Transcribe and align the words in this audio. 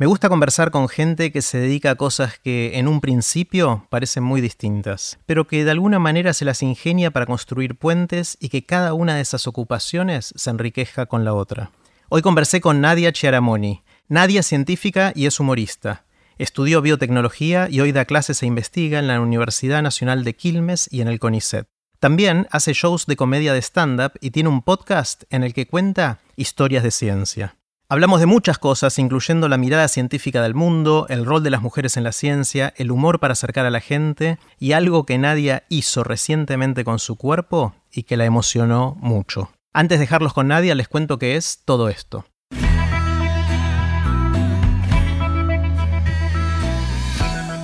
Me 0.00 0.06
gusta 0.06 0.28
conversar 0.28 0.70
con 0.70 0.88
gente 0.88 1.32
que 1.32 1.42
se 1.42 1.58
dedica 1.58 1.90
a 1.90 1.94
cosas 1.96 2.38
que 2.38 2.78
en 2.78 2.86
un 2.86 3.00
principio 3.00 3.84
parecen 3.90 4.22
muy 4.22 4.40
distintas, 4.40 5.18
pero 5.26 5.48
que 5.48 5.64
de 5.64 5.72
alguna 5.72 5.98
manera 5.98 6.34
se 6.34 6.44
las 6.44 6.62
ingenia 6.62 7.10
para 7.10 7.26
construir 7.26 7.74
puentes 7.76 8.36
y 8.38 8.48
que 8.48 8.64
cada 8.64 8.94
una 8.94 9.16
de 9.16 9.22
esas 9.22 9.48
ocupaciones 9.48 10.32
se 10.36 10.50
enriquezca 10.50 11.06
con 11.06 11.24
la 11.24 11.34
otra. 11.34 11.72
Hoy 12.10 12.22
conversé 12.22 12.60
con 12.60 12.80
Nadia 12.80 13.10
Chiaramoni. 13.10 13.82
Nadia 14.06 14.38
es 14.38 14.46
científica 14.46 15.12
y 15.16 15.26
es 15.26 15.40
humorista. 15.40 16.04
Estudió 16.38 16.80
biotecnología 16.80 17.66
y 17.68 17.80
hoy 17.80 17.90
da 17.90 18.04
clases 18.04 18.40
e 18.44 18.46
investiga 18.46 19.00
en 19.00 19.08
la 19.08 19.20
Universidad 19.20 19.82
Nacional 19.82 20.22
de 20.22 20.36
Quilmes 20.36 20.88
y 20.92 21.00
en 21.00 21.08
el 21.08 21.18
CONICET. 21.18 21.66
También 21.98 22.46
hace 22.52 22.72
shows 22.72 23.06
de 23.06 23.16
comedia 23.16 23.52
de 23.52 23.62
stand-up 23.62 24.12
y 24.20 24.30
tiene 24.30 24.48
un 24.48 24.62
podcast 24.62 25.24
en 25.30 25.42
el 25.42 25.54
que 25.54 25.66
cuenta 25.66 26.20
historias 26.36 26.84
de 26.84 26.92
ciencia. 26.92 27.57
Hablamos 27.90 28.20
de 28.20 28.26
muchas 28.26 28.58
cosas, 28.58 28.98
incluyendo 28.98 29.48
la 29.48 29.56
mirada 29.56 29.88
científica 29.88 30.42
del 30.42 30.54
mundo, 30.54 31.06
el 31.08 31.24
rol 31.24 31.42
de 31.42 31.48
las 31.48 31.62
mujeres 31.62 31.96
en 31.96 32.04
la 32.04 32.12
ciencia, 32.12 32.74
el 32.76 32.90
humor 32.90 33.18
para 33.18 33.32
acercar 33.32 33.64
a 33.64 33.70
la 33.70 33.80
gente 33.80 34.38
y 34.58 34.72
algo 34.72 35.06
que 35.06 35.16
Nadia 35.16 35.64
hizo 35.70 36.04
recientemente 36.04 36.84
con 36.84 36.98
su 36.98 37.16
cuerpo 37.16 37.72
y 37.90 38.02
que 38.02 38.18
la 38.18 38.26
emocionó 38.26 38.94
mucho. 39.00 39.50
Antes 39.72 39.98
de 39.98 40.02
dejarlos 40.02 40.34
con 40.34 40.48
Nadia, 40.48 40.74
les 40.74 40.86
cuento 40.86 41.18
qué 41.18 41.36
es 41.36 41.62
todo 41.64 41.88
esto. 41.88 42.26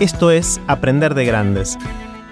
Esto 0.00 0.30
es 0.30 0.58
Aprender 0.68 1.12
de 1.12 1.26
Grandes, 1.26 1.76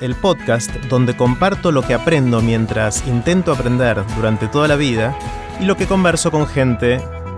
el 0.01 0.15
podcast 0.15 0.75
donde 0.89 1.15
comparto 1.15 1.71
lo 1.71 1.83
que 1.83 1.93
aprendo 1.93 2.41
mientras 2.41 3.07
intento 3.07 3.53
aprender 3.53 4.03
durante 4.17 4.49
toda 4.49 4.67
la 4.67 4.77
vida 4.77 5.15
y 5.61 5.67
lo 5.67 5.77
que 5.77 5.87
converso 5.87 6.31
con 6.31 6.47
gente 6.47 7.03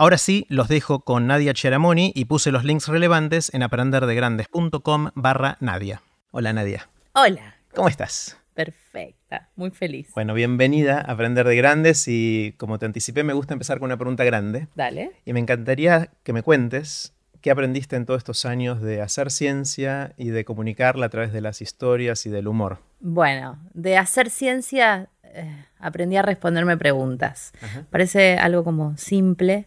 Ahora 0.00 0.16
sí, 0.16 0.46
los 0.48 0.68
dejo 0.68 1.00
con 1.00 1.26
Nadia 1.26 1.52
Cheramoni 1.52 2.10
y 2.14 2.24
puse 2.24 2.52
los 2.52 2.64
links 2.64 2.88
relevantes 2.88 3.52
en 3.52 3.62
aprenderdegrandes.com 3.62 5.10
barra 5.14 5.58
Nadia. 5.60 6.00
Hola 6.30 6.54
Nadia. 6.54 6.88
Hola. 7.12 7.56
¿Cómo 7.74 7.86
estás? 7.86 8.38
Perfecta, 8.54 9.50
muy 9.56 9.70
feliz. 9.72 10.08
Bueno, 10.14 10.32
bienvenida 10.32 11.00
a 11.00 11.12
Aprender 11.12 11.46
de 11.46 11.54
Grandes 11.54 12.08
y 12.08 12.54
como 12.56 12.78
te 12.78 12.86
anticipé 12.86 13.24
me 13.24 13.34
gusta 13.34 13.52
empezar 13.52 13.78
con 13.78 13.88
una 13.88 13.98
pregunta 13.98 14.24
grande. 14.24 14.68
Dale. 14.74 15.10
Y 15.26 15.34
me 15.34 15.40
encantaría 15.40 16.08
que 16.22 16.32
me 16.32 16.42
cuentes 16.42 17.12
¿Qué 17.42 17.50
aprendiste 17.50 17.96
en 17.96 18.06
todos 18.06 18.18
estos 18.18 18.44
años 18.46 18.82
de 18.82 19.02
hacer 19.02 19.30
ciencia 19.30 20.12
y 20.18 20.28
de 20.28 20.46
comunicarla 20.46 21.06
a 21.06 21.08
través 21.08 21.32
de 21.32 21.40
las 21.40 21.62
historias 21.62 22.24
y 22.26 22.30
del 22.30 22.48
humor? 22.48 22.78
Bueno, 23.00 23.58
de 23.72 23.96
hacer 23.96 24.28
ciencia 24.28 25.08
eh, 25.22 25.64
aprendí 25.78 26.16
a 26.16 26.22
responderme 26.22 26.76
preguntas. 26.76 27.52
Parece 27.90 28.36
algo 28.36 28.62
como 28.62 28.96
simple, 28.98 29.66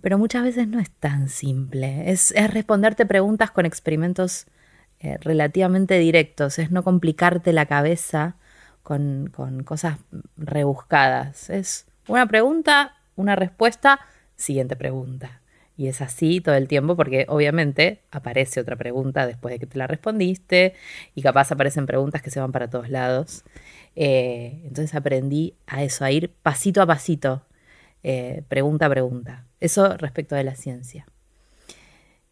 pero 0.00 0.18
muchas 0.18 0.42
veces 0.44 0.68
no 0.68 0.80
es 0.80 0.90
tan 0.90 1.28
simple. 1.28 2.10
Es, 2.10 2.32
responderte 2.52 3.06
preguntas 3.06 3.50
con 3.50 3.66
experimentos 3.66 4.46
eh, 5.00 5.16
relativamente 5.20 5.98
directos, 5.98 6.58
es 6.58 6.70
no 6.70 6.82
complicarte 6.82 7.52
la 7.52 7.66
cabeza 7.66 8.36
con, 8.82 9.30
cosas 9.64 9.98
rebuscadas. 10.36 11.50
Es 11.50 11.86
una 12.08 12.26
pregunta, 12.26 12.96
una 13.16 13.36
respuesta, 13.36 14.00
siguiente 14.36 14.76
pregunta 14.76 15.40
y 15.80 15.88
es 15.88 16.02
así 16.02 16.42
todo 16.42 16.56
el 16.56 16.68
tiempo 16.68 16.94
porque 16.94 17.24
obviamente 17.28 18.02
aparece 18.10 18.60
otra 18.60 18.76
pregunta 18.76 19.26
después 19.26 19.52
de 19.52 19.58
que 19.58 19.66
te 19.66 19.78
la 19.78 19.86
respondiste 19.86 20.74
y 21.14 21.22
capaz 21.22 21.52
aparecen 21.52 21.86
preguntas 21.86 22.20
que 22.20 22.30
se 22.30 22.38
van 22.38 22.52
para 22.52 22.68
todos 22.68 22.90
lados. 22.90 23.44
Eh, 23.96 24.60
entonces 24.64 24.94
aprendí 24.94 25.54
a 25.66 25.82
eso, 25.82 26.04
a 26.04 26.10
ir 26.10 26.34
pasito 26.42 26.82
a 26.82 26.86
pasito, 26.86 27.46
eh, 28.02 28.42
pregunta 28.48 28.86
a 28.86 28.90
pregunta. 28.90 29.46
Eso 29.60 29.96
respecto 29.96 30.34
de 30.34 30.44
la 30.44 30.54
ciencia. 30.54 31.06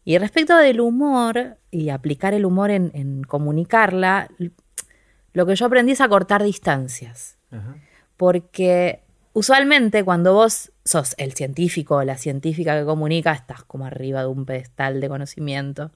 Y 0.03 0.17
respecto 0.17 0.57
del 0.57 0.81
humor 0.81 1.57
y 1.69 1.89
aplicar 1.89 2.33
el 2.33 2.45
humor 2.45 2.71
en, 2.71 3.23
comunicarla, 3.23 4.29
lo 5.33 5.45
que 5.45 5.55
yo 5.55 5.65
aprendí 5.65 5.91
es 5.91 6.01
a 6.01 6.09
cortar 6.09 6.43
distancias. 6.43 7.37
Porque 8.17 9.01
usualmente 9.33 10.03
cuando 10.03 10.33
vos 10.33 10.71
sos 10.83 11.13
el 11.17 11.33
científico 11.33 11.97
o 11.97 12.03
la 12.03 12.17
científica 12.17 12.77
que 12.77 12.85
comunica, 12.85 13.33
estás 13.33 13.63
como 13.63 13.85
arriba 13.85 14.21
de 14.21 14.27
un 14.27 14.45
pedestal 14.45 14.99
de 14.99 15.09
conocimiento. 15.09 15.91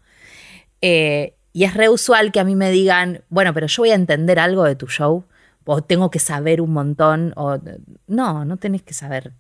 Eh, 0.82 1.36
y 1.52 1.64
es 1.66 1.74
re 1.76 1.90
usual 1.90 2.32
que 2.32 2.40
a 2.40 2.44
mí 2.44 2.56
me 2.56 2.72
digan, 2.72 3.24
bueno, 3.30 3.54
pero 3.54 3.68
yo 3.68 3.84
voy 3.84 3.92
a 3.92 3.96
entender 3.96 4.40
algo 4.40 4.64
de 4.64 4.76
tu 4.76 4.88
show, 4.88 5.26
o 5.66 5.82
tengo 5.82 6.10
que 6.10 6.20
saber 6.20 6.62
un 6.62 6.72
montón, 6.72 7.34
o 7.36 7.60
no, 8.08 8.44
no 8.44 8.58
tenés 8.58 8.82
que 8.82 8.94
saber, 8.94 9.34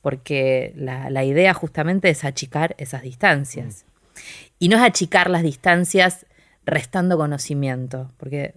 porque 0.00 0.72
la, 0.76 1.24
idea 1.24 1.54
justamente 1.54 2.08
es 2.10 2.24
achicar 2.24 2.74
esas 2.78 3.02
distancias. 3.02 3.84
Mm. 3.84 4.18
Y 4.58 4.68
no 4.68 4.76
es 4.76 4.82
achicar 4.82 5.30
las 5.30 5.42
distancias 5.42 6.26
restando 6.64 7.16
conocimiento, 7.16 8.12
porque 8.16 8.54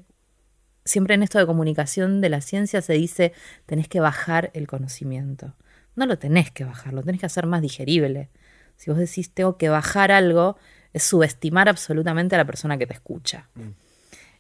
siempre 0.86 1.16
en 1.16 1.24
esto 1.24 1.38
de 1.38 1.46
comunicación 1.46 2.22
de 2.22 2.30
la 2.30 2.42
ciencia 2.42 2.82
se 2.82 2.94
dice, 2.94 3.34
tenés 3.66 3.88
que 3.88 4.00
bajar 4.00 4.52
el 4.54 4.68
conocimiento 4.68 5.54
no 6.00 6.06
lo 6.06 6.18
tenés 6.18 6.50
que 6.50 6.64
bajar, 6.64 6.94
lo 6.94 7.04
tenés 7.04 7.20
que 7.20 7.28
hacer 7.28 7.46
más 7.46 7.62
digerible. 7.62 8.30
Si 8.78 8.90
vos 8.90 8.98
decís 8.98 9.32
tengo 9.32 9.58
que 9.58 9.70
bajar 9.70 10.12
algo, 10.12 10.58
es 10.94 11.04
subestimar 11.04 11.70
absolutamente 11.70 12.36
a 12.36 12.40
la 12.40 12.46
persona 12.46 12.78
que 12.78 12.88
te 12.88 12.94
escucha. 12.94 13.50
Mm. 13.54 13.70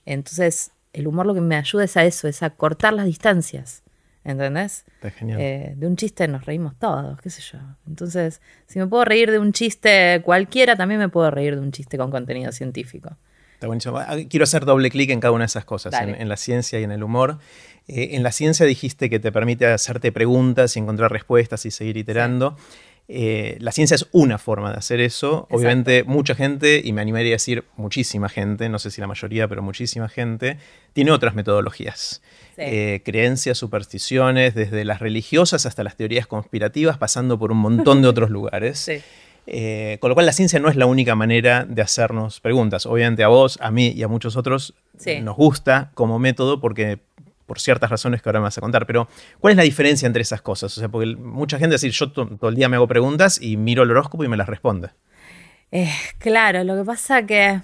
Entonces, 0.05 0.71
el 0.93 1.07
humor 1.07 1.27
lo 1.27 1.35
que 1.35 1.41
me 1.41 1.55
ayuda 1.55 1.83
es 1.83 1.97
a 1.97 2.05
eso, 2.05 2.27
es 2.27 2.41
a 2.41 2.49
cortar 2.49 2.93
las 2.93 3.05
distancias. 3.05 3.83
¿Entendés? 4.29 4.85
Está 4.95 5.09
genial. 5.09 5.39
Eh, 5.41 5.73
de 5.75 5.87
un 5.87 5.95
chiste 5.95 6.27
nos 6.27 6.45
reímos 6.45 6.77
todos, 6.77 7.19
qué 7.19 7.31
sé 7.31 7.41
yo. 7.41 7.57
Entonces, 7.87 8.41
si 8.67 8.77
me 8.77 8.85
puedo 8.85 9.03
reír 9.03 9.31
de 9.31 9.39
un 9.39 9.53
chiste 9.53 10.21
cualquiera, 10.23 10.75
también 10.75 10.99
me 10.99 11.09
puedo 11.09 11.31
reír 11.31 11.55
de 11.55 11.61
un 11.61 11.71
chiste 11.71 11.97
con 11.97 12.11
contenido 12.11 12.51
científico. 12.51 13.17
Está 13.55 13.65
buenísimo. 13.65 13.97
Ah, 13.97 14.15
quiero 14.29 14.43
hacer 14.43 14.65
doble 14.65 14.91
clic 14.91 15.09
en 15.09 15.19
cada 15.19 15.31
una 15.31 15.43
de 15.43 15.47
esas 15.47 15.65
cosas, 15.65 15.93
en, 15.99 16.29
la 16.29 16.37
ciencia 16.37 16.79
y 16.79 16.83
en 16.83 16.91
el 16.91 17.03
humor. 17.03 17.39
Eh, 17.87 18.09
en 18.11 18.21
la 18.21 18.31
ciencia 18.31 18.65
dijiste 18.65 19.09
que 19.09 19.19
te 19.19 19.31
permite 19.31 19.65
hacerte 19.65 20.11
preguntas 20.11 20.75
y 20.75 20.79
encontrar 20.79 21.11
respuestas 21.11 21.65
y 21.65 21.71
seguir 21.71 21.97
iterando. 21.97 22.55
Eh, 23.11 23.57
la 23.59 23.71
ciencia 23.71 23.95
es 23.95 24.05
una 24.11 24.37
forma 24.37 24.71
de 24.71 24.77
hacer 24.77 25.01
eso. 25.01 25.47
Obviamente 25.49 26.03
mucha 26.03 26.35
gente, 26.35 26.79
y 26.83 26.93
me 26.93 27.01
animaría 27.01 27.31
a 27.31 27.35
decir 27.35 27.63
muchísima 27.75 28.29
gente, 28.29 28.69
no 28.69 28.77
sé 28.77 28.91
si 28.91 29.01
la 29.01 29.07
mayoría, 29.07 29.47
pero 29.47 29.63
muchísima 29.63 30.07
gente, 30.09 30.57
tiene 30.93 31.11
otras 31.11 31.33
metodologías. 31.33 32.21
Eh, 32.57 33.01
creencias, 33.03 33.57
supersticiones, 33.57 34.53
desde 34.53 34.85
las 34.85 34.99
religiosas 34.99 35.65
hasta 35.65 35.83
las 35.83 35.95
teorías 35.95 36.27
conspirativas, 36.27 36.99
pasando 36.99 37.39
por 37.39 37.51
un 37.51 37.57
montón 37.57 38.03
de 38.03 38.07
otros 38.07 38.29
lugares. 38.29 38.79
Sí. 38.89 39.01
Eh, 39.51 39.97
con 39.99 40.09
lo 40.09 40.15
cual 40.15 40.27
la 40.27 40.33
ciencia 40.33 40.59
no 40.59 40.69
es 40.69 40.75
la 40.75 40.85
única 40.85 41.15
manera 41.15 41.65
de 41.67 41.81
hacernos 41.81 42.39
preguntas. 42.39 42.85
Obviamente 42.85 43.23
a 43.23 43.29
vos, 43.29 43.57
a 43.61 43.71
mí 43.71 43.87
y 43.95 44.03
a 44.03 44.07
muchos 44.07 44.35
otros 44.35 44.75
nos 45.23 45.35
gusta 45.35 45.91
como 45.95 46.19
método 46.19 46.61
porque 46.61 46.99
por 47.49 47.59
ciertas 47.59 47.89
razones 47.89 48.21
que 48.21 48.29
ahora 48.29 48.39
me 48.39 48.43
vas 48.45 48.57
a 48.57 48.61
contar, 48.61 48.85
pero 48.85 49.09
¿cuál 49.39 49.51
es 49.51 49.57
la 49.57 49.63
diferencia 49.63 50.05
entre 50.05 50.21
esas 50.21 50.41
cosas? 50.41 50.77
O 50.77 50.79
sea, 50.79 50.87
porque 50.87 51.15
mucha 51.17 51.57
gente 51.57 51.75
dice, 51.75 51.89
yo 51.89 52.11
todo 52.11 52.47
el 52.47 52.55
día 52.55 52.69
me 52.69 52.77
hago 52.77 52.87
preguntas 52.87 53.41
y 53.41 53.57
miro 53.57 53.83
el 53.83 53.91
horóscopo 53.91 54.23
y 54.23 54.27
me 54.27 54.37
las 54.37 54.47
responde. 54.47 54.91
Eh, 55.71 55.91
claro, 56.19 56.63
lo 56.63 56.77
que 56.77 56.85
pasa 56.85 57.25
que 57.25 57.59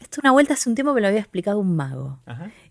esto 0.00 0.20
una 0.22 0.32
vuelta 0.32 0.54
hace 0.54 0.68
un 0.68 0.74
tiempo 0.74 0.92
me 0.92 1.00
lo 1.00 1.06
había 1.06 1.20
explicado 1.20 1.60
un 1.60 1.76
mago. 1.76 2.18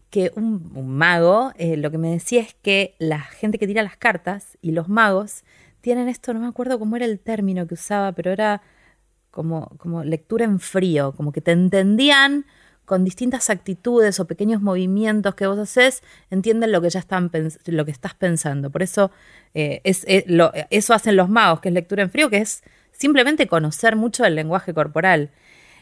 Que 0.10 0.34
un, 0.36 0.98
mago 0.98 1.54
eh, 1.56 1.78
lo 1.78 1.90
que 1.90 1.98
me 1.98 2.12
decía 2.12 2.42
es 2.42 2.54
que 2.62 2.96
la 3.00 3.22
gente 3.22 3.58
que 3.58 3.66
tira 3.66 3.82
las 3.82 3.96
cartas 3.96 4.58
y 4.62 4.72
los 4.72 4.90
magos 4.90 5.46
tienen 5.80 6.10
esto, 6.10 6.34
no 6.34 6.42
me 6.42 6.48
acuerdo 6.48 6.78
cómo 6.80 6.98
era 6.98 7.06
el 7.06 7.18
término 7.18 7.66
que 7.66 7.76
usaba, 7.76 8.12
pero 8.12 8.32
era 8.32 8.62
como, 9.32 9.70
como 9.78 10.04
lectura 10.04 10.44
en 10.44 10.60
frío, 10.60 11.14
como 11.14 11.32
que 11.32 11.40
te 11.40 11.52
entendían 11.52 12.46
con 12.86 13.06
distintas 13.06 13.50
actitudes 13.50 14.20
o 14.20 14.28
pequeños 14.28 14.62
movimientos 14.62 15.36
que 15.36 15.48
vos 15.48 15.58
haces, 15.58 16.04
entienden 16.30 16.72
lo 16.72 16.82
que 16.82 16.90
ya 16.90 17.00
están 17.00 17.32
lo 17.66 17.86
que 17.86 17.92
estás 17.92 18.14
pensando. 18.16 18.70
Por 18.70 18.84
eso 18.84 19.12
eh, 19.54 19.82
es, 19.84 20.04
eh, 20.08 20.26
eso 20.70 20.94
hacen 20.94 21.16
los 21.16 21.30
magos, 21.30 21.62
que 21.62 21.70
es 21.70 21.74
lectura 21.74 22.04
en 22.04 22.10
frío, 22.10 22.30
que 22.30 22.38
es 22.38 22.64
simplemente 22.92 23.48
conocer 23.48 23.96
mucho 23.96 24.26
el 24.26 24.36
lenguaje 24.36 24.74
corporal. 24.74 25.32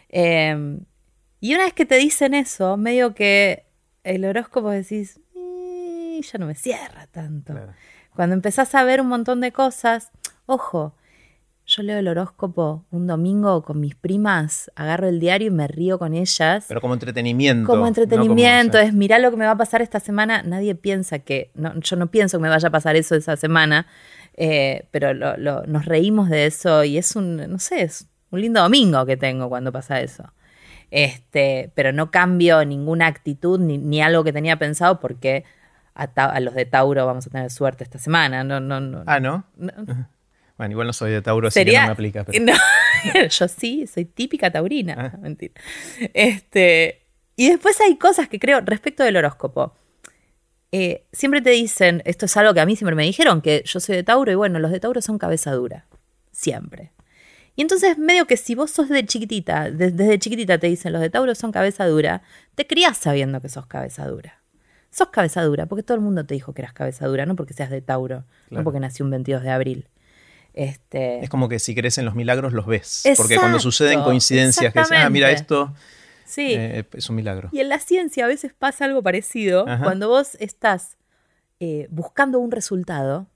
Em, 0.09 0.81
y 1.39 1.55
una 1.55 1.63
vez 1.65 1.73
que 1.73 1.85
te 1.85 1.95
dicen 1.95 2.33
eso, 2.33 2.77
medio 2.77 3.15
que 3.15 3.65
el 4.03 4.25
horóscopo 4.25 4.69
decís, 4.69 5.19
ya 6.21 6.37
no 6.37 6.45
me 6.45 6.55
cierra 6.55 7.07
tanto. 7.07 7.53
Cuando 8.15 8.35
empezás 8.35 8.75
a 8.75 8.83
ver 8.83 9.01
un 9.01 9.07
montón 9.07 9.41
de 9.41 9.51
cosas, 9.51 10.11
ojo, 10.45 10.95
yo 11.79 11.83
leo 11.83 11.99
el 11.99 12.09
horóscopo 12.09 12.83
un 12.91 13.07
domingo 13.07 13.63
con 13.63 13.79
mis 13.79 13.95
primas, 13.95 14.69
agarro 14.75 15.07
el 15.07 15.21
diario 15.21 15.47
y 15.47 15.51
me 15.51 15.65
río 15.65 15.97
con 15.97 16.13
ellas. 16.13 16.65
Pero 16.67 16.81
como 16.81 16.93
entretenimiento. 16.93 17.65
Como 17.69 17.87
entretenimiento, 17.87 18.77
es 18.77 18.93
mirar 18.93 19.21
lo 19.21 19.31
que 19.31 19.37
me 19.37 19.45
va 19.45 19.51
a 19.51 19.57
pasar 19.57 19.81
esta 19.81 20.01
semana. 20.01 20.43
Nadie 20.43 20.75
piensa 20.75 21.19
que, 21.19 21.51
yo 21.55 21.95
no 21.95 22.07
pienso 22.07 22.37
que 22.37 22.41
me 22.41 22.49
vaya 22.49 22.67
a 22.67 22.71
pasar 22.71 22.97
eso 22.97 23.15
esa 23.15 23.37
semana, 23.37 23.87
eh, 24.35 24.87
pero 24.91 25.13
nos 25.13 25.85
reímos 25.85 26.29
de 26.29 26.47
eso 26.47 26.83
y 26.83 26.97
es 26.97 27.15
un, 27.15 27.37
no 27.49 27.59
sé, 27.59 27.83
es 27.83 28.09
un 28.29 28.41
lindo 28.41 28.61
domingo 28.61 29.05
que 29.05 29.15
tengo 29.15 29.47
cuando 29.47 29.71
pasa 29.71 30.01
eso. 30.01 30.33
Este, 30.91 31.71
pero 31.75 31.93
no 31.93 32.11
cambio 32.11 32.65
ninguna 32.65 33.07
actitud 33.07 33.57
ni, 33.57 34.01
algo 34.01 34.25
que 34.25 34.33
tenía 34.33 34.59
pensado 34.59 34.99
porque 34.99 35.45
a, 35.93 36.39
los 36.41 36.55
de 36.55 36.65
Tauro 36.65 37.05
vamos 37.05 37.27
a 37.27 37.29
tener 37.29 37.49
suerte 37.51 37.85
esta 37.85 37.99
semana. 37.99 38.43
No, 38.43 38.59
no, 38.59 38.81
no. 38.81 39.03
Ah, 39.05 39.21
¿no? 39.21 39.45
Bueno, 40.59 40.73
igual 40.73 40.87
no 40.87 40.93
soy 40.93 41.11
de 41.11 41.21
Tauro, 41.21 41.47
así 41.47 41.63
que 41.63 41.71
no 41.71 41.85
me 41.85 41.91
aplica. 41.91 42.25
yo 43.29 43.47
sí, 43.47 43.87
soy 43.87 44.03
típica 44.03 44.51
taurina. 44.51 45.13
Ah. 45.13 45.17
Mentira. 45.17 45.53
Este, 46.13 47.05
y 47.37 47.47
después 47.47 47.79
hay 47.79 47.95
cosas 47.95 48.27
que 48.27 48.39
creo 48.39 48.59
respecto 48.59 49.05
del 49.05 49.15
horóscopo. 49.15 49.73
Eh, 50.73 51.05
siempre 51.13 51.41
te 51.41 51.51
dicen, 51.51 52.01
esto 52.03 52.25
es 52.25 52.35
algo 52.35 52.53
que 52.53 52.59
a 52.59 52.65
mí 52.65 52.75
siempre 52.75 52.93
me 52.93 53.03
dijeron, 53.03 53.41
que 53.41 53.63
yo 53.65 53.79
soy 53.79 53.95
de 53.95 54.03
Tauro 54.03 54.33
y 54.33 54.35
bueno, 54.35 54.59
los 54.59 54.69
de 54.69 54.81
Tauro 54.81 55.01
son 55.01 55.17
cabeza 55.17 55.53
dura. 55.53 55.85
Siempre. 56.33 56.91
Y 57.55 57.61
entonces, 57.61 57.97
medio 57.97 58.27
que 58.27 58.35
si 58.35 58.53
vos 58.53 58.69
sos 58.69 58.89
de 58.89 59.05
chiquitita, 59.05 59.71
desde 59.71 60.19
chiquitita 60.19 60.57
te 60.57 60.67
dicen 60.67 60.91
los 60.91 61.01
de 61.01 61.09
Tauro 61.09 61.35
son 61.35 61.53
cabeza 61.53 61.87
dura, 61.87 62.21
te 62.55 62.67
criás 62.67 62.97
sabiendo 62.97 63.39
que 63.39 63.47
sos 63.47 63.65
cabeza 63.65 64.05
dura. 64.09 64.41
Sos 64.91 65.07
cabeza 65.07 65.41
dura, 65.43 65.67
porque 65.67 65.83
todo 65.83 65.95
el 65.95 66.01
mundo 66.01 66.25
te 66.25 66.33
dijo 66.33 66.53
que 66.53 66.63
eras 66.63 66.73
cabeza 66.73 67.07
dura, 67.07 67.25
no 67.25 67.37
porque 67.37 67.53
seas 67.53 67.69
de 67.69 67.79
Tauro, 67.79 68.25
no 68.49 68.65
porque 68.65 68.81
nació 68.81 69.05
un 69.05 69.11
22 69.11 69.41
de 69.43 69.51
abril. 69.51 69.87
Este... 70.53 71.23
Es 71.23 71.29
como 71.29 71.49
que 71.49 71.59
si 71.59 71.75
crees 71.75 71.97
en 71.97 72.05
los 72.05 72.15
milagros 72.15 72.53
los 72.53 72.65
ves. 72.65 73.03
porque 73.17 73.37
cuando 73.37 73.59
suceden 73.59 74.01
coincidencias 74.01 74.73
que 74.73 74.79
dicen, 74.79 74.97
ah, 74.97 75.09
mira 75.09 75.31
esto, 75.31 75.73
sí. 76.25 76.53
Eh, 76.53 76.85
es 76.93 77.09
un 77.09 77.15
milagro. 77.15 77.49
Y 77.51 77.59
en 77.59 77.69
la 77.69 77.79
ciencia 77.79 78.25
a 78.25 78.27
veces 78.27 78.53
pasa 78.53 78.85
algo 78.85 79.01
parecido. 79.03 79.65
Cuando 79.83 80.09
vos 80.09 80.35
estás 80.39 80.97
eh, 81.59 81.87
buscando 81.89 82.39
un 82.39 82.51
resultado, 82.51 83.27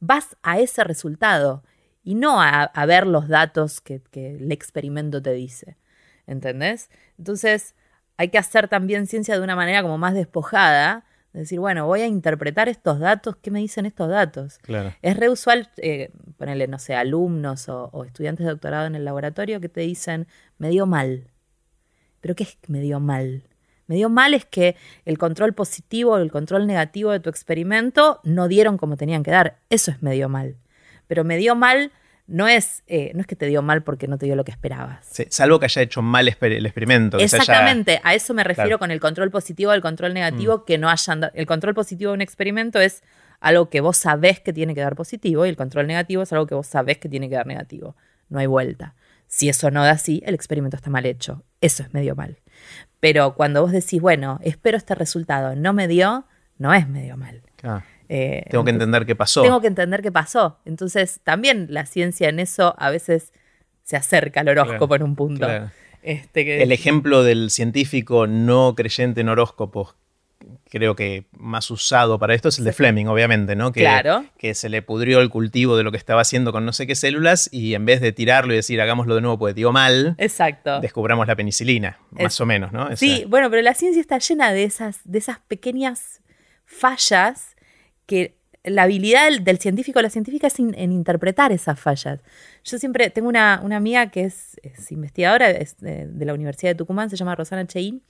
vas 0.00 0.36
a 0.42 0.58
ese 0.58 0.84
resultado 0.84 1.62
y 2.04 2.16
no 2.16 2.42
a, 2.42 2.70
ver 2.86 3.06
los 3.06 3.28
datos 3.28 3.80
que, 3.80 4.02
el 4.12 4.50
experimento 4.52 5.22
te 5.22 5.32
dice. 5.32 5.76
¿Entendés? 6.26 6.90
Entonces 7.18 7.74
hay 8.16 8.28
que 8.28 8.38
hacer 8.38 8.68
también 8.68 9.06
ciencia 9.06 9.36
de 9.36 9.42
una 9.42 9.56
manera 9.56 9.82
como 9.82 9.98
más 9.98 10.14
despojada. 10.14 11.04
Decir, 11.32 11.60
bueno, 11.60 11.86
voy 11.86 12.02
a 12.02 12.06
interpretar 12.06 12.68
estos 12.68 12.98
datos, 12.98 13.36
¿qué 13.36 13.50
me 13.50 13.60
dicen 13.60 13.86
estos 13.86 14.08
datos? 14.10 14.58
Claro. 14.58 14.94
Es 15.00 15.16
re 15.16 15.30
usual 15.30 15.70
eh, 15.78 16.10
ponerle, 16.36 16.68
no 16.68 16.78
sé, 16.78 16.94
alumnos 16.94 17.68
o, 17.68 18.04
estudiantes 18.04 18.44
de 18.44 18.52
doctorado 18.52 18.86
en 18.86 18.94
el 18.94 19.04
laboratorio 19.04 19.60
que 19.60 19.70
te 19.70 19.80
dicen, 19.80 20.26
me 20.58 20.68
dio 20.68 20.86
mal. 20.86 21.30
¿Pero 22.20 22.34
qué 22.34 22.44
es 22.44 22.56
que 22.56 22.70
me 22.70 22.80
dio 22.80 23.00
mal? 23.00 23.44
Me 23.86 23.96
dio 23.96 24.10
mal 24.10 24.34
es 24.34 24.44
que 24.44 24.76
el 25.06 25.16
control 25.16 25.54
positivo 25.54 26.12
o 26.12 26.18
el 26.18 26.30
control 26.30 26.66
negativo 26.66 27.10
de 27.10 27.20
tu 27.20 27.30
experimento 27.30 28.20
no 28.24 28.46
dieron 28.46 28.76
como 28.76 28.96
tenían 28.96 29.22
que 29.22 29.30
dar. 29.30 29.58
Eso 29.70 29.90
es 29.90 30.02
me 30.02 30.12
dio 30.12 30.28
mal 30.28 30.56
pero 31.12 31.24
me 31.24 31.36
dio 31.36 31.54
mal 31.54 31.92
no 32.26 32.48
es, 32.48 32.82
eh, 32.86 33.12
no 33.14 33.20
es 33.20 33.26
que 33.26 33.36
te 33.36 33.46
dio 33.46 33.62
mal 33.62 33.82
porque 33.82 34.08
no 34.08 34.18
te 34.18 34.26
dio 34.26 34.36
lo 34.36 34.44
que 34.44 34.52
esperabas. 34.52 35.06
salvo 35.28 35.58
que 35.58 35.66
haya 35.66 35.82
hecho 35.82 36.02
mal 36.02 36.28
el 36.28 36.66
experimento. 36.66 37.18
Exactamente, 37.18 38.00
a 38.04 38.14
eso 38.14 38.32
me 38.34 38.44
refiero 38.44 38.78
con 38.78 38.90
el 38.90 39.00
control 39.00 39.30
positivo, 39.30 39.72
el 39.72 39.82
control 39.82 40.14
negativo, 40.14 40.58
mm. 40.58 40.64
que 40.64 40.78
no 40.78 40.88
hayan... 40.88 41.30
El 41.34 41.46
control 41.46 41.74
positivo 41.74 42.10
de 42.10 42.14
un 42.14 42.22
experimento 42.22 42.80
es 42.80 43.02
algo 43.40 43.68
que 43.68 43.80
vos 43.80 43.96
sabés 43.96 44.40
que 44.40 44.52
tiene 44.52 44.74
que 44.74 44.80
dar 44.80 44.94
positivo 44.94 45.44
y 45.44 45.48
el 45.48 45.56
control 45.56 45.86
negativo 45.86 46.22
es 46.22 46.32
algo 46.32 46.46
que 46.46 46.54
vos 46.54 46.66
sabés 46.66 46.98
que 46.98 47.08
tiene 47.08 47.28
que 47.28 47.34
dar 47.34 47.46
negativo. 47.46 47.96
No 48.28 48.38
hay 48.38 48.46
vuelta. 48.46 48.94
Si 49.26 49.48
eso 49.48 49.70
no 49.70 49.82
da 49.82 49.92
así, 49.92 50.22
el 50.24 50.34
experimento 50.34 50.76
está 50.76 50.90
mal 50.90 51.06
hecho. 51.06 51.42
Eso 51.60 51.82
es 51.82 51.92
medio 51.92 52.14
mal. 52.14 52.38
Pero 53.00 53.34
cuando 53.34 53.62
vos 53.62 53.72
decís, 53.72 54.00
bueno, 54.00 54.38
espero 54.42 54.76
este 54.76 54.94
resultado, 54.94 55.56
no 55.56 55.72
me 55.72 55.88
dio, 55.88 56.26
no 56.58 56.72
es 56.72 56.88
medio 56.88 57.16
mal. 57.16 57.42
Eh, 58.14 58.44
tengo 58.50 58.62
que 58.62 58.70
entender 58.70 59.06
qué 59.06 59.16
pasó. 59.16 59.40
Tengo 59.40 59.62
que 59.62 59.68
entender 59.68 60.02
qué 60.02 60.12
pasó. 60.12 60.58
Entonces, 60.66 61.20
también 61.24 61.68
la 61.70 61.86
ciencia 61.86 62.28
en 62.28 62.40
eso 62.40 62.74
a 62.76 62.90
veces 62.90 63.32
se 63.84 63.96
acerca 63.96 64.40
al 64.40 64.50
horóscopo 64.50 64.94
en 64.96 65.02
un 65.02 65.16
punto. 65.16 65.48
Este, 66.02 66.62
El 66.62 66.72
ejemplo 66.72 67.22
del 67.24 67.48
científico 67.50 68.26
no 68.26 68.74
creyente 68.74 69.22
en 69.22 69.30
horóscopos, 69.30 69.94
creo 70.68 70.94
que 70.94 71.24
más 71.38 71.70
usado 71.70 72.18
para 72.18 72.34
esto 72.34 72.50
es 72.50 72.58
el 72.58 72.66
de 72.66 72.74
Fleming, 72.74 73.06
obviamente, 73.06 73.56
¿no? 73.56 73.72
Que, 73.72 73.80
claro. 73.80 74.26
que 74.36 74.52
se 74.52 74.68
le 74.68 74.82
pudrió 74.82 75.20
el 75.22 75.30
cultivo 75.30 75.78
de 75.78 75.82
lo 75.82 75.90
que 75.90 75.96
estaba 75.96 76.20
haciendo 76.20 76.52
con 76.52 76.66
no 76.66 76.74
sé 76.74 76.86
qué 76.86 76.94
células 76.94 77.48
y 77.50 77.72
en 77.72 77.86
vez 77.86 78.02
de 78.02 78.12
tirarlo 78.12 78.52
y 78.52 78.56
decir 78.56 78.78
hagámoslo 78.82 79.14
de 79.14 79.22
nuevo 79.22 79.38
porque 79.38 79.54
dio 79.54 79.72
mal, 79.72 80.16
Exacto. 80.18 80.80
descubramos 80.80 81.26
la 81.26 81.34
penicilina, 81.34 81.98
más 82.10 82.38
o 82.42 82.44
menos, 82.44 82.72
¿no? 82.72 82.94
Sí, 82.94 83.24
bueno, 83.26 83.48
pero 83.48 83.62
la 83.62 83.72
ciencia 83.72 84.02
está 84.02 84.18
llena 84.18 84.52
de 84.52 84.64
esas, 84.64 85.00
de 85.04 85.16
esas 85.16 85.38
pequeñas 85.38 86.20
fallas 86.66 87.51
que 88.06 88.36
la 88.64 88.84
habilidad 88.84 89.28
del, 89.40 89.58
científico 89.58 89.98
o 89.98 90.02
la 90.02 90.10
científica 90.10 90.46
es 90.46 90.58
en 90.58 90.92
interpretar 90.92 91.50
esas 91.52 91.80
fallas. 91.80 92.20
Yo 92.64 92.78
siempre 92.78 93.10
tengo 93.10 93.28
una, 93.28 93.54
amiga 93.54 94.10
que 94.10 94.24
es, 94.24 94.56
investigadora 94.90 95.48
de, 95.52 96.24
la 96.24 96.34
Universidad 96.34 96.70
de 96.70 96.74
Tucumán, 96.76 97.10
se 97.10 97.16
llama 97.16 97.34
Rosana 97.34 97.66
Cheín, 97.66 98.02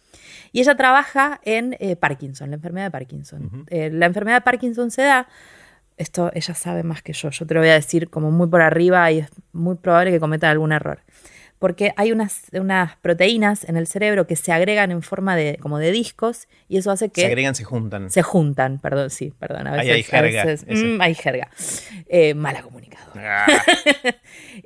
y 0.53 0.61
ella 0.61 0.75
trabaja 0.77 1.41
en 1.45 1.77
eh, 1.81 1.97
Parkinson, 1.97 2.51
la 2.51 2.57
enfermedad 2.57 2.87
de 2.87 2.91
Parkinson. 2.91 3.67
Eh, 3.69 3.91
la 3.91 4.07
enfermedad 4.07 4.39
de 4.39 4.43
Parkinson 4.43 4.91
se 4.91 5.03
da, 5.03 5.27
esto 5.97 6.31
ella 6.35 6.55
sabe 6.55 6.83
más 6.83 7.03
que 7.03 7.15
yo, 7.15 7.31
yo 7.31 7.47
te 7.47 7.55
lo 7.55 7.61
voy 7.61 7.71
a 7.71 7.75
decir 7.75 8.11
como 8.11 8.31
muy 8.31 8.49
por 8.49 8.61
arriba 8.61 9.11
y 9.11 9.21
es 9.21 9.31
muy 9.53 9.77
probable 9.77 10.11
que 10.11 10.21
cometa 10.21 10.51
algún 10.51 10.73
error 10.73 11.01
porque 11.63 11.93
hay 11.95 12.11
unas, 12.11 12.47
unas 12.55 12.97
proteínas 12.97 13.63
en 13.69 13.77
el 13.77 13.87
cerebro 13.87 14.27
que 14.27 14.35
se 14.35 14.51
agregan 14.51 14.91
en 14.91 15.01
forma 15.01 15.37
de 15.37 15.59
como 15.61 15.79
de 15.79 15.93
discos 15.93 16.49
y 16.67 16.77
eso 16.77 16.91
hace 16.91 17.11
que... 17.11 17.21
Se 17.21 17.29
agregan, 17.29 17.55
se 17.55 17.63
juntan. 17.63 18.11
Se 18.11 18.21
juntan, 18.21 18.81
perdón, 18.81 19.11
sí, 19.11 19.33
perdón. 19.39 19.69
A 19.69 19.77
veces, 19.77 19.93
hay 19.93 20.03
jerga. 20.03 20.45
Mm, 20.67 21.01
hay 21.01 21.15
jerga. 21.15 21.51
Eh, 22.09 22.35
mala 22.35 22.63
comunicadora. 22.63 23.47
Ah. 23.47 23.47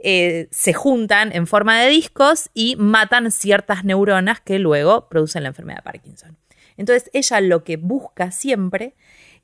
Eh, 0.02 0.48
se 0.50 0.72
juntan 0.72 1.32
en 1.34 1.46
forma 1.46 1.80
de 1.80 1.88
discos 1.88 2.50
y 2.54 2.76
matan 2.76 3.30
ciertas 3.30 3.84
neuronas 3.84 4.40
que 4.40 4.58
luego 4.58 5.08
producen 5.08 5.42
la 5.42 5.48
enfermedad 5.50 5.78
de 5.78 5.82
Parkinson. 5.82 6.36
Entonces 6.76 7.10
ella 7.12 7.40
lo 7.40 7.64
que 7.64 7.76
busca 7.76 8.30
siempre 8.30 8.94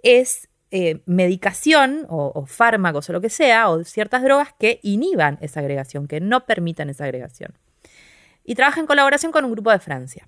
es 0.02 0.48
eh, 0.74 1.02
medicación 1.04 2.06
o, 2.08 2.46
fármacos 2.46 3.06
o 3.10 3.12
lo 3.12 3.20
que 3.20 3.28
sea, 3.28 3.68
o 3.68 3.84
ciertas 3.84 4.22
drogas 4.22 4.54
que 4.58 4.80
inhiban 4.82 5.36
esa 5.42 5.60
agregación, 5.60 6.08
que 6.08 6.18
no 6.18 6.46
permitan 6.46 6.88
esa 6.88 7.04
agregación. 7.04 7.52
Y 8.42 8.54
trabaja 8.54 8.80
en 8.80 8.86
colaboración 8.86 9.32
con 9.32 9.44
un 9.44 9.52
grupo 9.52 9.70
de 9.70 9.78
Francia. 9.78 10.26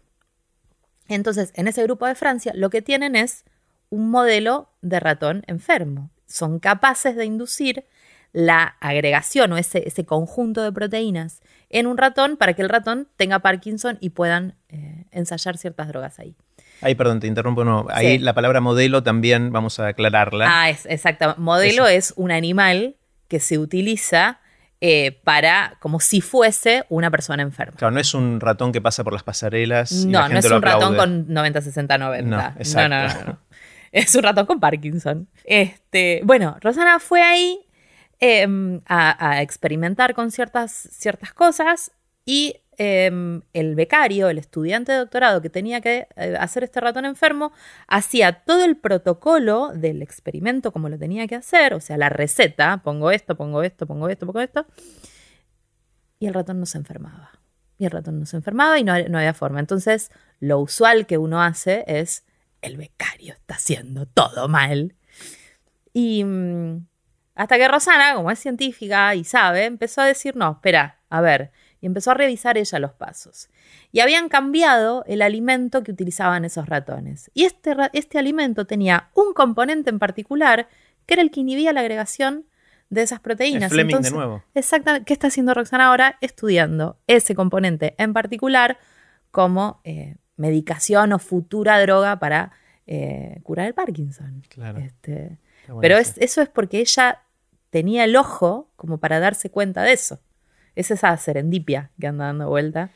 Entonces, 1.09 1.50
en 1.54 1.66
ese 1.66 1.83
grupo 1.85 2.07
de 2.07 2.14
Francia 2.14 2.52
lo 2.54 2.69
que 2.69 2.83
tienen 2.83 3.16
es 3.16 3.47
un 3.88 4.11
modelo 4.11 4.69
de 4.83 5.00
ratón 5.00 5.45
enfermo. 5.47 6.11
Son 6.26 6.59
capaces 6.59 7.16
de 7.16 7.25
inducir 7.25 7.87
la 8.33 8.76
agregación 8.80 9.50
o 9.52 9.57
ese, 9.57 9.88
ese 9.88 10.04
conjunto 10.04 10.62
de 10.62 10.73
proteínas 10.73 11.40
en 11.71 11.87
un 11.87 11.97
ratón 11.97 12.37
para 12.37 12.52
que 12.52 12.61
el 12.61 12.69
ratón 12.69 13.09
tenga 13.16 13.38
Parkinson 13.38 13.97
y 13.99 14.11
puedan 14.11 14.57
eh, 14.69 15.07
ensayar 15.11 15.57
ciertas 15.57 15.88
drogas 15.88 16.19
ahí. 16.19 16.37
Ahí, 16.81 16.95
perdón, 16.95 17.21
te 17.21 17.26
interrumpo. 17.26 17.64
No. 17.64 17.87
Ahí 17.90 18.19
la 18.19 18.35
palabra 18.35 18.61
modelo 18.61 19.02
también 19.02 19.52
vamos 19.52 19.81
a 19.81 19.88
aclararla. 19.88 20.47
Ah, 20.49 20.71
es, 20.71 20.87
exacto. 20.87 21.35
Modelo 21.38 21.87
es 21.87 22.12
un 22.16 22.31
animal 22.31 22.97
que 23.28 23.40
se 23.40 23.59
utiliza 23.59 24.40
eh, 24.81 25.19
para, 25.25 25.78
como 25.81 25.99
si 25.99 26.21
fuese 26.21 26.85
una 26.90 27.11
persona 27.11 27.43
enferma. 27.43 27.76
Claro, 27.76 27.93
no 27.93 28.00
es 28.00 28.12
un 28.12 28.38
ratón 28.38 28.71
que 28.71 28.83
pasa 28.83 29.02
por 29.02 29.14
las 29.14 29.23
pasarelas. 29.23 29.93
No, 30.04 30.28
no 30.28 30.38
es 30.38 30.45
un 30.50 30.61
ratón 30.61 30.95
con 30.97 31.33
90, 31.33 31.62
60, 31.62 31.97
90. 31.99 32.28
No, 32.28 32.88
no, 32.88 32.88
no, 32.88 33.25
no, 33.25 33.38
Es 33.93 34.14
un 34.14 34.25
ratón 34.25 34.45
con 34.45 34.61
Parkinson. 34.61 35.28
Este, 35.45 36.21
bueno, 36.25 36.59
Rosana 36.61 36.99
fue 36.99 37.23
ahí 37.23 37.61
em, 38.21 38.83
a, 38.87 39.31
a, 39.31 39.40
experimentar 39.40 40.12
con 40.12 40.31
ciertas, 40.31 40.88
ciertas 40.93 41.33
cosas 41.33 41.93
y 42.26 42.57
Em, 42.76 43.43
el 43.52 43.75
becario, 43.75 44.28
el 44.28 44.38
estudiante 44.38 44.93
de 44.93 44.99
doctorado 44.99 45.40
que 45.40 45.50
tenía 45.50 45.81
que 45.81 46.09
eh, 46.16 46.37
hacer 46.38 46.64
este 46.64 46.81
ratón 46.81 47.04
enfermo, 47.04 47.52
hacía 47.87 48.45
todo 48.45 48.64
el 48.64 48.76
protocolo 48.76 49.71
del 49.75 50.02
experimento 50.02 50.73
como 50.73 50.88
lo 50.88 50.99
tenía 50.99 51.26
que 51.26 51.37
hacer, 51.37 51.75
o 51.75 51.81
sea, 51.81 51.97
la 51.97 52.09
receta, 52.09 52.78
pongo 52.83 53.11
esto, 53.11 53.37
pongo 53.37 53.62
esto, 53.62 53.87
pongo 53.87 54.09
esto, 54.09 54.26
pongo 54.26 54.40
esto, 54.40 54.66
y 56.19 56.26
el 56.26 56.35
ratón 56.35 56.59
no 56.59 56.66
se 56.66 56.78
enfermaba. 56.78 57.33
Y 57.78 57.85
el 57.85 57.90
ratón 57.90 58.21
no 58.21 58.26
se 58.26 58.37
enfermaba 58.37 58.78
y 58.78 58.85
no, 58.85 58.93
había 58.93 59.35
forma. 59.35 59.61
Entonces, 59.61 60.11
lo 60.40 60.61
usual 60.61 61.07
que 61.07 61.19
uno 61.19 61.43
hace 61.43 61.85
es, 61.87 62.25
el 62.62 62.76
becario 62.76 63.35
está 63.35 63.57
haciendo 63.57 64.07
todo 64.07 64.49
mal. 64.49 64.95
Y 65.93 66.25
mm, 66.25 66.87
hasta 67.35 67.57
que 67.57 67.69
Rosana, 67.69 68.14
como 68.14 68.31
es 68.31 68.38
científica 68.38 69.14
y 69.14 69.25
sabe, 69.25 69.64
empezó 69.64 70.00
a 70.00 70.07
decir, 70.07 70.37
no, 70.37 70.52
espera, 70.52 71.00
a 71.11 71.21
ver, 71.21 71.52
y 71.85 71.87
empezó 71.87 72.12
a 72.12 72.14
revisar 72.14 72.57
ella 72.57 72.79
los 72.79 72.95
pasos. 72.95 73.50
Y 73.93 74.00
habían 74.00 74.31
cambiado 74.31 75.05
el 75.07 75.21
alimento 75.21 75.83
que 75.83 75.93
utilizaban 75.93 76.47
esos 76.47 76.67
ratones. 76.67 77.31
Y 77.35 77.45
este, 77.45 77.76
este 77.93 78.19
alimento 78.19 78.67
tenía 78.67 79.11
un 79.12 79.35
componente 79.35 79.91
en 79.91 79.99
particular 79.99 80.67
que 81.05 81.12
era 81.12 81.23
el 81.23 81.31
que 81.31 81.41
inhibía 81.41 81.75
la 81.75 81.81
agregación 81.81 82.47
de 82.88 83.03
esas 83.03 83.21
proteínas. 83.21 83.71
Fleming 83.71 84.00
de 84.00 84.11
nuevo. 84.12 84.43
Exactamente. 84.55 85.05
¿Qué 85.05 85.12
está 85.12 85.26
haciendo 85.26 85.53
Roxana 85.53 85.88
ahora? 85.88 86.17
Estudiando 86.23 86.97
ese 87.07 87.35
componente 87.35 87.95
en 87.99 88.14
particular 88.14 88.79
como 89.31 89.83
eh, 89.85 90.17
medicación 90.38 91.12
o 91.12 91.19
futura 91.19 91.79
droga 91.83 92.19
para 92.19 92.53
eh, 92.87 93.41
curar 93.43 93.67
el 93.67 93.75
Parkinson. 93.75 94.43
Claro. 94.49 94.79
Este, 94.79 95.38
bueno 95.67 95.81
pero 95.83 95.99
eso. 95.99 96.12
es, 96.12 96.31
eso 96.31 96.41
es 96.41 96.49
porque 96.49 96.81
ella 96.81 97.21
tenía 97.69 98.05
el 98.05 98.17
ojo 98.17 98.71
como 98.75 98.97
para 98.97 99.21
darse 99.21 99.50
cuenta 99.50 99.83
de 99.83 99.93
eso. 99.93 100.19
Es 100.76 100.90
esa 100.90 101.16
serendipia 101.16 101.90
que 102.00 102.07
anda 102.07 102.26
dando 102.26 102.49
vuelta. 102.49 102.90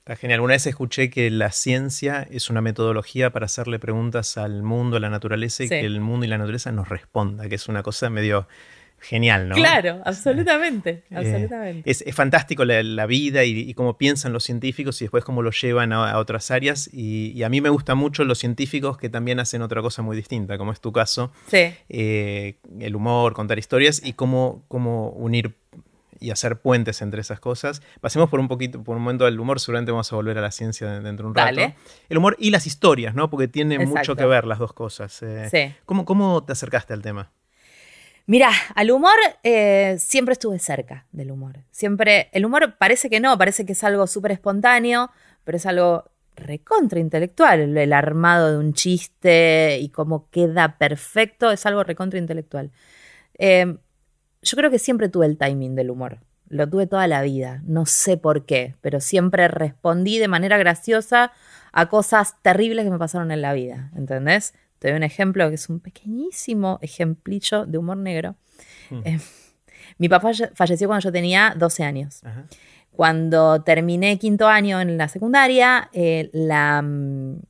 Está 0.00 0.16
genial. 0.16 0.40
Una 0.40 0.54
vez 0.54 0.66
escuché 0.66 1.10
que 1.10 1.30
la 1.30 1.50
ciencia 1.52 2.26
es 2.30 2.48
una 2.48 2.60
metodología 2.62 3.30
para 3.30 3.44
hacerle 3.46 3.78
preguntas 3.78 4.38
al 4.38 4.62
mundo, 4.62 4.96
a 4.96 5.00
la 5.00 5.10
naturaleza, 5.10 5.64
y 5.64 5.68
Sí. 5.68 5.74
que 5.74 5.80
el 5.86 6.00
mundo 6.00 6.24
y 6.24 6.28
la 6.28 6.38
naturaleza 6.38 6.72
nos 6.72 6.88
responda, 6.88 7.48
que 7.48 7.56
es 7.56 7.68
una 7.68 7.82
cosa 7.82 8.08
medio 8.08 8.48
genial, 9.00 9.48
¿no? 9.50 9.54
Claro, 9.54 10.00
absolutamente, 10.04 11.04
Eh, 11.10 11.14
absolutamente. 11.16 11.88
es, 11.90 12.02
es 12.02 12.14
fantástico 12.16 12.64
la, 12.64 12.82
la 12.82 13.06
vida 13.06 13.44
y, 13.44 13.50
y 13.60 13.74
cómo 13.74 13.96
piensan 13.96 14.32
los 14.32 14.42
científicos 14.42 15.00
y 15.00 15.04
después 15.04 15.22
cómo 15.24 15.42
lo 15.42 15.50
llevan 15.52 15.92
a, 15.92 16.10
a 16.10 16.18
otras 16.18 16.50
áreas. 16.50 16.88
Y, 16.92 17.30
y 17.32 17.42
a 17.44 17.48
mí 17.48 17.60
me 17.60 17.68
gustan 17.68 17.96
mucho 17.98 18.24
los 18.24 18.38
científicos 18.38 18.96
que 18.98 19.08
también 19.08 19.38
hacen 19.38 19.62
otra 19.62 19.82
cosa 19.82 20.02
muy 20.02 20.16
distinta, 20.16 20.58
como 20.58 20.72
es 20.72 20.80
tu 20.80 20.90
caso, 20.90 21.32
sí, 21.48 21.70
eh, 21.90 22.56
el 22.80 22.96
humor, 22.96 23.34
contar 23.34 23.58
historias 23.58 24.00
y 24.04 24.14
cómo, 24.14 24.64
cómo 24.68 25.10
unir 25.10 25.54
y 26.20 26.30
hacer 26.30 26.60
puentes 26.60 27.02
entre 27.02 27.20
esas 27.20 27.40
cosas. 27.40 27.82
Pasemos 28.00 28.28
por 28.30 28.40
un 28.40 28.48
poquito, 28.48 28.82
por 28.82 28.96
un 28.96 29.02
momento 29.02 29.24
del 29.24 29.38
humor, 29.38 29.60
seguramente 29.60 29.92
vamos 29.92 30.12
a 30.12 30.16
volver 30.16 30.38
a 30.38 30.40
la 30.40 30.50
ciencia 30.50 30.90
de- 30.90 31.00
dentro 31.00 31.24
de 31.24 31.28
un 31.30 31.34
rato. 31.34 31.46
Dale. 31.54 31.74
El 32.08 32.18
humor 32.18 32.36
y 32.38 32.50
las 32.50 32.66
historias, 32.66 33.14
¿no? 33.14 33.30
Porque 33.30 33.48
tienen 33.48 33.88
mucho 33.88 34.16
que 34.16 34.26
ver 34.26 34.44
las 34.46 34.58
dos 34.58 34.72
cosas. 34.72 35.22
Eh, 35.22 35.48
sí. 35.50 35.74
¿cómo, 35.84 36.04
¿Cómo 36.04 36.44
te 36.44 36.52
acercaste 36.52 36.92
al 36.92 37.02
tema? 37.02 37.30
Mira, 38.26 38.50
al 38.74 38.90
humor 38.90 39.14
eh, 39.42 39.96
siempre 39.98 40.32
estuve 40.32 40.58
cerca 40.58 41.06
del 41.12 41.30
humor. 41.30 41.60
Siempre, 41.70 42.28
el 42.32 42.44
humor 42.44 42.74
parece 42.76 43.08
que 43.08 43.20
no, 43.20 43.38
parece 43.38 43.64
que 43.64 43.72
es 43.72 43.82
algo 43.84 44.06
súper 44.06 44.32
espontáneo, 44.32 45.10
pero 45.44 45.56
es 45.56 45.64
algo 45.64 46.04
recontra 46.36 47.00
intelectual. 47.00 47.60
El, 47.60 47.78
el 47.78 47.92
armado 47.94 48.52
de 48.52 48.58
un 48.58 48.74
chiste 48.74 49.78
y 49.80 49.88
cómo 49.88 50.28
queda 50.30 50.76
perfecto 50.76 51.50
es 51.50 51.64
algo 51.64 51.82
recontra 51.84 52.18
intelectual. 52.18 52.70
Eh, 53.38 53.76
yo 54.42 54.56
creo 54.56 54.70
que 54.70 54.78
siempre 54.78 55.08
tuve 55.08 55.26
el 55.26 55.36
timing 55.38 55.74
del 55.74 55.90
humor. 55.90 56.18
Lo 56.48 56.68
tuve 56.68 56.86
toda 56.86 57.06
la 57.06 57.20
vida. 57.22 57.62
No 57.66 57.84
sé 57.86 58.16
por 58.16 58.46
qué, 58.46 58.74
pero 58.80 59.00
siempre 59.00 59.48
respondí 59.48 60.18
de 60.18 60.28
manera 60.28 60.56
graciosa 60.58 61.32
a 61.72 61.88
cosas 61.88 62.36
terribles 62.42 62.84
que 62.84 62.90
me 62.90 62.98
pasaron 62.98 63.30
en 63.30 63.42
la 63.42 63.52
vida. 63.52 63.90
¿Entendés? 63.96 64.54
Te 64.78 64.88
doy 64.88 64.96
un 64.96 65.02
ejemplo 65.02 65.48
que 65.48 65.56
es 65.56 65.68
un 65.68 65.80
pequeñísimo 65.80 66.78
ejemplillo 66.80 67.66
de 67.66 67.78
humor 67.78 67.96
negro. 67.98 68.36
Mm. 68.90 69.00
Eh, 69.04 69.20
mi 69.98 70.08
papá 70.08 70.28
falle- 70.28 70.50
falleció 70.54 70.88
cuando 70.88 71.04
yo 71.04 71.12
tenía 71.12 71.54
12 71.56 71.84
años. 71.84 72.20
Ajá. 72.24 72.44
Cuando 72.90 73.62
terminé 73.62 74.18
quinto 74.18 74.48
año 74.48 74.80
en 74.80 74.96
la 74.98 75.08
secundaria, 75.08 75.88
eh, 75.92 76.30
la, 76.32 76.82
mm, 76.82 77.40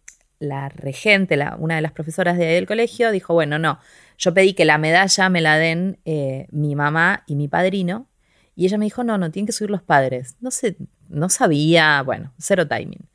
la 0.40 0.68
regente, 0.70 1.36
la- 1.36 1.56
una 1.58 1.76
de 1.76 1.80
las 1.82 1.92
profesoras 1.92 2.36
del 2.36 2.66
colegio, 2.66 3.10
dijo, 3.12 3.32
bueno, 3.34 3.58
no, 3.58 3.78
yo 4.18 4.34
pedí 4.34 4.52
que 4.52 4.64
la 4.64 4.78
medalla 4.78 5.28
me 5.28 5.40
la 5.40 5.56
den 5.56 6.00
eh, 6.04 6.48
mi 6.50 6.74
mamá 6.74 7.22
y 7.26 7.36
mi 7.36 7.48
padrino, 7.48 8.08
y 8.56 8.66
ella 8.66 8.76
me 8.76 8.86
dijo, 8.86 9.04
no, 9.04 9.16
no, 9.16 9.30
tienen 9.30 9.46
que 9.46 9.52
subir 9.52 9.70
los 9.70 9.82
padres. 9.82 10.36
No 10.40 10.50
sé, 10.50 10.76
no 11.08 11.28
sabía, 11.28 12.02
bueno, 12.02 12.34
cero 12.38 12.66
timing. 12.66 13.08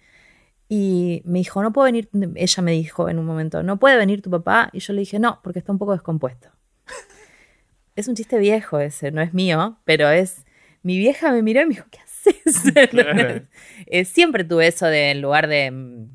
Y 0.70 1.22
me 1.26 1.40
dijo, 1.40 1.62
no 1.62 1.74
puedo 1.74 1.86
venir, 1.86 2.10
ella 2.36 2.64
me 2.64 2.72
dijo 2.72 3.10
en 3.10 3.20
un 3.20 3.26
momento, 3.26 3.62
no 3.62 3.78
puede 3.78 3.98
venir 3.98 4.22
tu 4.22 4.32
papá, 4.32 4.70
y 4.72 4.80
yo 4.80 4.94
le 4.94 5.02
dije, 5.02 5.20
no, 5.20 5.42
porque 5.44 5.60
está 5.60 5.74
un 5.74 5.78
poco 5.78 5.92
descompuesto. 5.92 6.48
es 7.98 8.08
un 8.08 8.16
chiste 8.16 8.40
viejo 8.40 8.80
ese, 8.80 9.12
no 9.12 9.22
es 9.22 9.34
mío, 9.34 9.78
pero 9.84 10.10
es, 10.10 10.46
mi 10.82 10.98
vieja 10.98 11.34
me 11.34 11.42
miró 11.42 11.62
y 11.62 11.66
me 11.66 11.74
dijo, 11.76 11.88
¿qué 11.92 12.00
haces? 12.00 12.64
Claro. 12.90 13.46
Eh, 13.86 14.06
siempre 14.06 14.46
tuve 14.46 14.68
eso 14.68 14.86
de, 14.86 15.12
en 15.12 15.22
lugar 15.22 15.48
de, 15.48 15.70
mm, 15.70 16.08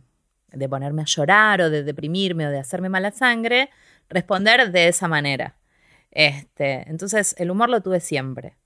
de 0.54 0.68
ponerme 0.71 1.02
a 1.02 1.04
llorar 1.04 1.61
o 1.61 1.68
de 1.68 1.83
deprimirme 1.83 2.47
o 2.47 2.50
de 2.50 2.59
hacerme 2.59 2.88
mala 2.88 3.11
sangre, 3.11 3.68
responder 4.11 4.71
de 4.73 4.88
esa 4.88 5.09
manera. 5.09 5.57
Este, 6.11 6.88
entonces, 6.88 7.35
el 7.38 7.50
humor 7.50 7.69
lo 7.69 7.81
tuve 7.83 8.00
siempre. 8.00 8.57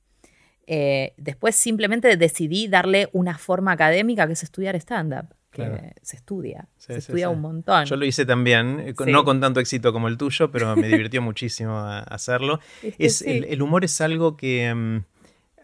Eh, 0.67 1.13
después 1.17 1.57
simplemente 1.57 2.17
decidí 2.17 2.69
darle 2.69 3.09
una 3.13 3.37
forma 3.37 3.73
académica 3.73 4.27
que 4.27 4.35
es 4.35 4.43
estudiar 4.43 4.77
stand-up. 4.77 5.27
que 5.51 5.57
Claro. 5.65 5.83
se 6.01 6.17
estudia, 6.17 6.67
Sí, 6.79 6.87
se 6.87 6.93
sí, 6.95 6.99
estudia 7.01 7.27
sí. 7.29 7.35
un 7.35 7.43
montón. 7.43 7.85
Yo 7.85 7.97
lo 7.97 8.07
hice 8.07 8.25
también, 8.25 8.81
eh, 8.81 8.95
no 9.07 9.23
con 9.23 9.39
tanto 9.39 9.61
éxito 9.61 9.93
como 9.93 10.09
el 10.09 10.17
tuyo, 10.17 10.51
pero 10.51 10.75
me 10.77 10.87
divirtió 10.89 11.21
muchísimo 11.23 11.77
a- 11.79 11.99
hacerlo. 11.99 12.59
Es 12.83 12.97
que 12.97 13.07
Es, 13.07 13.17
sí. 13.19 13.31
el, 13.31 13.45
el 13.45 13.61
humor 13.61 13.85
es 13.85 14.01
algo 14.01 14.39
que 14.39 14.73
mm, 14.75 15.05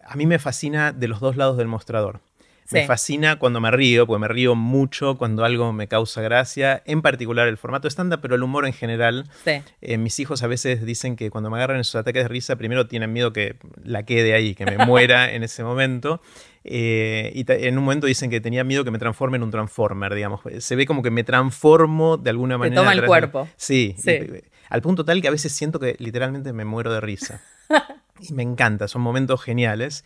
a 0.04 0.16
mí 0.16 0.26
me 0.26 0.38
fascina 0.38 0.92
de 0.92 1.08
los 1.08 1.20
dos 1.20 1.36
lados 1.38 1.56
del 1.56 1.68
mostrador. 1.68 2.20
Me 2.70 2.86
fascina 2.86 3.38
cuando 3.38 3.60
me 3.60 3.70
río, 3.70 4.06
porque 4.06 4.20
me 4.20 4.28
río 4.28 4.54
mucho 4.54 5.16
cuando 5.16 5.44
algo 5.44 5.72
me 5.72 5.88
causa 5.88 6.20
gracia, 6.20 6.82
en 6.86 7.00
particular 7.02 7.48
el 7.48 7.56
formato 7.56 7.88
estándar, 7.88 8.20
pero 8.20 8.34
el 8.34 8.42
humor 8.42 8.66
en 8.66 8.72
general. 8.72 9.24
Eh, 9.80 9.96
mis 9.98 10.18
hijos 10.20 10.42
a 10.42 10.46
veces 10.46 10.84
dicen 10.84 11.16
que 11.16 11.30
cuando 11.30 11.50
me 11.50 11.56
agarran 11.56 11.78
en 11.78 11.84
sus 11.84 11.94
ataques 11.96 12.24
de 12.24 12.28
risa, 12.28 12.56
primero 12.56 12.86
tienen 12.86 13.12
miedo 13.12 13.32
que 13.32 13.56
la 13.84 14.02
quede 14.04 14.34
ahí, 14.34 14.54
que 14.54 14.66
me 14.66 14.76
muera 14.86 15.32
en 15.32 15.42
ese 15.44 15.64
momento. 15.64 16.20
Eh, 16.64 17.32
y 17.34 17.44
en 17.48 17.78
un 17.78 17.84
momento 17.84 18.06
dicen 18.06 18.28
que 18.28 18.40
tenía 18.40 18.64
miedo 18.64 18.84
que 18.84 18.90
me 18.90 18.98
transforme 18.98 19.36
en 19.38 19.44
un 19.44 19.50
transformer, 19.50 20.14
digamos. 20.14 20.40
Se 20.58 20.76
ve 20.76 20.84
como 20.84 21.02
que 21.02 21.10
me 21.10 21.24
transformo 21.24 22.18
de 22.18 22.28
alguna 22.30 22.56
Te 22.56 22.58
manera. 22.58 22.76
toma 22.82 22.92
el 22.92 23.04
cuerpo. 23.06 23.48
Sí, 23.56 23.94
Sí. 23.98 24.10
y- 24.10 24.44
al 24.68 24.82
punto 24.82 25.02
tal 25.06 25.22
que 25.22 25.28
a 25.28 25.30
veces 25.30 25.52
siento 25.52 25.80
que 25.80 25.96
literalmente 25.98 26.52
me 26.52 26.66
muero 26.66 26.92
de 26.92 27.00
risa. 27.00 27.40
y 28.20 28.34
me 28.34 28.42
encanta, 28.42 28.86
son 28.88 29.00
momentos 29.00 29.40
geniales. 29.42 30.04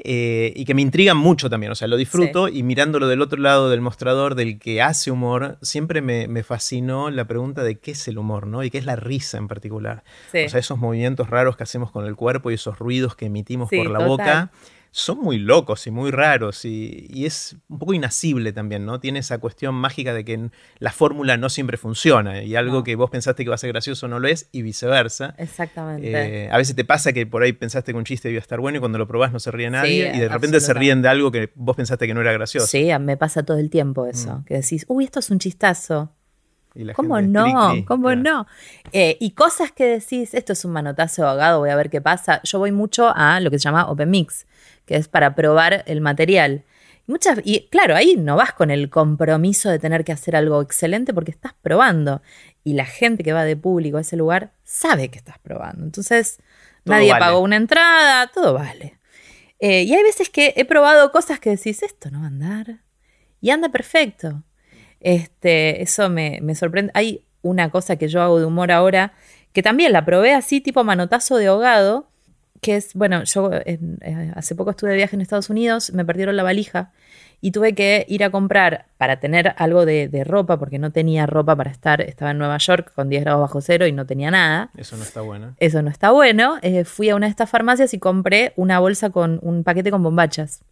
Eh, 0.00 0.52
y 0.54 0.64
que 0.64 0.74
me 0.74 0.82
intrigan 0.82 1.16
mucho 1.16 1.50
también, 1.50 1.72
o 1.72 1.74
sea, 1.74 1.88
lo 1.88 1.96
disfruto 1.96 2.48
y 2.48 2.62
mirándolo 2.62 3.08
del 3.08 3.20
otro 3.20 3.40
lado 3.40 3.68
del 3.68 3.80
mostrador, 3.80 4.34
del 4.36 4.58
que 4.58 4.80
hace 4.80 5.10
humor, 5.10 5.58
siempre 5.60 6.00
me, 6.02 6.28
me 6.28 6.42
fascinó 6.44 7.10
la 7.10 7.26
pregunta 7.26 7.62
de 7.64 7.78
qué 7.80 7.90
es 7.92 8.06
el 8.08 8.18
humor, 8.18 8.46
¿no? 8.46 8.62
Y 8.62 8.70
qué 8.70 8.78
es 8.78 8.84
la 8.86 8.96
risa 8.96 9.38
en 9.38 9.48
particular. 9.48 10.04
Sí. 10.30 10.44
O 10.44 10.48
sea, 10.48 10.60
esos 10.60 10.78
movimientos 10.78 11.28
raros 11.30 11.56
que 11.56 11.64
hacemos 11.64 11.90
con 11.90 12.06
el 12.06 12.14
cuerpo 12.14 12.50
y 12.50 12.54
esos 12.54 12.78
ruidos 12.78 13.16
que 13.16 13.26
emitimos 13.26 13.68
Sí, 13.70 13.76
por 13.78 13.90
la 13.90 13.98
total. 13.98 14.08
boca 14.08 14.50
son 14.90 15.18
muy 15.18 15.38
locos 15.38 15.86
y 15.86 15.90
muy 15.90 16.10
raros 16.10 16.64
y, 16.64 17.06
y 17.10 17.26
es 17.26 17.56
un 17.68 17.78
poco 17.78 17.94
inasible 17.94 18.52
también, 18.52 18.84
¿no? 18.86 19.00
Tiene 19.00 19.18
esa 19.20 19.38
cuestión 19.38 19.74
mágica 19.74 20.14
de 20.14 20.24
que 20.24 20.50
la 20.78 20.90
fórmula 20.92 21.36
no 21.36 21.48
siempre 21.50 21.76
funciona 21.76 22.42
y 22.42 22.56
algo 22.56 22.78
No. 22.78 22.84
que 22.84 22.96
vos 22.96 23.10
pensaste 23.10 23.44
que 23.44 23.48
va 23.50 23.54
a 23.54 23.58
ser 23.58 23.70
gracioso 23.72 24.08
no 24.08 24.18
lo 24.18 24.28
es 24.28 24.48
y 24.52 24.62
viceversa. 24.62 25.34
Exactamente. 25.38 26.44
Eh, 26.44 26.50
a 26.50 26.56
veces 26.56 26.74
te 26.74 26.84
pasa 26.84 27.12
que 27.12 27.26
por 27.26 27.42
ahí 27.42 27.52
pensaste 27.52 27.92
que 27.92 27.98
un 27.98 28.04
chiste 28.04 28.30
iba 28.30 28.38
a 28.38 28.40
estar 28.40 28.60
bueno 28.60 28.78
y 28.78 28.80
cuando 28.80 28.98
lo 28.98 29.06
probás 29.06 29.32
no 29.32 29.38
se 29.40 29.50
ríe 29.50 29.70
nadie 29.70 30.10
Sí, 30.12 30.16
y 30.16 30.20
de 30.20 30.28
repente 30.28 30.60
se 30.60 30.72
ríen 30.74 31.02
de 31.02 31.08
algo 31.08 31.30
que 31.30 31.52
vos 31.54 31.76
pensaste 31.76 32.06
que 32.06 32.14
no 32.14 32.20
era 32.20 32.32
gracioso. 32.32 32.66
sí, 32.66 32.88
me 33.00 33.16
pasa 33.16 33.42
todo 33.42 33.58
el 33.58 33.70
tiempo 33.70 34.06
eso. 34.06 34.38
Mm. 34.38 34.44
Que 34.44 34.54
decís, 34.54 34.84
uy, 34.88 35.04
esto 35.04 35.20
es 35.20 35.30
un 35.30 35.38
chistazo. 35.38 36.12
¿Cómo 36.94 37.20
no? 37.20 37.74
¿Cómo 37.86 38.04
claro. 38.08 38.20
no? 38.22 38.46
Eh, 38.92 39.16
y 39.20 39.32
cosas 39.32 39.72
que 39.72 39.84
decís, 39.84 40.32
esto 40.34 40.52
es 40.52 40.64
un 40.64 40.70
manotazo 40.72 41.26
ahogado, 41.26 41.58
voy 41.60 41.70
a 41.70 41.76
ver 41.76 41.90
qué 41.90 42.00
pasa. 42.00 42.40
Yo 42.44 42.58
voy 42.60 42.70
mucho 42.70 43.10
a 43.14 43.40
lo 43.40 43.50
que 43.50 43.58
se 43.58 43.64
llama 43.64 43.88
Open 43.90 44.10
Mix, 44.10 44.46
que 44.88 44.96
es 44.96 45.06
para 45.06 45.34
probar 45.34 45.84
el 45.86 46.00
material. 46.00 46.64
Y, 47.06 47.12
muchas, 47.12 47.40
y 47.44 47.68
claro, 47.68 47.94
ahí 47.94 48.16
no 48.16 48.36
vas 48.36 48.52
con 48.54 48.70
el 48.70 48.88
compromiso 48.88 49.68
de 49.68 49.78
tener 49.78 50.02
que 50.02 50.12
hacer 50.12 50.34
algo 50.34 50.62
excelente 50.62 51.12
porque 51.12 51.30
estás 51.30 51.52
probando. 51.60 52.22
Y 52.64 52.72
la 52.72 52.86
gente 52.86 53.22
que 53.22 53.34
va 53.34 53.44
de 53.44 53.54
público 53.54 53.98
a 53.98 54.00
ese 54.00 54.16
lugar 54.16 54.52
sabe 54.64 55.10
que 55.10 55.18
estás 55.18 55.38
probando. 55.38 55.84
Entonces, 55.84 56.38
Todo 56.84 56.94
nadie 56.94 57.12
vale. 57.12 57.24
pagó 57.24 57.40
una 57.40 57.56
entrada, 57.56 58.28
todo 58.28 58.54
vale. 58.54 58.98
Eh, 59.60 59.82
y 59.82 59.94
hay 59.94 60.02
veces 60.02 60.30
que 60.30 60.54
he 60.56 60.64
probado 60.64 61.12
cosas 61.12 61.38
que 61.38 61.50
decís, 61.50 61.82
esto 61.82 62.10
no 62.10 62.20
va 62.20 62.24
a 62.24 62.28
andar. 62.28 62.80
Y 63.42 63.50
anda 63.50 63.68
perfecto. 63.68 64.42
Este, 65.00 65.82
eso 65.82 66.08
me, 66.08 66.38
me 66.40 66.54
sorprende. 66.54 66.92
Hay 66.94 67.26
una 67.42 67.70
cosa 67.70 67.96
que 67.96 68.08
yo 68.08 68.22
hago 68.22 68.38
de 68.38 68.46
humor 68.46 68.72
ahora, 68.72 69.12
que 69.52 69.62
también 69.62 69.92
la 69.92 70.06
probé 70.06 70.32
así, 70.32 70.62
tipo 70.62 70.82
manotazo 70.82 71.36
de 71.36 71.48
ahogado, 71.48 72.08
que 72.60 72.76
es, 72.76 72.94
bueno, 72.94 73.24
yo 73.24 73.50
en- 73.64 73.98
eh, 74.02 74.32
hace 74.34 74.54
poco 74.54 74.70
estuve 74.70 74.90
de 74.90 74.96
viaje 74.96 75.16
en 75.16 75.22
Estados 75.22 75.50
Unidos, 75.50 75.92
me 75.92 76.04
perdieron 76.04 76.36
la 76.36 76.42
valija 76.42 76.92
y 77.40 77.52
tuve 77.52 77.72
que 77.74 78.04
ir 78.08 78.24
a 78.24 78.30
comprar 78.30 78.86
para 78.96 79.20
tener 79.20 79.54
algo 79.58 79.86
de, 79.86 80.08
de 80.08 80.24
ropa, 80.24 80.58
porque 80.58 80.78
no 80.80 80.90
tenía 80.90 81.24
ropa 81.26 81.54
para 81.54 81.70
estar, 81.70 82.00
estaba 82.00 82.32
en 82.32 82.38
Nueva 82.38 82.58
York 82.58 82.92
con 82.94 83.08
10 83.08 83.22
grados 83.22 83.40
bajo 83.42 83.60
cero 83.60 83.86
y 83.86 83.92
no 83.92 84.06
tenía 84.06 84.30
nada. 84.32 84.70
Eso 84.76 84.96
no 84.96 85.04
está 85.04 85.20
bueno. 85.20 85.54
Eso 85.58 85.80
no 85.82 85.88
está 85.90 86.10
bueno. 86.10 86.56
Eh, 86.62 86.84
fui 86.84 87.10
a 87.10 87.14
una 87.16 87.26
de 87.26 87.30
estas 87.30 87.48
farmacias 87.48 87.94
y 87.94 87.98
compré 88.00 88.52
una 88.56 88.80
bolsa 88.80 89.10
con 89.10 89.38
un 89.42 89.62
paquete 89.62 89.92
con 89.92 90.02
bombachas. 90.02 90.62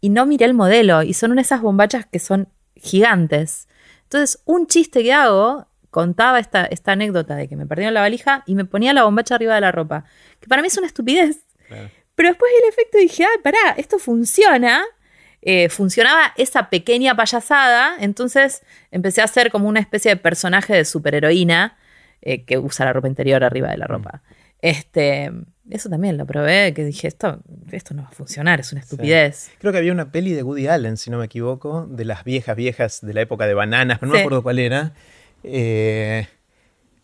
Y 0.00 0.08
no 0.08 0.24
miré 0.24 0.46
el 0.46 0.54
modelo. 0.54 1.02
Y 1.02 1.12
son 1.12 1.32
una 1.32 1.40
de 1.42 1.44
esas 1.44 1.60
bombachas 1.60 2.06
que 2.06 2.20
son 2.20 2.48
gigantes. 2.74 3.68
Entonces, 4.04 4.40
un 4.46 4.66
chiste 4.66 5.02
que 5.02 5.12
hago, 5.12 5.66
contaba 5.90 6.38
esta, 6.38 6.64
esta 6.66 6.92
anécdota 6.92 7.34
de 7.36 7.48
que 7.48 7.56
me 7.56 7.66
perdieron 7.66 7.94
la 7.94 8.00
valija 8.00 8.42
y 8.46 8.54
me 8.54 8.64
ponía 8.64 8.92
la 8.92 9.04
bombacha 9.04 9.34
arriba 9.34 9.54
de 9.54 9.60
la 9.60 9.72
ropa. 9.72 10.04
Que 10.40 10.48
para 10.48 10.62
mí 10.62 10.68
es 10.68 10.78
una 10.78 10.86
estupidez. 10.86 11.38
Claro. 11.66 11.90
Pero 12.14 12.30
después 12.30 12.50
vi 12.50 12.64
el 12.64 12.72
efecto 12.72 12.98
y 12.98 13.02
dije, 13.02 13.24
ah, 13.24 13.40
pará, 13.42 13.74
esto 13.76 13.98
funciona. 13.98 14.82
Eh, 15.40 15.68
funcionaba 15.68 16.32
esa 16.36 16.68
pequeña 16.68 17.14
payasada, 17.14 17.94
entonces 18.00 18.62
empecé 18.90 19.20
a 19.20 19.24
hacer 19.24 19.52
como 19.52 19.68
una 19.68 19.78
especie 19.78 20.10
de 20.10 20.16
personaje 20.16 20.74
de 20.74 20.84
superheroína 20.84 21.78
eh, 22.20 22.44
que 22.44 22.58
usa 22.58 22.84
la 22.84 22.92
ropa 22.92 23.06
interior 23.06 23.44
arriba 23.44 23.70
de 23.70 23.76
la 23.76 23.86
ropa. 23.86 24.22
Este, 24.60 25.30
eso 25.70 25.88
también 25.88 26.16
lo 26.16 26.26
probé, 26.26 26.74
que 26.74 26.84
dije, 26.84 27.06
esto, 27.06 27.40
esto 27.70 27.94
no 27.94 28.02
va 28.02 28.08
a 28.08 28.12
funcionar, 28.12 28.58
es 28.58 28.72
una 28.72 28.80
estupidez. 28.80 29.50
Creo 29.60 29.70
que 29.70 29.78
había 29.78 29.92
una 29.92 30.10
peli 30.10 30.32
de 30.32 30.42
Woody 30.42 30.66
Allen, 30.66 30.96
si 30.96 31.10
no 31.10 31.18
me 31.18 31.26
equivoco, 31.26 31.86
de 31.88 32.04
las 32.04 32.24
viejas, 32.24 32.56
viejas 32.56 33.00
de 33.00 33.14
la 33.14 33.20
época 33.20 33.46
de 33.46 33.54
bananas, 33.54 33.98
pero 34.00 34.10
no 34.10 34.14
me 34.14 34.20
acuerdo 34.20 34.42
cuál 34.42 34.58
era. 34.58 34.92
Eh, 35.42 36.26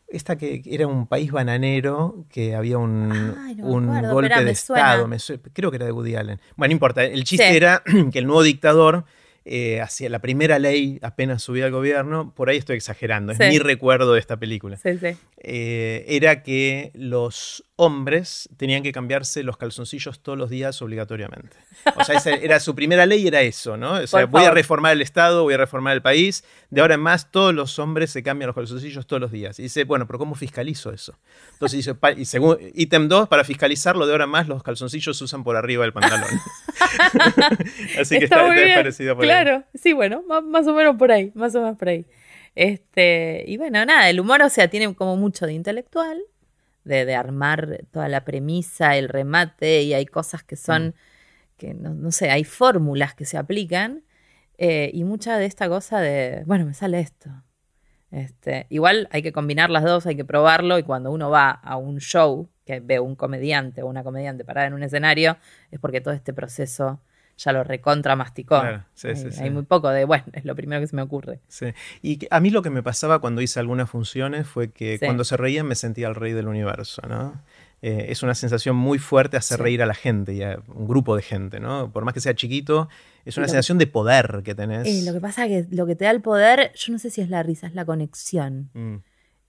esta 0.09 0.37
que 0.37 0.63
era 0.67 0.87
un 0.87 1.07
país 1.07 1.33
bananero, 1.33 2.27
que 2.31 2.55
había 2.55 2.79
un, 2.79 3.35
golpe 3.59 4.45
de 4.45 4.51
Estado, 4.51 5.09
creo 5.53 5.71
que 5.71 5.77
era 5.77 5.87
de 5.87 5.93
Woody 5.93 6.15
Allen. 6.15 6.41
Bueno, 6.57 6.71
no 6.71 6.73
importa, 6.73 7.05
el 7.05 7.25
chiste 7.25 7.57
era 7.57 7.83
que 8.13 8.19
el 8.19 8.27
nuevo 8.27 8.43
dictador 8.43 9.05
eh, 9.47 9.83
hacia 9.83 10.09
la 10.09 10.21
primera 10.21 10.59
ley 10.59 10.99
apenas 11.03 11.43
subía 11.43 11.67
al 11.67 11.71
gobierno, 11.71 12.33
por 12.35 12.49
ahí 12.49 12.57
estoy 12.57 12.77
exagerando, 12.77 13.33
es 13.33 13.39
mi 13.39 13.59
recuerdo 13.59 14.15
de 14.15 14.21
esta 14.21 14.39
película. 14.39 14.79
Eh, 15.37 16.05
era 16.09 16.43
que 16.43 16.93
los 16.95 17.65
hombres 17.77 18.49
tenían 18.57 18.83
que 18.83 18.93
cambiarse 18.93 19.43
los 19.43 19.57
calzoncillos 19.57 20.21
todos 20.21 20.39
los 20.39 20.49
días 20.49 20.81
obligatoriamente. 20.81 21.57
O 21.97 22.05
sea, 22.05 22.17
esa 22.17 22.31
era 22.31 22.61
su 22.61 22.75
primera 22.75 23.05
ley, 23.05 23.27
era 23.27 23.41
eso, 23.43 23.77
¿no? 23.77 23.95
O 23.95 24.07
sea, 24.07 24.27
voy 24.27 24.45
a 24.45 24.53
reformar 24.53 24.93
el 24.93 25.03
Estado, 25.03 25.43
voy 25.43 25.55
a 25.55 25.57
reformar 25.57 25.95
el 25.95 26.03
país. 26.03 26.45
De 26.71 26.81
ahora 26.81 26.95
en 26.95 27.01
más, 27.01 27.33
todos 27.33 27.53
los 27.53 27.79
hombres 27.81 28.11
se 28.11 28.23
cambian 28.23 28.47
los 28.47 28.55
calzoncillos 28.55 29.07
todos 29.07 29.21
los 29.21 29.33
días. 29.33 29.59
Y 29.59 29.65
dice, 29.65 29.85
bueno, 29.85 30.07
pero 30.07 30.19
¿cómo 30.21 30.37
fiscalizo 30.37 30.93
eso? 30.93 31.19
Entonces 31.55 31.85
dice, 31.85 31.97
y 32.17 32.25
según 32.27 32.59
ítem 32.75 33.09
2, 33.09 33.29
para 33.29 33.43
fiscalizarlo, 33.43 34.07
de 34.07 34.13
ahora 34.13 34.25
en 34.25 34.31
más, 34.31 34.47
los 34.47 34.63
calzoncillos 34.63 35.19
se 35.19 35.25
usan 35.25 35.43
por 35.43 35.57
arriba 35.57 35.83
del 35.83 35.93
pantalón. 35.93 36.29
Así 37.99 38.19
que 38.19 38.25
está, 38.25 38.47
parecido 38.47 39.17
por 39.17 39.25
Claro, 39.25 39.65
sí, 39.75 39.93
bueno, 39.93 40.23
más, 40.23 40.67
o 40.67 40.75
menos 40.75 40.97
por 40.97 41.11
ahí, 41.11 41.33
más 41.35 41.55
o 41.57 41.61
menos 41.61 41.77
por 41.77 41.89
ahí. 41.89 42.07
Este, 42.55 43.45
y 43.49 43.57
bueno, 43.57 43.85
nada, 43.85 44.09
el 44.09 44.21
humor, 44.21 44.43
o 44.43 44.49
sea, 44.49 44.69
tiene 44.69 44.95
como 44.95 45.17
mucho 45.17 45.45
de 45.45 45.55
intelectual, 45.55 46.23
de, 46.85 47.15
armar 47.15 47.85
toda 47.91 48.09
la 48.09 48.25
premisa, 48.25 48.97
el 48.97 49.09
remate, 49.09 49.83
y 49.83 49.95
hay 49.95 50.07
cosas 50.07 50.43
que 50.43 50.57
son, 50.57 50.89
mm. 50.89 50.93
que 51.57 51.75
no, 51.75 52.11
sé, 52.11 52.31
hay 52.31 52.45
fórmulas 52.45 53.15
que 53.15 53.25
se 53.25 53.37
aplican, 53.37 54.05
eh, 54.59 54.91
y 54.93 55.05
mucha 55.05 55.39
de 55.39 55.47
esta 55.47 55.69
cosa 55.69 56.01
de, 56.01 56.43
bueno, 56.47 56.67
me 56.67 56.75
sale 56.75 57.01
esto. 57.01 57.31
Este, 58.11 58.67
igual 58.71 59.09
hay 59.11 59.23
que 59.23 59.33
combinar 59.33 59.71
las 59.71 59.83
dos, 59.83 60.07
hay 60.07 60.15
que 60.15 60.25
probarlo, 60.25 60.79
y 60.79 60.85
cuando 60.85 61.11
uno 61.11 61.31
va 61.31 61.51
a 61.51 61.77
un 61.77 61.99
show, 61.99 62.49
que 62.65 62.81
ve 62.81 63.01
un 63.01 63.17
comediante 63.17 63.83
o 63.83 63.87
una 63.87 64.05
comediante 64.05 64.45
parada 64.45 64.69
en 64.69 64.75
un 64.75 64.83
escenario, 64.83 65.37
es 65.71 65.81
porque 65.81 66.01
todo 66.01 66.15
este 66.15 66.33
proceso 66.33 67.01
ya 67.37 67.53
lo 67.53 67.65
recontra 67.65 68.17
masticó. 68.17 68.63
hay, 68.63 69.51
muy 69.51 69.63
poco 69.63 69.91
de, 69.91 70.05
bueno, 70.05 70.25
es 70.33 70.45
lo 70.45 70.55
primero 70.55 70.81
que 70.81 70.87
se 70.87 70.97
me 70.97 71.03
ocurre. 71.03 71.41
Y 72.03 72.27
a 72.31 72.41
mí 72.41 72.51
lo 72.51 72.63
que 72.63 72.71
me 72.71 72.83
pasaba 72.83 73.19
cuando 73.19 73.41
hice 73.41 73.61
algunas 73.61 73.91
funciones 73.91 74.47
fue 74.47 74.71
que 74.71 74.99
cuando 74.99 75.25
se 75.25 75.37
reían 75.37 75.67
me 75.67 75.75
sentía 75.75 76.09
el 76.09 76.15
rey 76.15 76.33
del 76.33 76.49
universo, 76.49 77.03
¿no? 77.09 77.41
Eh, 77.87 78.07
es 78.11 78.23
una 78.23 78.35
sensación 78.35 78.77
muy 78.77 78.99
fuerte 78.99 79.37
hacer 79.37 79.61
reír 79.61 79.83
a 79.83 79.87
la 79.87 79.93
gente 79.93 80.33
y 80.33 80.43
a 80.43 80.59
un 80.69 80.89
grupo 80.89 81.17
de 81.17 81.23
gente, 81.23 81.61
¿no? 81.61 81.93
Por 81.93 82.07
más 82.07 82.15
que 82.15 82.21
sea 82.21 82.35
chiquito, 82.35 82.89
es 83.27 83.37
una 83.37 83.47
sensación 83.47 83.77
de 83.77 83.87
poder 83.87 84.41
que 84.43 84.55
tenés. 84.55 84.89
Eh, 84.89 85.03
lo 85.05 85.13
que 85.13 85.21
pasa 85.21 85.45
es 85.45 85.67
que 85.67 85.77
lo 85.77 85.85
que 85.85 85.95
te 85.95 86.07
da 86.07 86.11
el 86.11 86.23
poder, 86.23 86.73
yo 86.77 86.95
no 86.95 86.99
sé 86.99 87.11
si 87.11 87.21
es 87.21 87.29
la 87.29 87.43
risa, 87.43 87.67
es 87.67 87.75
la 87.75 87.85
conexión. 87.85 88.71
Mm. 88.73 88.97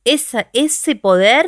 Esa, 0.04 0.50
ese 0.52 0.98
poder, 0.98 1.48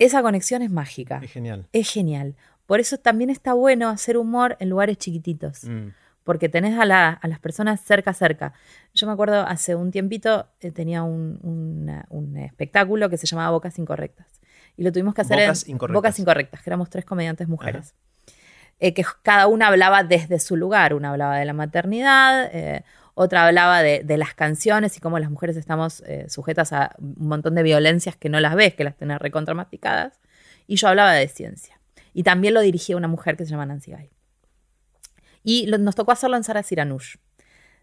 esa 0.00 0.22
conexión 0.22 0.60
es 0.60 0.72
mágica. 0.72 1.20
Es 1.22 1.30
genial. 1.30 1.68
Es 1.72 1.92
genial. 1.92 2.34
Por 2.66 2.80
eso 2.80 2.98
también 2.98 3.30
está 3.30 3.54
bueno 3.54 3.88
hacer 3.88 4.16
humor 4.16 4.56
en 4.60 4.70
lugares 4.70 4.98
chiquititos. 4.98 5.64
Mm. 5.64 5.88
Porque 6.24 6.48
tenés 6.48 6.78
a, 6.78 6.86
las 6.86 7.40
personas 7.40 7.80
cerca, 7.80 8.12
cerca. 8.12 8.52
Yo 8.94 9.08
me 9.08 9.12
acuerdo 9.12 9.40
hace 9.40 9.74
un 9.74 9.90
tiempito 9.90 10.46
eh, 10.60 10.70
tenía 10.70 11.02
un, 11.02 12.38
espectáculo 12.38 13.10
que 13.10 13.16
se 13.16 13.26
llamaba 13.26 13.50
Bocas 13.50 13.78
Incorrectas. 13.78 14.28
Y 14.76 14.84
lo 14.84 14.92
tuvimos 14.92 15.14
que 15.14 15.22
hacer 15.22 15.38
Bocas 15.40 15.64
en 15.64 15.70
Incorrectas. 15.72 15.94
Bocas 15.94 16.18
Incorrectas, 16.20 16.62
que 16.62 16.70
éramos 16.70 16.90
tres 16.90 17.04
comediantes 17.04 17.48
mujeres. 17.48 17.94
Eh, 18.78 18.94
que 18.94 19.04
cada 19.22 19.48
una 19.48 19.66
hablaba 19.66 20.04
desde 20.04 20.38
su 20.38 20.56
lugar. 20.56 20.94
Una 20.94 21.10
hablaba 21.10 21.38
de 21.38 21.44
la 21.44 21.52
maternidad, 21.54 22.48
eh, 22.52 22.84
otra 23.14 23.46
hablaba 23.46 23.82
de, 23.82 24.16
las 24.16 24.34
canciones 24.34 24.96
y 24.96 25.00
cómo 25.00 25.18
las 25.18 25.30
mujeres 25.30 25.56
estamos 25.56 26.02
sujetas 26.28 26.72
a 26.72 26.94
un 26.98 27.28
montón 27.28 27.56
de 27.56 27.62
violencias 27.64 28.16
que 28.16 28.28
no 28.28 28.38
las 28.38 28.54
ves, 28.54 28.74
que 28.74 28.84
las 28.84 28.96
tenés 28.96 29.18
recontramasticadas. 29.18 30.20
Y 30.68 30.76
yo 30.76 30.88
hablaba 30.88 31.12
de 31.12 31.28
ciencia. 31.28 31.81
Y 32.12 32.22
también 32.22 32.54
lo 32.54 32.60
dirigía 32.60 32.96
una 32.96 33.08
mujer 33.08 33.36
que 33.36 33.44
se 33.44 33.50
llama 33.50 33.66
Nancy 33.66 33.92
Guy. 33.92 34.10
Y 35.44 35.66
nos 35.66 35.94
tocó 35.94 36.12
hacerlo 36.12 36.36
en 36.36 36.44
Sala 36.44 36.62
Siranush. 36.62 37.16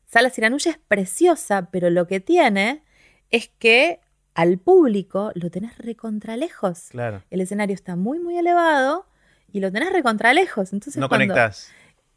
Sala 0.06 0.30
Siranush 0.30 0.68
es 0.68 0.78
preciosa, 0.78 1.70
pero 1.72 1.90
lo 1.90 2.08
que 2.08 2.20
tiene 2.20 2.84
es 3.30 3.50
que 3.60 4.00
al 4.34 4.58
público 4.58 5.32
lo 5.36 5.52
tenés 5.52 5.78
recontralejos. 5.78 6.90
Claro. 6.90 7.24
El 7.30 7.42
escenario 7.42 7.74
está 7.74 7.96
muy, 7.96 8.20
muy 8.20 8.38
elevado 8.38 9.06
y 9.52 9.60
lo 9.60 9.72
tenés 9.72 9.92
recontralejos. 9.92 10.74
Entonces, 10.74 11.00
no 11.00 11.10
conectás. 11.10 11.72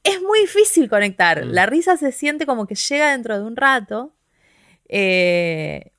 Es 0.05 0.21
muy 0.21 0.41
difícil 0.41 0.89
conectar. 0.89 1.45
Mm. 1.45 1.51
La 1.51 1.67
risa 1.67 1.97
se 1.97 2.13
siente 2.13 2.47
como 2.47 2.67
que 2.67 2.75
llega 2.75 3.13
dentro 3.13 3.39
de 3.39 3.45
un 3.45 3.57
rato. 3.57 4.15
Eh, 4.89 5.93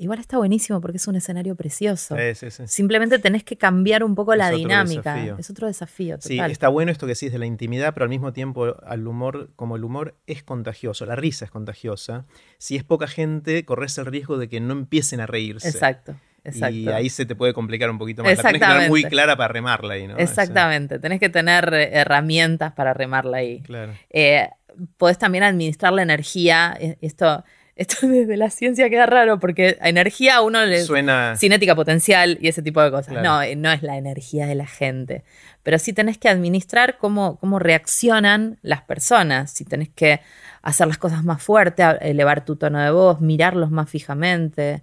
Igual 0.00 0.18
está 0.18 0.38
buenísimo 0.38 0.80
porque 0.80 0.96
es 0.96 1.06
un 1.06 1.16
escenario 1.16 1.54
precioso. 1.56 2.16
Simplemente 2.64 3.18
tenés 3.18 3.44
que 3.44 3.58
cambiar 3.58 4.02
un 4.02 4.14
poco 4.14 4.34
la 4.34 4.50
dinámica. 4.50 5.36
Es 5.38 5.50
otro 5.50 5.66
desafío. 5.66 6.16
Sí, 6.20 6.38
está 6.38 6.68
bueno 6.68 6.90
esto 6.90 7.06
que 7.06 7.12
decís 7.12 7.30
de 7.30 7.38
la 7.38 7.44
intimidad, 7.44 7.92
pero 7.92 8.04
al 8.04 8.10
mismo 8.10 8.32
tiempo 8.32 8.76
al 8.82 9.06
humor, 9.06 9.50
como 9.56 9.76
el 9.76 9.84
humor 9.84 10.16
es 10.26 10.42
contagioso, 10.42 11.04
la 11.04 11.16
risa 11.16 11.44
es 11.44 11.50
contagiosa. 11.50 12.24
Si 12.56 12.76
es 12.76 12.84
poca 12.84 13.08
gente, 13.08 13.62
corres 13.66 13.98
el 13.98 14.06
riesgo 14.06 14.38
de 14.38 14.48
que 14.48 14.58
no 14.58 14.72
empiecen 14.72 15.20
a 15.20 15.26
reírse. 15.26 15.68
Exacto. 15.68 16.16
Exacto. 16.44 16.74
Y 16.74 16.88
ahí 16.88 17.10
se 17.10 17.26
te 17.26 17.34
puede 17.34 17.52
complicar 17.52 17.90
un 17.90 17.98
poquito 17.98 18.22
más. 18.22 18.34
La 18.38 18.42
tenés 18.42 18.62
que 18.62 18.66
tener 18.66 18.88
muy 18.88 19.04
clara 19.04 19.36
para 19.36 19.52
remarla 19.52 19.94
ahí, 19.94 20.06
¿no? 20.06 20.16
Exactamente. 20.16 20.98
Tenés 20.98 21.20
que 21.20 21.28
tener 21.28 21.74
eh, 21.74 21.90
herramientas 21.92 22.72
para 22.72 22.94
remarla 22.94 23.36
ahí. 23.36 23.60
Claro. 23.60 23.92
Eh, 24.08 24.48
podés 24.96 25.18
también 25.18 25.44
administrar 25.44 25.92
la 25.92 26.00
energía. 26.00 26.74
E, 26.80 26.96
esto 27.02 27.44
esto 27.76 28.06
desde 28.08 28.36
la 28.36 28.50
ciencia 28.50 28.88
queda 28.90 29.06
raro 29.06 29.38
porque 29.38 29.78
a 29.80 29.88
energía 29.88 30.40
uno 30.42 30.64
le 30.64 30.82
suena 30.82 31.34
cinética 31.36 31.74
potencial 31.74 32.38
y 32.40 32.48
ese 32.48 32.62
tipo 32.62 32.82
de 32.82 32.90
cosas. 32.90 33.22
No, 33.22 33.42
eh, 33.42 33.56
no 33.56 33.70
es 33.72 33.82
la 33.82 33.96
energía 33.96 34.46
de 34.46 34.54
la 34.54 34.66
gente. 34.66 35.24
Pero 35.62 35.78
sí 35.78 35.92
tenés 35.92 36.18
que 36.18 36.28
administrar 36.28 36.98
cómo, 36.98 37.36
cómo 37.36 37.58
reaccionan 37.58 38.58
las 38.62 38.82
personas. 38.82 39.50
Si 39.50 39.64
tenés 39.64 39.90
que 39.90 40.20
hacer 40.62 40.86
las 40.86 40.98
cosas 40.98 41.24
más 41.24 41.42
fuertes, 41.42 41.86
elevar 42.00 42.44
tu 42.44 42.56
tono 42.56 42.80
de 42.80 42.90
voz, 42.90 43.20
mirarlos 43.20 43.70
más 43.70 43.88
fijamente. 43.90 44.82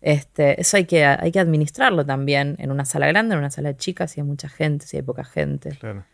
Este, 0.00 0.60
eso 0.60 0.76
hay 0.76 0.84
que, 0.84 1.04
hay 1.04 1.32
que 1.32 1.40
administrarlo 1.40 2.04
también 2.04 2.56
en 2.58 2.70
una 2.70 2.84
sala 2.84 3.06
grande, 3.06 3.34
en 3.34 3.38
una 3.38 3.50
sala 3.50 3.76
chica, 3.76 4.06
si 4.06 4.20
hay 4.20 4.26
mucha 4.26 4.48
gente, 4.48 4.86
si 4.86 4.96
hay 4.96 5.02
poca 5.02 5.24
gente. 5.24 5.70
Claro 5.80 6.04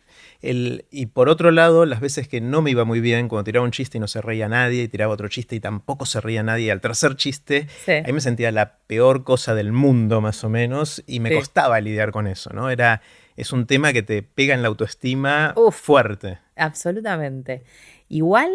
y 0.43 1.07
por 1.07 1.29
otro 1.29 1.51
lado, 1.51 1.85
las 1.85 2.01
veces 2.01 2.27
que 2.27 2.41
no 2.41 2.63
me 2.63 2.71
iba 2.71 2.85
muy 2.85 3.01
bien, 3.01 3.29
cuando 3.29 3.45
tiraba 3.45 3.65
un 3.65 3.73
chiste 3.73 3.99
y 3.99 4.01
no 4.01 4.09
se 4.09 4.23
reía 4.23 4.49
nadie, 4.49 4.85
y 4.85 4.89
tiraba 4.89 5.13
otro 5.13 5.29
chiste 5.29 5.55
y 5.55 5.61
tampoco 5.61 6.07
se 6.07 6.21
reía 6.21 6.43
nadie, 6.43 6.73
al 6.73 6.81
tercer 6.81 7.17
chiste, 7.17 7.69
ahí 7.87 8.13
me 8.13 8.23
sentía 8.23 8.51
la 8.51 8.79
peor 8.87 9.25
cosa 9.25 9.55
del 9.55 9.73
mundo, 9.73 10.23
más 10.23 10.43
o 10.43 10.49
menos, 10.49 11.03
y 11.07 11.21
me 11.21 11.35
costaba 11.35 11.79
lidiar 11.81 12.11
con 12.11 12.27
eso, 12.27 12.51
¿no? 12.55 12.71
Era, 12.71 13.03
es 13.37 13.53
un 13.53 13.67
tema 13.67 13.93
que 13.93 14.03
te 14.03 14.23
pega 14.23 14.55
en 14.55 14.63
la 14.63 14.69
autoestima 14.69 15.55
fuerte. 15.73 16.39
Absolutamente. 16.57 17.63
Igual 18.09 18.51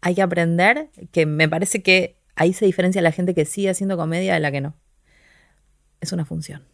hay 0.00 0.14
que 0.14 0.22
aprender 0.22 0.88
que 1.12 1.26
me 1.26 1.50
parece 1.50 1.82
que 1.82 2.16
ahí 2.34 2.54
se 2.54 2.64
diferencia 2.64 3.02
la 3.02 3.12
gente 3.12 3.34
que 3.34 3.44
sigue 3.44 3.68
haciendo 3.68 3.98
comedia 3.98 4.34
de 4.34 4.40
la 4.40 4.50
que 4.50 4.62
no. 4.62 4.74
Es 6.00 6.12
una 6.12 6.24
función. 6.24 6.64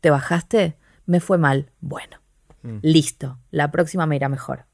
¿Te 0.00 0.10
bajaste? 0.10 0.74
Me 1.06 1.20
fue 1.20 1.38
mal. 1.38 1.70
Bueno 1.80 2.19
Mm. 2.62 2.78
Listo, 2.82 3.38
la 3.50 3.70
próxima 3.70 4.06
me 4.06 4.16
irá 4.16 4.28
mejor. 4.28 4.66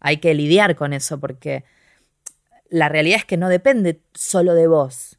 Hay 0.00 0.18
que 0.18 0.34
lidiar 0.34 0.76
con 0.76 0.92
eso 0.92 1.20
porque 1.20 1.64
la 2.68 2.88
realidad 2.88 3.18
es 3.18 3.24
que 3.24 3.36
no 3.36 3.48
depende 3.48 4.00
solo 4.14 4.54
de 4.54 4.66
vos. 4.66 5.18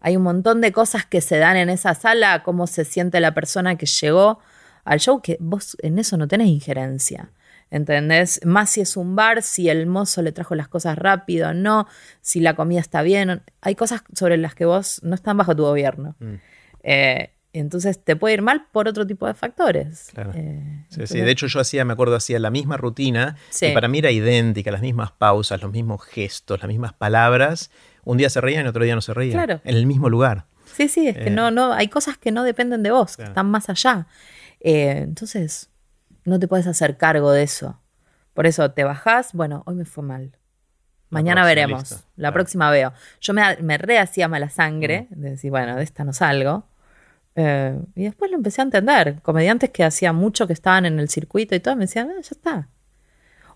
Hay 0.00 0.16
un 0.16 0.22
montón 0.22 0.60
de 0.60 0.72
cosas 0.72 1.06
que 1.06 1.20
se 1.20 1.38
dan 1.38 1.56
en 1.56 1.70
esa 1.70 1.94
sala, 1.94 2.42
cómo 2.42 2.66
se 2.66 2.84
siente 2.84 3.20
la 3.20 3.32
persona 3.34 3.76
que 3.76 3.86
llegó 3.86 4.38
al 4.84 5.00
show, 5.00 5.22
que 5.22 5.38
vos 5.40 5.76
en 5.82 5.98
eso 5.98 6.16
no 6.16 6.28
tenés 6.28 6.48
injerencia. 6.48 7.30
¿Entendés? 7.70 8.40
Más 8.44 8.70
si 8.70 8.82
es 8.82 8.96
un 8.96 9.16
bar, 9.16 9.42
si 9.42 9.68
el 9.68 9.86
mozo 9.86 10.22
le 10.22 10.32
trajo 10.32 10.54
las 10.54 10.68
cosas 10.68 10.96
rápido, 10.96 11.54
no, 11.54 11.88
si 12.20 12.40
la 12.40 12.54
comida 12.54 12.80
está 12.80 13.02
bien. 13.02 13.42
Hay 13.62 13.74
cosas 13.74 14.02
sobre 14.14 14.36
las 14.36 14.54
que 14.54 14.64
vos 14.64 15.00
no 15.02 15.14
están 15.14 15.36
bajo 15.36 15.56
tu 15.56 15.62
gobierno. 15.64 16.16
Mm. 16.20 16.34
Eh, 16.82 17.33
entonces 17.60 18.02
te 18.02 18.16
puede 18.16 18.34
ir 18.34 18.42
mal 18.42 18.66
por 18.72 18.88
otro 18.88 19.06
tipo 19.06 19.28
de 19.28 19.34
factores. 19.34 20.10
Eh, 20.34 20.84
sí, 20.88 21.20
De 21.20 21.30
hecho, 21.30 21.46
yo 21.46 21.60
hacía, 21.60 21.84
me 21.84 21.92
acuerdo, 21.92 22.16
hacía 22.16 22.40
la 22.40 22.50
misma 22.50 22.76
rutina 22.76 23.36
y 23.60 23.72
para 23.72 23.86
mí 23.86 23.98
era 23.98 24.10
idéntica, 24.10 24.72
las 24.72 24.80
mismas 24.80 25.12
pausas, 25.12 25.62
los 25.62 25.70
mismos 25.70 26.02
gestos, 26.04 26.58
las 26.60 26.68
mismas 26.68 26.94
palabras. 26.94 27.70
Un 28.02 28.18
día 28.18 28.28
se 28.28 28.40
reían 28.40 28.66
y 28.66 28.68
otro 28.68 28.82
día 28.82 28.96
no 28.96 29.00
se 29.00 29.14
reían. 29.14 29.34
Claro. 29.34 29.60
En 29.64 29.76
el 29.76 29.86
mismo 29.86 30.10
lugar. 30.10 30.46
Sí, 30.64 30.88
sí, 30.88 31.06
es 31.06 31.16
que 31.16 31.28
eh. 31.28 31.30
no, 31.30 31.52
no, 31.52 31.72
hay 31.72 31.86
cosas 31.86 32.18
que 32.18 32.32
no 32.32 32.42
dependen 32.42 32.82
de 32.82 32.90
vos, 32.90 33.16
que 33.16 33.22
están 33.22 33.48
más 33.48 33.68
allá. 33.70 34.08
Eh, 34.58 35.02
entonces, 35.04 35.70
no 36.24 36.40
te 36.40 36.48
puedes 36.48 36.66
hacer 36.66 36.96
cargo 36.96 37.30
de 37.30 37.44
eso. 37.44 37.80
Por 38.34 38.46
eso 38.46 38.72
te 38.72 38.82
bajás, 38.82 39.32
bueno, 39.32 39.62
hoy 39.66 39.76
me 39.76 39.84
fue 39.84 40.02
mal. 40.02 40.36
Mañana 41.08 41.44
veremos. 41.44 42.04
La 42.16 42.32
próxima 42.32 42.68
veo. 42.70 42.92
Yo 43.20 43.32
me, 43.32 43.56
me 43.58 43.78
rehacía 43.78 44.26
mala 44.26 44.50
sangre, 44.50 45.06
de 45.10 45.30
decir, 45.30 45.52
bueno, 45.52 45.76
de 45.76 45.84
esta 45.84 46.02
no 46.02 46.12
salgo 46.12 46.66
Eh, 47.36 47.78
y 47.94 48.04
después 48.04 48.30
lo 48.30 48.36
empecé 48.36 48.60
a 48.62 48.64
entender. 48.64 49.20
Comediantes 49.22 49.70
que 49.70 49.84
hacía 49.84 50.12
mucho 50.12 50.46
que 50.46 50.52
estaban 50.52 50.86
en 50.86 50.98
el 50.98 51.08
circuito 51.08 51.54
y 51.54 51.60
todo, 51.60 51.76
me 51.76 51.82
decían, 51.82 52.10
ah, 52.10 52.20
ya 52.20 52.30
está. 52.30 52.68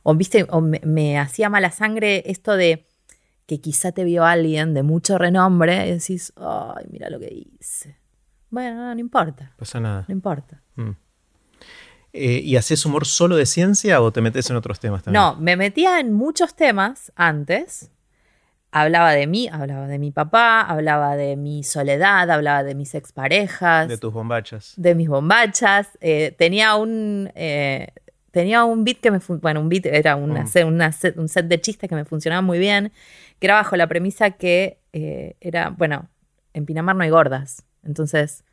O, 0.03 0.14
¿viste? 0.14 0.47
o 0.51 0.61
me, 0.61 0.81
me 0.85 1.19
hacía 1.19 1.49
mala 1.49 1.71
sangre 1.71 2.23
esto 2.27 2.57
de 2.57 2.87
que 3.47 3.61
quizá 3.61 3.93
te 3.93 4.05
vio 4.05 4.25
alguien 4.25 4.75
de 4.75 4.83
mucho 4.83 5.17
renombre 5.17 5.88
y 5.88 5.93
decís, 5.93 6.33
ay, 6.37 6.87
mira 6.91 7.09
lo 7.09 7.19
que 7.19 7.47
hice. 7.59 7.97
Bueno, 8.51 8.77
no, 8.77 8.95
no 8.95 9.01
importa. 9.01 9.53
Pasa 9.57 9.81
nada. 9.81 10.05
No 10.09 10.12
importa. 10.12 10.61
Mm. 10.77 10.91
Eh, 12.12 12.41
¿Y 12.43 12.57
haces 12.57 12.85
humor 12.87 13.07
solo 13.07 13.37
de 13.37 13.47
ciencia 13.47 14.01
o 14.01 14.12
te 14.12 14.21
metes 14.21 14.49
en 14.51 14.57
otros 14.57 14.81
temas 14.81 15.03
también? 15.03 15.23
No, 15.23 15.37
me 15.37 15.57
metía 15.57 16.01
en 16.01 16.12
muchos 16.12 16.55
temas 16.55 17.12
antes. 17.17 17.91
Hablaba 18.70 19.12
de 19.12 19.26
mí, 19.26 19.48
hablaba 19.50 19.87
de 19.87 19.98
mi 19.98 20.11
papá, 20.11 20.61
hablaba 20.61 21.16
de 21.16 21.37
mi 21.37 21.64
soledad, 21.64 22.31
hablaba 22.31 22.62
de 22.64 22.74
mis 22.74 22.94
exparejas, 22.94 23.88
De 23.88 23.96
tus 23.96 24.12
bombachas. 24.12 24.74
de 24.76 24.94
mis 24.94 25.09
bombachas. 25.09 25.96
Eh, 26.02 26.35
tenía 26.38 26.74
un 26.76 27.31
eh, 27.35 27.88
tenía 28.31 28.64
un 28.64 28.85
beat 28.85 28.98
que 29.00 29.11
me 29.11 29.20
bueno, 29.40 29.61
un 29.61 29.68
beat 29.70 29.87
era 29.87 30.16
una 30.16 30.42
Mm. 30.42 30.46
set- 30.48 30.66
una 30.66 30.92
set- 30.92 31.16
un 31.18 31.28
set 31.28 31.46
de 31.46 31.61
chistes 31.61 31.88
que 31.88 31.94
me 31.94 32.04
funcionaba 32.04 32.42
muy 32.42 32.59
bien, 32.59 32.92
que 33.38 33.46
era 33.46 33.54
bajo 33.54 33.74
la 33.76 33.87
premisa 33.87 34.33
que 34.33 34.78
eh, 34.92 35.37
era, 35.40 35.70
bueno, 35.70 36.09
en 36.52 36.66
Pinamar 36.66 36.94
no 36.96 37.04
hay 37.04 37.11
gordas, 37.11 37.64
entonces, 37.85 38.44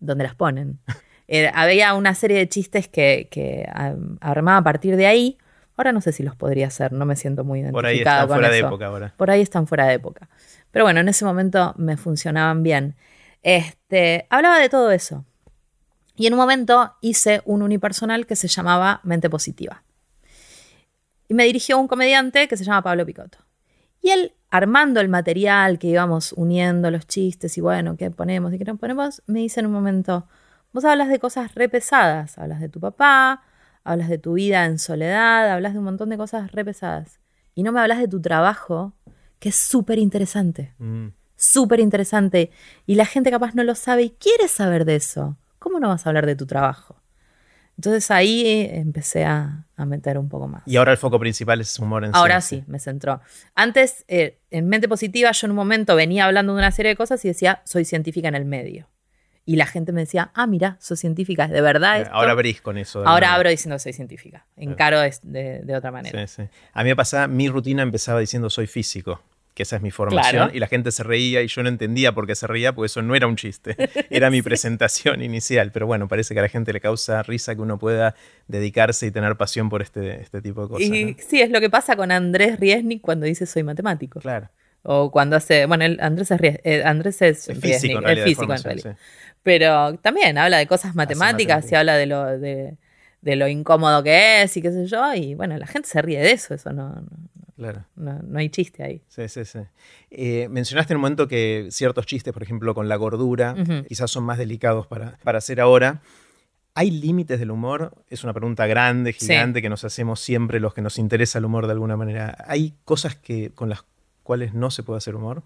¿dónde 0.00 0.24
las 0.24 0.34
ponen? 0.34 0.78
Había 1.54 1.92
una 1.92 2.14
serie 2.14 2.38
de 2.38 2.48
chistes 2.48 2.88
que, 2.88 3.28
que 3.30 3.68
armaba 4.20 4.56
a 4.58 4.64
partir 4.64 4.96
de 4.96 5.06
ahí. 5.06 5.36
Ahora 5.78 5.92
no 5.92 6.00
sé 6.00 6.10
si 6.12 6.24
los 6.24 6.34
podría 6.34 6.66
hacer, 6.66 6.92
no 6.92 7.06
me 7.06 7.14
siento 7.14 7.44
muy 7.44 7.60
identificada 7.60 7.82
Por 7.82 7.86
ahí 7.86 7.98
están 7.98 8.26
con 8.26 8.36
fuera 8.36 8.50
de 8.50 8.58
eso. 8.58 8.66
época 8.66 8.86
ahora. 8.86 9.14
Por 9.16 9.30
ahí 9.30 9.40
están 9.40 9.66
fuera 9.68 9.86
de 9.86 9.94
época. 9.94 10.28
Pero 10.72 10.84
bueno, 10.84 10.98
en 10.98 11.08
ese 11.08 11.24
momento 11.24 11.72
me 11.78 11.96
funcionaban 11.96 12.64
bien. 12.64 12.96
Este, 13.44 14.26
hablaba 14.28 14.58
de 14.58 14.68
todo 14.68 14.90
eso. 14.90 15.24
Y 16.16 16.26
en 16.26 16.32
un 16.32 16.40
momento 16.40 16.94
hice 17.00 17.42
un 17.44 17.62
unipersonal 17.62 18.26
que 18.26 18.34
se 18.34 18.48
llamaba 18.48 19.00
Mente 19.04 19.30
Positiva. 19.30 19.84
Y 21.28 21.34
me 21.34 21.44
dirigió 21.44 21.78
un 21.78 21.86
comediante 21.86 22.48
que 22.48 22.56
se 22.56 22.64
llama 22.64 22.82
Pablo 22.82 23.06
Picotto. 23.06 23.38
Y 24.02 24.10
él, 24.10 24.32
armando 24.50 25.00
el 25.00 25.08
material 25.08 25.78
que 25.78 25.86
íbamos 25.86 26.32
uniendo 26.32 26.90
los 26.90 27.06
chistes 27.06 27.56
y 27.56 27.60
bueno, 27.60 27.96
¿qué 27.96 28.10
ponemos 28.10 28.52
y 28.52 28.58
qué 28.58 28.64
no 28.64 28.76
ponemos? 28.78 29.22
Me 29.26 29.38
dice 29.38 29.60
en 29.60 29.66
un 29.66 29.72
momento, 29.72 30.26
vos 30.72 30.84
hablas 30.84 31.08
de 31.08 31.20
cosas 31.20 31.54
re 31.54 31.68
pesadas, 31.68 32.36
hablas 32.36 32.58
de 32.60 32.68
tu 32.68 32.80
papá, 32.80 33.44
hablas 33.90 34.08
de 34.08 34.18
tu 34.18 34.34
vida 34.34 34.64
en 34.66 34.78
soledad, 34.78 35.50
hablas 35.50 35.72
de 35.72 35.78
un 35.78 35.84
montón 35.86 36.08
de 36.10 36.16
cosas 36.16 36.52
re 36.52 36.64
pesadas. 36.64 37.18
Y 37.54 37.62
no 37.62 37.72
me 37.72 37.80
hablas 37.80 37.98
de 37.98 38.08
tu 38.08 38.20
trabajo, 38.20 38.92
que 39.38 39.48
es 39.50 39.56
súper 39.56 39.98
interesante 39.98 40.74
Mm. 40.78 41.08
súper 41.36 41.78
interesante 41.80 42.50
y 42.86 42.96
la 42.96 43.04
gente 43.06 43.30
capaz 43.30 43.54
no 43.54 43.62
lo 43.62 43.74
sabe 43.76 44.02
y 44.02 44.10
quiere 44.10 44.48
saber 44.48 44.84
de 44.84 44.96
eso. 44.96 45.36
¿Cómo 45.60 45.78
no 45.80 45.88
vas 45.88 46.04
a 46.06 46.10
hablar 46.10 46.26
de 46.26 46.34
tu 46.36 46.46
trabajo? 46.46 47.00
Entonces 47.76 48.10
ahí 48.10 48.44
eh, 48.44 48.78
empecé 48.80 49.24
a, 49.24 49.66
a 49.76 49.86
meter 49.86 50.18
un 50.18 50.28
poco 50.28 50.48
más. 50.48 50.62
Y 50.66 50.76
ahora 50.76 50.90
el 50.90 50.98
foco 50.98 51.20
principal 51.20 51.60
es 51.60 51.78
humor 51.78 52.04
en 52.04 52.10
Ahora 52.12 52.40
ciencia. 52.40 52.64
sí, 52.66 52.70
me 52.70 52.80
centró. 52.80 53.20
Antes, 53.54 54.04
eh, 54.08 54.40
en 54.50 54.68
mente 54.68 54.88
positiva, 54.88 55.30
yo 55.30 55.46
en 55.46 55.52
un 55.52 55.56
momento 55.56 55.94
venía 55.94 56.24
hablando 56.24 56.52
de 56.54 56.58
una 56.58 56.72
serie 56.72 56.90
de 56.90 56.96
cosas 56.96 57.24
y 57.24 57.28
decía, 57.28 57.62
soy 57.64 57.84
científica 57.84 58.26
en 58.26 58.34
el 58.34 58.44
medio. 58.44 58.88
Y 59.50 59.56
la 59.56 59.64
gente 59.64 59.92
me 59.92 60.02
decía, 60.02 60.30
ah, 60.34 60.46
mira, 60.46 60.76
sos 60.78 61.00
científica, 61.00 61.44
¿es 61.46 61.50
de 61.50 61.62
verdad 61.62 62.02
esto? 62.02 62.10
Eh, 62.10 62.12
Ahora 62.14 62.32
abrís 62.32 62.60
con 62.60 62.76
eso. 62.76 63.02
Ahora 63.06 63.32
abro 63.32 63.48
diciendo 63.48 63.78
soy 63.78 63.94
científica. 63.94 64.44
Encaro 64.58 65.00
es 65.02 65.20
de, 65.22 65.60
de 65.60 65.74
otra 65.74 65.90
manera. 65.90 66.26
Sí, 66.26 66.42
sí. 66.42 66.48
A 66.74 66.82
mí 66.84 66.90
me 66.90 66.96
pasaba, 66.96 67.28
mi 67.28 67.48
rutina 67.48 67.82
empezaba 67.82 68.20
diciendo 68.20 68.50
soy 68.50 68.66
físico, 68.66 69.22
que 69.54 69.62
esa 69.62 69.76
es 69.76 69.82
mi 69.82 69.90
formación, 69.90 70.30
Claro. 70.44 70.54
y 70.54 70.60
la 70.60 70.66
gente 70.66 70.90
se 70.92 71.02
reía 71.02 71.40
y 71.40 71.48
yo 71.48 71.62
no 71.62 71.70
entendía 71.70 72.12
por 72.12 72.26
qué 72.26 72.34
se 72.34 72.46
reía, 72.46 72.74
porque 72.74 72.88
eso 72.88 73.00
no 73.00 73.14
era 73.16 73.26
un 73.26 73.36
chiste, 73.36 73.74
era 74.10 74.28
mi 74.30 74.42
presentación 74.42 75.22
inicial, 75.22 75.72
pero 75.72 75.86
bueno, 75.86 76.08
parece 76.08 76.34
que 76.34 76.40
a 76.40 76.42
la 76.42 76.50
gente 76.50 76.74
le 76.74 76.80
causa 76.82 77.22
risa 77.22 77.54
que 77.54 77.62
uno 77.62 77.78
pueda 77.78 78.14
dedicarse 78.48 79.06
y 79.06 79.10
tener 79.10 79.36
pasión 79.36 79.70
por 79.70 79.80
este, 79.80 80.20
este 80.20 80.42
tipo 80.42 80.62
de 80.64 80.68
cosas. 80.68 80.86
Y 80.86 81.04
¿no? 81.06 81.16
sí, 81.26 81.40
es 81.40 81.48
lo 81.50 81.60
que 81.60 81.70
pasa 81.70 81.96
con 81.96 82.12
Andrés 82.12 82.60
Riesnik 82.60 83.00
cuando 83.00 83.24
dice 83.24 83.46
soy 83.46 83.62
matemático. 83.62 84.20
Claro. 84.20 84.50
O 84.82 85.10
cuando 85.10 85.36
hace, 85.36 85.66
bueno, 85.66 85.84
el- 85.84 86.00
Andrés 86.00 86.30
es, 86.30 86.40
Ries- 86.40 86.60
eh, 86.64 86.82
Andrés 86.84 87.20
es, 87.22 87.46
físico, 87.60 87.98
en 87.98 88.04
realidad, 88.04 88.24
de 88.24 88.30
físico 88.30 88.42
en 88.42 88.46
formación, 88.58 88.64
realidad. 88.76 88.96
sí. 88.98 89.34
Pero 89.42 89.94
también 89.98 90.38
habla 90.38 90.58
de 90.58 90.66
cosas 90.66 90.94
matemáticas 90.94 91.40
y 91.40 91.74
matemáticas. 91.74 91.78
habla 91.78 91.96
de 91.96 92.06
lo, 92.06 92.38
de, 92.38 92.76
de 93.22 93.36
lo 93.36 93.48
incómodo 93.48 94.02
que 94.02 94.42
es 94.42 94.56
y 94.56 94.62
qué 94.62 94.70
sé 94.70 94.86
yo. 94.86 95.14
Y 95.14 95.34
bueno, 95.34 95.56
la 95.58 95.66
gente 95.66 95.88
se 95.88 96.00
ríe 96.02 96.20
de 96.20 96.32
eso, 96.32 96.54
eso 96.54 96.72
no, 96.72 96.90
no, 96.90 97.06
Claro. 97.56 97.84
no- 97.96 98.20
no 98.22 98.38
hay 98.38 98.48
chiste 98.50 98.82
ahí. 98.84 99.02
Sí, 99.08 99.28
sí, 99.28 99.44
sí. 99.44 99.58
Eh, 100.10 100.48
mencionaste 100.48 100.92
en 100.92 100.96
un 100.98 101.02
momento 101.02 101.26
que 101.28 101.68
ciertos 101.70 102.06
chistes, 102.06 102.32
por 102.32 102.42
ejemplo, 102.42 102.74
con 102.74 102.88
la 102.88 102.96
gordura, 102.96 103.54
quizás 103.88 104.10
son 104.10 104.24
más 104.24 104.38
delicados 104.38 104.86
para, 104.86 105.18
para 105.24 105.38
hacer 105.38 105.60
ahora. 105.60 106.00
¿Hay 106.74 106.90
límites 106.92 107.40
del 107.40 107.50
humor? 107.50 107.92
Es 108.08 108.22
una 108.22 108.32
pregunta 108.32 108.66
grande, 108.68 109.12
Sí. 109.12 109.26
gigante, 109.26 109.60
que 109.60 109.68
nos 109.68 109.82
hacemos 109.84 110.20
siempre 110.20 110.60
los 110.60 110.74
que 110.74 110.82
nos 110.82 110.98
interesa 110.98 111.38
el 111.40 111.44
humor 111.46 111.66
de 111.66 111.72
alguna 111.72 111.96
manera. 111.96 112.36
¿Hay 112.46 112.74
cosas 112.84 113.16
que, 113.16 113.50
con 113.50 113.68
las 113.68 113.82
cuales 114.28 114.52
no 114.54 114.70
se 114.70 114.82
puede 114.82 114.98
hacer 114.98 115.16
humor? 115.16 115.42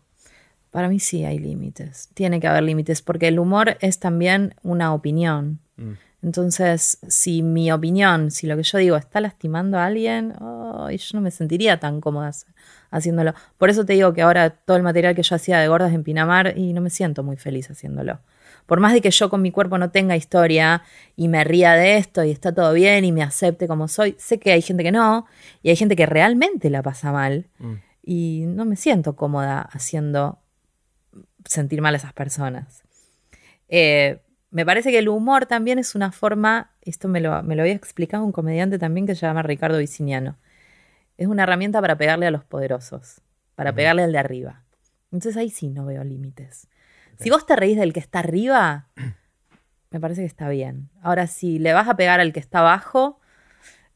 Para 0.73 0.89
mí 0.89 0.99
sí 0.99 1.25
hay 1.25 1.39
límites, 1.39 2.09
tiene 2.15 2.41
que 2.41 2.49
haber 2.49 2.65
límites, 2.65 3.01
porque 3.01 3.29
el 3.29 3.39
humor 3.39 3.77
es 3.81 3.99
también 4.01 4.55
una 4.63 4.93
opinión. 4.93 5.61
Mm. 5.77 5.93
Entonces, 6.23 6.99
si 7.09 7.43
mi 7.43 7.71
opinión, 7.73 8.31
si 8.31 8.47
lo 8.47 8.57
que 8.57 8.63
yo 8.63 8.79
digo 8.79 8.97
está 8.97 9.21
lastimando 9.21 9.79
a 9.79 9.87
alguien, 9.87 10.35
ay, 10.41 10.97
yo 10.97 11.11
no 11.19 11.21
me 11.21 11.31
sentiría 11.31 11.79
tan 11.79 12.01
cómoda 12.01 12.29
hac- 12.31 12.47
haciéndolo. 12.91 13.35
Por 13.59 13.71
eso 13.71 13.85
te 13.85 13.93
digo 13.93 14.13
que 14.15 14.23
ahora 14.23 14.51
todo 14.51 14.77
el 14.77 14.83
material 14.83 15.15
que 15.15 15.23
yo 15.23 15.35
hacía 15.37 15.59
de 15.59 15.69
gordas 15.69 15.93
en 15.93 16.03
Pinamar 16.05 16.57
y 16.57 16.73
no 16.73 16.81
me 16.81 16.91
siento 16.91 17.23
muy 17.23 17.37
feliz 17.37 17.71
haciéndolo. 17.71 18.19
Por 18.67 18.79
más 18.81 18.93
de 18.93 19.01
que 19.01 19.11
yo 19.11 19.29
con 19.29 19.43
mi 19.43 19.51
cuerpo 19.51 19.77
no 19.79 19.91
tenga 19.91 20.17
historia 20.17 20.83
y 21.17 21.27
me 21.29 21.43
ría 21.45 21.73
de 21.75 21.97
esto 21.99 22.23
y 22.25 22.31
está 22.31 22.53
todo 22.55 22.73
bien 22.73 23.05
y 23.05 23.11
me 23.13 23.23
acepte 23.23 23.67
como 23.69 23.89
soy, 23.89 24.15
sé 24.19 24.39
que 24.39 24.53
hay 24.53 24.63
gente 24.63 24.85
que 24.85 24.93
no 24.93 25.27
y 25.63 25.71
hay 25.71 25.77
gente 25.77 25.97
que 25.97 26.07
realmente 26.07 26.71
la 26.71 26.83
pasa 26.83 27.13
mal 27.13 27.47
Mm. 27.59 27.75
Y 28.03 28.45
no 28.47 28.65
me 28.65 28.77
siento 28.77 29.17
cómoda 29.17 29.61
haciendo 29.61 30.41
sentir 31.45 31.81
mal 31.81 31.95
a 31.95 31.99
esas 31.99 32.13
personas. 32.13 32.83
Eh, 33.69 34.21
me 34.51 34.67
parece 34.67 34.91
que 34.91 34.99
el 34.99 35.09
humor 35.09 35.47
también 35.47 35.79
es 35.79 35.95
una 35.95 36.13
forma, 36.13 36.73
esto 36.83 37.09
me 37.09 37.21
lo, 37.21 37.43
me 37.43 37.57
lo 37.57 37.63
había 37.63 37.75
explicado 37.75 38.25
un 38.25 38.33
comediante 38.33 38.79
también 38.79 39.07
que 39.07 39.15
se 39.15 39.23
llama 39.27 39.43
Ricardo 39.43 39.79
Viciniano, 39.79 40.37
es 41.17 41.27
una 41.27 41.45
herramienta 41.45 41.81
para 41.81 41.97
pegarle 41.97 42.27
a 42.27 42.31
los 42.31 42.45
poderosos, 42.45 43.23
para 43.55 43.75
pegarle 43.75 44.03
al 44.03 44.13
de 44.13 44.19
arriba. 44.19 44.65
Entonces 45.11 45.37
ahí 45.37 45.51
sí 45.51 45.69
no 45.69 45.87
veo 45.87 46.05
límites. 46.05 46.69
Si 47.19 47.31
vos 47.31 47.47
te 47.47 47.55
reís 47.55 47.79
del 47.79 47.93
que 47.93 48.01
está 48.01 48.19
arriba, 48.19 48.89
me 49.91 50.01
parece 50.01 50.23
que 50.23 50.27
está 50.27 50.49
bien. 50.49 50.91
Ahora, 51.03 51.27
si 51.27 51.59
le 51.59 51.73
vas 51.73 51.89
a 51.89 51.97
pegar 51.97 52.21
al 52.21 52.33
que 52.33 52.41
está 52.41 52.61
abajo, 52.61 53.21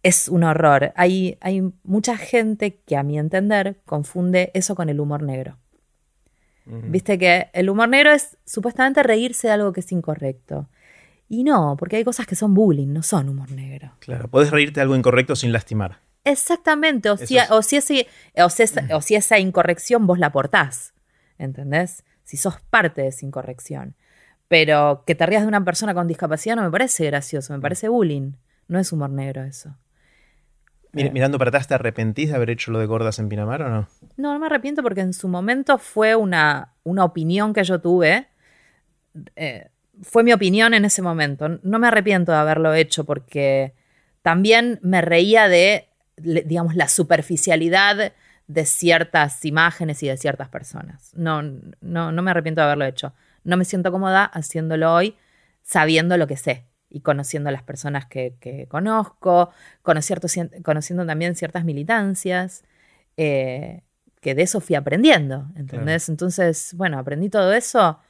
es 0.07 0.29
un 0.29 0.45
horror. 0.45 0.92
Hay, 0.97 1.37
hay 1.40 1.62
mucha 1.85 2.16
gente 2.16 2.77
que, 2.87 2.97
a 2.97 3.03
mi 3.03 3.19
entender, 3.19 3.81
confunde 3.85 4.51
eso 4.55 4.75
con 4.75 4.88
el 4.88 5.01
humor 5.01 5.23
negro. 5.23 5.59
Viste 6.69 7.16
que 7.16 7.49
el 7.53 7.71
humor 7.71 7.88
negro 7.88 8.11
es 8.12 8.37
supuestamente 8.45 9.03
reírse 9.05 9.47
de 9.47 9.53
algo 9.53 9.73
que 9.73 9.81
es 9.81 9.92
incorrecto. 9.92 10.69
Y 11.29 11.45
no, 11.45 11.77
porque 11.79 11.97
hay 11.97 12.05
cosas 12.05 12.27
que 12.27 12.35
son 12.35 12.55
bullying, 12.55 12.88
no 12.92 13.03
son 13.05 13.29
humor 13.29 13.53
negro. 13.53 13.92
Claro, 14.01 14.29
podés 14.29 14.51
reírte 14.51 14.75
de 14.75 14.83
algo 14.83 14.97
incorrecto 14.97 15.37
sin 15.37 15.53
lastimar. 15.53 16.01
Exactamente, 16.25 17.09
o 17.09 17.16
si, 17.16 17.38
es. 17.38 17.51
o, 17.53 17.62
si 17.62 17.77
ese- 17.77 18.07
o, 18.42 18.51
si 18.51 18.62
esa, 18.64 18.85
o 18.97 19.01
si 19.01 19.14
esa 19.14 19.38
incorrección 19.38 20.09
vos 20.09 20.19
la 20.19 20.27
aportás, 20.29 20.92
¿entendés? 21.38 22.05
Si 22.25 22.37
sos 22.37 22.61
parte 22.69 23.03
de 23.03 23.09
esa 23.09 23.25
incorrección. 23.25 23.95
Pero 24.49 25.05
que 25.07 25.14
te 25.14 25.25
rías 25.27 25.42
de 25.42 25.49
una 25.49 25.64
persona 25.64 25.95
con 25.95 26.09
discapacidad 26.09 26.57
no 26.57 26.62
me 26.62 26.71
parece 26.71 27.07
gracioso, 27.07 27.53
me 27.53 27.61
parece 27.61 27.88
bullying. 27.88 28.33
No 28.69 28.81
es 28.81 28.92
humor 28.92 29.11
negro 29.11 29.45
eso. 29.45 29.77
Mir- 30.96 31.06
Eh. 31.06 31.11
Mirando 31.12 31.38
para 31.38 31.50
atrás, 31.50 31.68
¿te 31.68 31.74
arrepentís 31.74 32.30
de 32.30 32.37
haber 32.37 32.50
hecho 32.50 32.70
lo 32.72 32.78
de 32.78 32.87
gordas 32.87 33.18
en 33.18 33.28
Pinamar 33.28 33.62
o 33.62 33.68
no? 33.68 33.88
No, 34.16 34.32
no 34.32 34.38
me 34.38 34.46
arrepiento 34.46 34.82
porque 34.82 35.02
en 35.02 35.12
su 35.12 35.28
momento 35.28 35.78
fue 35.78 36.16
una, 36.16 36.72
una 36.85 37.04
opinión 37.04 37.52
que 37.52 37.62
yo 37.64 37.80
tuve. 37.80 38.26
Eh, 39.37 39.68
fue 40.02 40.22
mi 40.24 40.32
opinión 40.32 40.74
en 40.74 40.85
ese 40.85 41.02
momento. 41.02 41.48
No 41.62 41.78
me 41.78 41.88
arrepiento 41.88 42.32
de 42.32 42.38
haberlo 42.38 42.74
hecho 42.74 43.04
porque 43.04 43.74
también 44.22 44.78
me 44.82 45.00
reía 45.02 45.48
de, 45.48 45.88
digamos, 46.16 46.74
la 46.76 46.88
superficialidad 46.88 48.12
de 48.48 48.64
ciertas 48.66 49.44
imágenes 49.44 50.02
y 50.02 50.09
de 50.09 50.16
ciertas 50.16 50.48
personas. 50.48 51.12
No, 51.14 51.42
no, 51.80 52.12
no 52.12 52.22
me 52.22 52.30
arrepiento 52.30 52.61
de 52.61 52.66
haberlo 52.66 52.85
hecho. 52.85 53.12
No 53.44 53.56
me 53.56 53.64
siento 53.64 53.90
cómoda 53.92 54.24
haciéndolo 54.24 54.92
hoy 54.94 55.16
sabiendo 55.62 56.16
lo 56.16 56.26
que 56.26 56.37
sé 56.37 56.64
y 56.96 57.00
conociendo 57.00 57.50
a 57.50 57.52
las 57.52 57.62
personas 57.62 58.06
que, 58.06 58.37
que 58.40 58.66
conozco, 58.68 59.50
conociendo, 59.82 60.26
conociendo 60.64 61.04
también 61.04 61.37
ciertas 61.37 61.66
militancias, 61.66 62.64
eh, 63.18 63.82
que 64.22 64.35
de 64.35 64.42
eso 64.42 64.62
fui 64.62 64.76
aprendiendo, 64.76 65.46
¿entendés? 65.56 66.09
Entonces, 66.09 66.72
bueno, 66.74 66.98
aprendí 66.98 67.28
todo 67.28 67.52
eso, 67.52 68.00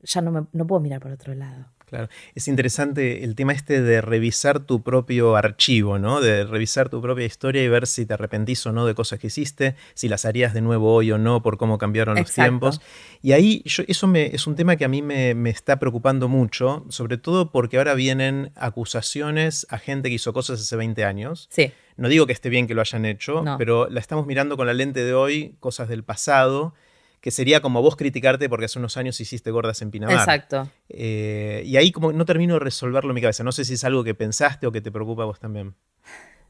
ya 0.00 0.22
no, 0.22 0.30
me, 0.32 0.46
no 0.52 0.66
puedo 0.66 0.80
mirar 0.80 1.00
por 1.00 1.12
otro 1.12 1.34
lado. 1.34 1.66
Claro. 1.94 2.08
Es 2.34 2.48
interesante 2.48 3.22
el 3.22 3.36
tema 3.36 3.52
este 3.52 3.80
de 3.80 4.00
revisar 4.00 4.58
tu 4.58 4.82
propio 4.82 5.36
archivo, 5.36 5.96
¿no? 5.96 6.20
De 6.20 6.44
revisar 6.44 6.88
tu 6.88 7.00
propia 7.00 7.24
historia 7.24 7.62
y 7.62 7.68
ver 7.68 7.86
si 7.86 8.04
te 8.04 8.14
arrepentís 8.14 8.66
o 8.66 8.72
no 8.72 8.84
de 8.84 8.96
cosas 8.96 9.20
que 9.20 9.28
hiciste, 9.28 9.76
si 9.94 10.08
las 10.08 10.24
harías 10.24 10.54
de 10.54 10.60
nuevo 10.60 10.92
hoy 10.92 11.12
o 11.12 11.18
no 11.18 11.40
por 11.40 11.56
cómo 11.56 11.78
cambiaron 11.78 12.16
los 12.16 12.32
tiempos. 12.32 12.80
Y 13.22 13.30
ahí 13.30 13.62
eso 13.64 14.08
me, 14.08 14.26
es 14.34 14.48
un 14.48 14.56
tema 14.56 14.74
que 14.74 14.84
a 14.84 14.88
mí 14.88 15.02
me, 15.02 15.48
está 15.48 15.78
preocupando 15.78 16.28
mucho, 16.28 16.84
sobre 16.88 17.16
todo 17.16 17.52
porque 17.52 17.78
ahora 17.78 17.94
vienen 17.94 18.50
acusaciones 18.56 19.64
a 19.70 19.78
gente 19.78 20.08
que 20.08 20.16
hizo 20.16 20.32
cosas 20.32 20.60
hace 20.60 20.74
20 20.74 21.04
años. 21.04 21.46
Sí. 21.52 21.70
No 21.96 22.08
digo 22.08 22.26
que 22.26 22.32
esté 22.32 22.48
bien 22.48 22.66
que 22.66 22.74
lo 22.74 22.80
hayan 22.80 23.04
hecho, 23.04 23.44
pero 23.56 23.88
la 23.88 24.00
estamos 24.00 24.26
mirando 24.26 24.56
con 24.56 24.66
la 24.66 24.74
lente 24.74 25.04
de 25.04 25.14
hoy, 25.14 25.54
cosas 25.60 25.88
del 25.88 26.02
pasado 26.02 26.74
que 27.24 27.30
sería 27.30 27.62
como 27.62 27.80
vos 27.80 27.96
criticarte 27.96 28.50
porque 28.50 28.66
hace 28.66 28.78
unos 28.78 28.98
años 28.98 29.18
hiciste 29.18 29.50
gordas 29.50 29.80
en 29.80 29.90
Pinamar. 29.90 30.14
Exacto. 30.14 30.68
Eh, 30.90 31.62
y 31.64 31.78
ahí 31.78 31.90
como 31.90 32.12
no 32.12 32.26
termino 32.26 32.52
de 32.52 32.60
resolverlo 32.60 33.12
en 33.12 33.14
mi 33.14 33.22
cabeza. 33.22 33.42
No 33.42 33.50
sé 33.50 33.64
si 33.64 33.72
es 33.72 33.84
algo 33.84 34.04
que 34.04 34.14
pensaste 34.14 34.66
o 34.66 34.72
que 34.72 34.82
te 34.82 34.92
preocupa 34.92 35.22
a 35.22 35.24
vos 35.24 35.40
también. 35.40 35.74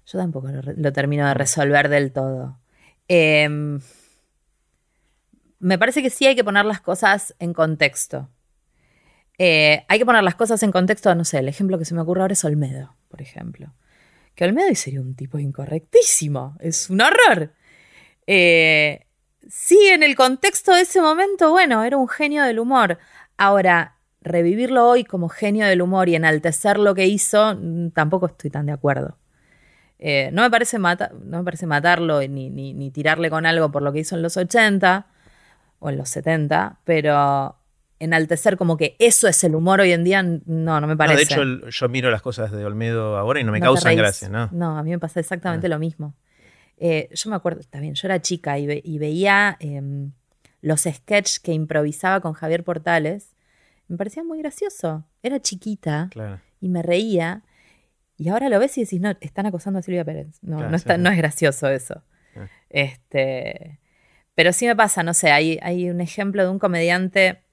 Yo 0.05 0.19
tampoco 0.19 0.49
lo, 0.49 0.93
termino 0.93 1.29
de 1.29 1.35
resolver 1.35 1.89
del 1.89 2.11
todo. 2.11 2.59
Em, 3.07 3.79
me 5.61 5.79
parece 5.79 6.03
que 6.03 6.11
sí 6.11 6.27
hay 6.27 6.35
que 6.35 6.43
poner 6.43 6.65
las 6.65 6.81
cosas 6.81 7.37
en 7.39 7.55
contexto. 7.55 8.29
Eh, 9.39 9.85
hay 9.87 9.99
que 10.01 10.05
poner 10.05 10.25
las 10.25 10.35
cosas 10.35 10.61
en 10.65 10.73
contexto, 10.73 11.15
no 11.15 11.25
sé, 11.25 11.39
el 11.39 11.47
ejemplo 11.47 11.79
que 11.79 11.85
se 11.85 11.95
me 11.95 12.01
ocurre 12.01 12.23
ahora 12.23 12.33
es 12.33 12.45
Olmedo, 12.45 12.97
por 13.07 13.23
ejemplo. 13.23 13.73
Que 14.35 14.43
Olmedo 14.43 14.75
sería 14.75 15.01
un 15.01 15.15
tipo 15.15 15.39
incorrectísimo, 15.39 16.57
es 16.59 16.91
un 16.91 17.01
horror. 17.01 17.53
Eh, 18.27 19.04
sí, 19.49 19.79
en 19.89 20.03
el 20.03 20.15
contexto 20.17 20.73
de 20.73 20.83
ese 20.83 21.01
momento, 21.01 21.51
bueno, 21.51 21.85
era 21.85 21.97
un 21.97 22.09
genio 22.09 22.45
del 22.45 22.59
humor. 22.59 22.99
Ahora, 23.37 23.97
revivirlo 24.25 24.89
hoy 24.89 25.05
como 25.05 25.29
genio 25.29 25.67
del 25.67 25.83
humor 25.83 26.09
y 26.09 26.17
enaltecer 26.17 26.79
lo 26.79 26.95
que 26.95 27.07
hizo, 27.07 27.55
mm, 27.55 27.91
tampoco 27.91 28.27
estoy 28.27 28.51
tan 28.51 28.67
de 28.67 28.73
acuerdo. 28.73 29.19
Eh, 29.99 30.31
no, 30.33 30.43
me 30.43 30.51
parece 30.51 30.79
no 30.79 31.39
me 31.39 31.45
parece 31.45 31.67
matarlo 31.67 32.21
ni, 32.21 32.51
ni, 32.51 32.91
tirarle 32.91 33.31
con 33.31 33.47
algo 33.47 33.71
por 33.71 33.83
lo 33.83 33.93
que 33.93 34.01
hizo 34.01 34.17
en 34.17 34.23
los 34.23 34.37
80 34.37 35.07
o 35.79 35.89
en 35.89 35.97
los 35.97 36.09
70, 36.09 36.81
pero 36.85 37.57
enaltecer 38.01 38.57
como 38.57 38.77
que 38.77 38.97
eso 38.99 39.29
es 39.29 39.45
el 39.45 39.55
humor 39.55 39.81
hoy 39.81 39.93
en 39.93 40.05
día, 40.05 40.23
no, 40.23 40.81
no 40.81 40.87
me 40.87 40.97
parece. 40.97 41.17
de 41.17 41.23
hecho, 41.23 41.69
yo 41.69 41.89
miro 41.89 42.11
las 42.11 42.23
cosas 42.23 42.51
de 42.51 42.65
Olmedo 42.65 43.17
ahora 43.17 43.41
y 43.41 43.45
no 43.45 43.53
me 43.53 43.61
causan 43.61 43.97
gracia, 43.97 44.29
¿no? 44.29 44.49
No, 44.53 44.77
a 44.77 44.83
mí 44.83 44.91
me 44.91 44.99
pasa 44.99 45.21
exactamente 45.21 45.69
ah. 45.69 45.71
lo 45.71 45.79
mismo. 45.79 46.15
Eh, 46.79 47.09
yo 47.13 47.31
me 47.31 47.37
acuerdo, 47.37 47.63
también, 47.71 47.95
yo 47.95 48.09
era 48.09 48.21
chica 48.21 48.59
y, 48.59 48.99
veía 48.99 49.57
em, 49.61 50.13
los 50.61 50.83
sketches 50.83 51.41
que 51.41 51.53
improvisaba 51.53 52.21
con 52.21 52.33
Javier 52.33 52.65
Portales. 52.65 53.35
Me 53.89 53.97
parecía 53.97 54.25
muy 54.25 54.39
gracioso. 54.39 55.05
Era 55.23 55.41
chiquita 55.41 56.11
y 56.61 56.69
me 56.69 56.83
reía. 56.83 57.43
Y 58.17 58.29
ahora 58.29 58.49
lo 58.49 58.59
ves 58.59 58.79
y 58.79 58.83
decís, 58.83 59.01
no, 59.01 59.15
están 59.21 59.47
acosando 59.47 59.79
a 59.79 59.83
Silvia 59.83 60.05
Pérez. 60.05 60.39
No, 60.43 60.69
no, 60.69 60.77
está, 60.77 60.97
no 60.97 61.11
es 61.11 61.17
gracioso 61.17 61.69
eso. 61.69 62.03
Ah. 62.37 62.49
Este, 62.71 63.79
pero 64.35 64.53
sí 64.53 64.67
me 64.67 64.75
pasa, 64.77 65.03
no 65.03 65.15
sé, 65.15 65.31
hay, 65.31 65.59
hay 65.63 65.91
un 65.91 66.01
ejemplo 66.01 66.43
de 66.43 66.49
un 66.49 66.59
comediante 66.59 67.44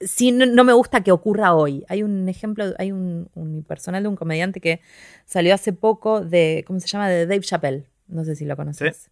sí, 0.00 0.32
no, 0.32 0.64
me 0.64 0.72
gusta 0.72 1.02
que 1.02 1.12
ocurra 1.12 1.54
hoy. 1.54 1.84
Hay 1.88 2.02
un 2.02 2.28
ejemplo, 2.28 2.74
hay 2.78 2.92
un, 2.92 3.64
personal 3.66 4.02
de 4.02 4.08
un 4.08 4.16
comediante 4.16 4.60
que 4.60 4.80
salió 5.24 5.54
hace 5.54 5.72
poco 5.72 6.20
de, 6.20 6.64
¿cómo 6.66 6.80
se 6.80 6.88
llama? 6.88 7.08
De 7.08 7.26
Dave 7.26 7.40
Chappelle. 7.40 7.84
No 8.08 8.24
sé 8.24 8.36
si 8.36 8.44
lo 8.44 8.56
conoces. 8.56 9.10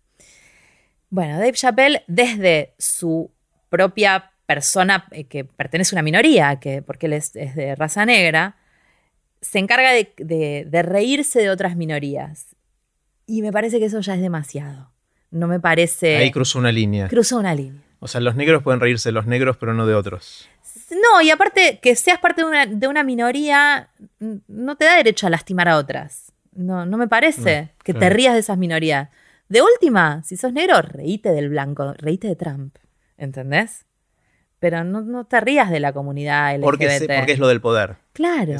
Bueno, 1.10 1.34
Dave 1.34 1.52
Chappelle, 1.52 2.02
desde 2.06 2.74
su 2.78 3.30
propia 3.68 4.32
persona 4.46 5.06
eh, 5.10 5.24
que 5.24 5.44
pertenece 5.44 5.94
a 5.94 5.96
una 5.96 6.02
minoría, 6.02 6.56
que, 6.60 6.82
porque 6.82 7.06
él 7.06 7.14
es, 7.14 7.32
de 7.32 7.74
raza 7.76 8.04
negra, 8.04 8.56
se 9.40 9.58
encarga 9.58 9.92
de, 9.92 10.66
de 10.68 10.82
reírse 10.82 11.40
de 11.40 11.50
otras 11.50 11.76
minorías. 11.76 12.54
Y 13.26 13.42
me 13.42 13.52
parece 13.52 13.78
que 13.78 13.86
eso 13.86 14.00
ya 14.00 14.14
es 14.14 14.20
demasiado. 14.20 14.90
No 15.30 15.48
me 15.48 15.58
parece. 15.58 16.16
Ahí 16.16 16.30
cruzó 16.30 16.60
una 16.60 16.70
línea. 16.70 17.08
Cruzó 17.08 17.38
una 17.38 17.54
línea. 17.54 17.82
O 18.04 18.06
sea, 18.06 18.20
los 18.20 18.36
negros 18.36 18.62
pueden 18.62 18.80
reírse 18.80 19.08
de 19.08 19.14
los 19.14 19.24
negros, 19.24 19.56
pero 19.56 19.72
no 19.72 19.86
de 19.86 19.94
otros. 19.94 20.46
No, 20.90 21.22
y 21.22 21.30
aparte, 21.30 21.78
que 21.80 21.96
seas 21.96 22.18
parte 22.18 22.42
de 22.68 22.86
una, 22.86 23.02
minoría 23.02 23.88
no 24.18 24.76
te 24.76 24.84
da 24.84 24.96
derecho 24.96 25.26
a 25.26 25.30
lastimar 25.30 25.70
a 25.70 25.78
otras. 25.78 26.30
No, 26.52 26.84
no 26.84 26.98
me 26.98 27.08
parece 27.08 27.70
que 27.82 27.94
te 27.94 28.10
rías 28.10 28.34
de 28.34 28.40
esas 28.40 28.58
minorías. 28.58 29.08
De 29.48 29.62
última, 29.62 30.22
si 30.22 30.36
sos 30.36 30.52
negro, 30.52 30.82
reíte 30.82 31.30
del 31.30 31.48
blanco, 31.48 31.94
reíte 31.94 32.28
de 32.28 32.36
Trump. 32.36 32.76
¿Entendés? 33.16 33.86
Pero 34.58 34.84
no, 34.84 35.24
te 35.24 35.40
rías 35.40 35.70
de 35.70 35.80
la 35.80 35.94
comunidad 35.94 36.54
LGBT. 36.56 36.62
Porque, 36.62 37.06
porque 37.16 37.32
es 37.32 37.38
lo 37.38 37.48
del 37.48 37.62
poder. 37.62 37.96
Claro. 38.12 38.58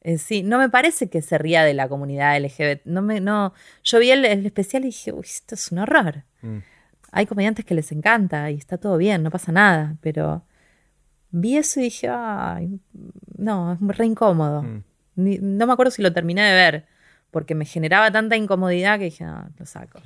Eh, 0.00 0.18
sí, 0.18 0.42
no 0.42 0.58
me 0.58 0.70
parece 0.70 1.08
que 1.08 1.22
se 1.22 1.38
ría 1.38 1.62
de 1.62 1.74
la 1.74 1.88
comunidad 1.88 2.36
LGBT. 2.36 2.84
No 2.84 3.00
me, 3.00 3.20
no, 3.20 3.54
yo 3.84 4.00
vi 4.00 4.10
el, 4.10 4.24
especial 4.24 4.82
y 4.82 4.86
dije, 4.86 5.12
uy, 5.12 5.24
esto 5.24 5.54
es 5.54 5.70
un 5.70 5.78
horror. 5.78 6.24
Mm 6.42 6.58
hay 7.12 7.26
comediantes 7.26 7.64
que 7.64 7.74
les 7.74 7.92
encanta 7.92 8.50
y 8.50 8.56
está 8.56 8.78
todo 8.78 8.96
bien, 8.96 9.22
no 9.22 9.30
pasa 9.30 9.52
nada, 9.52 9.96
pero 10.00 10.42
vi 11.30 11.56
eso 11.56 11.80
y 11.80 11.84
dije, 11.84 12.08
ay, 12.08 12.80
no, 13.36 13.72
es 13.72 13.96
re 13.96 14.06
incómodo. 14.06 14.62
Mm. 14.62 14.82
no 15.16 15.66
me 15.66 15.72
acuerdo 15.72 15.90
si 15.90 16.02
lo 16.02 16.12
terminé 16.12 16.42
de 16.42 16.54
ver, 16.54 16.86
porque 17.30 17.54
me 17.54 17.64
generaba 17.64 18.10
tanta 18.10 18.36
incomodidad 18.36 18.98
que 18.98 19.06
dije, 19.06 19.24
no, 19.24 19.48
lo 19.58 19.66
saco. 19.66 20.00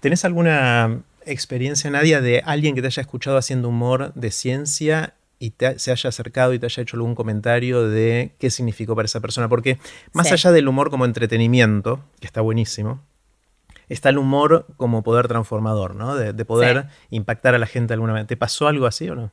¿Tenés 0.00 0.24
alguna 0.24 1.02
experiencia, 1.26 1.90
Nadia, 1.90 2.20
de 2.20 2.42
alguien 2.44 2.74
que 2.74 2.80
te 2.80 2.88
haya 2.88 3.00
escuchado 3.00 3.36
haciendo 3.36 3.68
humor 3.68 4.12
de 4.14 4.30
ciencia 4.30 5.14
y 5.38 5.50
te, 5.50 5.78
se 5.78 5.92
haya 5.92 6.08
acercado 6.08 6.54
y 6.54 6.58
te 6.58 6.66
haya 6.66 6.82
hecho 6.82 6.96
algún 6.96 7.14
comentario 7.14 7.88
de 7.88 8.34
qué 8.38 8.50
significó 8.50 8.94
para 8.94 9.06
esa 9.06 9.20
persona? 9.20 9.48
Porque 9.48 9.78
más 10.12 10.30
allá 10.32 10.52
del 10.52 10.68
humor 10.68 10.90
como 10.90 11.04
entretenimiento, 11.04 12.00
que 12.20 12.26
está 12.26 12.40
buenísimo, 12.40 13.02
está 13.88 14.08
el 14.08 14.18
humor 14.18 14.66
como 14.76 15.02
poder 15.02 15.28
transformador, 15.28 15.94
¿no? 15.94 16.16
De, 16.16 16.44
poder 16.44 16.88
impactar 17.10 17.54
a 17.54 17.58
la 17.58 17.66
gente 17.66 17.94
alguna 17.94 18.12
manera. 18.12 18.26
¿Te 18.26 18.36
pasó 18.36 18.68
algo 18.68 18.86
así 18.86 19.08
o 19.08 19.14
no? 19.14 19.32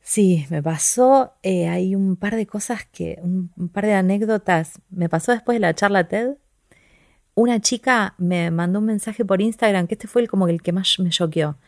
Sí, 0.00 0.46
me 0.50 0.62
pasó, 0.62 1.34
eh, 1.42 1.68
hay 1.68 1.96
un 1.96 2.16
par 2.16 2.36
de 2.36 2.46
cosas 2.46 2.84
que, 2.84 3.18
un, 3.22 3.50
par 3.72 3.86
de 3.86 3.94
anécdotas. 3.94 4.80
Me 4.90 5.08
pasó 5.08 5.32
después 5.32 5.56
de 5.56 5.60
la 5.60 5.74
charla 5.74 6.06
TED. 6.06 6.36
Una 7.34 7.60
chica 7.60 8.14
me 8.16 8.50
mandó 8.50 8.78
un 8.78 8.86
mensaje 8.86 9.24
por 9.24 9.42
Instagram, 9.42 9.86
que 9.86 9.94
este 9.94 10.06
fue 10.06 10.22
el, 10.22 10.28
como 10.28 10.46
el 10.48 10.62
que 10.62 10.72
más 10.72 10.98
me 11.00 11.10
choqueó, 11.10 11.58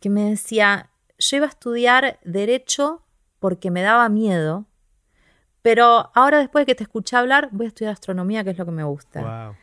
que 0.00 0.10
me 0.10 0.30
decía, 0.30 0.90
yo 1.18 1.36
iba 1.38 1.46
a 1.46 1.50
estudiar 1.50 2.18
derecho 2.24 3.02
porque 3.40 3.70
me 3.70 3.82
daba 3.82 4.08
miedo, 4.08 4.66
pero 5.60 6.10
ahora 6.14 6.38
después 6.38 6.62
de 6.62 6.66
que 6.66 6.74
te 6.76 6.84
escuché 6.84 7.16
hablar, 7.16 7.50
voy 7.52 7.66
a 7.66 7.68
estudiar 7.68 7.92
astronomía, 7.92 8.42
que 8.42 8.50
es 8.50 8.58
lo 8.58 8.64
que 8.64 8.70
me 8.70 8.84
gusta. 8.84 9.48
Wow. 9.48 9.56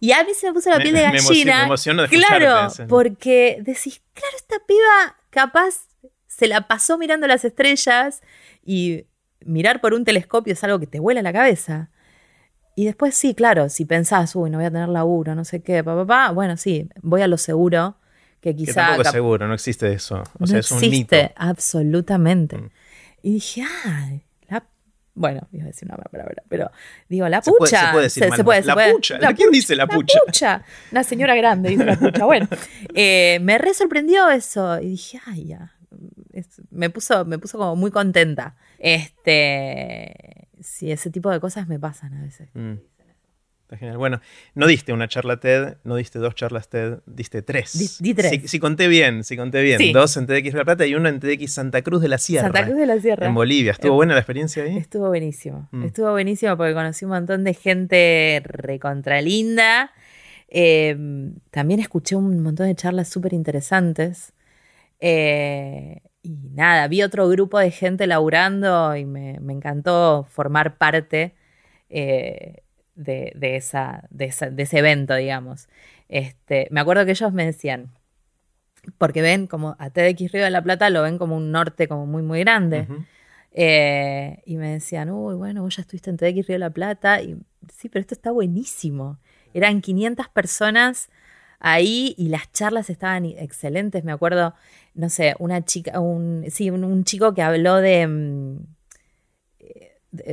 Y 0.00 0.12
a 0.12 0.22
mí 0.24 0.34
se 0.34 0.46
me 0.48 0.52
puso 0.52 0.70
la 0.70 0.78
piel 0.78 0.94
de 0.94 1.02
gallina. 1.12 1.68
Me, 1.68 2.08
claro, 2.08 2.68
porque 2.88 3.58
decís, 3.60 4.00
claro, 4.14 4.36
esta 4.36 4.56
piba 4.66 5.16
capaz 5.30 5.88
se 6.26 6.46
la 6.46 6.68
pasó 6.68 6.98
mirando 6.98 7.26
las 7.26 7.44
estrellas 7.44 8.22
y 8.64 9.06
mirar 9.44 9.80
por 9.80 9.94
un 9.94 10.04
telescopio 10.04 10.52
es 10.52 10.62
algo 10.62 10.78
que 10.78 10.86
te 10.86 11.00
vuela 11.00 11.22
la 11.22 11.32
cabeza. 11.32 11.90
Y 12.76 12.84
después 12.84 13.16
sí, 13.16 13.34
claro, 13.34 13.68
si 13.68 13.84
pensás, 13.84 14.36
uy, 14.36 14.50
no 14.50 14.58
voy 14.58 14.66
a 14.66 14.70
tener 14.70 14.88
laburo, 14.88 15.34
no 15.34 15.44
sé 15.44 15.62
qué, 15.62 15.82
papá, 15.82 16.06
pa, 16.06 16.30
bueno, 16.30 16.56
sí, 16.56 16.88
voy 17.02 17.22
a 17.22 17.26
lo 17.26 17.36
seguro, 17.36 17.96
que 18.40 18.54
quizá... 18.54 18.66
Que 18.66 18.74
tampoco 18.74 19.02
es 19.02 19.10
seguro, 19.10 19.48
no 19.48 19.54
existe 19.54 19.92
eso. 19.92 20.22
O 20.38 20.46
sea, 20.46 20.60
es 20.60 20.70
un 20.70 20.78
existe, 20.84 21.32
absolutamente. 21.34 22.56
Mm. 22.56 22.70
Y 23.22 23.32
dije, 23.32 23.64
ay, 23.84 24.27
bueno, 25.18 25.48
iba 25.52 25.64
a 25.64 25.66
decir 25.66 25.86
una 25.86 25.96
palabra, 25.96 26.42
pero 26.48 26.70
digo, 27.08 27.28
la 27.28 27.42
pucha. 27.42 27.86
Se 27.86 27.92
puede, 27.92 28.04
decir 28.04 28.24
se, 28.34 28.44
puede, 28.44 28.62
la 28.62 28.92
pucha. 28.92 29.18
¿Quién 29.34 29.50
dice 29.50 29.74
la 29.74 29.86
pucha? 29.86 30.18
La 30.18 30.24
pucha. 30.24 30.64
Una 30.92 31.02
señora 31.02 31.34
grande 31.34 31.70
dice 31.70 31.84
la 31.84 31.96
pucha. 31.96 32.24
Bueno, 32.24 32.48
eh, 32.94 33.38
me 33.42 33.58
re 33.58 33.74
sorprendió 33.74 34.30
eso 34.30 34.80
y 34.80 34.90
dije, 34.90 35.20
ay, 35.26 35.46
ya. 35.46 35.72
me, 36.70 36.88
puso, 36.90 37.24
me 37.24 37.38
puso 37.38 37.58
como 37.58 37.74
muy 37.76 37.90
contenta. 37.90 38.54
Este. 38.78 40.48
Sí, 40.60 40.90
ese 40.90 41.10
tipo 41.10 41.30
de 41.30 41.40
cosas 41.40 41.68
me 41.68 41.78
pasan 41.78 42.14
a 42.14 42.22
veces. 42.22 42.48
Mm. 42.54 42.74
Está 43.68 43.76
genial. 43.76 43.98
Bueno, 43.98 44.22
no 44.54 44.66
diste 44.66 44.94
una 44.94 45.08
charla 45.08 45.40
TED, 45.40 45.76
no 45.84 45.96
diste 45.96 46.18
dos 46.18 46.34
charlas 46.34 46.70
TED, 46.70 47.00
diste 47.04 47.42
tres. 47.42 47.98
Di, 48.00 48.14
tres. 48.14 48.50
Si, 48.50 48.58
conté 48.58 48.88
bien, 48.88 49.24
si 49.24 49.36
conté 49.36 49.60
bien. 49.60 49.92
Dos 49.92 50.16
en 50.16 50.26
TEDx 50.26 50.54
La 50.54 50.64
Plata 50.64 50.86
y 50.86 50.94
uno 50.94 51.10
en 51.10 51.20
TEDx 51.20 51.52
Santa 51.52 51.82
Cruz 51.82 52.00
de 52.00 52.08
la 52.08 52.16
Sierra. 52.16 52.46
Santa 52.46 52.64
Cruz 52.64 52.78
de 52.78 52.86
la 52.86 52.98
Sierra. 52.98 53.26
En 53.26 53.34
Bolivia. 53.34 53.72
¿Estuvo 53.72 53.96
buena 53.96 54.14
la 54.14 54.20
experiencia 54.20 54.62
ahí? 54.62 54.78
Estuvo 54.78 55.08
buenísimo. 55.08 55.68
Mm. 55.72 55.84
Estuvo 55.84 56.10
buenísimo 56.12 56.56
porque 56.56 56.72
conocí 56.72 57.04
un 57.04 57.10
montón 57.10 57.44
de 57.44 57.52
gente 57.52 58.40
recontralinda. 58.42 59.92
Eh, 60.48 60.96
también 61.50 61.80
escuché 61.80 62.16
un 62.16 62.42
montón 62.42 62.68
de 62.68 62.74
charlas 62.74 63.08
súper 63.08 63.34
interesantes. 63.34 64.32
Eh, 64.98 66.00
y 66.22 66.30
nada, 66.54 66.88
vi 66.88 67.02
otro 67.02 67.28
grupo 67.28 67.58
de 67.58 67.70
gente 67.70 68.06
laburando 68.06 68.96
y 68.96 69.04
me, 69.04 69.34
encantó 69.50 70.26
formar 70.30 70.78
parte. 70.78 71.34
Eh, 71.90 72.62
de, 72.98 73.56
esa, 73.56 74.04
de, 74.10 74.26
ese 74.26 74.78
evento, 74.78 75.14
digamos. 75.14 75.68
Este, 76.08 76.68
me 76.70 76.80
acuerdo 76.80 77.04
que 77.04 77.12
ellos 77.12 77.32
me 77.32 77.46
decían, 77.46 77.90
porque 78.98 79.22
ven 79.22 79.46
como 79.46 79.76
a 79.78 79.90
TDX 79.90 80.32
Río 80.32 80.44
de 80.44 80.50
la 80.50 80.62
Plata 80.62 80.90
lo 80.90 81.02
ven 81.02 81.18
como 81.18 81.36
un 81.36 81.52
norte 81.52 81.88
como 81.88 82.06
muy, 82.06 82.22
muy 82.22 82.40
grande. 82.40 82.86
Eh, 83.52 84.42
y 84.44 84.56
me 84.56 84.72
decían, 84.72 85.10
uy, 85.10 85.34
bueno, 85.34 85.62
vos 85.62 85.76
ya 85.76 85.82
estuviste 85.82 86.10
en 86.10 86.16
TEDx 86.16 86.46
Río 86.46 86.54
de 86.54 86.58
la 86.58 86.70
Plata. 86.70 87.22
Y 87.22 87.36
sí, 87.74 87.88
pero 87.88 88.00
esto 88.00 88.14
está 88.14 88.30
buenísimo. 88.30 89.18
Eran 89.54 89.80
500 89.80 90.28
personas 90.28 91.08
ahí 91.60 92.14
y 92.16 92.28
las 92.28 92.50
charlas 92.52 92.90
estaban 92.90 93.24
excelentes. 93.24 94.04
Me 94.04 94.12
acuerdo, 94.12 94.54
no 94.94 95.08
sé, 95.08 95.34
una 95.38 95.64
chica, 95.64 96.00
un, 96.00 96.44
sí, 96.50 96.70
un, 96.70 97.04
chico 97.04 97.34
que 97.34 97.42
habló 97.42 97.76
de, 97.76 98.06
mm, 98.06 98.58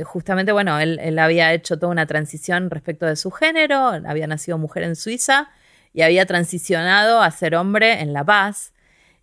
justamente, 0.04 0.52
bueno, 0.52 0.78
él, 0.78 0.98
él, 1.02 1.18
había 1.18 1.52
hecho 1.52 1.78
toda 1.78 1.92
una 1.92 2.06
transición 2.06 2.70
respecto 2.70 3.06
de 3.06 3.16
su 3.16 3.30
género, 3.30 3.88
había 4.06 4.26
nacido 4.26 4.58
mujer 4.58 4.84
en 4.84 4.96
Suiza 4.96 5.48
y 5.92 6.02
había 6.02 6.26
transicionado 6.26 7.22
a 7.22 7.30
ser 7.30 7.54
hombre 7.54 8.00
en 8.00 8.12
La 8.12 8.24
Paz. 8.24 8.72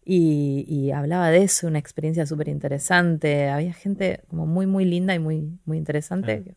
Y, 0.06 0.92
hablaba 0.92 1.30
de 1.30 1.44
eso, 1.44 1.68
una 1.68 1.80
experiencia 1.80 2.26
súper 2.26 2.50
interesante. 2.50 3.50
Había 3.50 3.74
gente 3.74 4.22
como 4.28 4.46
muy, 4.46 4.66
muy 4.66 4.86
linda 4.86 5.14
y 5.16 5.20
muy, 5.20 5.60
muy 5.66 5.78
interesante. 5.78 6.56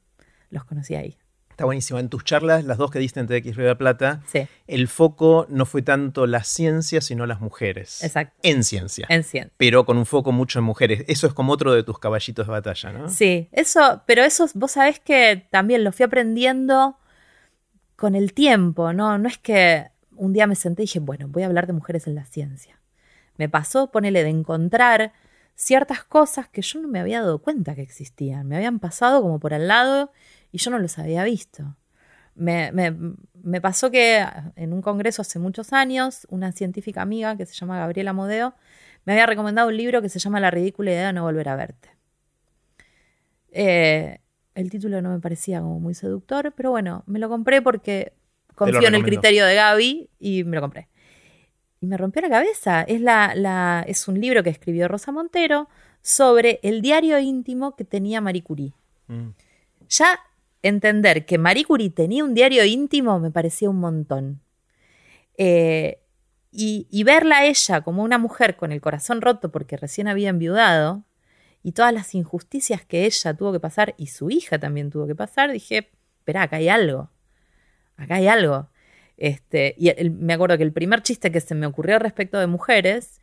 Los 0.50 0.64
conocí 0.64 0.94
ahí. 0.94 1.16
Está 1.56 1.64
buenísimo. 1.64 1.98
En 1.98 2.10
tus 2.10 2.22
charlas, 2.22 2.66
las 2.66 2.76
dos 2.76 2.90
que 2.90 2.98
diste 2.98 3.18
en 3.18 3.28
TX 3.28 3.56
Río 3.56 3.64
de 3.64 3.70
la 3.70 3.78
Plata, 3.78 4.20
el 4.66 4.88
foco 4.88 5.46
no 5.48 5.64
fue 5.64 5.80
tanto 5.80 6.26
la 6.26 6.44
ciencia, 6.44 7.00
sino 7.00 7.24
las 7.24 7.40
mujeres. 7.40 8.04
Exacto. 8.04 8.38
En 8.42 8.62
ciencia. 8.62 9.06
En 9.08 9.24
ciencia. 9.24 9.54
Pero 9.56 9.86
con 9.86 9.96
un 9.96 10.04
foco 10.04 10.32
mucho 10.32 10.58
en 10.58 10.66
mujeres. 10.66 11.06
Eso 11.08 11.26
es 11.26 11.32
como 11.32 11.54
otro 11.54 11.72
de 11.72 11.82
tus 11.82 11.98
caballitos 11.98 12.46
de 12.46 12.52
batalla, 12.52 12.92
¿no? 12.92 13.08
Sí, 13.08 13.48
eso, 13.52 14.02
pero 14.04 14.22
eso 14.22 14.46
vos 14.52 14.72
sabés 14.72 15.00
que 15.00 15.46
también 15.50 15.82
lo 15.82 15.92
fui 15.92 16.04
aprendiendo 16.04 16.98
con 17.96 18.16
el 18.16 18.34
tiempo, 18.34 18.92
¿no? 18.92 19.16
No 19.16 19.26
es 19.26 19.38
que 19.38 19.86
un 20.14 20.34
día 20.34 20.46
me 20.46 20.56
senté 20.56 20.82
y 20.82 20.84
dije, 20.84 20.98
bueno, 20.98 21.26
voy 21.26 21.44
a 21.44 21.46
hablar 21.46 21.66
de 21.66 21.72
mujeres 21.72 22.06
en 22.06 22.16
la 22.16 22.26
ciencia. 22.26 22.78
Me 23.38 23.48
pasó, 23.48 23.90
ponele, 23.90 24.24
de 24.24 24.28
encontrar 24.28 25.14
ciertas 25.54 26.04
cosas 26.04 26.50
que 26.50 26.60
yo 26.60 26.82
no 26.82 26.88
me 26.88 27.00
había 27.00 27.22
dado 27.22 27.38
cuenta 27.38 27.74
que 27.74 27.80
existían. 27.80 28.46
Me 28.46 28.56
habían 28.56 28.78
pasado 28.78 29.22
como 29.22 29.40
por 29.40 29.54
al 29.54 29.68
lado 29.68 30.12
y 30.56 30.58
yo 30.58 30.70
no 30.70 30.78
los 30.78 30.98
había 30.98 31.22
visto. 31.22 31.76
Me, 32.34 32.72
pasó 33.60 33.90
que 33.90 34.24
en 34.56 34.72
un 34.72 34.80
congreso 34.80 35.20
hace 35.20 35.38
muchos 35.38 35.74
años, 35.74 36.26
una 36.30 36.50
científica 36.52 37.02
amiga 37.02 37.36
que 37.36 37.44
se 37.44 37.52
llama 37.52 37.78
Gabriela 37.78 38.14
Modeo 38.14 38.54
me 39.04 39.12
había 39.12 39.26
recomendado 39.26 39.68
un 39.68 39.76
libro 39.76 40.00
que 40.00 40.08
se 40.08 40.18
llama 40.18 40.40
La 40.40 40.50
ridícula 40.50 40.92
idea 40.92 41.08
de 41.08 41.12
no 41.12 41.24
volver 41.24 41.50
a 41.50 41.56
verte. 41.56 41.90
Eh, 43.50 44.18
el 44.54 44.70
título 44.70 45.02
no 45.02 45.10
me 45.10 45.20
parecía 45.20 45.60
como 45.60 45.78
muy 45.78 45.92
seductor, 45.92 46.54
pero 46.56 46.70
bueno, 46.70 47.04
me 47.06 47.18
lo 47.18 47.28
compré 47.28 47.60
porque 47.60 48.14
confío 48.54 48.88
en 48.88 48.94
el 48.94 49.04
criterio 49.04 49.44
de 49.44 49.56
Gaby 49.56 50.08
y 50.18 50.44
me 50.44 50.56
lo 50.56 50.62
compré. 50.62 50.88
Y 51.82 51.86
me 51.86 51.98
rompió 51.98 52.22
la 52.22 52.30
cabeza. 52.30 52.80
Es, 52.82 53.02
la, 53.02 53.84
es 53.86 54.08
un 54.08 54.18
libro 54.18 54.42
que 54.42 54.48
escribió 54.48 54.88
Rosa 54.88 55.12
Montero 55.12 55.68
sobre 56.00 56.60
el 56.62 56.80
diario 56.80 57.18
íntimo 57.18 57.76
que 57.76 57.84
tenía 57.84 58.22
Marie 58.22 58.42
Curie. 58.42 58.72
Mm. 59.08 59.28
Ya 59.88 60.18
entender 60.62 61.26
que 61.26 61.38
Marie 61.38 61.64
Curie 61.64 61.90
tenía 61.90 62.24
un 62.24 62.34
diario 62.34 62.64
íntimo 62.64 63.20
me 63.20 63.30
parecía 63.30 63.70
un 63.70 63.78
montón. 63.78 64.40
Eh, 65.38 66.00
y, 66.58 67.04
verla 67.04 67.38
a 67.38 67.46
ella 67.46 67.82
como 67.82 68.02
una 68.02 68.16
mujer 68.16 68.56
con 68.56 68.72
el 68.72 68.80
corazón 68.80 69.20
roto 69.20 69.52
porque 69.52 69.76
recién 69.76 70.08
había 70.08 70.30
enviudado 70.30 71.04
y 71.62 71.72
todas 71.72 71.92
las 71.92 72.14
injusticias 72.14 72.82
que 72.84 73.04
ella 73.04 73.34
tuvo 73.34 73.52
que 73.52 73.60
pasar 73.60 73.94
y 73.98 74.06
su 74.06 74.30
hija 74.30 74.58
también 74.58 74.90
tuvo 74.90 75.06
que 75.06 75.14
pasar, 75.14 75.52
dije, 75.52 75.90
espera, 76.18 76.42
acá 76.42 76.56
hay 76.56 76.68
algo. 76.68 77.10
Acá 77.96 78.16
hay 78.16 78.28
algo. 78.28 78.70
Este, 79.18 79.74
y 79.76 79.92
me 80.10 80.34
acuerdo 80.34 80.56
que 80.56 80.62
el 80.62 80.72
primer 80.72 81.02
chiste 81.02 81.30
que 81.30 81.40
se 81.40 81.54
me 81.54 81.66
ocurrió 81.66 81.98
respecto 81.98 82.38
de 82.38 82.46
mujeres 82.46 83.20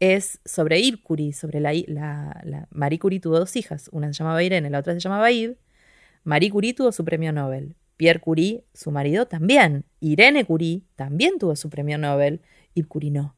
es 0.00 0.40
sobre 0.44 0.82
Yves 0.82 1.00
Curie, 1.02 1.32
sobre 1.32 1.60
la, 1.60 1.72
la, 1.86 2.66
Marie 2.70 2.98
Curie 2.98 3.20
tuvo 3.20 3.38
dos 3.38 3.54
hijas, 3.54 3.88
una 3.92 4.08
se 4.08 4.14
llamaba 4.14 4.42
Irene, 4.42 4.70
la 4.70 4.80
otra 4.80 4.94
se 4.94 5.00
llamaba 5.00 5.30
Yves. 5.30 5.58
Marie 6.24 6.50
Curie 6.50 6.74
tuvo 6.74 6.92
su 6.92 7.04
premio 7.04 7.32
Nobel. 7.32 7.74
Pierre 7.96 8.20
Curie, 8.20 8.64
su 8.74 8.90
marido, 8.90 9.26
también. 9.26 9.84
Irene 10.00 10.44
Curie 10.44 10.82
también 10.96 11.38
tuvo 11.38 11.54
su 11.56 11.70
premio 11.70 11.98
Nobel. 11.98 12.40
Yves 12.74 12.88
Curie 12.88 13.10
no. 13.10 13.36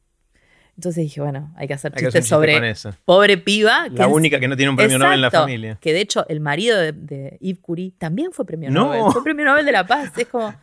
Entonces 0.75 1.03
dije, 1.03 1.21
bueno, 1.21 1.53
hay 1.55 1.67
que 1.67 1.73
hacer 1.73 1.93
chistes 1.93 2.27
sobre 2.27 2.73
pobre 3.05 3.37
piba. 3.37 3.87
la 3.89 4.07
única 4.07 4.39
que 4.39 4.47
no 4.47 4.57
tiene 4.57 4.71
un 4.71 4.75
premio 4.75 4.97
Nobel 4.97 5.15
en 5.15 5.21
la 5.21 5.31
familia. 5.31 5.77
Que 5.79 5.93
de 5.93 6.01
hecho 6.01 6.25
el 6.27 6.41
marido 6.41 6.77
de, 6.77 7.37
Yves 7.39 7.59
Curie 7.59 7.93
también 7.97 8.31
fue 8.33 8.45
premio 8.45 8.69
Nobel. 8.69 9.11
Fue 9.11 9.23
premio 9.23 9.45
Nobel 9.45 9.65
de 9.65 9.71
la 9.71 9.85
Paz. 9.85 10.11
Es 10.17 10.27
como, 10.27 10.53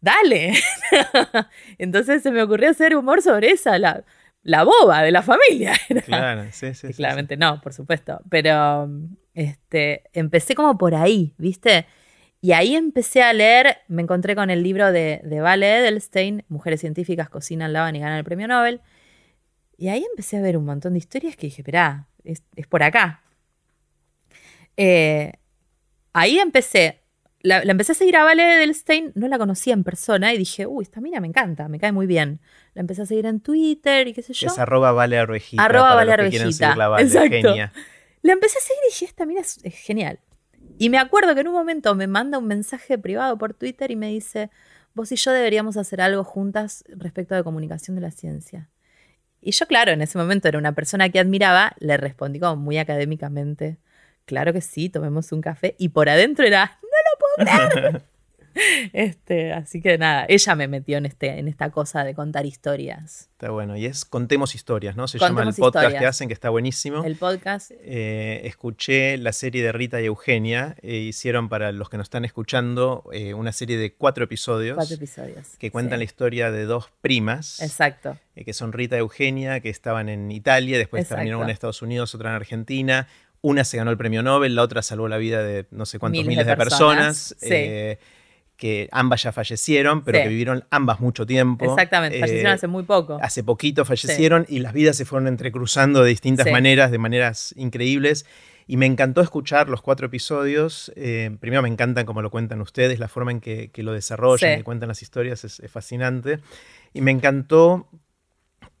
dale. 0.00 0.54
Entonces 1.78 2.22
se 2.22 2.30
me 2.30 2.42
ocurrió 2.42 2.70
hacer 2.70 2.96
humor 2.96 3.20
sobre 3.20 3.50
esa, 3.50 3.78
la, 3.78 4.04
la 4.44 4.64
boba 4.64 5.02
de 5.02 5.10
la 5.10 5.22
familia. 5.22 5.74
Claro, 6.06 6.46
sí, 6.52 6.72
sí. 6.74 6.92
claramente 6.94 7.36
no, 7.36 7.60
por 7.60 7.72
supuesto. 7.72 8.20
Pero 8.30 8.88
este, 9.34 10.04
empecé 10.12 10.54
como 10.54 10.78
por 10.78 10.94
ahí, 10.94 11.34
¿viste? 11.38 11.86
Y 12.40 12.52
ahí 12.52 12.76
empecé 12.76 13.22
a 13.22 13.32
leer, 13.32 13.78
me 13.88 14.02
encontré 14.02 14.36
con 14.36 14.50
el 14.50 14.62
libro 14.62 14.92
de, 14.92 15.20
de 15.24 15.40
Vale 15.40 15.78
Edelstein, 15.78 16.44
Mujeres 16.48 16.80
científicas 16.80 17.30
cocinan, 17.30 17.72
lavan 17.72 17.96
y 17.96 18.00
ganan 18.00 18.18
el 18.18 18.24
premio 18.24 18.46
Nobel. 18.48 18.80
Y 19.76 19.88
ahí 19.88 20.04
empecé 20.10 20.36
a 20.36 20.40
ver 20.40 20.56
un 20.56 20.64
montón 20.64 20.92
de 20.92 20.98
historias 20.98 21.36
que 21.36 21.46
dije, 21.46 21.62
esperá, 21.62 22.06
es, 22.22 22.42
por 22.68 22.82
acá. 22.82 23.22
Eh, 24.76 25.32
ahí 26.12 26.38
empecé, 26.38 27.00
la, 27.40 27.62
empecé 27.62 27.92
a 27.92 27.94
seguir 27.94 28.16
a 28.16 28.24
Vale 28.24 28.56
Edelstein, 28.56 29.12
no 29.14 29.26
la 29.28 29.38
conocía 29.38 29.72
en 29.72 29.82
persona 29.82 30.32
y 30.34 30.38
dije, 30.38 30.66
uy, 30.66 30.84
esta 30.84 31.00
mina 31.00 31.20
me 31.20 31.26
encanta, 31.26 31.68
me 31.68 31.78
cae 31.78 31.92
muy 31.92 32.06
bien. 32.06 32.40
La 32.74 32.80
empecé 32.82 33.02
a 33.02 33.06
seguir 33.06 33.26
en 33.26 33.40
Twitter 33.40 34.06
y 34.06 34.12
qué 34.12 34.22
sé 34.22 34.32
yo. 34.32 34.48
Es 34.48 34.58
arroba 34.58 34.92
Vale 34.92 35.18
Arvejita. 35.18 35.64
Arroba 35.64 35.94
Vale 35.94 36.12
Arvejita. 36.12 36.74
Exacto. 37.00 37.54
La 38.24 38.32
empecé 38.32 38.56
a 38.56 38.62
seguir 38.62 38.80
y 38.86 38.90
dije, 38.90 39.04
esta 39.04 39.26
mina 39.26 39.42
es, 39.42 39.60
genial. 39.84 40.18
Y 40.78 40.88
me 40.88 40.96
acuerdo 40.96 41.34
que 41.34 41.42
en 41.42 41.48
un 41.48 41.52
momento 41.52 41.94
me 41.94 42.06
manda 42.06 42.38
un 42.38 42.46
mensaje 42.46 42.96
privado 42.96 43.36
por 43.36 43.52
Twitter 43.52 43.90
y 43.90 43.96
me 43.96 44.08
dice, 44.08 44.48
vos 44.94 45.12
y 45.12 45.16
yo 45.16 45.30
deberíamos 45.30 45.76
hacer 45.76 46.00
algo 46.00 46.24
juntas 46.24 46.84
respecto 46.88 47.34
de 47.34 47.44
comunicación 47.44 47.96
de 47.96 48.00
la 48.00 48.10
ciencia. 48.10 48.70
Y 49.42 49.50
yo, 49.50 49.66
claro, 49.66 49.92
en 49.92 50.00
ese 50.00 50.16
momento 50.16 50.48
era 50.48 50.56
una 50.56 50.74
persona 50.74 51.10
que 51.10 51.20
admiraba, 51.20 51.76
le 51.80 51.98
respondí 51.98 52.40
como 52.40 52.56
muy 52.56 52.78
académicamente, 52.78 53.76
claro 54.24 54.54
que 54.54 54.62
sí, 54.62 54.88
tomemos 54.88 55.30
un 55.30 55.42
café. 55.42 55.74
Y 55.76 55.90
por 55.90 56.08
adentro 56.08 56.46
era, 56.46 56.78
no 56.82 57.44
lo 57.44 57.52
puedo 57.52 57.82
creer. 57.82 58.02
Este, 58.92 59.52
así 59.52 59.80
que 59.80 59.98
nada, 59.98 60.26
ella 60.28 60.54
me 60.54 60.68
metió 60.68 60.98
en, 60.98 61.06
este, 61.06 61.38
en 61.38 61.48
esta 61.48 61.70
cosa 61.70 62.04
de 62.04 62.14
contar 62.14 62.46
historias. 62.46 63.28
Está 63.32 63.50
bueno, 63.50 63.76
y 63.76 63.86
es 63.86 64.04
Contemos 64.04 64.54
Historias, 64.54 64.96
¿no? 64.96 65.08
Se 65.08 65.18
llama 65.18 65.42
el 65.42 65.54
podcast 65.54 65.98
que 65.98 66.06
hacen, 66.06 66.28
que 66.28 66.34
está 66.34 66.50
buenísimo. 66.50 67.04
El 67.04 67.16
podcast. 67.16 67.72
Eh, 67.80 68.42
escuché 68.44 69.18
la 69.18 69.32
serie 69.32 69.62
de 69.62 69.72
Rita 69.72 70.00
y 70.00 70.06
Eugenia, 70.06 70.76
e 70.82 70.96
hicieron 70.96 71.48
para 71.48 71.72
los 71.72 71.88
que 71.88 71.96
nos 71.96 72.06
están 72.06 72.24
escuchando 72.24 73.04
eh, 73.12 73.34
una 73.34 73.52
serie 73.52 73.76
de 73.76 73.92
cuatro 73.92 74.24
episodios. 74.24 74.76
Cuatro 74.76 74.94
episodios. 74.94 75.56
Que 75.58 75.70
cuentan 75.70 75.98
la 75.98 76.04
historia 76.04 76.50
de 76.50 76.64
dos 76.64 76.90
primas. 77.00 77.60
Exacto. 77.60 78.18
que 78.34 78.52
son 78.52 78.72
Rita 78.72 78.96
y 78.96 79.00
Eugenia, 79.00 79.60
que 79.60 79.70
estaban 79.70 80.08
en 80.08 80.30
Italia, 80.30 80.78
después 80.78 81.08
terminaron 81.08 81.44
en 81.44 81.50
Estados 81.50 81.82
Unidos, 81.82 82.14
otra 82.14 82.30
en 82.30 82.36
Argentina. 82.36 83.08
Una 83.42 83.64
se 83.64 83.76
ganó 83.76 83.90
el 83.90 83.98
premio 83.98 84.22
Nobel, 84.22 84.54
la 84.54 84.62
otra 84.62 84.80
salvó 84.80 85.06
la 85.06 85.18
vida 85.18 85.42
de 85.42 85.66
no 85.70 85.84
sé 85.84 85.98
cuántos 85.98 86.24
miles, 86.24 86.46
de 86.46 86.56
personas. 86.56 87.36
Sí 87.38 87.98
que 88.56 88.88
ambas 88.92 89.22
ya 89.22 89.32
fallecieron, 89.32 90.04
pero 90.04 90.22
que 90.22 90.28
vivieron 90.28 90.64
ambas 90.70 91.00
mucho 91.00 91.26
tiempo. 91.26 91.64
Exactamente, 91.64 92.20
fallecieron 92.20 92.52
eh, 92.52 92.54
hace 92.54 92.66
muy 92.66 92.84
poco. 92.84 93.18
Hace 93.20 93.42
poquito 93.42 93.84
fallecieron 93.84 94.46
y 94.48 94.60
las 94.60 94.72
vidas 94.72 94.96
se 94.96 95.04
fueron 95.04 95.28
entrecruzando 95.28 96.02
de 96.02 96.10
distintas 96.10 96.50
maneras, 96.50 96.90
de 96.90 96.98
maneras 96.98 97.54
increíbles. 97.56 98.26
Y 98.66 98.78
me 98.78 98.86
encantó 98.86 99.20
escuchar 99.20 99.68
los 99.68 99.82
cuatro 99.82 100.06
episodios. 100.06 100.90
Eh, 100.96 101.36
primero 101.38 101.62
me 101.62 101.68
encantan 101.68 102.06
como 102.06 102.22
lo 102.22 102.30
cuentan 102.30 102.60
ustedes, 102.62 102.98
la 102.98 103.08
forma 103.08 103.30
en 103.30 103.40
que, 103.40 103.70
lo 103.76 103.92
desarrollan, 103.92 104.56
que 104.56 104.64
cuentan 104.64 104.88
las 104.88 105.02
historias 105.02 105.44
es, 105.44 105.60
es 105.60 105.70
fascinante. 105.70 106.38
Y 106.94 107.02
me 107.02 107.10
encantó 107.10 107.88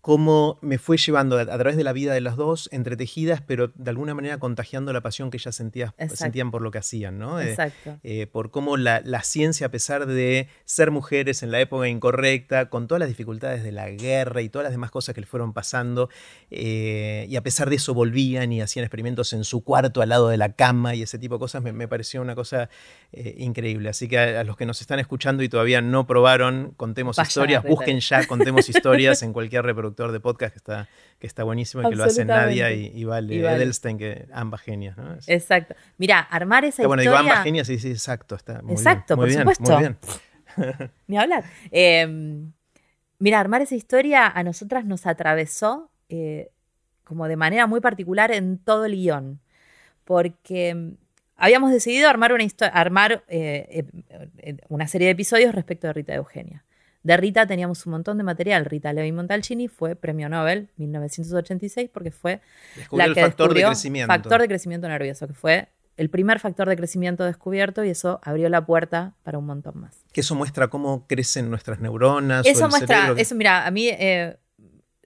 cómo 0.04 0.58
me 0.60 0.76
fue 0.76 0.98
llevando 0.98 1.38
a, 1.38 1.46
través 1.46 1.78
de 1.78 1.82
la 1.82 1.94
vida 1.94 2.12
de 2.12 2.20
las 2.20 2.36
dos, 2.36 2.68
entretejidas, 2.72 3.40
pero 3.40 3.72
de 3.74 3.88
alguna 3.88 4.14
manera 4.14 4.36
contagiando 4.36 4.92
la 4.92 5.00
pasión 5.00 5.30
que 5.30 5.38
ellas 5.38 5.54
sentían 5.54 6.50
por 6.50 6.60
lo 6.60 6.70
que 6.70 6.76
hacían, 6.76 7.18
¿no? 7.18 7.40
Eh, 7.40 7.48
Exacto. 7.48 7.96
Eh, 8.02 8.26
por 8.26 8.50
cómo 8.50 8.76
la, 8.76 9.00
ciencia, 9.22 9.68
a 9.68 9.70
pesar 9.70 10.04
de 10.04 10.46
ser 10.66 10.90
mujeres 10.90 11.42
en 11.42 11.50
la 11.50 11.58
época 11.58 11.88
incorrecta, 11.88 12.68
con 12.68 12.86
todas 12.86 13.00
las 13.00 13.08
dificultades 13.08 13.62
de 13.62 13.72
la 13.72 13.88
guerra 13.88 14.42
y 14.42 14.50
todas 14.50 14.64
las 14.64 14.72
demás 14.72 14.90
cosas 14.90 15.14
que 15.14 15.22
le 15.22 15.26
fueron 15.26 15.54
pasando, 15.54 16.10
eh, 16.50 17.24
y 17.30 17.36
a 17.36 17.42
pesar 17.42 17.70
de 17.70 17.76
eso 17.76 17.94
volvían 17.94 18.52
y 18.52 18.60
hacían 18.60 18.84
experimentos 18.84 19.32
en 19.32 19.42
su 19.44 19.64
cuarto 19.64 20.02
al 20.02 20.10
lado 20.10 20.28
de 20.28 20.36
la 20.36 20.52
cama 20.52 20.94
y 20.94 21.00
ese 21.00 21.18
tipo 21.18 21.36
de 21.36 21.38
cosas, 21.38 21.62
me, 21.62 21.88
pareció 21.88 22.20
una 22.20 22.34
cosa 22.34 22.68
increíble. 23.10 23.88
Así 23.88 24.06
que 24.06 24.18
a, 24.18 24.44
los 24.44 24.58
que 24.58 24.66
nos 24.66 24.82
están 24.82 24.98
escuchando 24.98 25.42
y 25.42 25.48
todavía 25.48 25.80
no 25.80 26.06
probaron 26.06 26.74
Contemos 26.76 27.18
Historias, 27.18 27.64
busquen 27.64 28.00
ya 28.00 28.26
Contemos 28.26 28.68
Historias 28.74 29.22
en 29.22 29.32
cualquier 29.32 29.64
reproducción 29.64 29.93
de 29.94 30.20
podcast 30.20 30.52
que 30.52 30.58
está, 30.58 30.88
que 31.18 31.26
está 31.26 31.44
buenísimo 31.44 31.82
y 31.82 31.90
que 31.90 31.96
lo 31.96 32.04
hacen 32.04 32.26
Nadia 32.26 32.72
y, 32.72 33.04
Vale, 33.04 33.38
Edelstein, 33.38 33.98
que 33.98 34.26
ambas 34.32 34.60
genias. 34.60 34.96
¿no? 34.96 35.16
Exacto. 35.26 35.74
Mira, 35.98 36.20
armar 36.20 36.64
esa 36.64 36.86
bueno, 36.86 37.02
historia... 37.02 37.10
Bueno, 37.10 37.22
digo 37.22 37.32
ambas 37.32 37.44
genias, 37.44 37.66
sí, 37.66 37.78
sí, 37.78 37.90
exacto. 37.90 38.34
Está 38.34 38.60
muy 38.62 38.72
exacto, 38.72 39.16
por 39.16 39.30
supuesto. 39.30 39.72
Muy 39.72 39.80
bien. 39.80 39.98
Ni 41.06 41.16
hablar. 41.16 41.44
Em, 41.70 42.52
mira, 43.18 43.40
armar 43.40 43.62
esa 43.62 43.74
historia 43.74 44.26
a 44.26 44.42
nosotras 44.42 44.84
nos 44.84 45.06
atravesó 45.06 45.90
eh, 46.08 46.50
como 47.04 47.28
de 47.28 47.36
manera 47.36 47.66
muy 47.66 47.80
particular 47.80 48.32
en 48.32 48.58
todo 48.58 48.84
el 48.86 48.92
guion. 48.92 49.40
porque 50.04 50.74
mm, 50.74 50.96
habíamos 51.36 51.70
decidido 51.70 52.08
armar 52.08 52.32
una, 52.32 52.44
armar, 52.72 53.24
eh, 53.28 53.86
eh, 54.38 54.56
una 54.68 54.86
serie 54.86 55.06
de 55.06 55.12
episodios 55.12 55.54
respecto 55.54 55.86
de 55.86 55.92
Rita 55.92 56.14
Eugenia. 56.14 56.64
De 57.04 57.16
Rita 57.18 57.46
teníamos 57.46 57.84
un 57.86 57.92
montón 57.92 58.16
de 58.16 58.24
material. 58.24 58.64
Rita 58.64 58.92
Levi 58.92 59.12
Montalcini 59.12 59.68
fue 59.68 59.94
premio 59.94 60.28
Nobel 60.30 60.70
1986 60.78 61.90
porque 61.92 62.10
fue 62.10 62.40
la 62.90 63.04
que 63.04 63.10
el 63.10 63.26
factor 63.26 63.54
de 63.54 63.62
crecimiento. 63.62 64.12
Factor 64.12 64.40
de 64.40 64.48
crecimiento 64.48 64.88
nervioso, 64.88 65.28
que 65.28 65.34
fue 65.34 65.68
el 65.98 66.08
primer 66.08 66.40
factor 66.40 66.66
de 66.68 66.76
crecimiento 66.76 67.24
descubierto 67.24 67.84
y 67.84 67.90
eso 67.90 68.20
abrió 68.22 68.48
la 68.48 68.64
puerta 68.64 69.12
para 69.22 69.38
un 69.38 69.44
montón 69.44 69.80
más. 69.80 70.02
Que 70.12 70.22
eso 70.22 70.34
muestra 70.34 70.68
cómo 70.68 71.06
crecen 71.06 71.50
nuestras 71.50 71.78
neuronas. 71.78 72.46
Eso 72.46 72.68
muestra, 72.68 73.14
eso 73.16 73.34
mira, 73.34 73.66
a 73.66 73.70
mí 73.70 73.88
eh, 73.88 74.38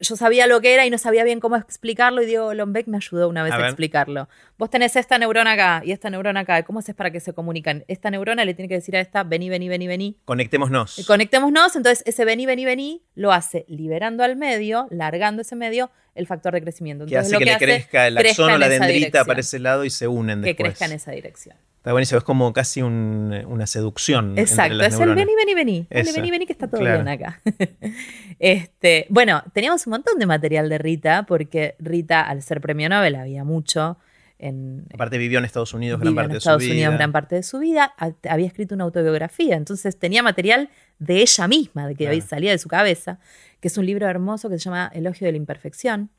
yo 0.01 0.17
sabía 0.17 0.47
lo 0.47 0.61
que 0.61 0.75
era 0.75 0.87
y 0.87 0.91
no 0.91 0.99
sabía 0.99 1.25
bien 1.25 1.41
cómo 1.41 1.57
explicarlo 1.57 2.23
y 2.23 2.27
Diego 2.27 2.55
Lombeck 2.55 2.87
me 2.87 2.97
ayudó 2.97 3.29
una 3.29 3.43
vez 3.43 3.53
a, 3.53 3.67
explicarlo. 3.67 4.29
Vos 4.57 4.71
tenés 4.71 4.97
esta 4.97 5.19
neurona 5.19 5.53
acá 5.53 5.83
y 5.85 5.93
esta 5.93 6.11
neurona 6.11 6.41
acá. 6.41 6.63
¿Cómo 6.63 6.79
haces 6.79 6.95
para 6.95 7.11
que 7.11 7.21
se 7.21 7.33
comunican? 7.33 7.85
Esta 7.89 8.11
neurona 8.11 8.45
le 8.45 8.55
tiene 8.55 8.69
que 8.69 8.75
decir 8.75 8.97
a 8.97 9.01
esta, 9.01 9.25
vení, 9.25 9.49
vení, 9.49 9.69
vení, 9.69 9.87
vení. 9.87 10.17
Conectémonos. 10.25 11.05
Conectémonos. 11.07 11.77
Entonces 11.77 12.05
ese 12.07 12.25
vení, 12.25 12.47
vení, 12.47 12.65
vení 12.65 13.03
lo 13.15 13.33
hace 13.33 13.65
liberando 13.69 14.25
al 14.25 14.37
medio, 14.37 14.87
largando 14.91 15.43
ese 15.43 15.57
medio, 15.57 15.91
el 16.15 16.27
factor 16.27 16.55
de 16.55 16.63
crecimiento. 16.63 17.07
que 17.07 17.19
hace 17.19 17.37
que, 17.39 17.45
le 17.45 17.59
crezca 17.59 18.07
el 18.07 18.19
axón 18.19 18.51
o 18.51 18.59
la 18.59 18.69
dendrita 18.69 19.25
para 19.25 19.41
ese 19.41 19.59
lado 19.59 19.85
y 19.85 19.91
se 19.91 20.09
unen 20.09 20.43
después. 20.43 20.57
Que 20.57 20.63
crezca 20.63 20.85
en 20.87 20.93
esa 20.93 21.13
dirección. 21.13 21.57
Está 21.89 21.95
buenísimo, 21.95 22.19
es 22.19 22.25
como 22.25 22.53
casi 22.53 22.83
una 22.83 23.67
seducción. 23.67 24.39
Exacto, 24.39 24.79
es 24.83 25.01
el 25.01 25.15
vení, 25.15 25.35
vení, 25.35 25.55
vení. 25.55 25.87
Vení, 25.89 26.13
vení, 26.13 26.31
vení, 26.31 26.45
que 26.45 26.53
está 26.53 26.69
todo 26.69 26.83
bien 26.83 27.09
acá. 27.09 27.41
este, 28.39 29.07
bueno, 29.09 29.43
teníamos 29.55 29.87
un 29.87 29.93
montón 29.93 30.19
de 30.19 30.27
material 30.27 30.69
de 30.69 30.77
Rita, 30.77 31.25
porque 31.27 31.77
Rita, 31.79 32.21
al 32.21 32.43
ser 32.43 32.61
premio 32.61 32.91
Nobel, 32.91 33.15
había 33.15 33.43
mucho. 33.43 33.97
En, 34.39 34.85
Aparte 34.93 35.17
vivió 35.17 35.39
en 35.39 35.47
Estados 35.47 35.73
Unidos 35.73 35.99
gran 35.99 36.15
parte 36.15 36.35
de 36.35 36.41
su 36.41 36.49
vida. 36.49 36.57
Estados 36.57 36.71
Unidos 36.71 36.95
gran 36.95 37.13
parte 37.13 37.37
de 37.37 37.43
su 37.43 37.59
vida. 37.59 37.95
Había 38.29 38.47
escrito 38.47 38.75
una 38.75 38.85
autobiografía, 38.85 39.57
entonces 39.57 39.99
tenía 39.99 40.23
material 40.23 40.69
de 40.99 41.23
ella 41.23 41.49
misma, 41.49 41.89
de 41.89 41.95
que 41.95 42.21
salía 42.21 42.51
de 42.51 42.59
su 42.59 42.69
cabeza, 42.69 43.19
que 43.61 43.69
es 43.69 43.79
un 43.79 43.87
libro 43.87 44.07
hermoso 44.07 44.51
que 44.51 44.59
se 44.59 44.65
llama 44.65 44.91
Elogio 44.93 45.25
de 45.25 45.33
la 45.33 45.39
Imperfección. 45.39 46.11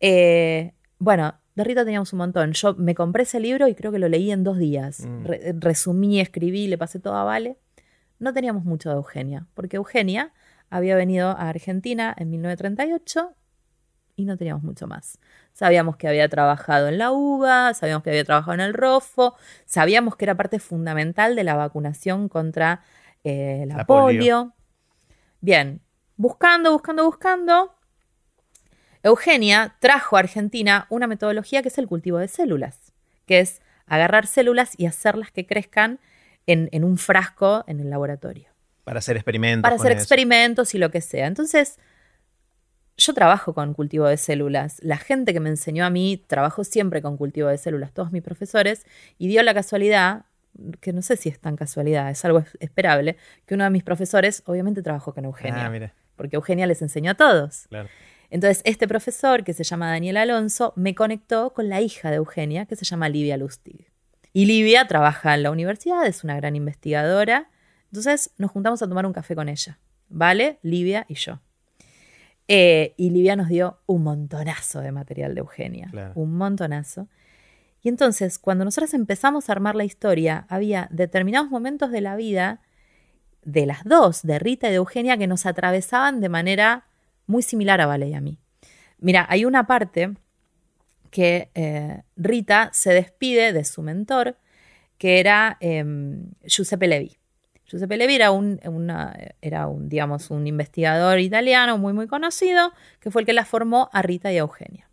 Eh, 0.00 0.72
bueno, 0.98 1.36
de 1.54 1.64
Rita 1.64 1.84
teníamos 1.84 2.12
un 2.12 2.18
montón. 2.18 2.52
Yo 2.52 2.74
me 2.74 2.94
compré 2.94 3.24
ese 3.24 3.40
libro 3.40 3.68
y 3.68 3.74
creo 3.74 3.92
que 3.92 3.98
lo 3.98 4.08
leí 4.08 4.30
en 4.30 4.44
dos 4.44 4.58
días. 4.58 5.00
Mm. 5.06 5.60
resumí, 5.60 6.20
escribí, 6.20 6.66
le 6.66 6.78
pasé 6.78 6.98
todo 6.98 7.16
a 7.16 7.24
Vale. 7.24 7.58
No 8.18 8.32
teníamos 8.32 8.64
mucho 8.64 8.88
de 8.88 8.96
Eugenia, 8.96 9.46
porque 9.54 9.76
Eugenia 9.76 10.32
había 10.70 10.96
venido 10.96 11.30
a 11.30 11.48
Argentina 11.48 12.14
en 12.16 12.30
1938 12.30 13.34
y 14.16 14.24
no 14.24 14.36
teníamos 14.36 14.62
mucho 14.62 14.86
más. 14.86 15.18
Sabíamos 15.52 15.96
que 15.96 16.08
había 16.08 16.28
trabajado 16.28 16.88
en 16.88 16.98
la 16.98 17.10
UBA, 17.10 17.74
sabíamos 17.74 18.02
que 18.02 18.10
había 18.10 18.24
trabajado 18.24 18.54
en 18.54 18.60
el 18.60 18.74
ROFO, 18.74 19.34
sabíamos 19.64 20.16
que 20.16 20.24
era 20.24 20.36
parte 20.36 20.58
fundamental 20.58 21.36
de 21.36 21.44
la 21.44 21.54
vacunación 21.54 22.28
contra 22.28 22.82
eh, 23.24 23.64
la, 23.66 23.84
polio. 23.84 24.54
Bien, 25.40 25.80
buscando, 26.16 26.72
buscando, 26.72 27.04
buscando, 27.04 27.74
Eugenia 29.02 29.74
trajo 29.80 30.16
a 30.16 30.20
Argentina 30.20 30.86
una 30.88 31.06
metodología 31.06 31.62
que 31.62 31.68
es 31.68 31.78
el 31.78 31.86
cultivo 31.86 32.18
de 32.18 32.28
células, 32.28 32.92
que 33.26 33.40
es 33.40 33.60
agarrar 33.86 34.26
células 34.26 34.78
y 34.78 34.86
hacerlas 34.86 35.30
que 35.30 35.46
crezcan 35.46 35.98
en, 36.46 36.84
un 36.84 36.98
frasco 36.98 37.64
en 37.66 37.80
el 37.80 37.90
laboratorio. 37.90 38.48
Para 38.84 38.98
hacer 38.98 39.16
experimentos. 39.16 39.62
Para 39.62 39.76
hacer 39.76 39.92
experimentos 39.92 40.74
y 40.74 40.78
lo 40.78 40.90
que 40.90 41.00
sea. 41.00 41.26
Entonces, 41.26 41.78
yo 42.96 43.14
trabajo 43.14 43.54
con 43.54 43.74
cultivo 43.74 44.06
de 44.06 44.16
células. 44.16 44.78
La 44.82 44.96
gente 44.96 45.32
que 45.32 45.40
me 45.40 45.50
enseñó 45.50 45.84
a 45.84 45.90
mí 45.90 46.22
trabajó 46.26 46.64
siempre 46.64 47.02
con 47.02 47.16
cultivo 47.16 47.48
de 47.48 47.58
células, 47.58 47.92
todos 47.92 48.12
mis 48.12 48.22
profesores, 48.22 48.86
y 49.18 49.28
dio 49.28 49.42
la 49.42 49.54
casualidad, 49.54 50.26
que 50.80 50.92
no 50.92 51.02
sé 51.02 51.16
si 51.16 51.28
es 51.28 51.38
tan 51.38 51.56
casualidad, 51.56 52.10
es 52.10 52.24
algo 52.24 52.44
esperable, 52.60 53.16
que 53.46 53.54
uno 53.54 53.64
de 53.64 53.70
mis 53.70 53.82
profesores 53.82 54.42
obviamente 54.46 54.82
trabajó 54.82 55.14
con 55.14 55.24
Eugenia. 55.24 55.66
Ah, 55.66 55.92
porque 56.16 56.36
Eugenia 56.36 56.66
les 56.66 56.82
enseñó 56.82 57.12
a 57.12 57.14
todos. 57.14 57.66
Claro. 57.68 57.88
Entonces, 58.32 58.62
este 58.64 58.88
profesor, 58.88 59.44
que 59.44 59.52
se 59.52 59.62
llama 59.62 59.90
Daniel 59.90 60.16
Alonso, 60.16 60.72
me 60.74 60.94
conectó 60.94 61.52
con 61.52 61.68
la 61.68 61.82
hija 61.82 62.10
de 62.10 62.16
Eugenia, 62.16 62.64
que 62.64 62.76
se 62.76 62.86
llama 62.86 63.10
Livia 63.10 63.36
Lustig. 63.36 63.92
Y 64.32 64.46
Livia 64.46 64.86
trabaja 64.86 65.34
en 65.34 65.42
la 65.42 65.50
universidad, 65.50 66.06
es 66.06 66.24
una 66.24 66.34
gran 66.36 66.56
investigadora. 66.56 67.50
Entonces, 67.90 68.30
nos 68.38 68.50
juntamos 68.50 68.80
a 68.80 68.88
tomar 68.88 69.04
un 69.04 69.12
café 69.12 69.34
con 69.34 69.50
ella. 69.50 69.78
¿Vale? 70.08 70.58
Livia 70.62 71.04
y 71.08 71.14
yo. 71.16 71.40
Eh, 72.48 72.94
y 72.96 73.10
Livia 73.10 73.36
nos 73.36 73.48
dio 73.48 73.80
un 73.84 74.02
montonazo 74.02 74.80
de 74.80 74.92
material 74.92 75.34
de 75.34 75.40
Eugenia. 75.40 75.90
Un 76.14 76.34
montonazo. 76.34 77.08
Y 77.82 77.90
entonces, 77.90 78.38
cuando 78.38 78.64
nosotros 78.64 78.94
empezamos 78.94 79.50
a 79.50 79.52
armar 79.52 79.74
la 79.74 79.84
historia, 79.84 80.46
había 80.48 80.88
determinados 80.90 81.50
momentos 81.50 81.90
de 81.90 82.00
la 82.00 82.16
vida 82.16 82.62
de 83.44 83.66
las 83.66 83.84
dos, 83.84 84.22
de 84.22 84.38
Rita 84.38 84.68
y 84.68 84.70
de 84.70 84.76
Eugenia, 84.76 85.18
que 85.18 85.26
nos 85.26 85.44
atravesaban 85.44 86.22
de 86.22 86.30
manera 86.30 86.86
muy 87.32 87.42
similar 87.42 87.80
a 87.80 87.86
Vale 87.86 88.08
y 88.08 88.14
a 88.14 88.20
mí. 88.20 88.38
Mira, 88.98 89.26
hay 89.28 89.44
una 89.44 89.66
parte 89.66 90.12
que 91.10 91.50
eh, 91.54 92.02
Rita 92.16 92.70
se 92.72 92.92
despide 92.92 93.52
de 93.52 93.64
su 93.64 93.82
mentor, 93.82 94.36
que 94.98 95.18
era 95.18 95.56
em, 95.60 96.30
Giuseppe 96.44 96.86
Levi. 96.86 97.16
Giuseppe 97.66 97.96
Levi 97.96 98.14
era 98.14 98.30
un, 98.30 98.60
era 99.40 99.66
un, 99.66 99.88
digamos, 99.88 100.30
un 100.30 100.46
investigador 100.46 101.18
italiano 101.18 101.78
muy, 101.78 101.92
muy 101.92 102.06
conocido, 102.06 102.72
que 103.00 103.10
fue 103.10 103.22
el 103.22 103.26
que 103.26 103.32
la 103.32 103.44
formó 103.44 103.88
a 103.92 104.02
Rita 104.02 104.30
y 104.30 104.36
a 104.36 104.40
Eugenia. 104.40 104.88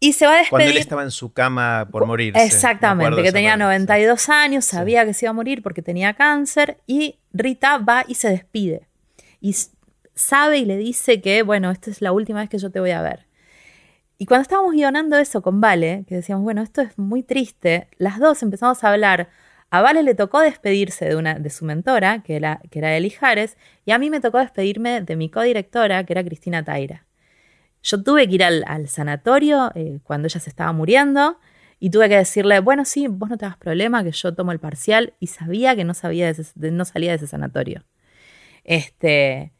Y 0.00 0.12
se 0.14 0.26
va 0.26 0.32
a 0.32 0.36
despedir. 0.36 0.50
Cuando 0.50 0.70
él 0.70 0.76
estaba 0.76 1.02
en 1.02 1.10
su 1.10 1.32
cama 1.32 1.88
por 1.90 2.06
morir. 2.06 2.34
Exactamente, 2.36 3.22
que 3.22 3.32
tenía 3.32 3.56
92 3.56 4.28
años, 4.28 4.64
sabía 4.64 5.06
que 5.06 5.14
se 5.14 5.26
iba 5.26 5.30
a 5.30 5.34
morir 5.34 5.62
porque 5.62 5.82
tenía 5.82 6.14
cáncer, 6.14 6.78
y 6.86 7.18
Rita 7.32 7.78
va 7.78 8.04
y 8.08 8.14
se 8.14 8.28
despide. 8.30 8.88
Y 9.40 9.54
sabe 10.16 10.58
y 10.58 10.64
le 10.64 10.76
dice 10.76 11.20
que, 11.20 11.42
bueno, 11.42 11.70
esta 11.70 11.90
es 11.90 12.02
la 12.02 12.10
última 12.10 12.40
vez 12.40 12.48
que 12.48 12.58
yo 12.58 12.70
te 12.70 12.80
voy 12.80 12.90
a 12.90 13.02
ver. 13.02 13.26
Y 14.18 14.26
cuando 14.26 14.42
estábamos 14.42 14.72
guionando 14.72 15.18
eso 15.18 15.42
con 15.42 15.60
Vale, 15.60 16.04
que 16.08 16.16
decíamos, 16.16 16.42
bueno, 16.42 16.62
esto 16.62 16.80
es 16.80 16.98
muy 16.98 17.22
triste, 17.22 17.88
las 17.98 18.18
dos 18.18 18.42
empezamos 18.42 18.82
a 18.82 18.92
hablar. 18.92 19.28
A 19.70 19.82
Vale 19.82 20.02
le 20.02 20.14
tocó 20.14 20.40
despedirse 20.40 21.04
de, 21.06 21.16
una, 21.16 21.34
de 21.34 21.50
su 21.50 21.66
mentora, 21.66 22.22
que 22.22 22.36
era, 22.36 22.60
que 22.70 22.78
era 22.78 22.96
Eli 22.96 23.10
Jares, 23.10 23.58
y 23.84 23.92
a 23.92 23.98
mí 23.98 24.08
me 24.10 24.20
tocó 24.20 24.38
despedirme 24.38 25.02
de 25.02 25.16
mi 25.16 25.28
codirectora, 25.28 26.04
que 26.04 26.14
era 26.14 26.24
Cristina 26.24 26.64
Taira. 26.64 27.06
Yo 27.82 28.02
tuve 28.02 28.26
que 28.26 28.34
ir 28.36 28.44
al, 28.44 28.88
sanatorio 28.88 29.70
eh, 29.74 30.00
cuando 30.02 30.26
ella 30.28 30.40
se 30.40 30.50
estaba 30.50 30.72
muriendo 30.72 31.38
y 31.78 31.90
tuve 31.90 32.08
que 32.08 32.16
decirle, 32.16 32.60
bueno, 32.60 32.84
sí, 32.86 33.06
vos 33.06 33.28
no 33.28 33.36
te 33.36 33.44
hagas 33.44 33.58
problema, 33.58 34.02
que 34.02 34.12
yo 34.12 34.34
tomo 34.34 34.50
el 34.52 34.60
parcial, 34.60 35.14
y 35.20 35.26
sabía 35.28 35.76
que 35.76 35.84
no, 35.84 35.94
sabía 35.94 36.32
no 36.56 36.84
salía 36.86 37.10
de 37.10 37.16
ese 37.16 37.26
sanatorio. 37.26 37.84
Este, 38.64 39.52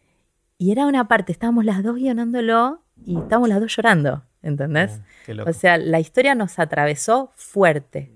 y 0.59 0.73
era 0.73 0.87
una 0.87 1.09
parte, 1.09 1.33
estábamos 1.33 1.65
las 1.65 1.83
dos 1.83 1.97
guionándolo 1.97 2.83
y 3.05 3.19
estábamos 3.19 3.49
las 3.49 3.61
dos 3.61 3.75
llorando, 3.77 4.25
¿entendés? 4.43 5.01
Ah, 5.29 5.45
o 5.47 5.53
sea, 5.53 5.77
la 5.77 6.01
historia 6.01 6.35
nos 6.35 6.59
atravesó 6.59 7.33
fuerte. 7.35 8.13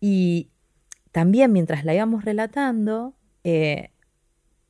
Y 0.00 0.50
también 1.12 1.52
mientras 1.52 1.84
la 1.84 1.94
íbamos 1.94 2.24
relatando, 2.24 3.14
eh, 3.44 3.90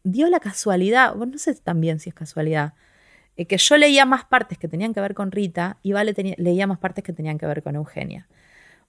dio 0.04 0.28
la 0.28 0.38
casualidad, 0.38 1.14
bueno, 1.14 1.32
no 1.32 1.38
sé 1.38 1.54
también 1.54 1.98
si 1.98 2.10
es 2.10 2.14
casualidad, 2.14 2.74
eh, 3.36 3.46
que 3.46 3.56
yo 3.58 3.76
leía 3.76 4.04
más 4.04 4.24
partes 4.24 4.58
que 4.58 4.68
tenían 4.68 4.94
que 4.94 5.00
ver 5.00 5.14
con 5.14 5.32
Rita 5.32 5.78
y 5.82 5.92
Vale 5.92 6.14
leía 6.38 6.66
más 6.66 6.78
partes 6.78 7.02
que 7.04 7.12
tenían 7.12 7.38
que 7.38 7.46
ver 7.46 7.62
con 7.62 7.74
Eugenia. 7.74 8.28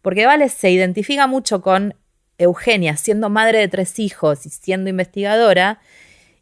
Porque 0.01 0.25
Vale 0.25 0.49
se 0.49 0.69
identifica 0.71 1.25
mucho 1.25 1.61
con 1.61 1.95
Eugenia, 2.37 2.97
siendo 2.97 3.29
madre 3.29 3.59
de 3.59 3.67
tres 3.67 3.97
hijos 3.97 4.45
y 4.45 4.49
siendo 4.49 4.89
investigadora, 4.89 5.79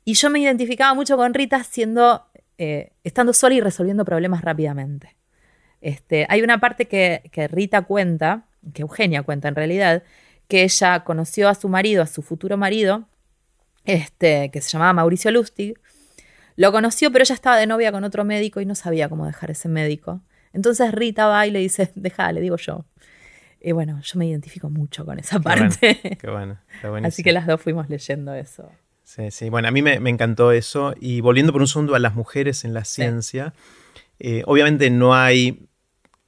y 0.06 0.14
yo 0.14 0.30
me 0.30 0.40
identificaba 0.40 0.94
mucho 0.94 1.18
con 1.18 1.34
Rita 1.34 1.64
siendo, 1.64 2.28
eh, 2.60 2.92
estando 3.04 3.34
sola 3.34 3.56
y 3.56 3.62
resolviendo 3.62 4.06
problemas 4.06 4.44
rápidamente. 4.44 5.16
Este, 5.82 6.28
hay 6.30 6.44
una 6.44 6.60
parte 6.60 6.88
que, 6.88 7.50
Rita 7.52 7.82
cuenta, 7.82 8.46
que 8.74 8.84
Eugenia 8.84 9.24
cuenta 9.24 9.48
en 9.48 9.56
realidad, 9.56 10.04
que 10.48 10.64
ella 10.64 11.04
conoció 11.04 11.50
a 11.50 11.56
su 11.56 11.70
marido, 11.70 12.04
a 12.04 12.08
su 12.08 12.22
futuro 12.22 12.56
marido, 12.56 13.08
este, 13.86 14.52
que 14.52 14.62
se 14.62 14.70
llamaba 14.70 14.94
Mauricio 14.94 15.32
Lustig. 15.32 15.80
Lo 16.56 16.72
conoció, 16.72 17.12
pero 17.12 17.24
ella 17.24 17.36
estaba 17.36 17.58
de 17.58 17.66
novia 17.66 17.92
con 17.92 18.04
otro 18.04 18.24
médico 18.26 18.62
y 18.62 18.66
no 18.66 18.76
sabía 18.76 19.10
cómo 19.10 19.26
dejar 19.26 19.52
ese 19.52 19.70
médico. 19.70 20.22
Entonces 20.54 20.92
Rita 20.92 21.28
va 21.28 21.48
y 21.48 21.52
le 21.52 21.60
dice, 21.60 21.92
deja, 21.96 22.32
le 22.32 22.42
digo 22.42 22.58
yo. 22.58 22.86
Y 23.60 23.72
bueno, 23.72 24.00
yo 24.02 24.20
me 24.20 24.28
identifico 24.28 24.70
mucho 24.70 25.04
con 25.04 25.18
esa 25.18 25.40
parte. 25.40 26.18
qué 26.20 26.30
bueno, 26.30 26.60
Así 27.04 27.24
que 27.24 27.32
las 27.32 27.48
dos 27.48 27.60
fuimos 27.60 27.90
leyendo 27.90 28.36
eso. 28.36 28.72
Sí, 29.06 29.30
sí. 29.30 29.50
Bueno, 29.50 29.68
a 29.68 29.72
mí 29.72 29.82
me, 29.82 29.94
encantó 30.10 30.52
eso. 30.52 30.94
Y 31.00 31.22
volviendo 31.22 31.54
por 31.54 31.62
un 31.62 31.68
segundo 31.68 31.96
a 31.96 32.00
las 32.00 32.16
mujeres 32.16 32.66
en 32.66 32.74
la 32.74 32.84
ciencia, 32.84 33.54
eh, 34.20 34.44
obviamente 34.48 34.90
no 34.90 35.14
hay 35.14 35.70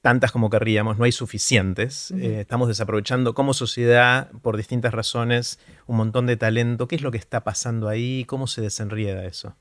tantas 0.00 0.30
como 0.30 0.48
querríamos, 0.48 0.96
no 0.96 1.04
hay 1.04 1.12
suficientes. 1.12 2.12
Eh, 2.12 2.40
estamos 2.40 2.68
desaprovechando 2.68 3.34
como 3.34 3.52
sociedad, 3.52 4.30
por 4.42 4.56
distintas 4.56 4.94
razones, 4.94 5.58
un 5.86 5.96
montón 5.96 6.26
de 6.26 6.36
talento. 6.36 6.86
¿Qué 6.86 6.96
es 6.96 7.02
lo 7.02 7.10
que 7.10 7.18
está 7.18 7.42
pasando 7.42 7.88
ahí? 7.88 8.24
¿Cómo 8.26 8.46
se 8.46 8.62
desenrieda 8.62 9.24
eso? 9.24 9.56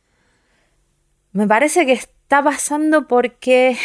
Me 1.32 1.48
parece 1.48 1.88
que 1.88 1.94
está 1.94 2.44
pasando 2.44 3.08
porque 3.08 3.78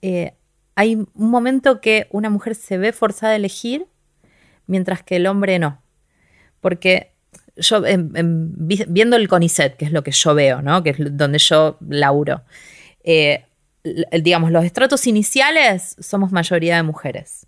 eh, 0.00 0.34
hay 0.74 0.96
un 0.96 1.08
momento 1.14 1.82
que 1.82 2.08
una 2.10 2.30
mujer 2.30 2.54
se 2.54 2.78
ve 2.78 2.92
forzada 2.92 3.34
a 3.34 3.36
elegir, 3.36 3.86
mientras 4.66 5.02
que 5.02 5.16
el 5.16 5.26
hombre 5.26 5.58
no. 5.58 5.82
Porque 6.60 7.13
yo, 7.56 7.82
viendo 7.82 9.16
el 9.16 9.28
CONICET, 9.28 9.76
que 9.76 9.84
es 9.84 9.92
lo 9.92 10.02
que 10.02 10.10
yo 10.10 10.34
veo, 10.34 10.62
¿no? 10.62 10.82
que 10.82 10.90
es 10.90 10.96
donde 11.16 11.38
yo 11.38 11.78
laburo, 11.88 12.42
eh, 13.02 13.44
digamos, 14.22 14.50
los 14.50 14.64
estratos 14.64 15.06
iniciales 15.06 15.96
somos 16.00 16.32
mayoría 16.32 16.76
de 16.76 16.82
mujeres, 16.82 17.46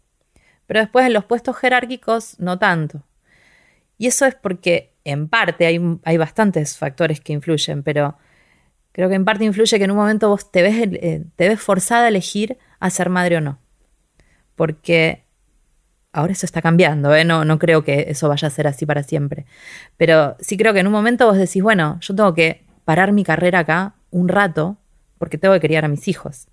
pero 0.67 0.81
después 0.81 1.07
en 1.07 1.13
los 1.13 1.25
puestos 1.25 1.57
jerárquicos 1.57 2.39
no 2.39 2.59
tanto. 2.59 3.03
Y 3.99 4.07
eso 4.07 4.27
es 4.27 4.35
porque 4.35 4.93
en 5.05 5.29
parte 5.29 5.67
hay, 5.67 5.81
hay 6.05 6.17
bastantes 6.19 6.77
factores 6.77 7.21
que 7.21 7.33
influyen, 7.33 7.83
pero 7.83 8.19
creo 8.93 9.09
que 9.09 9.15
en 9.15 9.25
parte 9.25 9.45
influye 9.45 9.79
que 9.79 9.85
en 9.85 9.91
un 9.91 9.97
momento 9.97 10.29
vos 10.29 10.51
te 10.51 10.63
ves, 10.63 10.75
eh, 10.77 11.25
te 11.37 11.49
ves 11.49 11.61
forzada 11.61 12.05
a 12.05 12.09
elegir 12.09 12.59
a 12.81 12.91
ser 12.91 13.09
madre 13.09 13.39
o 13.39 13.41
no. 13.41 13.59
Porque 14.55 15.26
ahora 16.17 16.33
eso 16.33 16.47
está 16.47 16.63
cambiando, 16.63 17.15
¿eh? 17.15 17.25
no, 17.25 17.45
no 17.45 17.59
creo 17.59 17.85
que 17.85 18.07
eso 18.09 18.29
vaya 18.29 18.49
a 18.49 18.51
ser 18.51 18.67
así 18.67 18.87
para 18.87 19.03
siempre. 19.03 19.45
Pero 19.99 20.37
sí 20.41 20.57
creo 20.57 20.73
que 20.73 20.81
en 20.81 20.87
un 20.87 20.93
momento 20.93 21.27
vos 21.27 21.37
decís, 21.37 21.63
bueno, 21.63 21.99
yo 22.01 22.15
tengo 22.15 22.33
que 22.33 22.65
parar 22.85 23.13
mi 23.13 23.23
carrera 23.23 23.61
acá 23.61 23.95
un 24.11 24.29
rato 24.29 24.79
porque 25.19 25.37
tengo 25.37 25.55
que 25.55 25.61
criar 25.61 25.85
a 25.85 25.89
mis 25.89 26.09
hijos. 26.09 26.49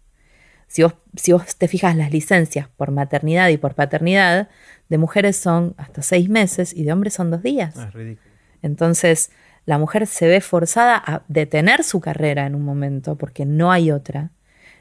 Si 0.67 0.83
vos, 0.83 0.95
si 1.15 1.31
vos 1.31 1.55
te 1.55 1.67
fijas 1.67 1.95
las 1.95 2.11
licencias 2.11 2.67
por 2.75 2.91
maternidad 2.91 3.49
y 3.49 3.57
por 3.57 3.73
paternidad, 3.73 4.49
de 4.89 4.97
mujeres 4.97 5.37
son 5.37 5.75
hasta 5.77 6.01
seis 6.01 6.29
meses 6.29 6.73
y 6.73 6.83
de 6.83 6.91
hombres 6.91 7.13
son 7.13 7.31
dos 7.31 7.41
días. 7.41 7.75
Ah, 7.77 7.85
es 7.87 7.93
ridículo. 7.93 8.29
Entonces, 8.61 9.31
la 9.65 9.77
mujer 9.77 10.07
se 10.07 10.27
ve 10.27 10.41
forzada 10.41 11.01
a 11.05 11.23
detener 11.29 11.83
su 11.83 12.01
carrera 12.01 12.45
en 12.45 12.55
un 12.55 12.63
momento 12.63 13.17
porque 13.17 13.45
no 13.45 13.71
hay 13.71 13.91
otra, 13.91 14.31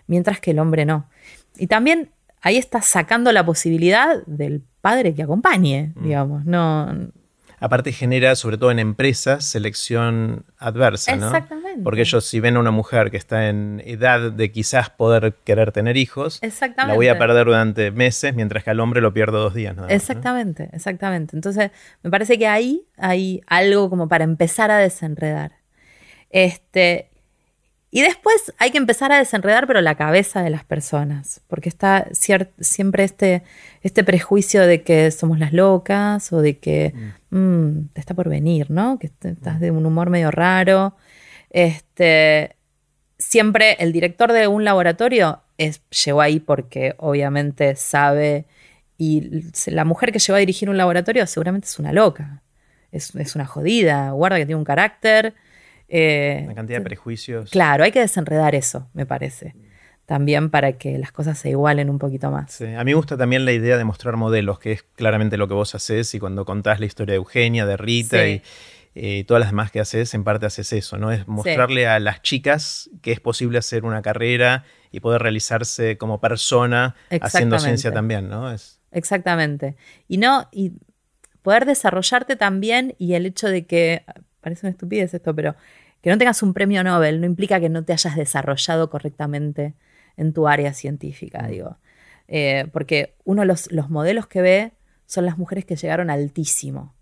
mientras 0.09 0.41
que 0.41 0.51
el 0.51 0.59
hombre 0.59 0.85
no. 0.87 1.09
Y 1.57 1.69
también 1.69 2.11
ahí 2.43 2.59
está 2.59 2.83
sacando 2.83 3.33
la 3.33 3.45
posibilidad 3.47 4.23
del 4.27 4.63
padre 4.81 5.15
que 5.15 5.23
acompañe, 5.23 5.93
mm. 5.95 6.03
digamos, 6.03 6.45
no 6.45 7.13
aparte 7.63 7.93
genera, 7.93 8.35
sobre 8.35 8.59
todo 8.59 8.73
en 8.73 8.81
empresas, 8.81 9.45
selección 9.45 10.45
adversa, 10.59 11.15
¿no? 11.15 11.27
Exactamente. 11.27 11.81
Porque 11.85 12.01
ellos 12.01 12.25
si 12.25 12.41
ven 12.41 12.57
a 12.57 12.61
una 12.61 12.73
mujer 12.73 13.13
que 13.13 13.17
está 13.17 13.49
en 13.49 13.81
edad 13.87 14.33
de 14.33 14.51
quizás 14.51 14.91
poder 14.91 15.37
querer 15.45 15.71
tener 15.71 15.97
hijos, 15.97 16.41
la 16.77 16.95
voy 16.95 17.07
a 17.07 17.19
perder 17.19 17.47
durante 17.47 17.93
meses, 17.93 18.35
mientras 18.35 18.65
que 18.65 18.71
al 18.71 18.81
hombre 18.81 19.01
lo 19.01 19.15
pierdo 19.15 19.41
dos 19.41 19.55
días. 19.55 19.77
Nada 19.77 19.89
exactamente, 19.91 20.71
exactamente. 20.73 21.37
Entonces, 21.37 21.71
me 22.03 22.11
parece 22.11 22.37
que 22.37 22.49
ahí 22.49 22.85
hay 22.97 23.43
algo 23.47 23.89
como 23.89 24.09
para 24.09 24.25
empezar 24.25 24.73
a 24.73 24.79
desenredar. 24.79 25.53
Este, 26.31 27.12
y 27.95 28.01
después 28.01 28.55
hay 28.57 28.71
que 28.71 28.79
empezar 28.79 29.13
a 29.13 29.19
desenredar, 29.19 29.67
pero 29.67 29.83
la 29.83 29.97
cabeza 29.97 30.43
de 30.43 30.49
las 30.49 30.65
personas, 30.65 31.43
porque 31.47 31.69
está 31.69 32.09
siempre 32.11 33.05
este, 33.05 33.43
este 33.83 34.03
prejuicio 34.03 34.67
de 34.67 34.83
que 34.83 35.11
somos 35.11 35.39
las 35.39 35.53
locas 35.53 36.33
o 36.33 36.41
de 36.41 36.57
que 36.57 36.95
mm. 37.29 37.39
Mm, 37.39 37.89
te 37.93 38.01
está 38.01 38.15
por 38.15 38.31
venir, 38.31 38.71
¿no? 38.71 38.99
Que 38.99 39.09
estás 39.09 39.61
de 39.61 39.71
un 39.71 39.85
humor 39.85 40.09
medio 40.09 40.31
raro. 40.31 40.97
Este, 41.51 42.57
siempre 43.19 43.77
el 43.79 43.93
director 43.93 44.33
de 44.33 44.47
un 44.47 44.65
laboratorio 44.65 45.43
es, 45.59 45.83
llegó 45.91 46.23
ahí 46.23 46.41
porque 46.41 46.95
obviamente 46.97 47.77
sabe 47.77 48.47
y 48.97 49.45
la 49.67 49.85
mujer 49.85 50.13
que 50.13 50.19
llegó 50.19 50.37
a 50.37 50.41
dirigir 50.41 50.71
un 50.71 50.79
laboratorio 50.79 51.27
seguramente 51.27 51.67
es 51.67 51.79
una 51.79 51.93
loca, 51.93 52.41
es, 52.91 53.15
es 53.17 53.35
una 53.37 53.45
jodida, 53.45 54.13
guarda 54.13 54.39
que 54.39 54.47
tiene 54.47 54.59
un 54.59 54.65
carácter 54.65 55.35
eh, 55.95 56.41
Una 56.45 56.55
cantidad 56.55 56.79
de 56.79 56.85
prejuicios. 56.85 57.51
Claro, 57.51 57.85
hay 57.85 57.93
que 57.93 58.01
desenredar 58.01 58.55
eso, 58.55 58.89
me 58.95 59.05
parece. 59.05 59.55
También 60.07 60.49
para 60.49 60.73
que 60.73 60.99
las 60.99 61.13
cosas 61.13 61.39
se 61.39 61.51
igualen 61.51 61.91
un 61.91 61.99
poquito 61.99 62.31
más. 62.31 62.63
A 62.63 62.83
mí 62.83 62.93
me 62.93 62.95
gusta 62.95 63.19
también 63.19 63.45
la 63.45 63.53
idea 63.53 63.77
de 63.77 63.85
mostrar 63.85 64.17
modelos, 64.17 64.59
que 64.59 64.73
es 64.73 64.83
claramente 64.83 65.37
lo 65.37 65.49
que 65.49 65.55
vos 65.55 65.75
haces 65.75 66.15
y 66.15 66.19
cuando 66.19 66.47
contás 66.47 66.81
la 66.81 66.87
historia 66.87 67.13
de 67.13 67.17
Eugenia, 67.17 67.67
de 67.67 67.77
Rita 67.77 68.27
y 68.27 68.43
eh, 68.95 69.25
todas 69.27 69.43
las 69.43 69.51
demás 69.51 69.71
que 69.71 69.81
haces, 69.81 70.15
en 70.15 70.25
parte 70.25 70.47
haces 70.47 70.73
eso, 70.73 70.97
¿no? 70.97 71.13
Es 71.13 71.29
mostrarle 71.29 71.87
a 71.87 72.01
las 72.01 72.23
chicas 72.23 72.89
que 73.03 73.13
es 73.13 73.21
posible 73.21 73.59
hacer 73.59 73.85
una 73.85 74.01
carrera 74.01 74.65
y 74.91 75.01
poder 75.01 75.21
realizarse 75.21 75.99
como 75.99 76.23
persona 76.23 76.95
haciendo 77.21 77.59
ciencia 77.59 77.93
también, 77.93 78.31
¿no? 78.31 78.51
Es... 78.51 78.81
Exactamente. 78.93 79.77
Y 80.09 80.17
no, 80.17 80.49
y 80.53 80.73
poder 81.43 81.67
desarrollarte 81.67 82.37
también 82.37 82.95
y 82.97 83.13
el 83.13 83.27
hecho 83.27 83.49
de 83.49 83.67
que, 83.67 84.05
parece 84.41 84.67
una 84.67 84.71
estupidez 84.71 85.13
esto, 85.13 85.35
pero 85.35 85.55
que 86.03 86.11
no 86.11 86.19
tengas 86.19 86.43
un 86.43 86.53
premio 86.53 86.85
Nobel 86.85 87.21
no 87.21 87.27
implica 87.27 87.61
que 87.61 87.69
no 87.69 87.85
te 87.85 87.93
hayas 87.93 88.17
desarrollado 88.17 88.91
correctamente 88.91 89.75
en 90.17 90.33
tu 90.33 90.49
área 90.49 90.75
científica, 90.75 91.43
mm. 91.43 91.51
digo. 91.51 91.79
Eh, 92.29 92.67
porque 92.73 93.15
uno 93.25 93.43
de 93.43 93.47
los, 93.47 93.71
los, 93.73 93.91
modelos 93.91 94.27
que 94.27 94.43
ve 94.43 94.73
son 95.07 95.27
las 95.27 95.39
mujeres 95.39 95.65
que 95.65 95.77
llegaron 95.77 96.11
altísimo. 96.11 96.95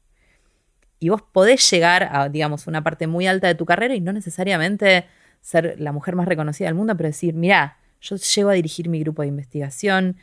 Y 0.98 1.09
vos 1.09 1.22
podés 1.22 1.68
llegar 1.70 2.09
a, 2.12 2.28
digamos, 2.28 2.66
una 2.66 2.82
parte 2.82 3.07
muy 3.07 3.26
alta 3.26 3.46
de 3.46 3.55
tu 3.55 3.64
carrera 3.64 3.94
y 3.94 4.01
no 4.01 4.12
necesariamente 4.12 5.07
ser 5.40 5.80
la 5.80 5.92
mujer 5.92 6.14
más 6.14 6.28
reconocida 6.28 6.68
del 6.68 6.74
mundo, 6.74 6.96
pero 6.96 7.09
decir, 7.09 7.34
mira, 7.34 7.78
yo 8.01 8.16
llego 8.16 8.51
a 8.51 8.55
dirigir 8.55 8.88
mi 8.88 9.01
grupo 9.01 9.22
de 9.22 9.28
investigación, 9.28 10.16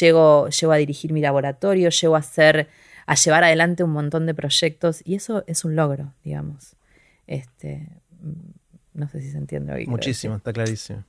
llego, 0.00 0.48
llego 0.48 0.72
a 0.72 0.76
dirigir 0.76 1.12
mi 1.12 1.20
laboratorio, 1.20 1.88
llego 1.88 2.16
a 2.16 2.18
hacer, 2.18 2.68
a 3.06 3.14
llevar 3.14 3.44
adelante 3.44 3.84
un 3.84 3.90
montón 3.90 4.26
de 4.26 4.34
proyectos 4.34 5.00
y 5.04 5.14
eso 5.14 5.44
es 5.46 5.64
un 5.64 5.76
logro, 5.76 6.14
digamos. 6.24 6.76
Este, 7.26 7.88
no 8.94 9.08
sé 9.08 9.20
si 9.22 9.30
se 9.30 9.38
entiende 9.38 9.72
hoy. 9.72 9.86
Muchísimo, 9.86 10.36
está 10.36 10.52
clarísimo. 10.52 11.04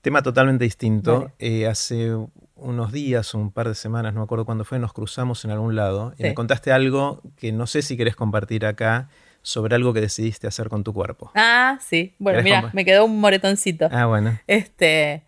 Tema 0.00 0.22
totalmente 0.22 0.64
distinto. 0.64 1.32
Eh, 1.38 1.66
hace 1.66 2.14
unos 2.56 2.92
días, 2.92 3.34
un 3.34 3.50
par 3.50 3.68
de 3.68 3.74
semanas, 3.74 4.12
no 4.14 4.20
me 4.20 4.24
acuerdo 4.24 4.44
cuándo 4.44 4.64
fue, 4.64 4.78
nos 4.78 4.92
cruzamos 4.92 5.44
en 5.44 5.50
algún 5.50 5.76
lado 5.76 6.14
y 6.18 6.22
me 6.24 6.34
contaste 6.34 6.72
algo 6.72 7.22
que 7.36 7.52
no 7.52 7.66
sé 7.66 7.82
si 7.82 7.96
querés 7.96 8.16
compartir 8.16 8.66
acá 8.66 9.08
sobre 9.42 9.74
algo 9.74 9.92
que 9.92 10.00
decidiste 10.00 10.46
hacer 10.46 10.68
con 10.68 10.84
tu 10.84 10.92
cuerpo. 10.92 11.30
Ah, 11.34 11.78
sí. 11.80 12.14
Bueno, 12.18 12.42
mira, 12.42 12.70
me 12.72 12.84
quedó 12.84 13.04
un 13.04 13.20
moretoncito. 13.20 13.88
Ah, 13.90 14.06
bueno. 14.06 14.38
Este, 14.46 15.24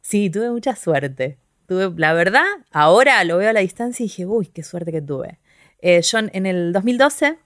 sí, 0.00 0.30
tuve 0.30 0.50
mucha 0.50 0.74
suerte. 0.74 1.38
Tuve, 1.66 1.92
la 1.96 2.12
verdad, 2.12 2.46
ahora 2.72 3.22
lo 3.24 3.38
veo 3.38 3.50
a 3.50 3.52
la 3.52 3.60
distancia 3.60 4.02
y 4.02 4.08
dije, 4.08 4.26
uy, 4.26 4.46
qué 4.46 4.62
suerte 4.64 4.90
que 4.90 5.02
tuve. 5.02 5.38
Eh, 5.80 6.02
yo 6.02 6.18
en 6.18 6.46
el 6.46 6.72
2012 6.72 7.38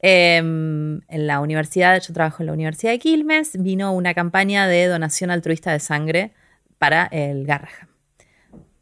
Em, 0.00 1.00
en 1.08 1.26
la 1.26 1.40
universidad, 1.40 2.00
yo 2.00 2.14
trabajo 2.14 2.42
en 2.42 2.46
la 2.46 2.52
Universidad 2.52 2.92
de 2.92 2.98
Quilmes, 2.98 3.60
vino 3.60 3.92
una 3.92 4.14
campaña 4.14 4.68
de 4.68 4.86
donación 4.86 5.30
altruista 5.30 5.72
de 5.72 5.80
sangre 5.80 6.32
para 6.78 7.06
el 7.06 7.44
Garrahan. 7.44 7.88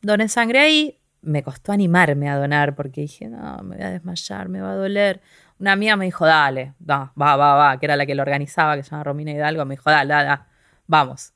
Doné 0.02 0.28
sangre 0.28 0.60
ahí, 0.60 1.00
me 1.22 1.42
costó 1.42 1.72
animarme 1.72 2.28
a 2.28 2.36
donar 2.36 2.74
porque 2.76 3.00
dije, 3.02 3.28
no, 3.28 3.62
me 3.62 3.76
voy 3.76 3.84
a 3.84 3.90
desmayar, 3.90 4.48
me 4.48 4.60
va 4.60 4.72
a 4.72 4.76
doler. 4.76 5.20
Una 5.58 5.72
amiga 5.72 5.96
me 5.96 6.04
dijo, 6.04 6.26
dale, 6.26 6.74
va, 6.88 7.12
va, 7.20 7.36
va, 7.36 7.78
que 7.78 7.86
era 7.86 7.96
la 7.96 8.04
que 8.04 8.14
lo 8.14 8.22
organizaba, 8.22 8.76
que 8.76 8.82
se 8.82 8.90
llama 8.90 9.04
Romina 9.04 9.32
Hidalgo, 9.32 9.64
me 9.64 9.74
dijo, 9.76 9.90
dale, 9.90 10.12
dale, 10.12 10.42
vamos. 10.86 11.32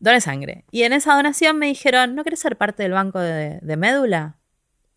Doné 0.00 0.20
sangre. 0.20 0.64
Y 0.70 0.82
en 0.82 0.92
esa 0.92 1.14
donación 1.14 1.58
me 1.58 1.66
dijeron, 1.66 2.14
¿no 2.14 2.24
querés 2.24 2.40
ser 2.40 2.56
parte 2.58 2.82
del 2.82 2.92
banco 2.92 3.18
de, 3.20 3.58
de 3.60 3.76
médula? 3.76 4.36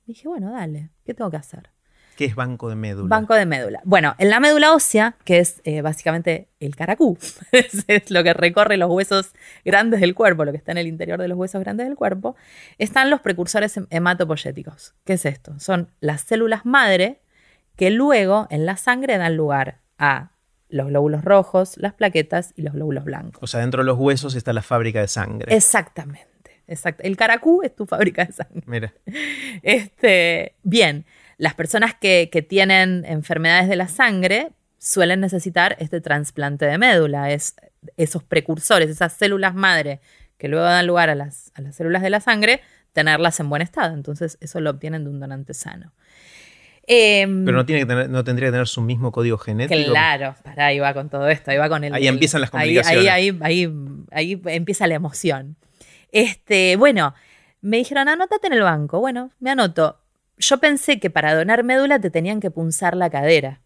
dije, 0.05 0.27
bueno, 0.27 0.51
dale, 0.51 0.89
¿qué 1.05 1.13
tengo 1.13 1.29
que 1.29 1.37
hacer? 1.37 1.69
¿Qué 2.17 2.25
es 2.25 2.33
banco 2.33 2.67
de 2.67 2.75
médula? 2.75 3.07
Banco 3.07 3.35
de 3.35 3.45
médula. 3.45 3.79
Bueno, 3.85 4.15
en 4.17 4.31
la 4.31 4.39
médula 4.39 4.73
ósea, 4.73 5.15
que 5.23 5.37
es 5.37 5.61
eh, 5.65 5.81
básicamente 5.81 6.49
el 6.59 6.75
caracú, 6.75 7.15
es, 7.51 8.09
lo 8.09 8.23
que 8.23 8.33
recorre 8.33 8.75
los 8.77 8.89
huesos 8.89 9.33
grandes 9.63 10.01
del 10.01 10.15
cuerpo, 10.15 10.43
lo 10.43 10.51
que 10.51 10.57
está 10.57 10.71
en 10.71 10.79
el 10.79 10.87
interior 10.87 11.21
de 11.21 11.27
los 11.27 11.37
huesos 11.37 11.61
grandes 11.61 11.85
del 11.85 11.95
cuerpo, 11.95 12.35
están 12.79 13.11
los 13.11 13.21
precursores 13.21 13.79
hematopoyéticos. 13.91 14.95
¿Qué 15.05 15.13
es 15.13 15.25
esto? 15.27 15.59
Son 15.59 15.91
las 15.99 16.21
células 16.21 16.65
madre 16.65 17.21
que 17.75 17.91
luego 17.91 18.47
en 18.49 18.65
la 18.65 18.77
sangre 18.77 19.19
dan 19.19 19.37
lugar 19.37 19.81
a 19.99 20.31
los 20.69 20.87
glóbulos 20.87 21.23
rojos, 21.23 21.77
las 21.77 21.93
plaquetas 21.93 22.51
y 22.55 22.63
los 22.63 22.73
glóbulos 22.73 23.03
blancos. 23.03 23.43
O 23.43 23.45
sea, 23.45 23.59
dentro 23.59 23.83
de 23.83 23.85
los 23.85 23.99
huesos 23.99 24.33
está 24.33 24.53
la 24.53 24.63
fábrica 24.63 25.01
de 25.01 25.07
sangre. 25.07 25.55
Exactamente. 25.55 26.63
Exacto. 26.65 27.03
El 27.03 27.15
caracú 27.15 27.61
es 27.61 27.75
tu 27.75 27.85
fábrica 27.85 28.25
de 28.25 28.33
sangre. 28.33 28.63
Mira. 28.65 28.93
Este, 29.61 30.55
bien 30.63 31.05
las 31.37 31.53
personas 31.53 31.93
que, 31.93 32.45
tienen 32.47 33.05
enfermedades 33.05 33.69
de 33.69 33.75
la 33.75 33.87
sangre 33.87 34.51
suelen 34.79 35.19
necesitar 35.19 35.75
este 35.79 36.01
trasplante 36.01 36.65
de 36.65 36.77
médula, 36.77 37.31
es 37.31 37.55
esos 37.95 38.23
precursores, 38.23 38.89
esas 38.89 39.13
células 39.13 39.53
madre 39.53 39.99
que 40.37 40.47
luego 40.47 40.65
dan 40.65 40.85
lugar 40.85 41.09
a 41.09 41.15
las, 41.15 41.51
células 41.71 42.01
de 42.01 42.09
la 42.09 42.19
sangre, 42.19 42.61
tenerlas 42.93 43.39
en 43.39 43.49
buen 43.49 43.61
estado. 43.61 43.93
Entonces, 43.93 44.37
eso 44.39 44.59
lo 44.61 44.69
obtienen 44.69 45.03
de 45.03 45.09
un 45.09 45.19
donante 45.19 45.53
sano. 45.53 45.93
Em, 46.89 47.43
Pero 47.43 47.57
no, 47.57 47.65
tiene 47.65 47.85
que 47.85 48.07
no 48.07 48.23
tendría 48.23 48.47
que 48.47 48.51
tener 48.51 48.67
su 48.67 48.81
mismo 48.81 49.11
código 49.11 49.37
genético. 49.37 49.91
Claro, 49.91 50.35
para 50.43 50.67
ahí 50.67 50.79
va 50.79 50.93
con 50.93 51.09
todo 51.09 51.27
esto, 51.27 51.51
ahí 51.51 51.57
va 51.57 51.67
con 51.67 51.83
el. 51.83 51.93
Ahí 51.93 52.07
empiezan 52.07 52.39
las 52.39 52.49
complicaciones. 52.49 53.09
Ahí, 53.09 53.37
ahí, 53.41 53.69
ahí, 54.11 54.41
empieza 54.45 54.87
la 54.87 54.95
emoción. 54.95 55.57
Este, 56.11 56.77
bueno, 56.77 57.13
me 57.61 57.77
dijeron, 57.77 58.07
anótate 58.07 58.47
en 58.47 58.53
el 58.53 58.61
banco. 58.61 58.99
Bueno, 58.99 59.31
me 59.39 59.49
anoto 59.49 59.99
yo 60.37 60.59
pensé 60.59 60.99
que 60.99 61.09
para 61.09 61.35
donar 61.35 61.63
médula 61.63 61.99
te 61.99 62.09
tenían 62.09 62.39
que 62.39 62.51
punzar 62.51 62.95
la 62.95 63.09
cadera. 63.09 63.61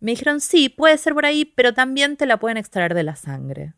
Me 0.00 0.12
dijeron, 0.12 0.40
sí, 0.40 0.68
puede 0.68 0.98
ser 0.98 1.14
por 1.14 1.26
ahí, 1.26 1.44
pero 1.44 1.74
también 1.74 2.16
te 2.16 2.26
la 2.26 2.38
pueden 2.38 2.56
extraer 2.56 2.94
de 2.94 3.04
la 3.04 3.14
sangre. 3.14 3.74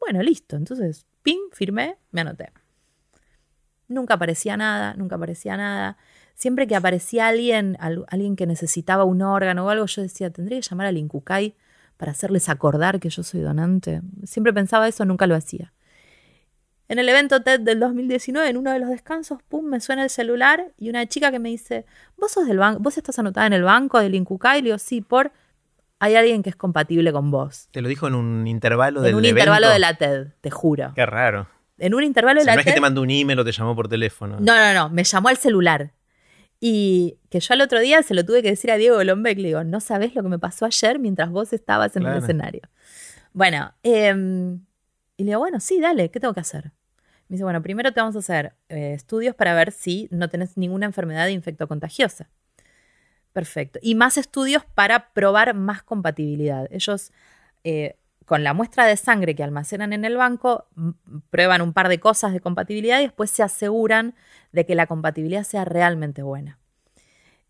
Bueno, 0.00 0.22
listo. 0.22 0.56
Entonces, 0.56 1.06
ping, 1.22 1.50
firmé, 1.52 1.98
me 2.12 2.22
anoté. 2.22 2.52
Nunca 3.88 4.14
aparecía 4.14 4.56
nada, 4.56 4.94
nunca 4.94 5.16
aparecía 5.16 5.56
nada. 5.56 5.98
Siempre 6.34 6.66
que 6.66 6.76
aparecía 6.76 7.28
alguien, 7.28 7.76
alguien 7.80 8.36
que 8.36 8.46
necesitaba 8.46 9.04
un 9.04 9.22
órgano 9.22 9.66
o 9.66 9.68
algo, 9.68 9.86
yo 9.86 10.02
decía, 10.02 10.30
tendría 10.30 10.60
que 10.60 10.66
llamar 10.68 10.86
al 10.86 10.96
Incucay 10.96 11.54
para 11.96 12.12
hacerles 12.12 12.48
acordar 12.48 13.00
que 13.00 13.10
yo 13.10 13.22
soy 13.22 13.40
donante. 13.40 14.02
Siempre 14.24 14.52
pensaba 14.52 14.88
eso, 14.88 15.04
nunca 15.04 15.26
lo 15.26 15.34
hacía. 15.34 15.72
En 16.88 16.98
el 16.98 17.08
evento 17.08 17.42
TED 17.42 17.60
del 17.60 17.80
2019, 17.80 18.48
en 18.48 18.56
uno 18.56 18.72
de 18.72 18.78
los 18.78 18.88
descansos, 18.88 19.42
pum, 19.48 19.64
me 19.64 19.80
suena 19.80 20.04
el 20.04 20.10
celular 20.10 20.72
y 20.78 20.88
una 20.88 21.06
chica 21.06 21.32
que 21.32 21.38
me 21.38 21.48
dice, 21.48 21.84
¿vos 22.16 22.32
sos 22.32 22.46
del 22.46 22.58
banco? 22.58 22.80
¿Vos 22.80 22.96
estás 22.96 23.18
anotada 23.18 23.46
en 23.46 23.52
el 23.52 23.64
banco 23.64 23.98
del 24.00 24.14
Incucay? 24.14 24.62
Le 24.62 24.66
digo, 24.66 24.78
sí, 24.78 25.00
por 25.00 25.32
hay 25.98 26.14
alguien 26.14 26.42
que 26.42 26.50
es 26.50 26.56
compatible 26.56 27.12
con 27.12 27.30
vos. 27.30 27.68
Te 27.72 27.80
lo 27.80 27.88
dijo 27.88 28.06
en 28.06 28.14
un 28.14 28.46
intervalo 28.46 29.00
del 29.00 29.10
En 29.10 29.16
un 29.16 29.24
intervalo 29.24 29.68
de 29.68 29.78
la 29.78 29.94
TED, 29.94 30.28
te 30.40 30.50
juro. 30.50 30.92
Qué 30.94 31.06
raro. 31.06 31.48
En 31.78 31.94
un 31.94 32.04
intervalo 32.04 32.40
de 32.40 32.46
la 32.46 32.52
no 32.52 32.56
TED. 32.56 32.64
No 32.64 32.68
es 32.68 32.74
que 32.74 32.74
te 32.74 32.80
mandó 32.80 33.02
un 33.02 33.10
email 33.10 33.38
o 33.38 33.44
te 33.44 33.52
llamó 33.52 33.74
por 33.74 33.88
teléfono. 33.88 34.36
No, 34.38 34.56
no, 34.56 34.74
no, 34.74 34.90
me 34.90 35.04
llamó 35.04 35.28
al 35.28 35.38
celular. 35.38 35.92
Y 36.60 37.18
que 37.30 37.40
yo 37.40 37.52
al 37.52 37.60
otro 37.60 37.80
día 37.80 38.02
se 38.02 38.14
lo 38.14 38.24
tuve 38.24 38.42
que 38.42 38.50
decir 38.50 38.70
a 38.70 38.76
Diego 38.76 39.02
Lombeck, 39.02 39.38
le 39.38 39.48
digo, 39.48 39.64
no 39.64 39.80
sabes 39.80 40.14
lo 40.14 40.22
que 40.22 40.28
me 40.28 40.38
pasó 40.38 40.64
ayer 40.64 40.98
mientras 40.98 41.30
vos 41.30 41.52
estabas 41.52 41.96
en 41.96 42.06
el 42.06 42.16
escenario. 42.16 42.62
Bueno, 43.32 43.74
em, 43.82 44.64
y 45.16 45.24
le 45.24 45.30
digo, 45.30 45.40
bueno, 45.40 45.60
sí, 45.60 45.80
dale, 45.80 46.10
¿qué 46.10 46.20
tengo 46.20 46.34
que 46.34 46.40
hacer? 46.40 46.72
Me 47.28 47.34
dice, 47.34 47.44
bueno, 47.44 47.62
primero 47.62 47.92
te 47.92 48.00
vamos 48.00 48.14
a 48.16 48.20
hacer 48.20 48.54
eh, 48.68 48.92
estudios 48.94 49.34
para 49.34 49.54
ver 49.54 49.72
si 49.72 50.08
no 50.10 50.28
tenés 50.28 50.56
ninguna 50.56 50.86
enfermedad 50.86 51.26
infectocontagiosa. 51.28 52.28
Perfecto. 53.32 53.78
Y 53.82 53.94
más 53.96 54.16
estudios 54.16 54.64
para 54.64 55.12
probar 55.12 55.54
más 55.54 55.82
compatibilidad. 55.82 56.68
Ellos, 56.70 57.12
eh, 57.64 57.96
con 58.24 58.44
la 58.44 58.54
muestra 58.54 58.86
de 58.86 58.96
sangre 58.96 59.34
que 59.34 59.42
almacenan 59.42 59.92
en 59.92 60.04
el 60.04 60.16
banco, 60.16 60.66
prueban 61.30 61.60
un 61.62 61.72
par 61.72 61.88
de 61.88 62.00
cosas 62.00 62.32
de 62.32 62.40
compatibilidad 62.40 63.00
y 63.00 63.02
después 63.02 63.30
se 63.30 63.42
aseguran 63.42 64.14
de 64.52 64.64
que 64.64 64.74
la 64.74 64.86
compatibilidad 64.86 65.42
sea 65.42 65.64
realmente 65.64 66.22
buena. 66.22 66.58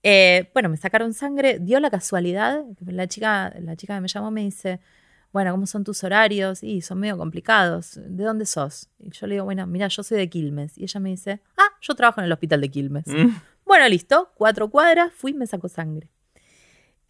Eh, 0.03 0.51
bueno, 0.55 0.69
me 0.69 0.77
sacaron 0.77 1.15
sangre, 1.15 1.59
dio 1.59 1.81
la 1.81 1.91
casualidad, 1.91 2.65
la 2.85 3.07
chica, 3.09 3.55
la 3.61 3.77
chica 3.77 3.95
que 3.95 4.01
me 4.01 4.09
llamó 4.09 4.31
me 4.31 4.43
dice, 4.43 4.81
bueno, 5.37 5.51
¿cómo 5.51 5.67
son 5.67 5.85
tus 5.85 6.03
horarios? 6.03 6.63
Y 6.63 6.81
son 6.81 6.99
medio 6.99 7.19
complicados. 7.19 8.01
¿De 8.03 8.25
dónde 8.25 8.47
sos? 8.47 8.89
Y 8.99 9.11
yo 9.11 9.27
le 9.27 9.35
digo, 9.35 9.45
bueno, 9.45 9.67
mira, 9.67 9.87
yo 9.89 10.03
soy 10.03 10.17
de 10.17 10.31
Quilmes. 10.31 10.79
Y 10.79 10.85
ella 10.85 10.99
me 10.99 11.11
dice, 11.11 11.43
ah, 11.59 11.69
yo 11.83 11.95
trabajo 11.95 12.23
en 12.23 12.25
el 12.25 12.33
hospital 12.33 12.63
de 12.63 12.71
Quilmes. 12.71 13.07
Mm. 13.07 13.37
Bueno, 13.67 13.87
listo, 13.87 14.33
cuatro 14.35 14.71
cuadras, 14.71 15.13
fui 15.13 15.33
y 15.33 15.35
me 15.35 15.47
sacó 15.47 15.69
sangre. 15.69 16.09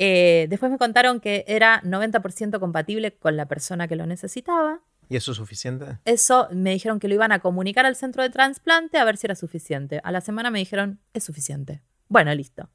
Eh, 0.01 0.49
después 0.51 0.73
me 0.73 0.77
contaron 0.77 1.21
que 1.21 1.45
era 1.47 1.81
90% 1.83 2.59
compatible 2.59 3.17
con 3.17 3.37
la 3.37 3.47
persona 3.47 3.87
que 3.87 3.95
lo 3.95 4.07
necesitaba. 4.07 4.81
¿Y 5.09 5.15
eso 5.15 5.31
es 5.31 5.37
suficiente? 5.37 5.99
Eso 6.05 6.49
me 6.51 6.73
dijeron 6.73 6.99
que 6.99 7.07
lo 7.07 7.15
iban 7.15 7.31
a 7.31 7.39
comunicar 7.39 7.87
al 7.87 7.95
centro 7.95 8.25
de 8.25 8.31
trasplante 8.31 8.99
a 8.99 9.05
ver 9.05 9.19
si 9.19 9.29
era 9.29 9.37
suficiente. 9.37 10.01
A 10.03 10.11
la 10.11 10.21
semana 10.21 10.51
me 10.51 10.59
dijeron, 10.59 10.99
es 11.15 11.23
suficiente. 11.23 11.81
Bueno, 12.09 12.35
listo. 12.35 12.71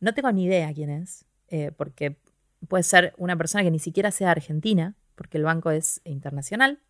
No 0.00 0.12
tengo 0.12 0.32
ni 0.32 0.46
idea 0.46 0.74
quién 0.74 0.90
es, 0.90 1.24
eh, 1.50 1.70
porque 1.70 2.18
puede 2.66 2.82
ser 2.82 3.14
una 3.16 3.36
persona 3.36 3.62
que 3.62 3.70
ni 3.70 3.78
siquiera 3.78 4.10
sea 4.10 4.30
argentina, 4.30 4.94
porque 5.14 5.38
el 5.38 5.44
banco 5.44 5.70
es 5.70 6.00
internacional. 6.04 6.80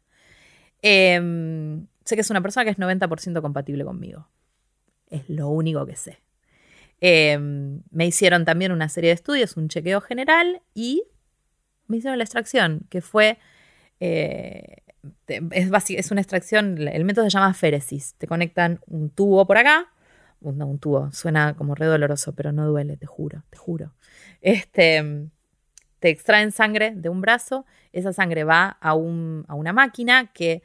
Em, 0.83 1.87
sé 2.05 2.15
que 2.15 2.21
es 2.23 2.31
una 2.31 2.41
persona 2.41 2.65
que 2.65 2.71
es 2.71 2.79
90% 2.79 3.43
compatible 3.43 3.85
conmigo. 3.85 4.29
Es 5.09 5.29
lo 5.29 5.49
único 5.49 5.85
que 5.87 5.97
sé. 5.97 6.19
Em, 7.01 7.83
me 7.91 8.07
hicieron 8.07 8.45
también 8.45 8.73
una 8.73 8.89
serie 8.89 9.09
de 9.09 9.15
estudios, 9.15 9.57
un 9.57 9.69
chequeo 9.69 10.01
general 10.01 10.63
y 10.75 11.05
me 11.87 11.99
hicieron 11.99 12.19
la 12.19 12.25
extracción, 12.25 12.87
que 12.91 13.01
fue... 13.01 13.39
Eh, 14.01 14.83
es, 15.29 15.71
es, 15.91 16.11
una 16.11 16.21
extracción, 16.21 16.77
el 16.87 17.05
método 17.05 17.25
se 17.25 17.31
llama 17.31 17.55
féresis. 17.55 18.15
Te 18.19 18.27
conectan 18.27 18.81
un 18.87 19.11
tubo 19.11 19.47
por 19.47 19.57
acá, 19.57 19.89
no, 20.41 20.67
un 20.67 20.79
tubo, 20.79 21.11
suena 21.13 21.55
como 21.55 21.75
re 21.75 21.87
doloroso, 21.87 22.35
pero 22.35 22.53
no 22.53 22.67
duele, 22.67 22.97
te 22.97 23.07
juro, 23.07 23.45
te 23.51 23.59
juro. 23.59 23.93
Este, 24.41 25.29
te 26.01 26.11
extraen 26.11 26.53
sangre 26.53 26.93
de 26.95 27.09
un 27.09 27.21
brazo, 27.21 27.67
esa 27.93 28.13
sangre 28.13 28.45
va 28.45 28.77
a, 28.81 28.95
una 28.95 29.73
máquina 29.73 30.33
que 30.33 30.63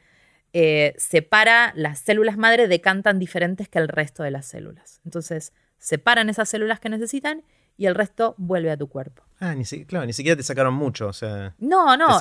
eh, 0.52 0.94
separa 0.96 1.72
las 1.74 1.98
células 1.98 2.36
madre, 2.36 2.68
decantan 2.68 3.18
diferentes 3.18 3.68
que 3.68 3.78
el 3.78 3.88
resto 3.88 4.22
de 4.22 4.30
las 4.30 4.46
células. 4.46 5.00
Entonces, 5.04 5.52
separan 5.78 6.30
esas 6.30 6.48
células 6.48 6.80
que 6.80 6.88
necesitan 6.88 7.42
y 7.76 7.86
el 7.86 7.94
resto 7.94 8.34
vuelve 8.38 8.70
a 8.70 8.76
tu 8.76 8.88
cuerpo. 8.88 9.24
Ah, 9.40 9.54
ni, 9.54 9.64
claro, 9.84 10.06
ni 10.06 10.12
siquiera 10.12 10.36
te 10.36 10.44
sacaron 10.44 10.74
mucho, 10.74 11.08
o 11.08 11.12
sea. 11.12 11.54
No, 11.58 11.96
no. 11.96 12.18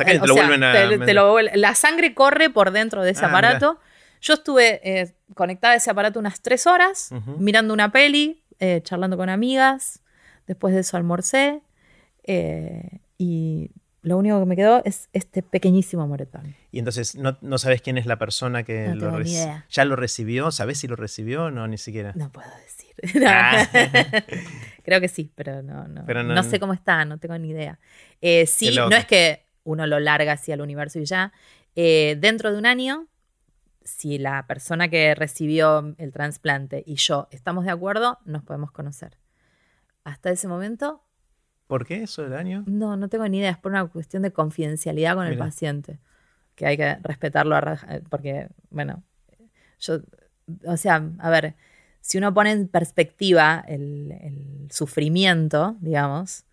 la 1.53 1.75
sangre 1.75 2.13
corre 2.15 2.49
por 2.49 2.71
dentro 2.71 3.03
de 3.03 3.11
ese 3.11 3.25
ah, 3.25 3.29
aparato. 3.29 3.79
Yo 4.19 4.33
estuve 4.33 4.81
eh, 4.83 5.13
conectada 5.35 5.73
a 5.73 5.77
ese 5.77 5.91
aparato 5.91 6.19
unas 6.19 6.41
tres 6.41 6.65
horas, 6.65 7.11
mirando 7.37 7.73
una 7.73 7.91
peli, 7.91 8.43
eh, 8.59 8.81
charlando 8.83 9.17
con 9.17 9.29
amigas. 9.29 10.01
Después 10.47 10.73
de 10.73 10.81
eso 10.81 10.97
almorcé. 10.97 11.61
Eh, 12.23 12.99
y 13.17 13.71
lo 14.01 14.17
único 14.17 14.39
que 14.39 14.45
me 14.45 14.55
quedó 14.55 14.83
es 14.83 15.09
este 15.13 15.41
pequeñísimo 15.41 16.07
moretón. 16.07 16.55
Y 16.71 16.79
entonces, 16.79 17.15
¿no, 17.15 17.57
sabes 17.57 17.81
quién 17.81 17.97
es 17.97 18.05
la 18.05 18.17
persona 18.17 18.63
que 18.63 18.93
lo 18.95 19.11
recibió? 19.11 19.63
¿Ya 19.69 19.85
lo 19.85 19.95
recibió? 19.95 20.51
¿Sabes 20.51 20.77
si 20.77 20.87
lo 20.87 20.95
recibió? 20.95 21.51
No, 21.51 21.67
ni 21.67 21.77
siquiera. 21.77 22.11
No 22.15 22.31
puedo 22.31 22.49
decir. 22.49 22.83
Ah. 23.25 23.67
Creo 24.83 25.01
que 25.01 25.07
sí, 25.07 25.31
pero 25.33 25.61
no, 25.63 25.87
no, 25.87 26.03
no, 26.03 26.43
sé 26.43 26.59
cómo 26.59 26.73
está, 26.73 27.05
no 27.05 27.17
tengo 27.17 27.37
ni 27.37 27.49
idea. 27.49 27.79
Eh, 28.21 28.45
sí, 28.45 28.75
no 28.75 28.95
es 28.95 29.05
que 29.05 29.45
uno 29.63 29.87
lo 29.87 29.99
larga 29.99 30.33
así 30.33 30.51
al 30.51 30.61
universo 30.61 30.99
y 30.99 31.05
ya. 31.05 31.31
Eh, 31.75 32.17
dentro 32.19 32.51
de 32.51 32.57
un 32.57 32.65
año, 32.65 33.07
si 33.83 34.17
la 34.17 34.45
persona 34.47 34.89
que 34.89 35.15
recibió 35.15 35.95
el 35.97 36.11
trasplante 36.11 36.83
y 36.85 36.95
yo 36.95 37.27
estamos 37.31 37.65
de 37.65 37.71
acuerdo, 37.71 38.19
nos 38.25 38.43
podemos 38.43 38.71
conocer. 38.71 39.17
Hasta 40.03 40.29
ese 40.31 40.47
momento, 40.47 41.03
¿Por 41.67 41.85
qué 41.85 42.03
eso 42.03 42.23
del 42.23 42.33
año? 42.33 42.63
No, 42.67 42.97
no 42.97 43.09
tengo 43.09 43.27
ni 43.27 43.39
idea. 43.39 43.51
Es 43.51 43.57
por 43.57 43.71
una 43.71 43.85
cuestión 43.87 44.23
de 44.23 44.31
confidencialidad 44.31 45.15
con 45.15 45.27
el 45.27 45.37
paciente. 45.37 45.99
Que 46.55 46.65
hay 46.67 46.77
que 46.77 46.95
respetarlo 47.01 47.57
eh, 47.57 48.03
porque, 48.09 48.49
bueno, 48.69 49.03
yo, 49.79 49.99
o 50.65 50.77
sea, 50.77 51.03
a 51.19 51.29
ver, 51.29 51.55
si 52.01 52.17
uno 52.17 52.33
pone 52.33 52.51
en 52.51 52.67
perspectiva 52.67 53.63
el, 53.67 54.67
sufrimiento, 54.69 55.77
digamos, 55.79 56.45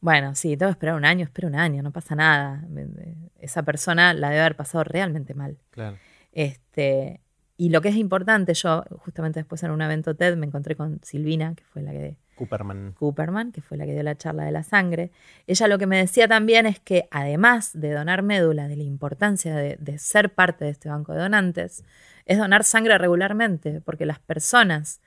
bueno, 0.00 0.34
sí, 0.34 0.56
tengo 0.56 0.70
que 0.70 0.74
esperar 0.74 0.96
un 0.96 1.04
año, 1.04 1.24
espero 1.24 1.48
un 1.48 1.54
año, 1.54 1.82
no 1.82 1.90
pasa 1.90 2.14
nada. 2.14 2.64
Esa 3.38 3.62
persona 3.62 4.12
la 4.12 4.28
debe 4.28 4.40
haber 4.40 4.56
pasado 4.56 4.84
realmente 4.84 5.34
mal. 5.34 5.56
Claro. 5.70 5.96
Este, 6.32 7.20
y 7.56 7.70
lo 7.70 7.80
que 7.80 7.88
es 7.88 7.96
importante, 7.96 8.54
yo 8.54 8.84
justamente 8.98 9.40
después 9.40 9.62
en 9.62 9.70
un 9.70 9.80
evento 9.80 10.14
TED 10.14 10.36
me 10.36 10.46
encontré 10.46 10.76
con 10.76 11.00
Silvina, 11.02 11.54
que 11.54 11.64
fue 11.64 11.82
la 11.82 11.92
que 11.92 12.16
Cooperman. 12.34 12.92
Cooperman, 12.92 13.52
que 13.52 13.60
fue 13.60 13.76
la 13.76 13.86
que 13.86 13.92
dio 13.92 14.02
la 14.02 14.16
charla 14.16 14.44
de 14.44 14.52
la 14.52 14.62
sangre. 14.62 15.10
Ella 15.46 15.68
lo 15.68 15.78
que 15.78 15.86
me 15.86 15.98
decía 15.98 16.28
también 16.28 16.66
es 16.66 16.80
que 16.80 17.08
además 17.10 17.70
de 17.74 17.92
donar 17.92 18.22
médula, 18.22 18.68
de 18.68 18.76
la 18.76 18.82
importancia 18.82 19.54
de, 19.56 19.98
ser 19.98 20.34
parte 20.34 20.64
de 20.64 20.70
este 20.70 20.88
banco 20.88 21.12
de 21.12 21.20
donantes, 21.20 21.84
es 22.26 22.38
donar 22.38 22.64
sangre 22.64 22.98
regularmente, 22.98 23.80
porque 23.80 24.06
las 24.06 24.18
personas 24.18 25.00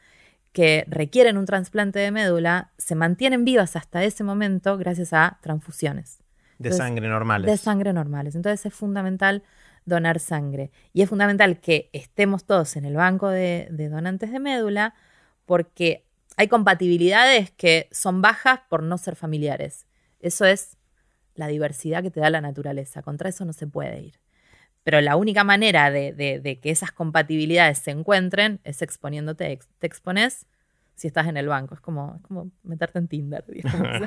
que 0.53 0.85
requieren 0.87 1.37
un 1.37 1.45
trasplante 1.45 1.99
de 1.99 2.11
médula 2.11 2.71
se 2.77 2.95
mantienen 2.95 3.45
vivas 3.45 3.75
hasta 3.75 4.03
ese 4.03 4.23
momento 4.23 4.77
gracias 4.77 5.13
a 5.13 5.37
transfusiones. 5.41 6.19
De 6.57 6.71
sangre 6.71 7.07
normales. 7.07 7.51
De 7.51 7.57
sangre 7.57 7.93
normales. 7.93 8.35
Entonces 8.35 8.65
es 8.65 8.73
fundamental 8.73 9.43
donar 9.85 10.19
sangre. 10.19 10.71
Y 10.93 11.03
es 11.03 11.09
fundamental 11.09 11.59
que 11.59 11.89
estemos 11.93 12.45
todos 12.45 12.75
en 12.75 12.85
el 12.85 12.95
banco 12.95 13.29
de, 13.29 13.67
de 13.69 13.89
donantes 13.89 14.31
de 14.31 14.39
médula 14.39 14.95
porque 15.45 16.06
hay 16.37 16.47
compatibilidades 16.47 17.51
que 17.51 17.89
son 17.91 18.21
bajas 18.21 18.61
por 18.69 18.83
no 18.83 18.97
ser 18.99 19.15
familiares. 19.15 19.87
Eso 20.19 20.45
es 20.45 20.77
la 21.33 21.47
diversidad 21.47 22.03
que 22.03 22.11
te 22.11 22.19
da 22.19 22.29
la 22.29 22.41
naturaleza. 22.41 23.01
Contra 23.01 23.29
eso 23.29 23.43
no 23.43 23.53
se 23.53 23.65
puede 23.65 24.01
ir. 24.01 24.19
Pero 24.83 25.01
la 25.01 25.15
única 25.15 25.43
manera 25.43 25.91
de, 25.91 26.59
que 26.61 26.69
esas 26.69 26.91
compatibilidades 26.91 27.79
se 27.79 27.91
encuentren 27.91 28.61
es 28.63 28.81
exponiéndote. 28.83 29.59
Te 29.79 29.87
expones 29.87 30.45
si 30.95 31.07
estás 31.07 31.27
en 31.27 31.37
el 31.37 31.47
banco. 31.47 31.73
Es 31.73 31.81
como, 31.81 32.21
como 32.21 32.51
meterte 32.63 32.99
en 32.99 33.07
Tinder, 33.07 33.43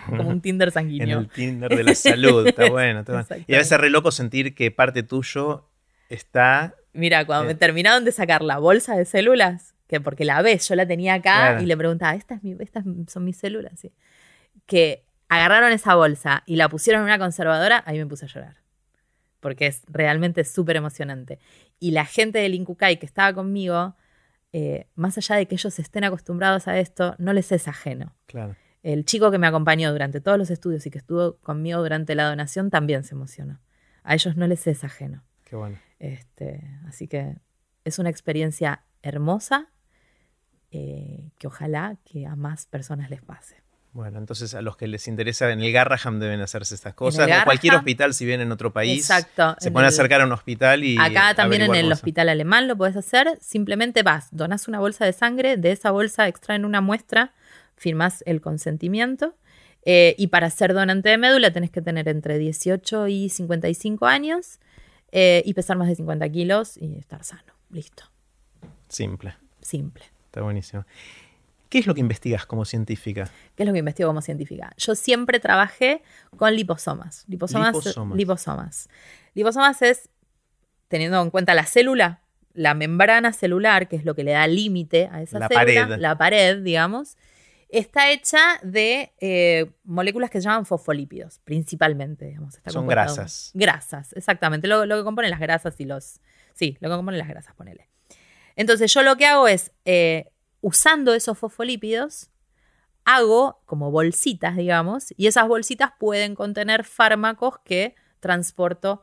como 0.07 0.29
un 0.29 0.41
Tinder 0.41 0.71
sanguíneo. 0.73 1.19
En 1.19 1.25
el 1.25 1.31
Tinder 1.31 1.77
de 1.77 1.85
la 1.85 1.95
salud, 1.95 2.47
está 2.47 2.71
bueno. 2.71 3.05
Y 3.47 3.55
a 3.55 3.59
veces 3.59 3.73
es 3.73 3.81
re 3.81 3.91
loco 3.91 4.13
sentir 4.13 4.55
que 4.55 4.71
parte 4.71 5.03
tuyo 5.03 5.69
está... 6.09 6.77
Mira, 6.93 7.25
cuando 7.25 7.47
me 7.47 7.55
terminaron 7.55 8.05
de 8.05 8.13
sacar 8.13 8.43
la 8.43 8.59
bolsa 8.59 8.97
de 8.97 9.05
células, 9.05 9.75
que 9.91 10.01
porque 10.01 10.25
la 10.25 10.41
ves, 10.41 10.69
yo 10.69 10.77
la 10.77 10.87
tenía 10.87 11.15
acá 11.15 11.61
y 11.61 11.67
le 11.67 11.77
preguntaba, 11.77 12.15
¿estas, 12.15 12.41
estas 12.61 12.85
son 13.09 13.25
mis 13.25 13.37
células? 13.37 13.81
Sí. 13.81 13.93
Que 14.67 15.05
agarraron 15.29 15.73
esa 15.73 15.97
bolsa 15.97 16.45
y 16.47 16.55
la 16.55 16.69
pusieron 16.69 17.01
en 17.01 17.07
una 17.07 17.19
conservadora, 17.19 17.83
ahí 17.87 17.99
me 17.99 18.07
puse 18.07 18.27
a 18.27 18.29
llorar. 18.29 18.59
Porque 19.41 19.67
es 19.67 19.83
realmente 19.89 20.45
súper 20.45 20.77
emocionante. 20.77 21.41
Y 21.81 21.91
la 21.91 22.05
gente 22.05 22.39
del 22.39 22.55
Incucay 22.55 22.99
que 23.01 23.07
estaba 23.07 23.35
conmigo, 23.35 23.97
eh, 24.53 24.87
más 24.95 25.19
allá 25.19 25.35
de 25.35 25.47
que 25.47 25.57
ellos 25.57 25.77
estén 25.81 26.05
acostumbrados 26.05 26.69
a 26.69 26.79
esto, 26.79 27.17
no 27.19 27.33
les 27.33 27.51
es 27.51 27.67
ajeno. 27.67 28.15
Claro. 28.27 28.55
El 28.85 29.05
chico 29.05 29.33
que 29.33 29.39
me 29.39 29.49
acompañó 29.49 29.91
durante 29.91 30.21
todos 30.21 30.39
los 30.39 30.51
estudios 30.51 30.87
y 30.87 30.91
que 30.91 30.99
estuvo 30.99 31.37
conmigo 31.39 31.83
durante 31.83 32.15
la 32.15 32.29
donación 32.29 32.71
también 32.71 33.03
se 33.03 33.17
emocionó. 33.17 33.59
A 34.05 34.15
ellos 34.15 34.37
no 34.37 34.47
les 34.47 34.69
es 34.69 34.85
ajeno. 34.85 35.25
Qué 35.43 35.57
bueno. 35.57 35.81
Este, 35.99 36.63
así 36.87 37.09
que 37.09 37.39
es 37.85 37.99
una 37.99 38.09
experiencia 38.09 38.85
hermosa 39.03 39.69
eh, 40.71 41.31
que 41.39 41.47
ojalá 41.47 41.97
que 42.05 42.27
a 42.27 42.37
más 42.37 42.67
personas 42.67 43.11
les 43.11 43.23
pase. 43.23 43.57
Bueno, 43.93 44.19
entonces 44.19 44.55
a 44.55 44.63
los 44.63 44.77
que 44.77 44.87
les 44.87 45.09
interesa 45.09 45.51
en 45.51 45.61
el 45.61 45.73
Garraham 45.73 46.21
deben 46.21 46.41
hacerse 46.41 46.77
estas 46.77 46.95
cosas. 46.95 47.29
O 47.29 47.45
cualquier 47.45 47.75
hospital, 47.75 48.15
si 48.15 48.25
vienen 48.25 48.47
en 48.47 48.53
otro 48.53 48.73
país. 48.73 49.01
Exacto. 49.01 49.57
Se 49.59 49.73
pueden 49.73 49.89
acercar 49.89 50.21
a 50.21 50.27
un 50.27 50.33
hospital 50.33 50.85
y. 50.85 50.97
Acá 50.97 51.35
también 51.35 51.63
en 51.63 51.75
el 51.75 51.91
hospital 51.91 52.29
alemán 52.29 52.69
lo 52.69 52.77
puedes 52.77 52.97
hacer. 52.97 53.37
Simplemente 53.41 54.05
vas, 54.05 54.29
donas 54.31 54.69
una 54.69 54.79
bolsa 54.79 55.05
de 55.05 55.13
sangre, 55.13 55.57
de 55.57 55.73
esa 55.73 55.91
bolsa 55.91 56.29
extraen 56.29 56.65
una 56.65 56.81
muestra, 56.81 57.33
firmas 57.75 58.23
el 58.27 58.41
consentimiento. 58.41 59.35
Eh, 59.85 60.15
y 60.19 60.29
para 60.29 60.51
ser 60.51 60.75
donante 60.75 61.09
de 61.09 61.19
médula 61.19 61.53
tenés 61.53 61.71
que 61.71 61.81
tener 61.81 62.07
entre 62.07 62.39
18 62.39 63.09
y 63.09 63.31
55 63.31 64.07
años 64.07 64.61
eh, 65.11 65.43
y 65.47 65.55
pesar 65.55 65.79
más 65.79 65.89
de 65.89 65.97
50 65.97 66.29
kilos 66.29 66.77
y 66.77 66.97
estar 66.97 67.25
sano. 67.25 67.55
Listo. 67.71 68.05
Simple. 68.89 69.35
Simple. 69.63 70.05
Está 70.31 70.43
buenísimo. 70.43 70.85
¿Qué 71.69 71.81
es 71.81 71.89
lo 71.89 71.95
que 71.95 72.01
investigas 72.01 72.47
como 72.47 72.65
científica? 72.65 73.29
¿Qué 73.57 73.65
es 73.65 73.67
lo 73.67 73.73
que 73.73 73.81
investigo 73.81 74.09
como 74.09 74.23
científica? 74.23 74.73
Yo 74.77 74.95
siempre 74.95 75.41
trabajé 75.41 76.03
con 76.37 76.55
liposomas. 76.55 77.25
Liposomas. 77.27 77.97
Liposomas. 78.15 78.89
Liposomas, 79.35 79.83
es, 79.83 80.09
teniendo 80.87 81.21
en 81.21 81.31
cuenta 81.31 81.53
la 81.55 81.67
célula, 81.67 82.23
la 82.55 82.75
membrana 82.75 83.33
celular, 83.33 83.89
que 83.89 83.97
es 83.97 84.05
lo 84.05 84.15
que 84.15 84.23
le 84.23 84.31
da 84.31 84.47
límite 84.47 85.09
a 85.11 85.21
esa 85.21 85.41
la 85.41 85.49
célula, 85.49 85.83
pared. 85.83 86.01
la 86.01 86.17
pared, 86.17 86.63
digamos, 86.63 87.17
está 87.69 88.13
hecha 88.13 88.61
de 88.63 89.13
eh, 89.19 89.73
moléculas 89.83 90.31
que 90.31 90.41
se 90.41 90.45
llaman 90.47 90.65
fosfolípidos, 90.65 91.41
principalmente. 91.43 92.27
Digamos. 92.27 92.61
Son 92.67 92.87
grasas. 92.87 93.51
Grasas, 93.55 94.13
exactamente. 94.13 94.69
Lo, 94.69 94.87
que 94.87 95.03
componen 95.03 95.33
las 95.33 95.41
grasas 95.41 95.81
y 95.81 95.87
los... 95.87 96.21
Sí, 96.55 96.79
lo 96.81 96.89
que 96.89 96.95
componen 96.95 97.19
las 97.19 97.29
grasas, 97.29 97.53
ponele. 97.57 97.90
Entonces 98.57 98.93
yo 98.93 99.03
lo 99.03 99.17
que 99.17 99.27
hago 99.27 99.49
es... 99.49 99.73
Eh, 99.85 100.31
usando 100.61 101.15
esos 101.15 101.39
fosfolípidos, 101.39 102.31
hago 103.05 103.61
como 103.67 103.91
bolsitas, 103.91 104.57
digamos, 104.57 105.15
y 105.17 105.27
esas 105.27 105.49
bolsitas 105.49 105.93
pueden 105.99 106.35
contener 106.35 106.85
fármacos 106.85 107.59
que 107.65 107.95
transporto 108.21 109.03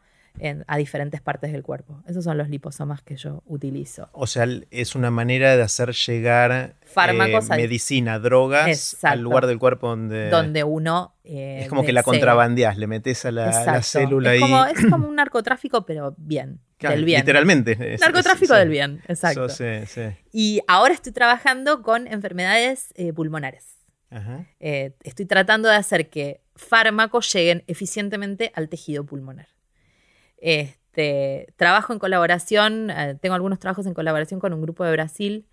a 0.67 0.77
diferentes 0.77 1.21
partes 1.21 1.51
del 1.51 1.63
cuerpo. 1.63 2.03
Esos 2.07 2.23
son 2.23 2.37
los 2.37 2.49
liposomas 2.49 3.01
que 3.01 3.15
yo 3.15 3.43
utilizo. 3.45 4.09
O 4.11 4.27
sea, 4.27 4.47
es 4.71 4.95
una 4.95 5.11
manera 5.11 5.55
de 5.55 5.63
hacer 5.63 5.93
llegar 5.93 6.75
fármacos, 6.85 7.49
eh, 7.49 7.55
medicina, 7.55 8.19
drogas 8.19 8.97
al 9.03 9.21
lugar 9.21 9.47
del 9.47 9.59
cuerpo 9.59 9.89
donde... 9.89 10.29
Donde 10.29 10.63
uno... 10.63 11.15
Eh, 11.23 11.61
es 11.63 11.69
como 11.69 11.83
que 11.83 11.91
la 11.91 12.03
contrabandeas, 12.03 12.77
le 12.77 12.87
metes 12.87 13.25
a 13.25 13.31
la, 13.31 13.81
célula 13.83 14.33
es 14.33 14.39
y... 14.39 14.41
Como, 14.41 14.65
es 14.65 14.85
como 14.89 15.07
un 15.07 15.15
narcotráfico, 15.15 15.85
pero 15.85 16.15
bien. 16.17 16.61
del 16.79 17.03
bien. 17.03 17.19
Literalmente. 17.21 17.97
Narcotráfico 17.99 18.53
del 18.53 18.69
bien, 18.69 19.01
exacto. 19.07 19.49
sí, 19.49 19.85
sí. 19.87 20.03
Y 20.31 20.61
ahora 20.67 20.93
estoy 20.93 21.11
trabajando 21.11 21.81
con 21.81 22.07
enfermedades 22.07 22.93
eh, 22.95 23.11
pulmonares. 23.13 23.77
estoy 24.59 25.25
tratando 25.25 25.69
de 25.69 25.75
hacer 25.75 26.09
que 26.09 26.41
fármacos 26.55 27.31
lleguen 27.33 27.63
eficientemente 27.67 28.51
al 28.55 28.69
tejido 28.69 29.05
pulmonar. 29.05 29.56
Este, 30.37 31.53
trabajo 31.55 31.93
en 31.93 31.99
colaboración, 31.99 32.89
eh, 32.89 33.17
tengo 33.21 33.35
algunos 33.35 33.59
trabajos 33.59 33.85
en 33.85 33.93
colaboración 33.93 34.39
con 34.39 34.53
un 34.53 34.61
grupo 34.61 34.83
de 34.83 34.91
Brasil, 34.91 35.45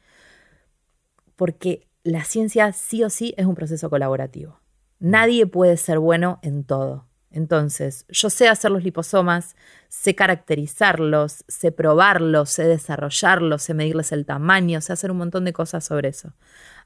porque 1.36 1.86
la 2.02 2.24
ciencia 2.24 2.72
sí 2.72 3.02
o 3.02 3.10
sí 3.10 3.34
es 3.36 3.46
un 3.46 3.54
proceso 3.54 3.90
colaborativo. 3.90 4.60
Nadie 5.00 5.46
puede 5.46 5.76
ser 5.76 5.98
bueno 5.98 6.38
en 6.42 6.64
todo. 6.64 7.06
Entonces, 7.30 8.06
yo 8.08 8.30
sé 8.30 8.48
hacer 8.48 8.70
los 8.70 8.84
liposomas, 8.84 9.56
sé 9.88 10.14
caracterizarlos, 10.14 11.44
sé 11.48 11.72
probarlos, 11.72 12.50
sé 12.50 12.64
desarrollarlos, 12.64 13.62
sé 13.62 13.74
medirles 13.74 14.12
el 14.12 14.24
tamaño, 14.24 14.80
sé 14.80 14.92
hacer 14.92 15.10
un 15.10 15.16
montón 15.16 15.44
de 15.44 15.52
cosas 15.52 15.84
sobre 15.84 16.10
eso. 16.10 16.32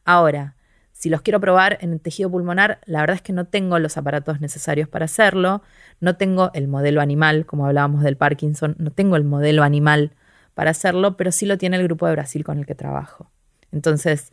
Ahora, 0.06 0.56
si 0.98 1.10
los 1.10 1.22
quiero 1.22 1.38
probar 1.38 1.78
en 1.80 1.92
el 1.92 2.00
tejido 2.00 2.28
pulmonar, 2.28 2.80
la 2.84 3.00
verdad 3.00 3.14
es 3.14 3.22
que 3.22 3.32
no 3.32 3.44
tengo 3.44 3.78
los 3.78 3.96
aparatos 3.96 4.40
necesarios 4.40 4.88
para 4.88 5.04
hacerlo, 5.04 5.62
no 6.00 6.16
tengo 6.16 6.50
el 6.54 6.66
modelo 6.66 7.00
animal, 7.00 7.46
como 7.46 7.66
hablábamos 7.66 8.02
del 8.02 8.16
Parkinson, 8.16 8.74
no 8.80 8.90
tengo 8.90 9.14
el 9.14 9.22
modelo 9.22 9.62
animal 9.62 10.10
para 10.54 10.72
hacerlo, 10.72 11.16
pero 11.16 11.30
sí 11.30 11.46
lo 11.46 11.56
tiene 11.56 11.76
el 11.76 11.84
grupo 11.84 12.08
de 12.08 12.12
Brasil 12.14 12.42
con 12.42 12.58
el 12.58 12.66
que 12.66 12.74
trabajo. 12.74 13.30
Entonces, 13.70 14.32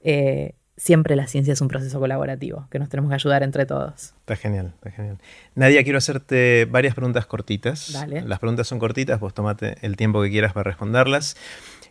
eh, 0.00 0.54
siempre 0.78 1.16
la 1.16 1.26
ciencia 1.26 1.52
es 1.52 1.60
un 1.60 1.68
proceso 1.68 2.00
colaborativo, 2.00 2.66
que 2.70 2.78
nos 2.78 2.88
tenemos 2.88 3.10
que 3.10 3.16
ayudar 3.16 3.42
entre 3.42 3.66
todos. 3.66 4.14
Está 4.20 4.36
genial, 4.36 4.72
está 4.76 4.90
genial. 4.92 5.18
Nadia, 5.54 5.84
quiero 5.84 5.98
hacerte 5.98 6.64
varias 6.64 6.94
preguntas 6.94 7.26
cortitas. 7.26 7.92
Dale. 7.92 8.22
Las 8.22 8.38
preguntas 8.38 8.66
son 8.66 8.78
cortitas, 8.78 9.20
vos 9.20 9.34
tomate 9.34 9.76
el 9.82 9.96
tiempo 9.96 10.22
que 10.22 10.30
quieras 10.30 10.54
para 10.54 10.64
responderlas. 10.64 11.36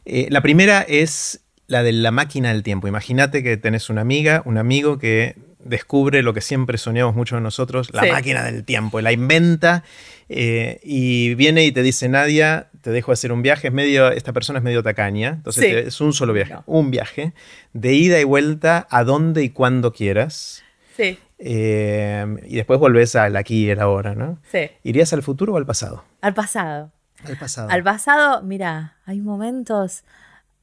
Eh, 0.03 0.29
la 0.31 0.41
primera 0.41 0.81
es 0.81 1.44
la 1.67 1.83
de 1.83 1.91
la 1.91 2.11
máquina 2.11 2.49
del 2.49 2.63
tiempo. 2.63 2.87
Imagínate 2.87 3.43
que 3.43 3.57
tenés 3.57 3.89
una 3.89 4.01
amiga, 4.01 4.41
un 4.45 4.57
amigo 4.57 4.97
que 4.97 5.35
descubre 5.65 6.21
lo 6.21 6.33
que 6.33 6.41
siempre 6.41 6.77
soñamos 6.77 7.15
muchos 7.15 7.37
de 7.37 7.41
nosotros, 7.41 7.91
la 7.91 8.05
máquina 8.05 8.43
del 8.43 8.63
tiempo, 8.63 9.01
la 9.01 9.11
inventa 9.11 9.83
eh, 10.29 10.79
y 10.83 11.33
viene 11.33 11.65
y 11.65 11.71
te 11.71 11.81
dice, 11.81 12.07
Nadia, 12.07 12.69
te 12.81 12.91
dejo 12.91 13.11
hacer 13.11 13.31
un 13.31 13.41
viaje, 13.41 13.67
es 13.67 13.73
medio, 13.73 14.11
esta 14.11 14.31
persona 14.31 14.59
es 14.59 14.63
medio 14.63 14.83
tacaña, 14.83 15.29
entonces 15.29 15.87
es 15.87 16.01
un 16.01 16.13
solo 16.13 16.33
viaje, 16.33 16.55
un 16.67 16.91
viaje 16.91 17.33
de 17.73 17.93
ida 17.93 18.19
y 18.19 18.23
vuelta 18.23 18.87
a 18.89 19.03
donde 19.03 19.43
y 19.43 19.49
cuando 19.49 19.91
quieras. 19.91 20.63
Sí. 20.95 21.17
Eh, 21.39 22.25
y 22.47 22.55
después 22.55 22.79
volvés 22.79 23.15
al 23.15 23.35
aquí 23.35 23.65
y 23.65 23.69
el 23.69 23.79
ahora, 23.79 24.15
¿no? 24.15 24.39
Sí. 24.49 24.69
¿Irías 24.83 25.11
al 25.13 25.23
futuro 25.23 25.53
o 25.53 25.57
al 25.57 25.65
pasado? 25.65 26.05
Al 26.21 26.33
pasado. 26.33 26.91
Al 27.23 27.37
pasado. 27.37 27.69
Al 27.69 27.83
pasado, 27.83 28.43
mira, 28.43 28.97
hay 29.05 29.19
momentos 29.19 30.03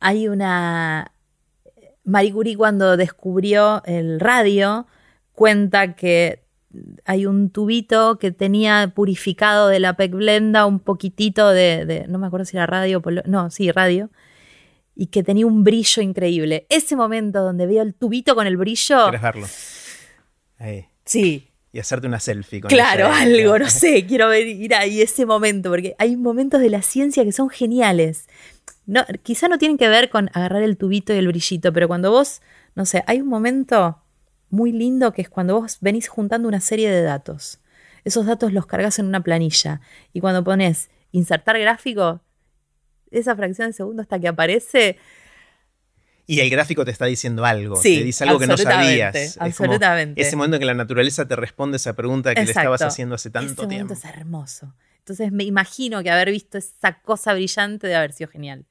hay 0.03 0.29
una... 0.29 1.13
Marie 2.05 2.33
Curie 2.33 2.57
cuando 2.57 2.97
descubrió 2.97 3.83
el 3.85 4.19
radio 4.19 4.87
cuenta 5.33 5.95
que 5.95 6.43
hay 7.05 7.27
un 7.27 7.51
tubito 7.51 8.19
que 8.19 8.33
tenía 8.33 8.93
purificado 8.95 9.69
de 9.69 9.79
la 9.79 9.95
PEC 9.95 10.13
Blenda 10.13 10.67
un 10.67 10.81
poquitito 10.81 11.51
de, 11.51 12.05
no 12.09 12.19
me 12.19 12.27
acuerdo 12.27 12.45
si 12.45 12.57
era 12.57 12.67
radio, 12.67 13.01
no, 13.27 13.51
sí, 13.51 13.71
radio, 13.71 14.11
y 14.97 15.07
que 15.07 15.23
tenía 15.23 15.47
un 15.47 15.63
brillo 15.63 16.03
increíble. 16.03 16.67
Ese 16.71 16.97
momento 16.97 17.43
donde 17.43 17.67
veo 17.67 17.83
el 17.83 17.95
tubito 17.95 18.35
con 18.35 18.49
el 18.49 18.57
brillo... 18.57 19.05
¿Quieres 19.05 19.23
verlo? 19.23 19.47
Ahí. 20.59 20.87
Sí. 21.05 21.49
Y 21.73 21.79
hacerte 21.79 22.07
una 22.07 22.21
selfie 22.21 22.61
con 22.61 22.69
Claro, 22.69 23.07
algo, 23.13 23.59
no 23.59 23.71
sé, 23.71 24.05
quiero 24.07 24.29
ver, 24.29 24.47
ir 24.47 24.75
ahí 24.75 25.01
ese 25.01 25.25
momento, 25.25 25.71
porque 25.71 25.95
hay 25.99 26.17
momentos 26.17 26.61
de 26.61 26.69
la 26.69 26.83
ciencia 26.83 27.25
que 27.25 27.33
son 27.33 27.49
geniales 27.49 28.27
no, 28.87 29.05
quizá 29.23 29.49
no 29.49 29.59
tienen 29.59 29.79
que 29.79 29.89
ver 29.89 30.11
con 30.11 30.31
agarrar 30.33 30.63
el 30.63 30.77
tubito 30.77 31.15
y 31.15 31.19
el 31.19 31.29
brillito, 31.29 31.73
pero 31.73 31.89
cuando 31.89 32.11
vos, 32.11 32.43
no 32.75 32.85
sé, 32.85 33.05
hay 33.07 33.21
un 33.21 33.29
momento 33.29 34.03
muy 34.51 34.73
lindo 34.73 35.13
que 35.13 35.23
es 35.23 35.29
cuando 35.29 35.61
vos 35.61 35.79
venís 35.81 36.09
juntando 36.09 36.49
una 36.49 36.61
serie 36.61 36.91
de 36.91 37.03
datos. 37.03 37.61
Esos 38.05 38.27
datos 38.27 38.53
los 38.53 38.67
cargas 38.67 38.99
en 38.99 39.07
una 39.07 39.23
planilla 39.23 39.81
y 40.13 40.21
cuando 40.21 40.43
pones 40.43 40.91
insertar 41.13 41.59
gráfico, 41.59 42.21
esa 43.11 43.37
fracción 43.37 43.69
de 43.69 43.73
segundo 43.73 44.03
hasta 44.03 44.19
que 44.19 44.29
aparece. 44.29 44.99
Y 46.27 46.41
el 46.41 46.51
gráfico 46.51 46.85
te 46.85 46.91
está 46.91 47.07
diciendo 47.07 47.45
algo, 47.45 47.81
te 47.81 47.89
dice 47.89 48.25
algo 48.25 48.39
que 48.39 48.47
no 48.47 48.57
sabías. 48.57 49.37
Absolutamente. 49.39 50.21
ese 50.21 50.35
momento 50.35 50.57
en 50.57 50.61
que 50.61 50.67
la 50.67 50.75
naturaleza 50.75 51.27
te 51.29 51.37
responde 51.37 51.77
esa 51.77 51.95
pregunta 51.95 52.35
que 52.35 52.45
le 52.45 52.51
estabas 52.51 52.83
haciendo 52.83 53.15
hace 53.15 53.31
tanto 53.31 53.63
ese 53.63 53.67
tiempo. 53.69 53.95
es 53.95 54.05
hermoso. 54.05 54.75
Entonces 54.99 55.33
me 55.33 55.45
imagino 55.45 56.03
que 56.03 56.11
haber 56.11 56.31
visto 56.31 56.59
esa 56.59 57.01
cosa 57.01 57.35
brillante 57.35 57.87
de 57.87 57.95
haber 57.95 58.13
sido 58.13 58.31
genial 58.31 58.67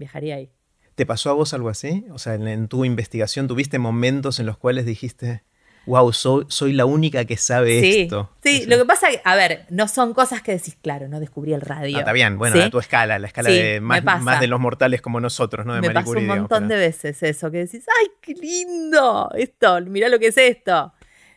viajaría 0.00 0.34
ahí. 0.34 0.50
¿Te 0.96 1.06
pasó 1.06 1.30
a 1.30 1.32
vos 1.32 1.54
algo 1.54 1.68
así? 1.68 2.04
O 2.10 2.18
sea, 2.18 2.34
en, 2.34 2.68
tu 2.68 2.84
investigación 2.84 3.48
tuviste 3.48 3.78
momentos 3.78 4.38
en 4.38 4.46
los 4.46 4.58
cuales 4.58 4.84
dijiste, 4.84 5.44
wow, 5.86 6.12
soy, 6.12 6.72
la 6.72 6.84
única 6.84 7.24
que 7.24 7.36
sabe 7.36 8.02
esto. 8.02 8.30
Sí, 8.42 8.66
lo 8.66 8.76
que 8.76 8.84
pasa 8.84 9.08
es 9.08 9.16
que, 9.16 9.22
a 9.24 9.34
ver, 9.34 9.64
no 9.70 9.88
son 9.88 10.12
cosas 10.12 10.42
que 10.42 10.52
decís, 10.52 10.76
claro, 10.82 11.08
no 11.08 11.20
descubrí 11.20 11.54
el 11.54 11.62
radio. 11.62 11.96
Ah, 11.96 12.00
está 12.00 12.12
bien, 12.12 12.36
bueno, 12.36 12.60
a 12.60 12.68
tu 12.68 12.78
escala, 12.78 13.18
la 13.18 13.28
escala 13.28 13.48
de 13.48 13.80
más, 13.80 14.02
más, 14.04 14.40
de 14.40 14.46
los 14.46 14.60
mortales 14.60 15.00
como 15.00 15.20
nosotros, 15.20 15.64
¿no? 15.64 15.74
De 15.74 15.80
me 15.80 15.90
pasó 15.90 16.10
un 16.10 16.26
montón 16.26 16.68
de 16.68 16.76
veces 16.76 17.22
eso, 17.22 17.50
que 17.50 17.58
decís, 17.58 17.86
¡ay, 17.98 18.08
qué 18.20 18.34
lindo! 18.34 19.30
Esto, 19.34 19.80
mirá 19.82 20.08
lo 20.08 20.18
que 20.18 20.26
es 20.26 20.36
esto. 20.36 20.92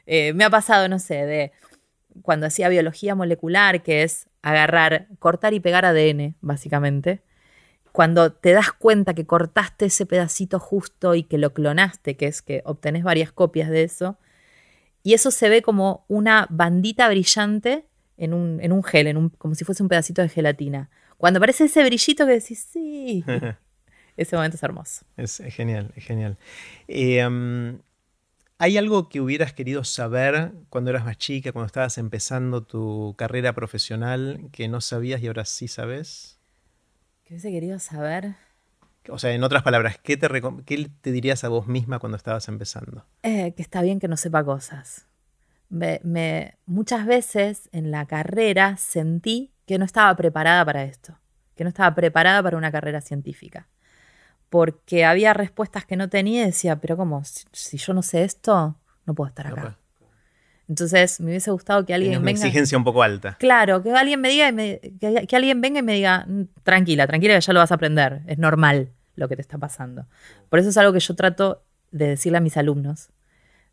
Eh, 0.06 0.34
me 0.34 0.44
ha 0.44 0.50
pasado, 0.50 0.90
no 0.90 1.00
sé, 1.00 1.26
de 1.26 1.52
cuando 2.22 2.48
hacía 2.48 2.68
biología 2.70 3.16
molecular, 3.16 3.82
que 3.82 4.04
es 4.04 4.28
agarrar, 4.42 5.08
cortar 5.20 5.54
y 5.54 5.62
pegar 5.62 5.86
ADN, 5.86 6.36
básicamente 6.42 7.22
cuando 7.94 8.34
te 8.34 8.54
das 8.54 8.74
cuenta 8.74 9.14
que 9.14 9.28
cortaste 9.28 9.86
ese 9.86 10.08
pedacito 10.08 10.60
justo 10.60 11.14
y 11.14 11.24
que 11.24 11.38
lo 11.38 11.54
clonaste, 11.54 12.18
que 12.18 12.26
es 12.26 12.42
que 12.42 12.64
obtenés 12.66 13.04
varias 13.04 13.32
copias 13.32 13.70
de 13.70 13.84
eso, 13.84 14.18
y 15.04 15.14
eso 15.14 15.30
se 15.30 15.48
ve 15.48 15.62
como 15.62 16.04
una 16.08 16.48
bandita 16.50 17.08
brillante 17.08 17.86
en 18.18 18.34
un, 18.34 18.84
gel, 18.84 19.06
en 19.06 19.18
un, 19.18 19.30
como 19.30 19.54
si 19.54 19.64
fuese 19.64 19.84
un 19.84 19.90
pedacito 19.90 20.24
de 20.24 20.30
gelatina. 20.30 20.90
Cuando 21.18 21.38
aparece 21.38 21.66
ese 21.66 21.84
brillito 21.86 22.26
que 22.26 22.32
decís, 22.34 22.68
sí, 22.72 23.24
ese 24.18 24.36
momento 24.36 24.58
es 24.58 24.64
hermoso. 24.64 25.06
Es, 25.16 25.38
genial, 25.50 25.92
es 25.96 26.04
genial. 26.04 26.40
Em, 26.88 27.78
¿Hay 28.58 28.78
algo 28.78 29.08
que 29.08 29.22
hubieras 29.22 29.54
querido 29.54 29.84
saber 29.84 30.54
cuando 30.70 30.90
eras 30.90 31.06
más 31.06 31.20
chica, 31.20 31.52
cuando 31.52 31.68
estabas 31.68 32.00
empezando 32.00 32.64
tu 32.64 33.14
carrera 33.20 33.54
profesional, 33.54 34.50
que 34.52 34.68
no 34.68 34.82
sabías 34.82 35.22
y 35.22 35.28
ahora 35.28 35.46
sí 35.46 35.68
sabes? 35.68 36.33
Hubiese 37.34 37.52
querido 37.52 37.80
saber. 37.80 38.36
O 39.10 39.18
sea, 39.18 39.32
en 39.32 39.44
otras 39.44 39.64
palabras, 39.64 39.98
¿qué 39.98 40.18
te, 40.18 40.28
qué 40.66 40.90
te 41.02 41.12
dirías 41.12 41.44
a 41.44 41.50
vos 41.50 41.68
misma 41.68 41.98
cuando 41.98 42.16
estabas 42.16 42.48
empezando? 42.48 43.06
Eh, 43.24 43.54
que 43.56 43.64
está 43.64 43.82
bien 43.82 44.00
que 44.00 44.08
no 44.08 44.18
sepa 44.18 44.44
cosas. 44.44 45.08
Me, 45.70 46.58
muchas 46.68 47.08
veces 47.08 47.70
en 47.72 47.90
la 47.90 48.06
carrera 48.06 48.78
sentí 48.78 49.52
que 49.66 49.80
no 49.80 49.86
estaba 49.86 50.16
preparada 50.16 50.64
para 50.64 50.84
esto, 50.84 51.18
que 51.56 51.64
no 51.64 51.70
estaba 51.70 51.96
preparada 51.96 52.44
para 52.44 52.56
una 52.56 52.72
carrera 52.72 53.02
científica. 53.02 53.68
Porque 54.50 55.04
había 55.04 55.34
respuestas 55.34 55.86
que 55.86 55.98
no 55.98 56.10
tenía 56.10 56.44
y 56.44 56.46
decía, 56.46 56.80
pero 56.80 56.96
¿cómo? 56.96 57.24
Si, 57.24 57.78
yo 57.78 57.96
no 57.96 58.04
sé 58.04 58.24
esto, 58.24 58.78
no 59.08 59.16
puedo 59.16 59.30
estar 59.30 59.48
acá. 59.48 59.80
Entonces 60.74 61.20
me 61.20 61.28
hubiese 61.28 61.52
gustado 61.52 61.86
que 61.86 61.94
alguien 61.94 62.20
una 62.20 62.32
exigencia 62.32 62.76
un 62.76 62.84
poco 62.84 63.04
alta. 63.04 63.38
Claro, 63.38 63.84
que 63.84 63.92
alguien 63.92 64.20
me 64.20 64.30
diga, 64.30 64.52
que, 65.28 65.36
alguien 65.36 65.62
venga 65.62 65.82
y 65.82 65.84
me 65.84 65.94
diga, 65.94 66.26
mm, 66.28 66.46
tranquila, 66.64 67.06
tranquila, 67.06 67.36
que 67.36 67.42
ya 67.42 67.54
lo 67.54 67.60
vas 67.60 67.72
a 67.72 67.76
aprender. 67.76 68.24
Es 68.26 68.40
normal 68.40 68.90
lo 69.16 69.30
que 69.30 69.36
te 69.36 69.44
está 69.44 69.60
pasando. 69.60 70.08
Por 70.50 70.58
eso 70.58 70.70
es 70.70 70.78
algo 70.78 70.92
que 70.92 71.00
yo 71.00 71.16
trato 71.16 71.62
de 71.92 72.08
decirle 72.08 72.40
a 72.40 72.42
mis 72.42 72.58
alumnos. 72.58 73.10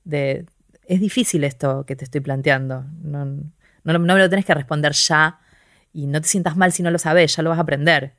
De, 0.05 0.45
es 0.85 1.01
difícil 1.01 1.45
esto 1.45 1.87
que 1.87 1.97
te 1.97 2.05
estoy 2.05 2.21
planteando. 2.21 2.85
No, 3.03 3.25
no, 3.25 3.99
me 3.99 4.19
lo 4.19 4.29
tenés 4.29 4.45
que 4.45 4.53
responder 4.53 4.93
ya 4.93 5.41
y 5.95 6.07
no 6.07 6.21
te 6.21 6.29
sientas 6.29 6.55
mal 6.55 6.71
si 6.73 6.83
no 6.83 6.91
lo 6.91 6.99
sabes, 6.99 7.35
ya 7.35 7.43
lo 7.43 7.49
vas 7.49 7.59
a 7.59 7.63
aprender. 7.63 8.13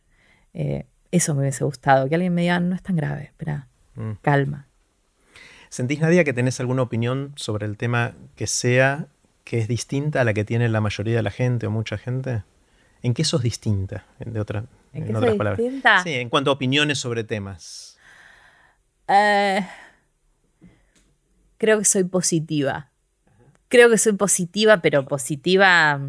Eh, 0.55 0.87
eso 1.11 1.35
me 1.35 1.41
hubiese 1.41 1.63
gustado, 1.65 2.09
que 2.09 2.15
alguien 2.15 2.33
me 2.33 2.41
diga, 2.41 2.59
no 2.59 2.73
es 2.73 2.81
tan 2.81 2.95
grave, 2.95 3.25
espera, 3.25 3.67
mm. 3.93 4.13
calma. 4.23 4.65
¿Sentís, 5.71 6.01
Nadia, 6.01 6.25
que 6.25 6.33
tenés 6.33 6.59
alguna 6.59 6.81
opinión 6.81 7.31
sobre 7.37 7.65
el 7.65 7.77
tema 7.77 8.11
que 8.35 8.45
sea 8.45 9.07
que 9.45 9.57
es 9.57 9.69
distinta 9.69 10.19
a 10.19 10.25
la 10.25 10.33
que 10.33 10.43
tiene 10.43 10.67
la 10.67 10.81
mayoría 10.81 11.15
de 11.15 11.21
la 11.21 11.31
gente 11.31 11.65
o 11.65 11.71
mucha 11.71 11.97
gente? 11.97 12.43
¿En 13.01 13.13
qué 13.13 13.23
sos 13.23 13.41
distinta? 13.41 14.03
De 14.19 14.41
otra, 14.41 14.65
¿En, 14.91 15.15
otras 15.15 15.35
palabras. 15.35 15.59
Distinta? 15.59 16.03
Sí, 16.03 16.11
en 16.11 16.27
cuanto 16.27 16.51
a 16.51 16.55
opiniones 16.55 16.99
sobre 16.99 17.23
temas. 17.23 17.97
Eh, 19.07 19.65
creo 21.57 21.79
que 21.79 21.85
soy 21.85 22.03
positiva. 22.03 22.89
Creo 23.69 23.89
que 23.89 23.97
soy 23.97 24.11
positiva, 24.11 24.81
pero 24.81 25.05
positiva. 25.05 26.01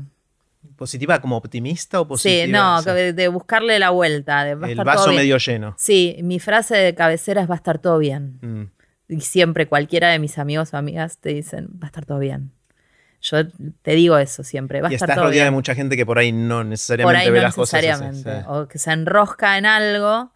¿Positiva 0.75 1.21
como 1.21 1.37
optimista 1.37 2.01
o 2.01 2.09
positiva? 2.09 2.47
Sí, 2.47 2.51
no, 2.51 2.83
de, 2.83 3.29
buscarle 3.29 3.79
la 3.79 3.91
vuelta. 3.91 4.43
De, 4.43 4.73
el 4.73 4.83
vaso 4.83 5.13
medio 5.13 5.39
lleno. 5.39 5.77
Sí, 5.79 6.17
mi 6.21 6.41
frase 6.41 6.75
de 6.75 6.97
cabecera 6.97 7.43
es 7.43 7.49
va 7.49 7.55
a 7.55 7.59
estar 7.59 7.79
todo 7.79 7.99
bien. 7.99 8.41
Mm. 8.43 8.82
Y 9.13 9.21
siempre 9.21 9.69
cualquiera 9.69 10.09
de 10.11 10.19
mis 10.19 10.39
amigos 10.39 10.73
o 10.73 10.77
amigas 10.77 11.19
te 11.19 11.31
dicen, 11.31 11.69
va 11.75 11.85
a 11.85 11.87
estar 11.87 12.07
todo 12.07 12.19
bien. 12.19 12.53
Yo 13.21 13.47
te 13.83 13.93
digo 13.93 14.19
eso 14.19 14.43
siempre, 14.43 14.81
va 14.81 14.89
a 14.89 14.93
estar 14.93 15.15
todo 15.15 15.27
rodeada 15.27 15.45
de 15.45 15.51
mucha 15.53 15.75
gente 15.75 15.97
que 15.97 16.05
por 16.05 16.19
ahí 16.19 16.33
no 16.33 16.65
necesariamente 16.65 17.31
por 17.31 17.37
ahí 17.37 17.43
no 17.43 17.47
necesariamente, 17.47 18.45
O 18.49 18.67
que 18.67 18.79
se 18.79 18.91
enrosca 18.91 19.59
en 19.59 19.67
algo 19.67 20.33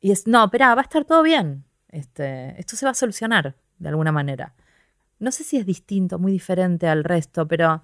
y 0.00 0.12
es, 0.12 0.26
no, 0.26 0.44
espera, 0.44 0.74
va 0.74 0.82
a 0.82 0.84
estar 0.84 1.04
todo 1.04 1.22
bien. 1.22 1.64
Este, 1.88 2.54
esto 2.60 2.76
se 2.76 2.86
va 2.86 2.92
a 2.92 2.94
solucionar 2.94 3.56
de 3.78 3.88
alguna 3.88 4.12
manera. 4.12 4.54
No 5.18 5.32
sé 5.32 5.42
si 5.42 5.56
es 5.56 5.66
distinto, 5.66 6.20
muy 6.20 6.30
diferente 6.30 6.86
al 6.86 7.02
resto, 7.02 7.48
pero 7.48 7.82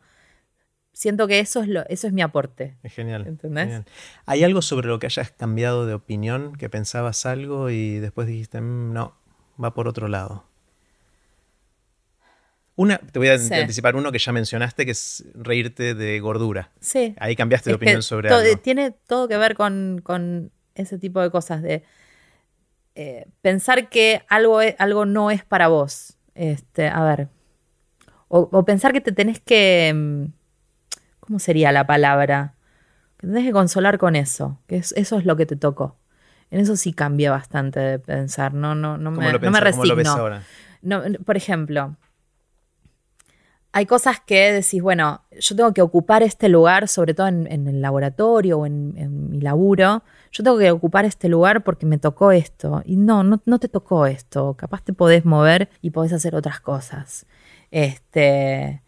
siento 0.92 1.26
que 1.26 1.40
eso 1.40 1.62
es, 1.62 1.68
lo, 1.68 1.84
eso 1.88 2.06
es 2.06 2.12
mi 2.12 2.22
aporte. 2.22 2.76
Es 2.84 2.94
genial, 2.94 3.26
¿Entendés? 3.26 3.82
¿Hay 4.26 4.44
algo 4.44 4.62
sobre 4.62 4.86
lo 4.86 5.00
que 5.00 5.06
hayas 5.06 5.32
cambiado 5.32 5.86
de 5.86 5.94
opinión, 5.94 6.54
que 6.54 6.70
pensabas 6.70 7.26
algo 7.26 7.70
y 7.70 7.98
después 7.98 8.28
dijiste, 8.28 8.60
mm, 8.60 8.92
no, 8.92 9.16
va 9.62 9.74
por 9.74 9.88
otro 9.88 10.08
lado. 10.08 10.44
Una, 12.76 12.98
te 12.98 13.18
voy 13.20 13.28
a 13.28 13.34
anticipar 13.34 13.94
uno 13.94 14.10
que 14.10 14.18
ya 14.18 14.32
mencionaste, 14.32 14.84
que 14.84 14.90
es 14.90 15.24
reírte 15.34 15.94
de 15.94 16.18
gordura. 16.18 16.72
Sí. 16.80 17.14
Ahí 17.18 17.36
cambiaste 17.36 17.70
de 17.70 17.76
opinión 17.76 18.02
sobre 18.02 18.30
algo. 18.30 18.58
Tiene 18.58 18.90
todo 18.90 19.28
que 19.28 19.36
ver 19.36 19.54
con, 19.54 20.50
ese 20.74 20.98
tipo 20.98 21.20
de 21.20 21.30
cosas, 21.30 21.62
de 21.62 21.84
eh, 22.96 23.26
pensar 23.42 23.88
que 23.88 24.22
algo, 24.28 24.58
algo 24.78 25.06
no 25.06 25.30
es 25.30 25.44
para 25.44 25.68
vos. 25.68 26.16
Este, 26.34 26.88
a 26.88 27.04
ver. 27.04 27.28
O, 28.26 28.64
pensar 28.64 28.92
que 28.92 29.00
te 29.00 29.12
tenés 29.12 29.38
que. 29.38 29.92
Mm, 29.94 30.24
¿Cómo 31.20 31.38
sería 31.38 31.70
la 31.70 31.86
palabra? 31.86 32.54
Que 33.18 33.28
tenés 33.28 33.44
que 33.44 33.52
consolar 33.52 33.98
con 33.98 34.16
eso, 34.16 34.58
que 34.66 34.76
eso 34.76 35.18
es 35.18 35.24
lo 35.24 35.36
que 35.36 35.46
te 35.46 35.54
tocó. 35.54 35.96
En 36.54 36.60
eso 36.60 36.76
sí 36.76 36.92
cambia 36.92 37.32
bastante 37.32 37.80
de 37.80 37.98
pensar, 37.98 38.54
no, 38.54 38.76
no, 38.76 38.96
no, 38.96 39.10
me, 39.10 39.32
no 39.32 39.50
me 39.50 39.60
resigno. 39.60 40.40
No, 40.82 41.02
por 41.24 41.36
ejemplo, 41.36 41.96
hay 43.72 43.86
cosas 43.86 44.20
que 44.24 44.52
decís, 44.52 44.80
bueno, 44.80 45.22
yo 45.32 45.56
tengo 45.56 45.74
que 45.74 45.82
ocupar 45.82 46.22
este 46.22 46.48
lugar, 46.48 46.86
sobre 46.86 47.12
todo 47.12 47.26
en, 47.26 47.48
el 47.48 47.80
laboratorio 47.80 48.60
o 48.60 48.66
en, 48.66 49.30
mi 49.30 49.40
laburo, 49.40 50.04
yo 50.30 50.44
tengo 50.44 50.56
que 50.58 50.70
ocupar 50.70 51.04
este 51.06 51.28
lugar 51.28 51.64
porque 51.64 51.86
me 51.86 51.98
tocó 51.98 52.30
esto. 52.30 52.82
Y 52.84 52.94
no, 52.94 53.24
no, 53.24 53.42
no 53.44 53.58
te 53.58 53.68
tocó 53.68 54.06
esto. 54.06 54.54
Capaz 54.54 54.84
te 54.84 54.92
podés 54.92 55.24
mover 55.24 55.70
y 55.82 55.90
podés 55.90 56.12
hacer 56.12 56.36
otras 56.36 56.60
cosas. 56.60 57.26
Este, 57.72 58.83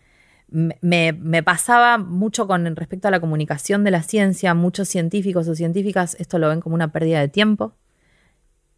me, 0.49 1.43
pasaba 1.43 1.99
mucho 1.99 2.47
con 2.47 2.77
respecto 2.77 3.09
a 3.09 3.11
la 3.11 3.21
comunicación 3.21 3.85
de 3.85 3.91
la 3.91 4.03
ciencia, 4.03 4.55
muchos 4.55 4.89
científicos 4.89 5.49
o 5.49 5.55
científicas 5.55 6.17
esto 6.21 6.39
lo 6.39 6.49
ven 6.49 6.61
como 6.61 6.75
una 6.75 6.93
pérdida 6.93 7.21
de 7.21 7.29
tiempo 7.29 7.75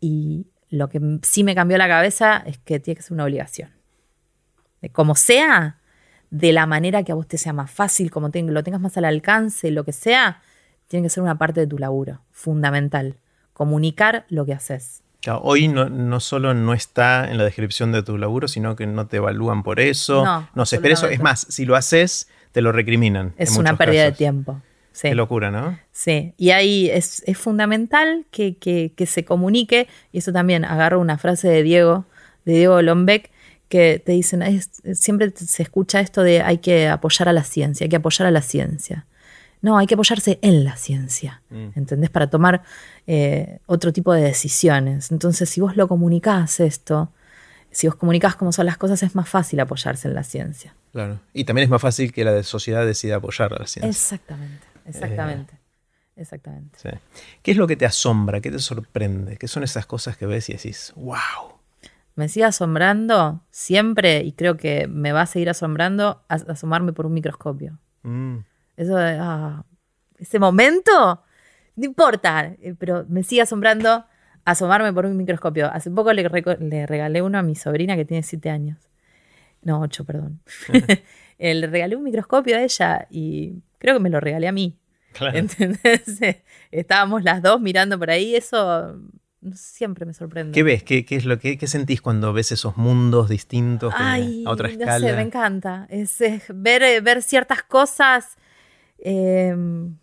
y 0.00 0.46
lo 0.70 0.88
que 0.88 1.00
sí 1.22 1.44
me 1.44 1.54
cambió 1.54 1.76
la 1.78 1.88
cabeza 1.88 2.42
es 2.46 2.58
que 2.58 2.80
tiene 2.80 2.96
que 2.96 3.02
ser 3.02 3.12
una 3.14 3.24
obligación. 3.24 3.70
De 4.80 4.90
como 4.90 5.14
sea, 5.14 5.80
de 6.30 6.52
la 6.52 6.66
manera 6.66 7.02
que 7.02 7.12
a 7.12 7.14
vos 7.14 7.26
te 7.26 7.38
sea 7.38 7.52
más 7.52 7.70
fácil, 7.70 8.10
como 8.10 8.28
lo 8.28 8.62
tengas 8.62 8.80
más 8.80 8.96
al 8.96 9.06
alcance, 9.06 9.70
lo 9.70 9.84
que 9.84 9.92
sea, 9.92 10.42
tiene 10.86 11.06
que 11.06 11.10
ser 11.10 11.22
una 11.22 11.38
parte 11.38 11.60
de 11.60 11.66
tu 11.66 11.78
laburo, 11.78 12.22
fundamental. 12.30 13.16
Comunicar 13.52 14.24
lo 14.28 14.46
que 14.46 14.52
haces 14.52 15.02
hoy 15.36 15.68
no, 15.68 15.88
no, 15.88 16.20
solo 16.20 16.54
no 16.54 16.74
está 16.74 17.30
en 17.30 17.38
la 17.38 17.44
descripción 17.44 17.92
de 17.92 18.02
tu 18.02 18.16
laburo, 18.18 18.48
sino 18.48 18.76
que 18.76 18.86
no 18.86 19.06
te 19.06 19.18
evalúan 19.18 19.62
por 19.62 19.80
eso. 19.80 20.24
No, 20.54 20.66
se 20.66 20.76
espera 20.76 20.94
eso. 20.94 21.08
Es 21.08 21.20
más, 21.20 21.46
si 21.48 21.64
lo 21.64 21.76
haces, 21.76 22.28
te 22.52 22.62
lo 22.62 22.72
recriminan. 22.72 23.34
Es 23.36 23.56
una 23.56 23.76
pérdida 23.76 24.04
de 24.04 24.12
tiempo. 24.12 24.60
Qué 25.00 25.14
locura, 25.14 25.50
¿no? 25.50 25.78
Sí, 25.92 26.34
y 26.36 26.50
ahí 26.50 26.90
es, 26.90 27.22
fundamental 27.34 28.26
que, 28.30 28.92
se 29.06 29.24
comunique, 29.24 29.88
y 30.12 30.18
eso 30.18 30.32
también 30.32 30.64
agarro 30.64 31.00
una 31.00 31.18
frase 31.18 31.48
de 31.48 31.62
Diego, 31.62 32.06
de 32.44 32.54
Diego 32.54 32.82
Lombeck, 32.82 33.30
que 33.68 34.02
te 34.04 34.12
dicen, 34.12 34.42
siempre 34.94 35.32
se 35.36 35.62
escucha 35.62 36.00
esto 36.00 36.22
de 36.22 36.42
hay 36.42 36.58
que 36.58 36.88
apoyar 36.88 37.28
a 37.28 37.32
la 37.32 37.44
ciencia, 37.44 37.84
hay 37.84 37.90
que 37.90 37.96
apoyar 37.96 38.26
a 38.26 38.30
la 38.30 38.42
ciencia. 38.42 39.06
No, 39.60 39.78
hay 39.78 39.86
que 39.86 39.94
apoyarse 39.94 40.38
en 40.42 40.64
la 40.64 40.76
ciencia, 40.76 41.42
mm. 41.50 41.70
¿entendés? 41.74 42.10
Para 42.10 42.28
tomar 42.30 42.62
eh, 43.06 43.58
otro 43.66 43.92
tipo 43.92 44.12
de 44.12 44.22
decisiones. 44.22 45.10
Entonces, 45.10 45.48
si 45.48 45.60
vos 45.60 45.76
lo 45.76 45.88
comunicás 45.88 46.60
esto, 46.60 47.12
si 47.70 47.86
vos 47.86 47.96
comunicás 47.96 48.36
cómo 48.36 48.52
son 48.52 48.66
las 48.66 48.76
cosas, 48.76 49.02
es 49.02 49.14
más 49.14 49.28
fácil 49.28 49.60
apoyarse 49.60 50.08
en 50.08 50.14
la 50.14 50.24
ciencia. 50.24 50.74
Claro. 50.92 51.20
Y 51.32 51.44
también 51.44 51.64
es 51.64 51.70
más 51.70 51.82
fácil 51.82 52.12
que 52.12 52.24
la 52.24 52.42
sociedad 52.42 52.84
decida 52.86 53.16
apoyar 53.16 53.52
a 53.52 53.58
la 53.58 53.66
ciencia. 53.66 53.90
Exactamente, 53.90 54.66
exactamente. 54.86 55.54
Eh, 55.54 56.22
exactamente. 56.22 56.78
¿Qué 57.42 57.50
es 57.50 57.56
lo 57.56 57.66
que 57.66 57.76
te 57.76 57.86
asombra? 57.86 58.40
¿Qué 58.40 58.50
te 58.50 58.58
sorprende? 58.58 59.36
¿Qué 59.36 59.48
son 59.48 59.62
esas 59.62 59.86
cosas 59.86 60.16
que 60.16 60.26
ves 60.26 60.48
y 60.48 60.54
decís, 60.54 60.92
wow? 60.96 61.58
Me 62.14 62.28
sigue 62.28 62.46
asombrando 62.46 63.42
siempre, 63.50 64.24
y 64.24 64.32
creo 64.32 64.56
que 64.56 64.88
me 64.88 65.12
va 65.12 65.22
a 65.22 65.26
seguir 65.26 65.50
asombrando, 65.50 66.24
asomarme 66.28 66.92
por 66.92 67.06
un 67.06 67.14
microscopio. 67.14 67.78
Mm. 68.02 68.38
Eso 68.78 68.96
ah, 68.96 69.64
ese 70.18 70.38
momento, 70.38 71.22
no 71.74 71.84
importa, 71.84 72.54
eh, 72.62 72.76
pero 72.78 73.04
me 73.08 73.24
sigue 73.24 73.42
asombrando 73.42 74.04
asomarme 74.44 74.92
por 74.92 75.04
un 75.04 75.16
microscopio. 75.16 75.66
Hace 75.70 75.90
poco 75.90 76.12
le, 76.12 76.28
regalé 76.86 77.20
uno 77.20 77.38
a 77.38 77.42
mi 77.42 77.56
sobrina 77.56 77.96
que 77.96 78.04
tiene 78.04 78.22
siete 78.22 78.50
años. 78.50 78.78
No, 79.62 79.80
ocho, 79.80 80.04
perdón. 80.04 80.40
Eh, 81.40 81.54
le 81.54 81.68
regalé 81.68 81.94
un 81.94 82.02
microscopio 82.02 82.56
a 82.56 82.62
ella 82.62 83.06
y 83.12 83.62
creo 83.78 83.94
que 83.94 84.00
me 84.00 84.10
lo 84.10 84.18
regalé 84.18 84.48
a 84.48 84.52
mí. 84.52 84.76
¿Entendés? 85.32 86.02
Estábamos 86.72 87.22
las 87.22 87.42
dos 87.42 87.60
mirando 87.60 87.96
por 87.96 88.10
ahí, 88.10 88.34
eso 88.34 89.00
siempre 89.54 90.04
me 90.04 90.14
sorprende. 90.14 90.50
¿Qué 90.50 90.64
ves? 90.64 90.82
¿Qué, 90.82 91.06
es 91.08 91.24
lo 91.24 91.38
que 91.38 91.64
sentís 91.68 92.00
cuando 92.00 92.32
ves 92.32 92.50
esos 92.50 92.76
mundos 92.76 93.28
distintos 93.28 93.94
a 93.96 94.18
otra 94.46 94.68
escala? 94.68 94.98
No 94.98 95.06
sé, 95.06 95.12
me 95.12 95.22
encanta. 95.22 95.86
Es, 95.90 96.18
ver, 96.52 96.82
eh, 96.82 97.00
ver 97.00 97.22
ciertas 97.22 97.62
cosas 97.62 98.36
Em, 98.98 99.96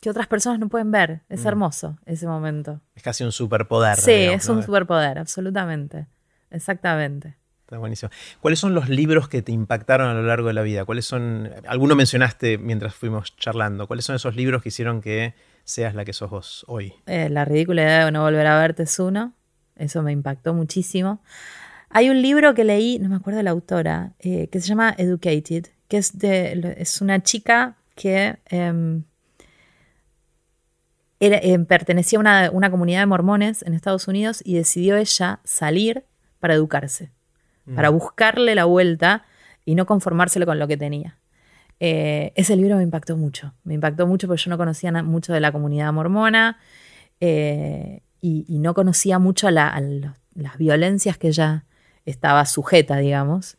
que 0.00 0.10
otras 0.10 0.26
personas 0.26 0.58
no 0.58 0.68
pueden 0.68 0.90
ver. 0.90 1.22
Es 1.28 1.44
mm. 1.44 1.48
hermoso 1.48 1.98
ese 2.06 2.26
momento. 2.26 2.80
Es 2.94 3.02
casi 3.02 3.24
un 3.24 3.32
superpoder. 3.32 3.96
Sí, 3.96 4.12
es 4.12 4.48
un 4.48 4.62
superpoder, 4.62 5.18
absolutamente. 5.18 6.06
Exactamente. 6.50 7.36
Está 7.68 7.76
buenísimo. 7.76 8.10
¿Cuáles 8.40 8.58
son 8.58 8.74
los 8.74 8.88
libros 8.88 9.28
que 9.28 9.42
te 9.42 9.52
impactaron 9.52 10.08
a 10.08 10.14
lo 10.14 10.22
largo 10.22 10.48
de 10.48 10.54
la 10.54 10.62
vida? 10.62 10.86
¿Cuáles 10.86 11.04
son, 11.04 11.50
alguno 11.66 11.94
mencionaste 11.96 12.56
mientras 12.56 12.94
fuimos 12.94 13.36
charlando, 13.36 13.86
cuáles 13.86 14.06
son 14.06 14.16
esos 14.16 14.36
libros 14.36 14.62
que 14.62 14.70
hicieron 14.70 15.02
que 15.02 15.34
seas 15.64 15.94
la 15.94 16.06
que 16.06 16.14
sos 16.14 16.30
vos 16.30 16.64
hoy? 16.66 16.94
Eh, 17.04 17.28
la 17.28 17.44
ridícula 17.44 17.82
idea 17.82 18.06
de 18.06 18.10
no 18.10 18.22
volver 18.22 18.46
a 18.46 18.58
verte 18.58 18.84
es 18.84 18.98
uno. 18.98 19.34
Eso 19.76 20.02
me 20.02 20.12
impactó 20.12 20.54
muchísimo. 20.54 21.20
Hay 21.90 22.08
un 22.08 22.22
libro 22.22 22.54
que 22.54 22.64
leí, 22.64 22.98
no 23.00 23.10
me 23.10 23.16
acuerdo 23.16 23.36
de 23.36 23.44
la 23.44 23.50
autora, 23.50 24.12
eh, 24.18 24.48
que 24.48 24.60
se 24.60 24.68
llama 24.68 24.94
Educated, 24.96 25.66
que 25.88 25.98
es, 25.98 26.18
de, 26.18 26.74
es 26.78 27.02
una 27.02 27.22
chica 27.22 27.76
que 27.98 28.38
em, 28.46 29.02
eh, 31.18 31.58
pertenecía 31.66 32.20
a 32.20 32.50
una, 32.52 32.70
comunidad 32.70 33.00
de 33.00 33.06
mormones 33.06 33.62
en 33.62 33.74
Estados 33.74 34.06
Unidos 34.06 34.40
y 34.44 34.54
decidió 34.54 34.96
ella 34.96 35.40
salir 35.42 36.04
para 36.38 36.54
educarse, 36.54 37.10
mm. 37.66 37.74
para 37.74 37.88
buscarle 37.88 38.54
la 38.54 38.64
vuelta 38.66 39.24
y 39.64 39.74
no 39.74 39.84
conformárselo 39.84 40.46
con 40.46 40.60
lo 40.60 40.68
que 40.68 40.76
tenía. 40.76 41.18
Eh, 41.80 42.32
ese 42.36 42.56
libro 42.56 42.76
me 42.76 42.84
impactó 42.84 43.16
mucho, 43.16 43.52
me 43.64 43.74
impactó 43.74 44.06
mucho 44.06 44.28
porque 44.28 44.42
yo 44.42 44.50
no 44.50 44.58
conocía 44.58 44.92
mucho 45.02 45.32
de 45.32 45.40
la 45.40 45.50
comunidad 45.50 45.92
mormona 45.92 46.58
y, 47.20 48.44
no 48.48 48.74
conocía 48.74 49.18
mucho 49.18 49.50
las 49.50 50.56
violencias 50.56 51.18
que 51.18 51.28
ella 51.28 51.64
estaba 52.04 52.46
sujeta, 52.46 52.96
digamos. 52.98 53.58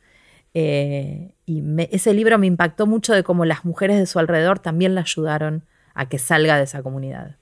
Y 0.53 1.63
ese 1.91 2.13
libro 2.13 2.37
me 2.37 2.47
impactó 2.47 2.87
mucho 2.87 3.13
de 3.13 3.23
cómo 3.23 3.45
las 3.45 3.65
mujeres 3.65 3.97
de 3.97 4.05
su 4.05 4.19
alrededor 4.19 4.59
también 4.59 4.95
la 4.95 5.01
ayudaron 5.01 5.63
a 5.93 6.09
que 6.09 6.19
salga 6.19 6.57
de 6.57 6.63
esa 6.63 6.81
comunidad. 6.81 7.37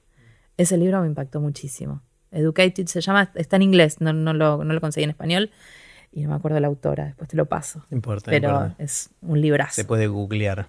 Ese 0.57 0.77
libro 0.77 1.01
me 1.01 1.07
impactó 1.07 1.39
muchísimo. 1.39 2.01
Educated 2.31 2.87
se 2.87 3.01
llama, 3.01 3.31
está 3.35 3.55
en 3.55 3.61
inglés, 3.61 4.01
no, 4.01 4.11
no, 4.13 4.33
lo, 4.33 4.63
no 4.63 4.73
lo 4.73 4.81
conseguí 4.81 5.05
en 5.05 5.11
español 5.11 5.51
y 6.11 6.23
no 6.23 6.29
me 6.29 6.35
acuerdo 6.35 6.59
la 6.59 6.67
autora, 6.67 7.05
después 7.05 7.29
te 7.29 7.37
lo 7.37 7.45
paso. 7.45 7.85
Importa, 7.91 8.31
Pero 8.31 8.73
es 8.77 9.09
un 9.21 9.39
librazo. 9.39 9.75
Se 9.75 9.85
puede 9.85 10.07
googlear. 10.07 10.67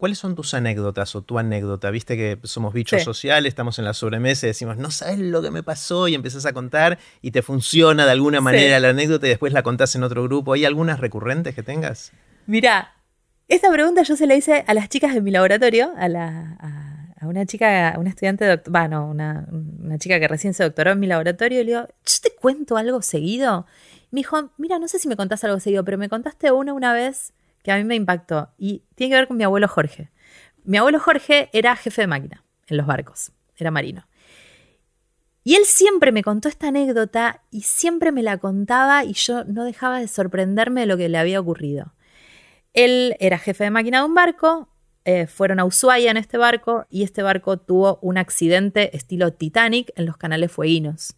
¿Cuáles 0.00 0.16
son 0.16 0.34
tus 0.34 0.54
anécdotas 0.54 1.14
o 1.14 1.20
tu 1.20 1.38
anécdota? 1.38 1.90
Viste 1.90 2.16
que 2.16 2.38
somos 2.44 2.72
bichos 2.72 3.02
sociales, 3.02 3.50
estamos 3.50 3.78
en 3.78 3.84
la 3.84 3.92
sobremesa 3.92 4.46
y 4.46 4.48
decimos, 4.48 4.78
no 4.78 4.90
sabes 4.90 5.18
lo 5.18 5.42
que 5.42 5.50
me 5.50 5.62
pasó 5.62 6.08
y 6.08 6.14
empezás 6.14 6.46
a 6.46 6.54
contar 6.54 6.98
y 7.20 7.32
te 7.32 7.42
funciona 7.42 8.06
de 8.06 8.12
alguna 8.12 8.40
manera 8.40 8.80
la 8.80 8.88
anécdota 8.88 9.26
y 9.26 9.28
después 9.28 9.52
la 9.52 9.62
contás 9.62 9.94
en 9.96 10.02
otro 10.02 10.22
grupo. 10.22 10.54
¿Hay 10.54 10.64
algunas 10.64 11.00
recurrentes 11.00 11.54
que 11.54 11.62
tengas? 11.62 12.12
Mira, 12.46 12.94
esta 13.46 13.70
pregunta 13.70 14.02
yo 14.02 14.16
se 14.16 14.26
la 14.26 14.36
hice 14.36 14.64
a 14.66 14.72
las 14.72 14.88
chicas 14.88 15.12
de 15.12 15.20
mi 15.20 15.30
laboratorio, 15.30 15.92
a, 15.98 16.08
la, 16.08 16.56
a, 17.20 17.26
una 17.26 17.44
chica, 17.44 17.90
a 17.90 17.98
una 17.98 18.08
estudiante 18.08 18.46
de 18.46 18.58
bueno, 18.70 19.06
una, 19.06 19.48
una, 19.50 19.98
chica 19.98 20.18
que 20.18 20.28
recién 20.28 20.54
se 20.54 20.64
doctoró 20.64 20.92
en 20.92 21.00
mi 21.00 21.08
laboratorio, 21.08 21.60
y 21.60 21.64
le 21.64 21.72
digo, 21.72 21.86
¿yo 21.86 22.14
te 22.22 22.34
cuento 22.40 22.78
algo 22.78 23.02
seguido? 23.02 23.66
Me 24.12 24.20
dijo, 24.20 24.50
mira, 24.56 24.78
no 24.78 24.88
sé 24.88 24.98
si 24.98 25.08
me 25.08 25.16
contaste 25.16 25.46
algo 25.46 25.60
seguido, 25.60 25.84
pero 25.84 25.98
me 25.98 26.08
contaste 26.08 26.50
una 26.52 26.72
una 26.72 26.94
vez 26.94 27.34
que 27.62 27.72
a 27.72 27.76
mí 27.76 27.84
me 27.84 27.94
impactó, 27.94 28.50
y 28.58 28.82
tiene 28.94 29.12
que 29.12 29.18
ver 29.18 29.28
con 29.28 29.36
mi 29.36 29.44
abuelo 29.44 29.68
Jorge. 29.68 30.10
Mi 30.64 30.78
abuelo 30.78 31.00
Jorge 31.00 31.48
era 31.52 31.76
jefe 31.76 32.02
de 32.02 32.06
máquina 32.06 32.44
en 32.66 32.76
los 32.76 32.86
barcos, 32.86 33.32
era 33.56 33.70
marino. 33.70 34.06
Y 35.42 35.54
él 35.54 35.64
siempre 35.64 36.12
me 36.12 36.22
contó 36.22 36.48
esta 36.48 36.68
anécdota 36.68 37.42
y 37.50 37.62
siempre 37.62 38.12
me 38.12 38.22
la 38.22 38.38
contaba 38.38 39.04
y 39.04 39.14
yo 39.14 39.44
no 39.44 39.64
dejaba 39.64 39.98
de 39.98 40.08
sorprenderme 40.08 40.82
de 40.82 40.86
lo 40.86 40.96
que 40.96 41.08
le 41.08 41.18
había 41.18 41.40
ocurrido. 41.40 41.94
Él 42.74 43.16
era 43.20 43.38
jefe 43.38 43.64
de 43.64 43.70
máquina 43.70 44.00
de 44.00 44.04
un 44.04 44.14
barco, 44.14 44.68
eh, 45.04 45.26
fueron 45.26 45.58
a 45.58 45.64
Ushuaia 45.64 46.10
en 46.10 46.18
este 46.18 46.36
barco 46.36 46.86
y 46.90 47.02
este 47.02 47.22
barco 47.22 47.56
tuvo 47.56 47.98
un 48.02 48.18
accidente 48.18 48.94
estilo 48.96 49.32
Titanic 49.32 49.92
en 49.96 50.06
los 50.06 50.16
canales 50.16 50.52
fueguinos. 50.52 51.16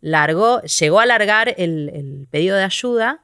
Largó, 0.00 0.60
llegó 0.62 1.00
a 1.00 1.06
largar 1.06 1.54
el, 1.56 1.90
el 1.94 2.28
pedido 2.30 2.56
de 2.56 2.64
ayuda, 2.64 3.22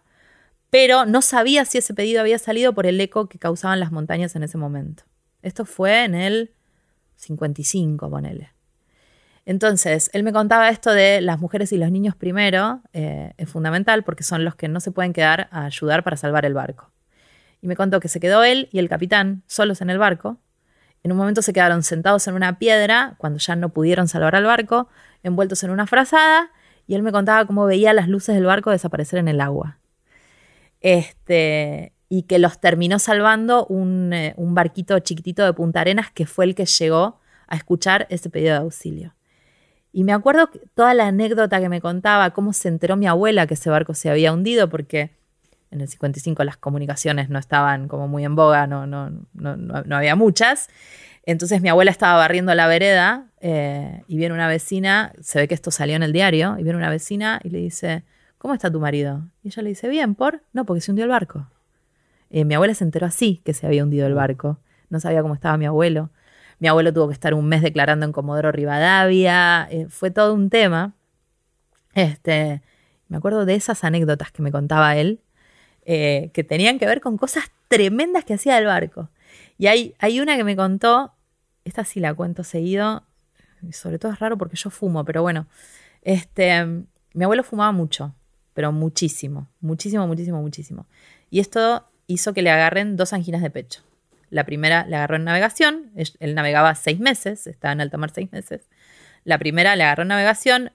pero 0.74 1.06
no 1.06 1.22
sabía 1.22 1.64
si 1.66 1.78
ese 1.78 1.94
pedido 1.94 2.20
había 2.20 2.36
salido 2.36 2.72
por 2.72 2.84
el 2.84 3.00
eco 3.00 3.28
que 3.28 3.38
causaban 3.38 3.78
las 3.78 3.92
montañas 3.92 4.34
en 4.34 4.42
ese 4.42 4.58
momento. 4.58 5.04
Esto 5.40 5.64
fue 5.64 6.02
en 6.02 6.16
el 6.16 6.50
55, 7.14 8.10
ponele. 8.10 8.52
Entonces, 9.46 10.10
él 10.12 10.24
me 10.24 10.32
contaba 10.32 10.68
esto 10.70 10.90
de 10.90 11.20
las 11.20 11.38
mujeres 11.38 11.70
y 11.70 11.76
los 11.76 11.92
niños 11.92 12.16
primero, 12.16 12.80
eh, 12.92 13.34
es 13.36 13.48
fundamental 13.48 14.02
porque 14.02 14.24
son 14.24 14.44
los 14.44 14.56
que 14.56 14.66
no 14.66 14.80
se 14.80 14.90
pueden 14.90 15.12
quedar 15.12 15.46
a 15.52 15.66
ayudar 15.66 16.02
para 16.02 16.16
salvar 16.16 16.44
el 16.44 16.54
barco 16.54 16.90
y 17.62 17.68
me 17.68 17.76
contó 17.76 18.00
que 18.00 18.08
se 18.08 18.18
quedó 18.18 18.42
él 18.42 18.68
y 18.72 18.80
el 18.80 18.88
capitán 18.88 19.44
solos 19.46 19.80
en 19.80 19.90
el 19.90 19.98
barco. 19.98 20.38
En 21.04 21.12
un 21.12 21.18
momento 21.18 21.40
se 21.40 21.52
quedaron 21.52 21.84
sentados 21.84 22.26
en 22.26 22.34
una 22.34 22.58
piedra 22.58 23.14
cuando 23.18 23.38
ya 23.38 23.54
no 23.54 23.68
pudieron 23.68 24.08
salvar 24.08 24.34
al 24.34 24.42
barco, 24.42 24.88
envueltos 25.22 25.62
en 25.62 25.70
una 25.70 25.86
frazada, 25.86 26.50
y 26.88 26.96
él 26.96 27.04
me 27.04 27.12
contaba 27.12 27.46
cómo 27.46 27.64
veía 27.64 27.92
las 27.92 28.08
luces 28.08 28.34
del 28.34 28.46
barco 28.46 28.72
desaparecer 28.72 29.20
en 29.20 29.28
el 29.28 29.40
agua. 29.40 29.78
Este, 30.84 31.94
y 32.10 32.24
que 32.24 32.38
los 32.38 32.60
terminó 32.60 32.98
salvando 32.98 33.64
un, 33.64 34.12
eh, 34.12 34.34
un 34.36 34.54
barquito 34.54 34.98
chiquitito 34.98 35.42
de 35.42 35.54
Punta 35.54 35.80
Arenas 35.80 36.10
que 36.10 36.26
fue 36.26 36.44
el 36.44 36.54
que 36.54 36.66
llegó 36.66 37.20
a 37.46 37.56
escuchar 37.56 38.06
ese 38.10 38.28
pedido 38.28 38.52
de 38.52 38.58
auxilio. 38.58 39.14
Y 39.92 40.04
me 40.04 40.12
acuerdo 40.12 40.50
toda 40.74 40.92
la 40.92 41.06
anécdota 41.06 41.58
que 41.58 41.70
me 41.70 41.80
contaba, 41.80 42.34
cómo 42.34 42.52
se 42.52 42.68
enteró 42.68 42.96
mi 42.96 43.06
abuela 43.06 43.46
que 43.46 43.54
ese 43.54 43.70
barco 43.70 43.94
se 43.94 44.10
había 44.10 44.30
hundido, 44.34 44.68
porque 44.68 45.12
en 45.70 45.80
el 45.80 45.88
55 45.88 46.44
las 46.44 46.58
comunicaciones 46.58 47.30
no 47.30 47.38
estaban 47.38 47.88
como 47.88 48.06
muy 48.06 48.22
en 48.26 48.34
boga, 48.34 48.66
no, 48.66 48.86
no, 48.86 49.08
no, 49.32 49.56
no 49.56 49.96
había 49.96 50.16
muchas. 50.16 50.68
Entonces 51.24 51.62
mi 51.62 51.70
abuela 51.70 51.90
estaba 51.90 52.18
barriendo 52.18 52.54
la 52.54 52.66
vereda 52.66 53.28
eh, 53.40 54.02
y 54.06 54.18
viene 54.18 54.34
una 54.34 54.48
vecina, 54.48 55.14
se 55.22 55.38
ve 55.38 55.48
que 55.48 55.54
esto 55.54 55.70
salió 55.70 55.96
en 55.96 56.02
el 56.02 56.12
diario, 56.12 56.56
y 56.58 56.62
viene 56.62 56.76
una 56.76 56.90
vecina 56.90 57.40
y 57.42 57.48
le 57.48 57.58
dice, 57.58 58.04
¿cómo 58.44 58.52
está 58.52 58.70
tu 58.70 58.78
marido? 58.78 59.22
Y 59.42 59.48
ella 59.48 59.62
le 59.62 59.70
dice, 59.70 59.88
bien, 59.88 60.14
¿por? 60.14 60.42
No, 60.52 60.66
porque 60.66 60.82
se 60.82 60.90
hundió 60.90 61.06
el 61.06 61.10
barco. 61.10 61.48
Eh, 62.28 62.44
mi 62.44 62.52
abuela 62.52 62.74
se 62.74 62.84
enteró 62.84 63.06
así 63.06 63.40
que 63.42 63.54
se 63.54 63.66
había 63.66 63.82
hundido 63.82 64.06
el 64.06 64.12
barco, 64.12 64.58
no 64.90 65.00
sabía 65.00 65.22
cómo 65.22 65.32
estaba 65.32 65.56
mi 65.56 65.64
abuelo. 65.64 66.10
Mi 66.58 66.68
abuelo 66.68 66.92
tuvo 66.92 67.08
que 67.08 67.14
estar 67.14 67.32
un 67.32 67.46
mes 67.46 67.62
declarando 67.62 68.04
en 68.04 68.12
Comodoro 68.12 68.52
Rivadavia, 68.52 69.66
eh, 69.70 69.86
fue 69.88 70.10
todo 70.10 70.34
un 70.34 70.50
tema. 70.50 70.92
Este, 71.94 72.60
me 73.08 73.16
acuerdo 73.16 73.46
de 73.46 73.54
esas 73.54 73.82
anécdotas 73.82 74.30
que 74.30 74.42
me 74.42 74.52
contaba 74.52 74.94
él 74.94 75.22
eh, 75.86 76.30
que 76.34 76.44
tenían 76.44 76.78
que 76.78 76.84
ver 76.84 77.00
con 77.00 77.16
cosas 77.16 77.44
tremendas 77.68 78.26
que 78.26 78.34
hacía 78.34 78.58
el 78.58 78.66
barco. 78.66 79.08
Y 79.56 79.68
hay, 79.68 79.94
hay 80.00 80.20
una 80.20 80.36
que 80.36 80.44
me 80.44 80.54
contó, 80.54 81.14
esta 81.64 81.82
sí 81.86 81.98
la 81.98 82.12
cuento 82.12 82.44
seguido, 82.44 83.04
sobre 83.72 83.98
todo 83.98 84.12
es 84.12 84.18
raro 84.18 84.36
porque 84.36 84.56
yo 84.56 84.68
fumo, 84.68 85.02
pero 85.06 85.22
bueno, 85.22 85.46
este, 86.02 86.66
mi 87.14 87.24
abuelo 87.24 87.42
fumaba 87.42 87.72
mucho, 87.72 88.14
pero 88.54 88.72
muchísimo, 88.72 89.48
muchísimo, 89.60 90.06
muchísimo, 90.06 90.40
muchísimo. 90.40 90.86
Y 91.30 91.40
esto 91.40 91.86
hizo 92.06 92.32
que 92.32 92.42
le 92.42 92.50
agarren 92.50 92.96
dos 92.96 93.12
anginas 93.12 93.42
de 93.42 93.50
pecho. 93.50 93.82
La 94.30 94.44
primera 94.44 94.86
le 94.86 94.96
agarró 94.96 95.16
en 95.16 95.24
navegación, 95.24 95.92
él 95.94 96.34
navegaba 96.34 96.74
seis 96.74 96.98
meses, 96.98 97.46
estaba 97.46 97.72
en 97.72 97.80
alta 97.80 97.98
mar 97.98 98.10
seis 98.14 98.32
meses. 98.32 98.68
La 99.24 99.38
primera 99.38 99.76
le 99.76 99.84
agarró 99.84 100.02
en 100.02 100.08
navegación, 100.08 100.72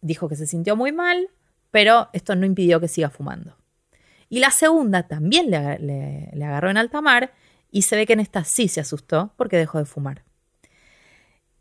dijo 0.00 0.28
que 0.28 0.36
se 0.36 0.46
sintió 0.46 0.76
muy 0.76 0.92
mal, 0.92 1.28
pero 1.70 2.08
esto 2.12 2.34
no 2.36 2.46
impidió 2.46 2.80
que 2.80 2.88
siga 2.88 3.10
fumando. 3.10 3.56
Y 4.28 4.38
la 4.38 4.50
segunda 4.50 5.08
también 5.08 5.50
le, 5.50 6.44
agarró 6.44 6.70
en 6.70 6.76
alta 6.76 7.00
mar 7.00 7.32
y 7.70 7.82
se 7.82 7.96
ve 7.96 8.06
que 8.06 8.12
en 8.12 8.20
esta 8.20 8.44
sí 8.44 8.68
se 8.68 8.80
asustó 8.80 9.32
porque 9.36 9.56
dejó 9.56 9.78
de 9.78 9.84
fumar. 9.84 10.24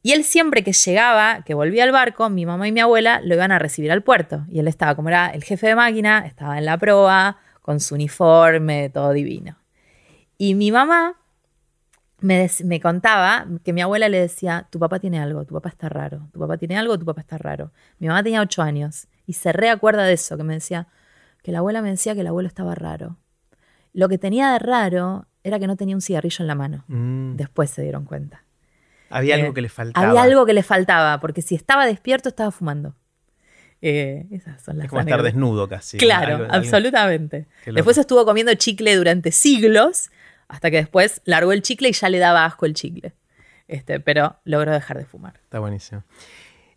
Y 0.02 0.14
él 0.14 0.24
siempre 0.24 0.64
que 0.64 0.72
llegaba, 0.72 1.44
que 1.44 1.54
volvía 1.54 1.84
al 1.84 1.92
barco, 1.92 2.30
mi 2.30 2.46
mamá 2.46 2.68
y 2.68 2.72
mi 2.72 2.80
abuela 2.80 3.22
lo 3.22 3.36
iban 3.36 3.52
a 3.52 3.60
recibir 3.60 3.92
al 3.92 4.02
puerto. 4.02 4.46
Y 4.50 4.60
él 4.60 4.68
estaba, 4.68 4.96
como 4.96 5.10
era 5.10 5.28
el 5.28 5.44
jefe 5.44 5.68
de 5.68 5.76
máquina, 5.76 6.26
estaba 6.26 6.58
en 6.58 6.66
la 6.66 6.78
proa, 6.78 7.38
con 7.62 7.80
su 7.80 7.96
uniforme, 7.96 8.90
todo 8.90 9.12
divino. 9.12 9.58
Y 10.38 10.56
mi 10.56 10.72
mamá 10.72 11.18
me, 12.22 12.50
me, 12.64 12.80
contaba 12.80 13.46
que 13.64 13.74
mi 13.74 13.82
abuela 13.82 14.08
le 14.10 14.22
decía, 14.22 14.68
tu 14.70 14.80
papá 14.80 15.00
tiene 15.00 15.20
algo, 15.20 15.46
tu 15.46 15.54
papá 15.54 15.70
está 15.70 15.90
raro, 15.90 16.30
tu 16.32 16.40
papá 16.40 16.58
tiene 16.58 16.78
algo, 16.78 16.98
tu 16.98 17.06
papá 17.06 17.22
está 17.22 17.38
raro. 17.38 17.72
Mi 18.00 18.08
mamá 18.08 18.24
tenía 18.24 18.42
ocho 18.42 18.62
años 18.62 19.08
y 19.28 19.34
se 19.34 19.52
reacuerda 19.52 20.04
de 20.04 20.14
eso, 20.14 20.38
que 20.38 20.44
me 20.44 20.54
decía, 20.54 20.88
que 21.44 21.52
la 21.52 21.60
abuela 21.60 21.82
me 21.82 21.90
decía 21.90 22.16
que 22.16 22.22
el 22.22 22.28
abuelo 22.28 22.48
estaba 22.48 22.74
raro. 22.74 23.18
Lo 23.94 24.08
que 24.10 24.18
tenía 24.18 24.54
de 24.54 24.60
raro 24.60 25.28
era 25.44 25.60
que 25.60 25.68
no 25.68 25.76
tenía 25.76 25.96
un 25.96 26.02
cigarrillo 26.02 26.44
en 26.44 26.48
la 26.48 26.56
mano. 26.56 26.86
Mm. 26.88 27.36
Después 27.36 27.70
se 27.70 27.82
dieron 27.82 28.06
cuenta. 28.06 28.44
Había 29.10 29.36
algo 29.36 29.50
eh, 29.50 29.54
que 29.54 29.62
le 29.62 29.70
faltaba. 29.70 30.08
Había 30.08 30.24
algo 30.24 30.46
que 30.46 30.54
le 30.54 30.64
faltaba, 30.64 31.20
porque 31.20 31.42
si 31.42 31.56
estaba 31.56 31.86
despierto 31.86 32.30
estaba 32.30 32.52
fumando. 32.52 32.96
Eh, 33.82 34.28
esas 34.32 34.62
son 34.62 34.78
las 34.78 34.86
es 34.86 34.90
como 34.90 35.02
estar 35.02 35.24
desnudo 35.24 35.70
casi. 35.70 35.98
Claro, 35.98 36.48
absolutamente. 36.50 37.48
Después 37.66 37.98
estuvo 37.98 38.26
comiendo 38.26 38.54
chicle 38.56 38.96
durante 38.96 39.32
siglos, 39.32 40.10
hasta 40.48 40.70
que 40.70 40.78
después 40.78 41.22
largó 41.26 41.54
el 41.54 41.62
chicle 41.62 41.90
y 41.90 41.94
ya 41.94 42.10
le 42.10 42.20
daba 42.20 42.46
asco 42.46 42.66
el 42.66 42.74
chicle. 42.74 43.14
Este, 43.68 44.00
pero 44.00 44.38
logró 44.46 44.72
dejar 44.72 44.98
de 44.98 45.06
fumar. 45.06 45.40
Está 45.44 45.60
buenísimo. 45.60 46.04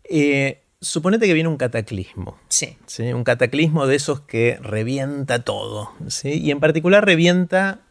Eh, 0.05 0.62
Suponete 0.83 1.26
que 1.26 1.33
viene 1.33 1.49
un 1.49 1.57
cataclismo. 1.57 2.37
Sí. 2.49 2.76
Un 3.14 3.22
cataclismo 3.22 3.87
de 3.87 3.95
esos 3.95 4.20
que 4.20 4.59
revienta 4.61 5.45
todo. 5.45 5.93
¿sí? 6.09 6.41
Y 6.41 6.51
en 6.51 6.59
particular 6.59 7.05
revienta 7.05 7.83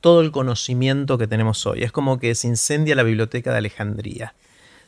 todo 0.00 0.20
el 0.20 0.30
conocimiento 0.30 1.18
que 1.18 1.26
tenemos 1.26 1.66
hoy. 1.66 1.82
Es 1.82 1.92
como 1.92 2.18
que 2.18 2.34
se 2.34 2.48
incendia 2.48 2.94
la 2.94 3.02
biblioteca 3.02 3.52
de 3.52 3.58
Alejandría. 3.58 4.34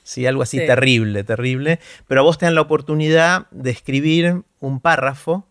¿sí? 0.03 0.27
Algo 0.27 0.43
así 0.43 0.59
terrible, 0.59 1.25
terrible. 1.25 1.79
Pero 2.09 2.21
a 2.21 2.25
vos 2.25 2.39
te 2.39 2.47
dan 2.47 2.55
la 2.55 2.61
oportunidad 2.63 3.47
de 3.51 3.71
escribir 3.71 4.43
un 4.61 4.81
párrafo, 4.81 5.47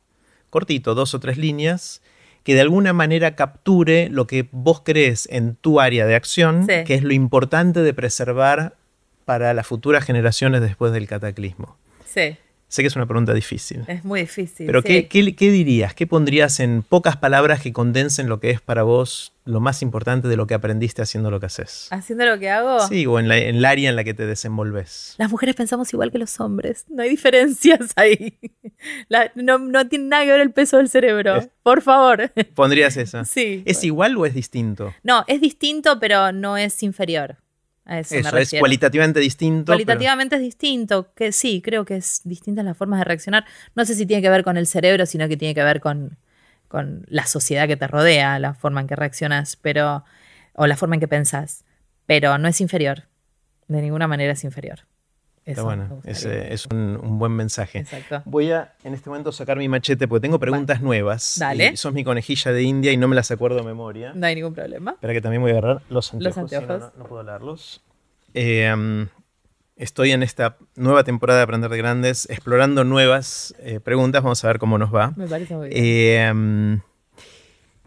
cortito, 0.49 0.95
dos 0.95 1.14
o 1.14 1.20
tres 1.20 1.38
líneas, 1.38 2.01
que 2.43 2.55
de 2.55 2.62
alguna 2.62 2.93
manera 2.93 3.36
capture 3.36 4.09
lo 4.09 4.28
que 4.28 4.49
vos 4.51 4.82
crees 4.84 5.28
en 5.32 5.55
tu 5.55 5.80
área 5.80 6.05
de 6.05 6.16
acción, 6.16 6.66
que 6.68 6.93
es 6.93 7.03
lo 7.03 7.14
importante 7.14 7.82
de 7.82 7.93
preservar 7.93 8.76
para 9.26 9.53
las 9.53 9.68
futuras 9.68 10.03
generaciones 10.03 10.62
después 10.62 10.91
del 10.91 11.07
cataclismo. 11.07 11.78
Sí. 12.05 12.38
Sé 12.72 12.84
que 12.84 12.88
es 12.88 12.95
una 12.95 13.05
pregunta 13.05 13.34
difícil. 13.34 13.84
Es 13.88 14.05
muy 14.05 14.22
difícil. 14.22 14.65
Pero 14.65 14.82
sí. 14.82 14.88
¿qué, 14.88 15.07
qué, 15.09 15.36
qué 15.36 15.51
dirías? 15.51 15.93
¿Qué 15.93 16.07
pondrías 16.07 16.61
en 16.61 16.84
pocas 16.84 17.17
palabras 17.17 17.59
que 17.59 17.74
condensen 17.74 18.30
lo 18.30 18.39
que 18.39 18.49
es 18.49 18.61
para 18.61 18.84
vos 18.84 19.34
lo 19.43 19.59
más 19.59 19.82
importante 19.82 20.30
de 20.30 20.38
lo 20.38 20.47
que 20.47 20.53
aprendiste 20.53 21.01
haciendo 21.01 21.30
lo 21.32 21.41
que 21.41 21.47
haces? 21.47 21.89
Haciendo 21.91 22.26
lo 22.26 22.39
que 22.39 22.49
hago. 22.49 22.88
Sí, 22.88 23.05
o 23.05 23.19
en, 23.19 23.28
la- 23.28 23.38
en 23.39 23.57
el 23.57 23.65
área 23.65 23.89
en 23.89 23.97
la 23.97 24.05
que 24.05 24.13
te 24.13 24.26
desenvolves. 24.26 25.15
Las 25.17 25.30
mujeres 25.30 25.53
pensamos 25.55 25.91
igual 25.91 26.13
que 26.13 26.17
los 26.17 26.39
hombres. 26.39 26.86
No 26.88 27.03
hay 27.03 27.09
diferencias 27.09 27.91
ahí. 27.97 28.39
La- 29.09 29.34
no, 29.36 29.57
no 29.57 29.89
tiene 29.89 30.05
nada 30.05 30.24
que 30.24 30.32
ver 30.32 30.39
el 30.39 30.51
peso 30.51 30.78
del 30.78 30.88
cerebro. 30.88 31.36
Es- 31.36 31.49
Por 31.63 31.82
favor. 31.82 32.32
¿Pondrías 32.55 32.95
eso? 32.95 33.26
Sí. 33.26 33.63
¿Es 33.65 33.84
igual 33.84 34.15
o 34.15 34.26
es 34.26 34.34
distinto? 34.34 34.93
No, 35.03 35.26
es 35.28 35.41
distinto, 35.41 35.99
pero 35.99 36.32
no 36.32 36.55
es 36.55 36.82
inferior. 36.84 37.36
A 37.92 38.00
eso, 38.00 38.16
me 38.16 38.42
es 38.42 38.50
cualitativamente 38.60 39.20
distinto. 39.20 39.66
pero- 39.66 39.86
Cualitativamente 39.86 40.36
es 40.38 40.42
distinto, 40.42 41.14
que 41.14 41.32
sí, 41.32 41.62
creo 41.62 41.84
que 41.84 41.98
es 41.98 42.22
distintas 42.24 42.64
las 42.64 42.78
formas 42.78 43.00
de 43.00 43.04
reaccionar. 43.04 43.46
No 43.76 43.84
sé 43.86 43.96
si 43.96 44.06
tiene 44.06 44.22
que 44.22 44.30
ver 44.30 44.44
con 44.44 44.56
el 44.58 44.66
cerebro, 44.66 45.06
sino 45.06 45.28
que 45.28 45.36
tiene 45.36 45.54
que 45.54 45.64
ver 45.64 45.82
con, 45.82 46.18
con 46.70 47.04
la 47.08 47.26
sociedad 47.26 47.68
que 47.68 47.76
te 47.76 47.88
rodea, 47.88 48.39
la 48.39 48.54
forma 48.54 48.80
en 48.82 48.88
que 48.88 48.96
reaccionas, 48.96 49.58
pero, 49.58 50.06
o 50.54 50.68
la 50.68 50.78
forma 50.78 50.96
en 50.96 51.02
que 51.02 51.08
pensás. 51.10 51.66
Pero 52.06 52.38
no 52.38 52.48
es 52.48 52.62
inferior. 52.62 53.04
De 53.68 53.82
ninguna 53.82 54.08
manera 54.08 54.34
es 54.34 54.44
inferior. 54.46 54.80
Está 55.52 55.64
bueno, 55.64 56.02
es, 56.04 56.26
es 56.26 56.66
un, 56.68 56.99
un 57.02 57.20
buen 57.20 57.32
mensaje. 57.34 57.80
Exacto. 57.80 58.22
Voy 58.26 58.52
a 58.52 58.74
en 58.84 58.93
este 58.93 59.10
momento 59.10 59.32
sacar 59.32 59.58
mi 59.58 59.68
machete 59.68 60.08
porque 60.08 60.22
tengo 60.22 60.39
preguntas 60.39 60.82
nuevas. 60.82 61.36
Dale. 61.39 61.72
Y 61.74 61.78
sos 61.78 61.93
mi 61.93 62.04
conejilla 62.04 62.52
de 62.52 62.64
India 62.64 62.91
y 62.91 62.97
no 62.97 63.08
me 63.08 63.16
las 63.16 63.32
acuerdo 63.32 63.58
de 63.58 63.64
memoria. 63.64 64.14
No 64.16 64.26
hay 64.26 64.36
ningún 64.36 64.54
problema. 64.54 64.91
Espera 64.91 65.14
que 65.14 65.22
también 65.22 65.41
voy 65.41 65.52
a 65.52 65.58
agarrar 65.58 65.82
los 65.89 66.14
anteojos. 66.14 66.49
si 66.49 66.56
no, 66.56 66.62
anteojos. 66.62 66.93
no, 66.97 67.04
no 67.04 67.10
puedo 67.10 67.24
leerlos. 67.24 67.82
Eh, 68.34 68.72
um, 68.74 69.08
estoy 69.76 70.12
en 70.12 70.24
esta 70.24 70.58
nueva 70.76 71.04
temporada 71.04 71.39
de 71.39 71.43
Aprender 71.43 71.70
de 71.70 71.78
Grandes 71.78 72.30
explorando 72.30 72.84
nuevas 72.84 73.56
eh, 73.60 73.80
preguntas. 73.80 74.24
Vamos 74.24 74.43
a 74.43 74.47
ver 74.47 74.60
cómo 74.60 74.78
nos 74.78 74.93
va. 74.93 75.14
Me 75.16 75.28
parece 75.28 75.56
muy 75.56 75.70
bien. 75.70 75.84
Eh, 75.84 76.32
um, 76.32 76.72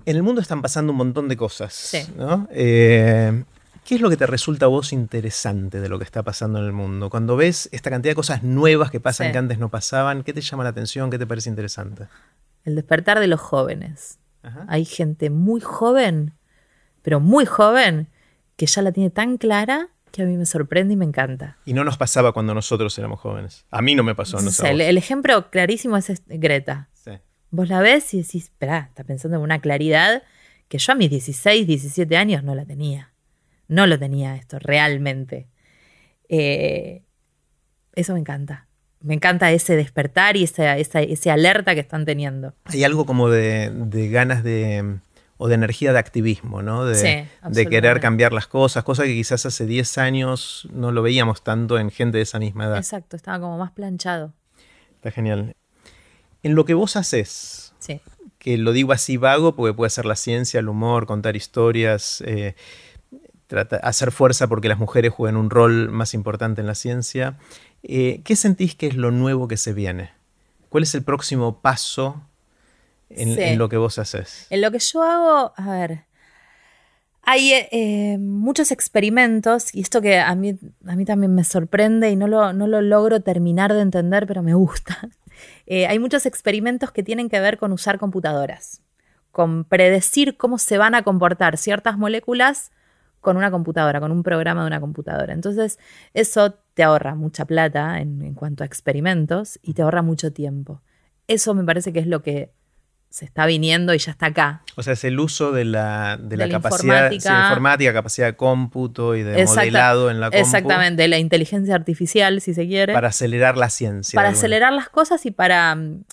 en 0.07 0.17
el 0.17 0.23
mundo 0.23 0.41
están 0.41 0.61
pasando 0.61 0.93
un 0.93 0.99
montón 0.99 1.29
de 1.29 1.37
cosas. 1.37 1.73
Sí. 1.73 2.03
¿no? 2.17 2.47
Eh, 2.51 3.45
¿Qué 3.85 3.97
es 3.97 4.01
lo 4.01 4.09
que 4.09 4.16
te 4.16 4.26
resulta 4.26 4.64
a 4.66 4.68
vos 4.68 4.93
interesante 4.93 5.80
de 5.80 5.89
lo 5.89 5.99
que 5.99 6.05
está 6.05 6.22
pasando 6.22 6.59
en 6.59 6.64
el 6.64 6.72
mundo? 6.72 7.11
Cuando 7.11 7.37
ves 7.37 7.68
esta 7.72 7.91
cantidad 7.91 8.12
de 8.12 8.16
cosas 8.16 8.43
nuevas 8.43 8.91
que 8.91 8.99
pasan 9.01 9.26
Sí. 9.28 9.32
que 9.32 9.39
antes 9.39 9.59
no 9.59 9.68
pasaban, 9.70 10.22
¿qué 10.22 10.32
te 10.32 10.41
llama 10.41 10.64
la 10.64 10.70
atención? 10.70 11.11
¿Qué 11.11 11.18
te 11.18 11.26
parece 11.26 11.51
interesante? 11.51 12.07
El 12.64 12.76
despertar 12.76 13.20
de 13.20 13.26
los 13.26 13.41
jóvenes. 13.41 14.18
Ajá. 14.43 14.64
Hay 14.68 14.85
gente 14.87 15.28
muy 15.28 15.61
joven, 15.61 16.32
pero 17.03 17.20
muy 17.20 17.45
joven, 17.45 18.09
que 18.57 18.66
ya 18.66 18.80
la 18.82 18.93
tiene 18.93 19.11
tan 19.11 19.37
clara 19.37 19.89
que 20.12 20.22
a 20.22 20.26
mí 20.26 20.37
me 20.37 20.47
sorprende 20.47 20.95
y 20.95 20.97
me 20.97 21.05
encanta. 21.05 21.59
Y 21.66 21.72
no 21.74 21.85
nos 21.85 21.99
pasaba 21.99 22.32
cuando 22.32 22.55
nosotros 22.55 22.97
éramos 22.99 23.20
jóvenes. 23.20 23.66
A 23.70 23.82
mí 23.82 23.95
no 23.95 24.03
me 24.03 24.14
pasó. 24.14 24.41
No 24.41 24.49
O 24.49 24.53
sea, 24.53 24.70
el, 24.70 24.97
ejemplo 24.97 25.51
clarísimo 25.51 25.97
es 25.97 26.09
este- 26.09 26.39
Greta. 26.39 26.89
Sí. 26.93 27.11
Vos 27.51 27.68
la 27.68 27.80
ves 27.80 28.14
y 28.14 28.18
decís, 28.22 28.45
esperá, 28.45 28.87
está 28.89 29.05
pensando 29.05 29.37
en 29.37 29.43
una 29.43 29.59
claridad 29.61 30.22
que 30.68 30.78
yo 30.78 30.93
a 30.93 30.97
mis 30.97 31.11
16, 31.11 31.66
17 31.66 32.16
años 32.16 32.43
no 32.45 32.55
la 32.55 32.64
tenía. 32.64 33.11
No 33.75 33.87
lo 33.87 33.99
tenía 33.99 34.37
esto, 34.37 34.59
realmente. 34.61 35.49
Eh, 36.29 37.03
eso 37.95 38.12
me 38.14 38.20
encanta. 38.20 38.66
Me 39.01 39.14
encanta 39.14 39.51
ese 39.53 39.77
despertar 39.77 40.37
y 40.37 40.45
esa, 40.45 40.79
esa- 40.79 41.03
ese 41.03 41.31
alerta 41.31 41.75
que 41.75 41.81
están 41.81 42.05
teniendo. 42.05 42.55
Hay 42.64 42.85
algo 42.85 43.05
como 43.05 43.29
de, 43.29 43.70
de 43.75 44.09
ganas 44.09 44.43
de. 44.43 44.99
o 45.37 45.49
de 45.49 45.57
energía 45.57 45.93
de 45.93 45.99
activismo, 45.99 46.62
¿no? 46.62 46.85
De, 46.87 46.95
Sí, 46.95 47.29
de 47.51 47.66
querer 47.66 47.99
cambiar 48.01 48.33
las 48.33 48.47
cosas, 48.47 48.85
cosas 48.85 49.07
que 49.07 49.12
quizás 49.14 49.45
hace 49.45 49.66
10 49.66 49.99
años 49.99 50.68
no 50.72 50.93
lo 50.93 51.03
veíamos 51.03 51.43
tanto 51.43 51.79
en 51.79 51.91
gente 51.91 52.18
de 52.18 52.22
esa 52.22 52.39
misma 52.39 52.66
edad. 52.66 52.79
Exacto, 52.79 53.16
estaba 53.16 53.41
como 53.41 53.59
más 53.59 53.72
planchado. 53.72 54.33
Está 54.95 55.11
genial. 55.11 55.57
En 56.45 56.55
lo 56.55 56.64
que 56.64 56.75
vos 56.75 56.95
haces, 56.97 57.75
Sí. 57.81 58.01
que 58.39 58.57
lo 58.57 58.72
digo 58.72 58.93
así 58.93 59.16
vago 59.16 59.55
porque 59.57 59.75
puede 59.75 59.91
ser 59.91 60.07
la 60.07 60.14
ciencia, 60.16 60.61
el 60.61 60.68
humor, 60.68 61.05
contar 61.07 61.35
historias, 61.37 62.22
eh, 62.27 62.55
trata- 63.47 63.77
hacer 63.77 64.11
fuerza 64.13 64.47
porque 64.49 64.69
las 64.69 64.79
mujeres 64.79 65.13
jueguen 65.13 65.37
un 65.37 65.51
rol 65.51 65.91
más 65.91 66.15
importante 66.15 66.61
en 66.61 66.67
la 66.67 66.75
ciencia. 66.75 67.37
Eh, 67.83 68.21
¿Qué 68.25 68.37
sentís 68.37 68.75
que 68.75 68.87
es 68.87 68.97
lo 68.97 69.11
nuevo 69.11 69.49
que 69.49 69.57
se 69.57 69.73
viene? 69.73 70.11
¿Cuál 70.69 70.83
es 70.85 70.95
el 70.95 71.03
próximo 71.05 71.61
paso 71.61 72.23
en, 73.11 73.35
Sí. 73.35 73.41
en 73.43 73.59
lo 73.59 73.69
que 73.69 73.77
vos 73.77 73.99
haces? 73.99 74.47
En 74.51 74.61
lo 74.61 74.71
que 74.71 74.79
yo 74.79 75.03
hago, 75.03 75.53
a 75.57 75.71
ver, 75.71 76.05
hay 77.23 77.53
eh, 77.53 77.69
eh, 77.73 78.19
muchos 78.19 78.71
experimentos 78.71 79.75
y 79.75 79.81
esto 79.81 80.03
que 80.03 80.19
a 80.21 80.35
mí, 80.35 80.59
a 80.87 80.95
mí 80.97 81.05
también 81.05 81.35
me 81.35 81.45
sorprende 81.45 82.11
y 82.11 82.17
no 82.17 82.27
lo, 82.27 82.53
no 82.53 82.67
lo 82.67 82.83
logro 82.83 83.21
terminar 83.21 83.73
de 83.73 83.81
entender, 83.81 84.27
pero 84.27 84.43
me 84.43 84.55
gusta. 84.55 84.99
Eh, 85.67 85.87
hay 85.89 85.99
muchos 85.99 86.27
experimentos 86.27 86.93
que 86.93 87.03
tienen 87.03 87.29
que 87.29 87.41
ver 87.41 87.59
con 87.59 87.73
usar 87.73 87.99
computadoras, 87.99 88.83
con 89.33 89.65
predecir 89.65 90.37
cómo 90.37 90.59
se 90.59 90.79
van 90.79 90.95
a 90.95 91.03
comportar 91.03 91.57
ciertas 91.57 91.99
moléculas 91.99 92.71
con 93.25 93.37
una 93.37 93.51
computadora, 93.51 93.99
con 93.99 94.12
un 94.12 94.22
programa 94.22 94.61
de 94.61 94.68
una 94.68 94.81
computadora. 94.81 95.33
Entonces, 95.33 95.81
eso 96.12 96.53
te 96.75 96.85
ahorra 96.85 97.16
mucha 97.16 97.45
plata 97.45 98.01
en, 98.01 98.22
en 98.22 98.35
cuanto 98.35 98.62
a 98.62 98.66
experimentos 98.66 99.59
y 99.62 99.75
te 99.75 99.83
ahorra 99.83 100.03
mucho 100.03 100.33
tiempo. 100.33 100.81
Eso 101.27 101.55
me 101.55 101.64
parece 101.64 101.93
que 101.93 101.99
es 101.99 102.07
lo 102.07 102.22
que 102.22 102.53
se 103.09 103.25
está 103.25 103.47
viniendo 103.47 103.95
y 103.95 103.99
ya 103.99 104.11
está 104.12 104.27
acá. 104.27 104.62
O 104.77 104.83
sea, 104.83 104.93
es 104.93 105.05
el 105.05 105.18
uso 105.20 105.53
de 105.53 105.64
la, 105.64 106.16
de 106.20 106.37
la 106.37 106.45
De 106.47 106.51
la 106.51 106.59
capacidad 106.61 107.09
sí, 107.11 107.16
informática. 107.16 107.93
capacidad 107.93 108.27
de 108.27 108.37
cómputo 108.37 109.14
y 109.16 109.22
de 109.22 109.41
Exacta- 109.41 109.61
modelado 109.62 110.11
en 110.11 110.20
la 110.20 110.27
compu 110.27 110.39
Exactamente, 110.39 111.07
la 111.09 111.18
inteligencia 111.18 111.75
artificial, 111.77 112.41
si 112.41 112.55
se 112.55 112.66
quiere. 112.66 112.93
para 112.93 113.09
acelerar 113.09 113.57
la 113.57 113.70
ciencia. 113.70 114.16
para 114.16 114.31
de 114.31 114.35
acelerar 114.37 114.72
las 114.72 114.89
cosas 114.89 115.25
y 115.27 115.31
para, 115.31 115.75
mm, 115.77 116.05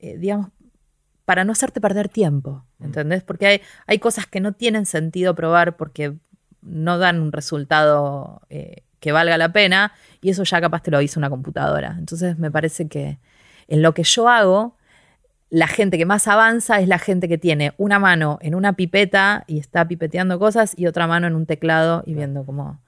eh, 0.00 0.16
digamos, 0.18 0.48
para 1.24 1.44
no 1.44 1.52
hacerte 1.52 1.80
perder 1.80 2.08
tiempo, 2.08 2.64
Mm. 2.78 2.84
¿entendés? 2.86 3.22
Porque 3.22 3.46
hay, 3.46 3.60
hay 3.86 4.00
cosas 4.00 4.26
que 4.26 4.40
no 4.40 4.50
tienen 4.52 4.84
sentido 4.84 5.36
probar 5.36 5.76
porque 5.76 6.14
no 6.62 6.98
dan 6.98 7.20
un 7.20 7.32
resultado 7.32 8.40
eh, 8.48 8.82
que 9.00 9.12
valga 9.12 9.36
la 9.36 9.52
pena 9.52 9.92
y 10.20 10.30
eso 10.30 10.44
ya 10.44 10.60
capaz 10.60 10.82
te 10.82 10.90
lo 10.90 10.96
avisa 10.96 11.18
una 11.18 11.28
computadora. 11.28 11.96
Entonces 11.98 12.38
me 12.38 12.50
parece 12.50 12.88
que 12.88 13.18
en 13.68 13.82
lo 13.82 13.94
que 13.94 14.04
yo 14.04 14.28
hago, 14.28 14.76
la 15.50 15.66
gente 15.66 15.98
que 15.98 16.06
más 16.06 16.28
avanza 16.28 16.80
es 16.80 16.88
la 16.88 16.98
gente 16.98 17.28
que 17.28 17.36
tiene 17.36 17.72
una 17.76 17.98
mano 17.98 18.38
en 18.40 18.54
una 18.54 18.74
pipeta 18.74 19.44
y 19.46 19.58
está 19.58 19.86
pipeteando 19.86 20.38
cosas 20.38 20.72
y 20.76 20.86
otra 20.86 21.06
mano 21.06 21.26
en 21.26 21.34
un 21.34 21.46
teclado 21.46 22.02
y 22.06 22.14
viendo 22.14 22.44
cómo... 22.44 22.80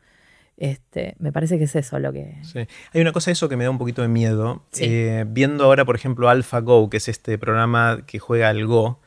Este, 0.56 1.16
me 1.18 1.32
parece 1.32 1.58
que 1.58 1.64
es 1.64 1.74
eso 1.74 1.98
lo 1.98 2.12
que... 2.12 2.36
Sí. 2.42 2.60
Hay 2.92 3.00
una 3.00 3.10
cosa 3.10 3.26
de 3.26 3.32
eso 3.32 3.48
que 3.48 3.56
me 3.56 3.64
da 3.64 3.70
un 3.70 3.78
poquito 3.78 4.02
de 4.02 4.08
miedo. 4.08 4.62
Sí. 4.70 4.84
Eh, 4.86 5.24
viendo 5.26 5.64
ahora, 5.64 5.84
por 5.84 5.96
ejemplo, 5.96 6.28
AlphaGo, 6.28 6.88
que 6.88 6.98
es 6.98 7.08
este 7.08 7.38
programa 7.38 8.02
que 8.06 8.20
juega 8.20 8.50
al 8.50 8.64
Go 8.64 9.00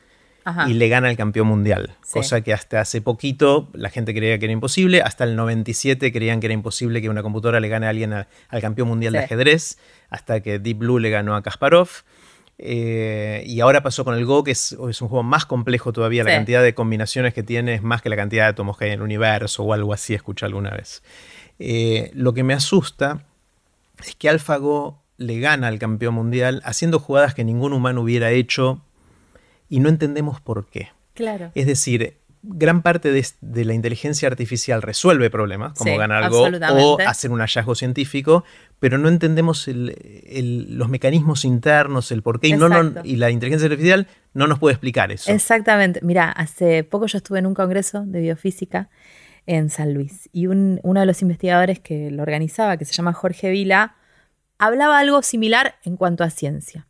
Ajá. 0.48 0.68
y 0.68 0.74
le 0.74 0.88
gana 0.88 1.08
al 1.08 1.16
campeón 1.16 1.46
mundial. 1.48 1.96
Sí. 2.02 2.14
Cosa 2.14 2.40
que 2.42 2.52
hasta 2.52 2.80
hace 2.80 3.00
poquito 3.00 3.68
la 3.74 3.90
gente 3.90 4.14
creía 4.14 4.38
que 4.38 4.46
era 4.46 4.52
imposible. 4.52 5.02
Hasta 5.02 5.24
el 5.24 5.36
97 5.36 6.12
creían 6.12 6.40
que 6.40 6.46
era 6.46 6.54
imposible 6.54 7.00
que 7.02 7.08
una 7.08 7.22
computadora 7.22 7.60
le 7.60 7.68
gane 7.68 7.86
a 7.86 7.90
alguien 7.90 8.12
a- 8.12 8.28
al 8.48 8.60
campeón 8.60 8.88
mundial 8.88 9.12
de 9.12 9.18
ajedrez. 9.20 9.78
Hasta 10.10 10.40
que 10.40 10.58
Deep 10.58 10.78
Blue 10.78 10.98
le 10.98 11.10
ganó 11.10 11.34
a 11.36 11.42
Kasparov. 11.42 11.88
Eh, 12.60 13.44
y 13.46 13.60
ahora 13.60 13.82
pasó 13.82 14.04
con 14.04 14.14
el 14.16 14.24
Go, 14.24 14.42
que 14.42 14.50
es, 14.50 14.72
es 14.72 15.00
un 15.02 15.08
juego 15.08 15.22
más 15.22 15.46
complejo 15.46 15.92
todavía. 15.92 16.24
La 16.24 16.30
cantidad 16.38 16.62
de 16.62 16.74
combinaciones 16.74 17.32
que 17.34 17.42
tiene 17.42 17.74
es 17.74 17.82
más 17.82 18.02
que 18.02 18.08
la 18.08 18.16
cantidad 18.16 18.44
de 18.44 18.48
átomos 18.50 18.76
que 18.76 18.86
hay 18.86 18.90
en 18.90 18.94
el 18.98 19.02
universo 19.02 19.62
o 19.62 19.72
algo 19.72 19.92
así, 19.92 20.14
escuché 20.14 20.44
alguna 20.46 20.70
vez. 20.70 21.02
Eh, 21.60 22.10
lo 22.14 22.34
que 22.34 22.42
me 22.42 22.54
asusta 22.54 23.22
es 24.04 24.14
que 24.16 24.28
AlphaGo 24.28 25.00
le 25.18 25.38
gana 25.40 25.68
al 25.68 25.78
campeón 25.78 26.14
mundial 26.14 26.60
haciendo 26.64 26.98
jugadas 27.00 27.34
que 27.34 27.44
ningún 27.44 27.72
humano 27.72 28.00
hubiera 28.02 28.30
hecho 28.30 28.80
y 29.68 29.80
no 29.80 29.88
entendemos 29.88 30.40
por 30.40 30.66
qué. 30.66 30.88
Claro. 31.14 31.50
Es 31.54 31.66
decir, 31.66 32.16
gran 32.42 32.82
parte 32.82 33.10
de, 33.10 33.26
de 33.40 33.64
la 33.64 33.74
inteligencia 33.74 34.28
artificial 34.28 34.80
resuelve 34.80 35.28
problemas, 35.30 35.74
como 35.76 35.90
Sí, 35.92 35.96
ganar 35.98 36.22
algo 36.22 36.44
o 36.44 36.98
hacer 37.00 37.30
un 37.32 37.40
hallazgo 37.40 37.74
científico, 37.74 38.44
pero 38.78 38.96
no 38.96 39.08
entendemos 39.08 39.66
el- 39.66 40.22
el- 40.26 40.76
los 40.78 40.88
mecanismos 40.88 41.44
internos, 41.44 42.12
el 42.12 42.22
porqué, 42.22 42.48
y, 42.48 42.52
no, 42.52 42.68
no- 42.68 42.80
Exacto. 42.80 43.00
y 43.08 43.16
la 43.16 43.30
inteligencia 43.30 43.66
artificial 43.66 44.06
no 44.34 44.46
nos 44.46 44.60
puede 44.60 44.74
explicar 44.74 45.10
eso. 45.10 45.32
Exactamente. 45.32 45.98
Mira, 46.02 46.30
hace 46.30 46.84
poco 46.84 47.06
yo 47.06 47.18
estuve 47.18 47.40
en 47.40 47.46
un 47.46 47.54
congreso 47.54 48.04
de 48.06 48.20
biofísica 48.20 48.88
en 49.46 49.68
San 49.70 49.92
Luis 49.94 50.28
y 50.32 50.46
un- 50.46 50.78
uno 50.84 51.00
de 51.00 51.06
los 51.06 51.20
investigadores 51.22 51.80
que 51.80 52.10
lo 52.12 52.22
organizaba, 52.22 52.76
que 52.76 52.84
se 52.84 52.92
llama 52.92 53.12
Jorge 53.14 53.50
Vila, 53.50 53.96
hablaba 54.58 54.98
algo 55.00 55.22
similar 55.22 55.74
en 55.84 55.96
cuanto 55.96 56.22
a 56.22 56.30
ciencia. 56.30 56.86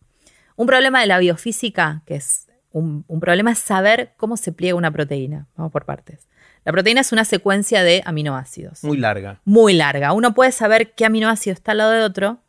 Un 0.56 0.66
problema 0.66 1.00
de 1.00 1.06
la 1.06 1.18
biofísica, 1.18 2.02
que 2.04 2.16
es 2.16 2.47
un, 2.70 3.04
un 3.08 3.20
problema 3.20 3.52
es 3.52 3.58
saber 3.58 4.12
cómo 4.16 4.36
se 4.36 4.52
pliega 4.52 4.76
una 4.76 4.90
proteína. 4.90 5.46
Vamos 5.56 5.72
por 5.72 5.84
partes. 5.84 6.28
La 6.64 6.72
proteína 6.72 7.00
es 7.00 7.12
una 7.12 7.24
secuencia 7.24 7.82
de 7.82 8.02
aminoácidos 8.04 8.84
Muy 8.84 8.98
larga. 8.98 9.40
muy 9.44 9.72
larga. 9.74 10.12
Uno 10.12 10.34
puede 10.34 10.52
saber 10.52 10.92
qué 10.94 11.06
aminoácido 11.06 11.54
está 11.54 11.72
al 11.72 11.78
lado 11.78 11.92
de 11.92 12.02
otro, 12.02 12.42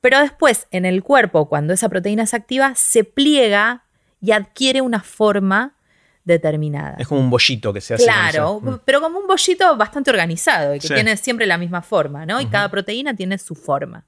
pero 0.00 0.18
después 0.20 0.66
en 0.70 0.86
el 0.86 1.02
cuerpo, 1.02 1.48
cuando 1.48 1.74
esa 1.74 1.88
proteína 1.90 2.24
se 2.26 2.36
activa, 2.36 2.74
se 2.74 3.04
pliega 3.04 3.84
y 4.20 4.32
adquiere 4.32 4.80
una 4.80 5.00
forma 5.00 5.74
determinada. 6.24 6.96
Es 6.98 7.08
como 7.08 7.20
un 7.20 7.30
bollito 7.30 7.72
que 7.72 7.80
se 7.80 7.94
hace. 7.94 8.04
con 8.04 8.12
Claro. 8.14 8.60
Mm. 8.62 8.80
pero 8.84 9.00
como 9.00 9.18
un 9.18 9.26
bollito 9.26 9.76
bastante 9.76 10.10
organizado 10.10 10.74
y 10.74 10.78
que 10.80 10.88
Sí. 10.88 10.94
tiene 10.94 11.16
siempre 11.16 11.46
la 11.46 11.58
misma 11.58 11.82
forma, 11.82 12.24
¿no? 12.26 12.40
Y 12.40 12.46
cada 12.46 12.70
proteína 12.70 13.14
tiene 13.14 13.38
su 13.38 13.54
forma. 13.54 14.04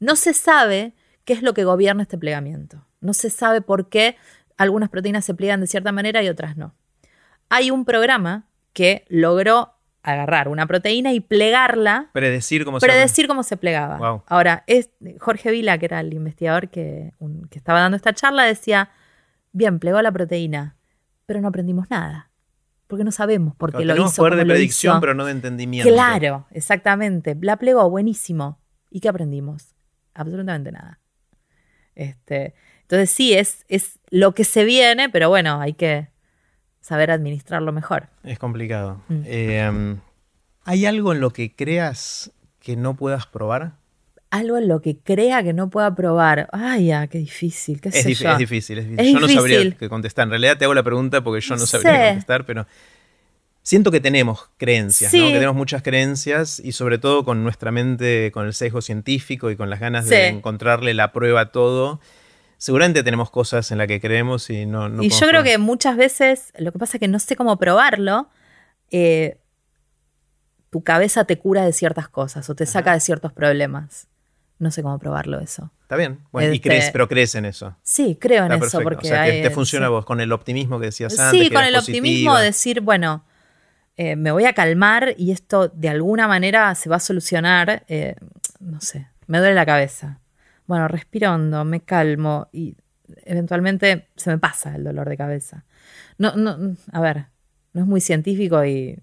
No 0.00 0.16
se 0.16 0.34
sabe 0.34 0.94
qué 1.24 1.32
es 1.34 1.42
lo 1.42 1.54
que 1.54 1.64
gobierna 1.64 2.02
este 2.02 2.18
plegamiento. 2.18 2.84
No 3.00 3.12
se 3.14 3.30
sabe 3.30 3.60
por 3.60 3.88
qué 3.88 4.16
algunas 4.56 4.88
proteínas 4.88 5.24
se 5.24 5.34
pliegan 5.34 5.60
de 5.60 5.66
cierta 5.66 5.92
manera 5.92 6.22
y 6.22 6.28
otras 6.28 6.56
no. 6.56 6.74
Hay 7.48 7.70
un 7.70 7.84
programa 7.84 8.48
que 8.72 9.04
logró 9.08 9.74
agarrar 10.02 10.48
una 10.48 10.66
proteína 10.66 11.12
y 11.12 11.20
plegarla. 11.20 12.10
Predecir 12.12 12.64
cómo 12.64 12.78
predecir 12.78 13.24
se 13.24 13.28
cómo 13.28 13.42
se 13.42 13.56
plegaba. 13.56 14.22
Ahora, 14.26 14.64
es, 14.66 14.90
Jorge 15.20 15.50
Vila, 15.50 15.78
que 15.78 15.86
era 15.86 16.00
el 16.00 16.12
investigador 16.12 16.68
que, 16.68 17.12
que 17.50 17.58
estaba 17.58 17.80
dando 17.80 17.96
esta 17.96 18.12
charla, 18.12 18.44
decía, 18.44 18.90
bien, 19.52 19.78
plegó 19.78 20.02
la 20.02 20.10
proteína, 20.10 20.76
pero 21.26 21.40
no 21.40 21.48
aprendimos 21.48 21.88
nada. 21.90 22.30
Porque 22.88 23.04
no 23.04 23.12
sabemos 23.12 23.54
por 23.54 23.74
qué 23.74 23.84
lo 23.86 23.94
hizo. 23.96 24.16
poder 24.16 24.36
de 24.36 24.44
predicción, 24.44 25.00
pero 25.00 25.14
no 25.14 25.24
de 25.24 25.32
entendimiento. 25.32 25.90
Claro, 25.90 26.46
exactamente. 26.50 27.36
La 27.40 27.56
plegó, 27.56 27.88
buenísimo. 27.88 28.58
¿Y 28.90 29.00
qué 29.00 29.08
aprendimos? 29.08 29.74
Absolutamente 30.12 30.72
nada. 30.72 31.00
Este, 31.94 32.54
entonces 32.92 33.16
sí, 33.16 33.32
es, 33.32 33.64
es 33.68 33.98
lo 34.10 34.34
que 34.34 34.44
se 34.44 34.66
viene, 34.66 35.08
pero 35.08 35.30
bueno, 35.30 35.58
hay 35.62 35.72
que 35.72 36.08
saber 36.82 37.10
administrarlo 37.10 37.72
mejor. 37.72 38.08
Es 38.22 38.38
complicado. 38.38 39.00
Mm. 39.08 39.22
Em, 39.24 40.00
¿Hay 40.66 40.84
algo 40.84 41.14
en 41.14 41.20
lo 41.20 41.30
que 41.30 41.54
creas 41.54 42.32
que 42.60 42.76
no 42.76 42.94
puedas 42.94 43.26
probar? 43.26 43.76
Algo 44.28 44.58
en 44.58 44.68
lo 44.68 44.82
que 44.82 44.98
crea 44.98 45.42
que 45.42 45.54
no 45.54 45.70
pueda 45.70 45.94
probar. 45.94 46.50
Ay, 46.52 46.88
ya, 46.88 47.06
qué 47.06 47.16
difícil. 47.16 47.80
¿Qué 47.80 47.88
es, 47.88 47.94
es, 47.94 48.04
difícil 48.04 48.78
es, 48.78 48.90
difícil, 48.90 49.14
yo 49.14 49.20
no 49.20 49.28
sabría 49.28 49.70
qué 49.70 49.88
contestar. 49.88 50.24
En 50.24 50.30
realidad 50.30 50.58
te 50.58 50.66
hago 50.66 50.74
la 50.74 50.82
pregunta 50.82 51.24
porque 51.24 51.40
yo 51.40 51.56
no 51.56 51.64
sabría 51.64 52.08
contestar, 52.08 52.44
pero 52.44 52.66
siento 53.62 53.90
que 53.90 54.00
tenemos 54.00 54.50
creencias, 54.58 55.14
¿no? 55.14 55.28
que 55.28 55.32
tenemos 55.32 55.56
muchas 55.56 55.82
creencias 55.82 56.60
y 56.60 56.72
sobre 56.72 56.98
todo 56.98 57.24
con 57.24 57.42
nuestra 57.42 57.72
mente, 57.72 58.30
con 58.32 58.44
el 58.44 58.52
sesgo 58.52 58.82
científico 58.82 59.50
y 59.50 59.56
con 59.56 59.70
las 59.70 59.80
ganas 59.80 60.10
de 60.10 60.28
encontrarle 60.28 60.92
la 60.92 61.12
prueba 61.12 61.40
a 61.40 61.52
todo 61.52 62.00
seguramente 62.62 63.02
tenemos 63.02 63.28
cosas 63.28 63.72
en 63.72 63.78
las 63.78 63.88
que 63.88 64.00
creemos 64.00 64.48
y 64.48 64.66
no... 64.66 65.02
y 65.02 65.08
yo 65.08 65.26
creo 65.26 65.42
que 65.42 65.58
muchas 65.58 65.96
veces, 65.96 66.52
lo 66.56 66.70
que 66.70 66.78
pasa 66.78 66.96
es 66.96 67.00
que 67.00 67.08
no 67.08 67.18
sé 67.18 67.34
cómo 67.34 67.58
probarlo, 67.58 68.28
eh, 68.92 69.40
tu 70.70 70.84
cabeza 70.84 71.24
te 71.24 71.40
cura 71.40 71.64
de 71.64 71.72
ciertas 71.72 72.08
cosas 72.08 72.48
o 72.48 72.54
te 72.54 72.64
saca 72.66 72.92
de 72.92 73.00
ciertos 73.00 73.32
problemas. 73.32 74.06
No 74.60 74.70
sé 74.70 74.80
cómo 74.80 74.96
probarlo 75.00 75.40
eso. 75.40 75.72
Está 75.82 75.96
bien. 75.96 76.20
Bueno, 76.30 76.54
y 76.54 76.60
crees, 76.60 76.84
este, 76.84 76.92
pero 76.92 77.08
crees 77.08 77.34
en 77.34 77.46
eso. 77.46 77.76
Sí, 77.82 78.16
creo 78.20 78.44
en 78.44 78.52
eso. 78.52 78.80
Porque 78.80 79.08
o 79.08 79.10
sea, 79.10 79.24
que 79.24 79.42
te 79.42 79.50
funciona 79.50 79.88
vos 79.88 80.04
con 80.04 80.20
el 80.20 80.30
optimismo 80.30 80.78
que 80.78 80.86
decías 80.86 81.18
antes. 81.18 81.40
Sí, 81.40 81.50
con 81.50 81.64
el 81.64 81.74
optimismo 81.74 82.38
decir, 82.38 82.80
bueno, 82.80 83.24
eh, 83.96 84.14
me 84.14 84.30
voy 84.30 84.44
a 84.44 84.52
calmar 84.52 85.16
y 85.18 85.32
esto 85.32 85.66
de 85.66 85.88
alguna 85.88 86.28
manera 86.28 86.72
se 86.76 86.88
va 86.88 86.96
a 86.96 87.00
solucionar. 87.00 87.84
Eh, 87.88 88.14
no 88.60 88.80
sé, 88.80 89.08
me 89.26 89.38
duele 89.38 89.56
la 89.56 89.66
cabeza 89.66 90.21
bueno, 90.66 90.88
respiro 90.88 91.32
hondo, 91.32 91.64
me 91.64 91.80
calmo 91.80 92.48
y 92.52 92.76
eventualmente 93.24 94.08
se 94.16 94.30
me 94.30 94.38
pasa 94.38 94.74
el 94.74 94.84
dolor 94.84 95.08
de 95.08 95.16
cabeza. 95.16 95.64
No, 96.18 96.36
no, 96.36 96.76
a 96.92 97.00
ver, 97.00 97.26
no 97.72 97.82
es 97.82 97.86
muy 97.86 98.00
científico 98.00 98.64
y 98.64 98.98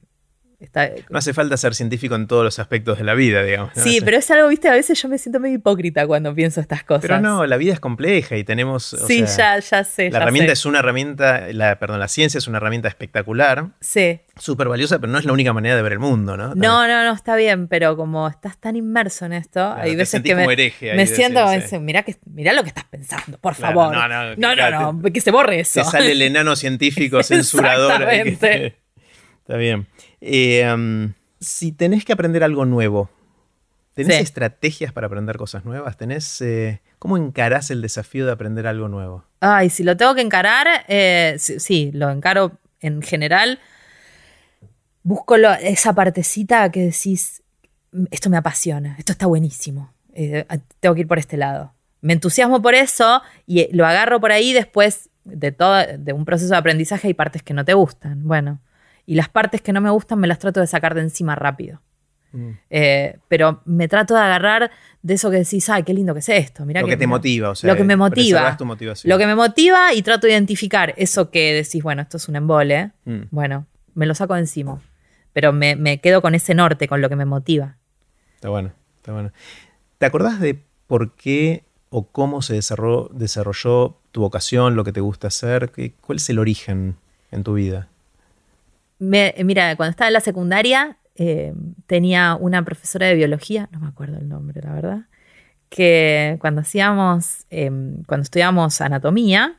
no 1.10 1.18
hace 1.18 1.34
falta 1.34 1.56
ser 1.56 1.74
científico 1.74 2.16
en 2.16 2.28
todos 2.28 2.44
los 2.44 2.60
aspectos 2.60 2.98
de 2.98 3.06
la 3.06 3.14
vida, 3.14 3.44
digamos. 3.44 3.72
Sí, 3.76 4.02
pero 4.04 4.18
es 4.18 4.30
algo, 4.30 4.50
viste, 4.50 4.68
a 4.68 4.74
veces 4.74 5.02
yo 5.02 5.08
me 5.08 5.18
siento 5.18 5.40
medio 5.40 5.56
hipócrita 5.56 6.06
cuando 6.06 6.36
pienso 6.36 6.60
estas 6.60 6.84
cosas. 6.84 7.02
Pero 7.04 7.22
no, 7.22 7.46
la 7.46 7.56
vida 7.56 7.72
es 7.72 7.80
compleja 7.80 8.36
y 8.36 8.44
tenemos... 8.44 8.96
sí, 9.08 9.24
ya, 9.38 9.60
ya 9.60 9.84
sé. 9.86 10.10
La 10.12 10.20
herramienta 10.20 10.52
es 10.52 10.66
una 10.66 10.80
herramienta, 10.80 11.48
la, 11.54 11.80
perdón, 11.80 12.00
la 12.00 12.10
ciencia 12.10 12.38
es 12.38 12.48
una 12.48 12.58
herramienta 12.58 12.90
espectacular. 12.90 13.68
Sí. 13.80 14.20
Súper 14.38 14.68
valiosa, 14.68 15.00
pero 15.00 15.12
no 15.12 15.18
es 15.18 15.26
la 15.26 15.32
única 15.32 15.54
manera 15.54 15.78
de 15.78 15.82
ver 15.82 15.94
el 15.94 16.00
mundo, 16.00 16.36
¿no? 16.36 16.56
No, 16.56 16.88
no, 16.88 17.04
no, 17.06 17.14
está 17.14 17.38
bien, 17.38 17.68
pero 17.68 17.96
como 17.96 18.28
estás 18.28 18.58
tan 18.58 18.76
inmerso 18.76 19.26
en 19.26 19.34
esto, 19.34 19.74
hay 19.74 19.96
veces 19.96 20.22
que 20.22 20.36
me, 20.36 20.48
me 20.48 21.08
siento, 21.08 21.46
mira 21.80 22.04
que, 22.04 22.18
mirá 22.26 22.52
lo 22.54 22.64
que 22.64 22.70
estás 22.70 22.86
pensando, 22.86 23.38
por 23.38 23.56
favor. 23.56 23.94
No, 23.94 24.08
no, 24.08 24.36
no, 24.36 24.56
no, 24.56 24.94
no, 24.94 25.04
que 25.04 25.22
se 25.22 25.32
borre 25.32 25.62
eso. 25.62 25.82
Te 25.82 25.86
sale 25.86 26.12
el 26.12 26.22
enano 26.22 26.56
científico 26.58 27.24
censurador. 27.24 28.04
Exactamente. 28.04 28.78
Está 29.42 29.58
bien. 29.58 29.88
Eh, 30.22 31.14
si 31.40 31.72
tenés 31.72 32.06
que 32.06 32.14
aprender 32.14 32.44
algo 32.44 32.66
nuevo, 32.66 33.10
¿tenés 33.94 34.22
estrategias 34.22 34.92
para 34.92 35.08
aprender 35.08 35.38
cosas 35.38 35.66
nuevas? 35.66 35.98
¿Tenés, 35.98 36.42
eh, 36.42 36.82
¿Cómo 37.00 37.18
encarás 37.18 37.72
el 37.72 37.82
desafío 37.82 38.26
de 38.26 38.32
aprender 38.32 38.68
algo 38.68 38.88
nuevo? 38.88 39.26
Ay, 39.40 39.70
si 39.70 39.84
lo 39.84 39.96
tengo 39.96 40.16
que 40.16 40.22
encarar, 40.22 40.68
eh, 40.88 41.36
sí, 41.38 41.92
lo 41.94 42.10
encaro 42.10 42.58
en 42.82 43.02
general. 43.02 43.60
Busco 45.04 45.36
esa 45.36 45.94
partecita 45.94 46.70
que 46.72 46.86
decís, 46.86 47.42
esto 48.12 48.30
me 48.30 48.38
apasiona, 48.38 48.96
esto 49.00 49.14
está 49.14 49.26
buenísimo, 49.26 49.94
tengo 50.80 50.96
que 50.96 51.02
ir 51.02 51.08
por 51.08 51.20
este 51.20 51.38
lado. 51.38 51.74
Me 52.02 52.14
entusiasmo 52.14 52.62
por 52.62 52.76
eso 52.76 53.22
y 53.48 53.74
lo 53.76 53.86
agarro 53.86 54.20
por 54.20 54.32
ahí 54.32 54.54
después 54.54 55.10
de 55.24 55.52
todo, 55.52 55.78
de 55.98 56.14
un 56.14 56.26
proceso 56.26 56.52
de 56.52 56.58
aprendizaje 56.58 57.08
hay 57.08 57.14
partes 57.14 57.44
que 57.44 57.54
no 57.54 57.66
te 57.66 57.74
gustan. 57.74 58.24
Bueno, 58.24 58.60
y 59.10 59.16
las 59.16 59.28
partes 59.28 59.62
que 59.62 59.74
no 59.74 59.82
me 59.82 59.90
gustan 59.90 60.20
me 60.20 60.28
las 60.28 60.38
trato 60.38 60.60
de 60.60 60.68
sacar 60.68 60.94
de 60.94 61.02
encima 61.02 61.34
rápido. 61.34 61.82
Mm. 62.32 62.50
Eh, 62.70 63.18
pero 63.28 63.64
me 63.66 63.88
trato 63.88 64.14
de 64.14 64.20
agarrar 64.20 64.70
de 65.02 65.16
eso 65.16 65.32
que 65.32 65.38
decís, 65.38 65.68
ay, 65.68 65.82
qué 65.82 65.96
lindo 65.96 66.14
que 66.14 66.20
es 66.20 66.30
esto. 66.30 66.64
Mirá 66.64 66.82
lo 66.82 66.88
que, 66.88 66.96
te 66.96 67.08
motiva, 67.08 67.50
o 67.50 67.56
sea, 67.56 67.72
lo 67.72 67.76
que 67.76 67.84
me 67.84 67.96
motiva. 67.96 68.56
Lo 69.06 69.18
que 69.18 69.26
me 69.26 69.34
motiva 69.34 69.96
y 69.96 70.04
trato 70.04 70.28
de 70.28 70.34
identificar 70.34 70.94
eso 70.96 71.32
que 71.32 71.56
decís, 71.56 71.82
bueno, 71.82 72.04
esto 72.04 72.18
es 72.18 72.30
un 72.30 72.36
embole. 72.36 72.92
Mm. 73.06 73.22
Bueno, 73.32 73.66
me 73.96 74.06
lo 74.06 74.14
saco 74.14 74.36
de 74.36 74.42
encima. 74.42 74.80
Pero 75.34 75.54
me, 75.54 76.00
quedo 76.02 76.22
con 76.22 76.36
ese 76.36 76.54
norte, 76.54 76.88
con 76.88 77.02
lo 77.02 77.10
que 77.10 77.16
me 77.16 77.26
motiva. 77.26 77.78
Está 78.36 78.50
bueno, 78.50 78.74
está 78.98 79.12
bueno. 79.12 79.32
¿Te 79.98 80.06
acordás 80.06 80.40
de 80.40 80.62
por 80.86 81.16
qué 81.16 81.64
o 81.90 82.06
cómo 82.12 82.44
se 82.44 82.54
desarrolló, 82.54 83.10
desarrolló 83.12 83.98
tu 84.12 84.22
vocación, 84.22 84.76
lo 84.76 84.84
que 84.84 84.92
te 84.92 85.02
gusta 85.02 85.30
hacer? 85.30 85.72
¿Cuál 86.00 86.18
es 86.18 86.30
el 86.30 86.38
origen 86.38 86.98
en 87.32 87.44
tu 87.44 87.56
vida? 87.56 87.88
Mira, 89.00 89.76
cuando 89.76 89.92
estaba 89.92 90.08
en 90.08 90.14
la 90.14 90.22
secundaria 90.22 90.98
eh, 91.16 91.54
tenía 91.86 92.36
una 92.40 92.64
profesora 92.64 93.08
de 93.08 93.16
biología, 93.16 93.68
no 93.72 93.80
me 93.80 93.88
acuerdo 93.88 94.18
el 94.18 94.30
nombre, 94.30 94.62
la 94.62 94.74
verdad, 94.74 95.00
que 95.68 96.38
cuando 96.40 96.62
hacíamos, 96.62 97.46
em, 97.50 98.04
cuando 98.04 98.24
estudiábamos 98.24 98.80
anatomía, 98.80 99.58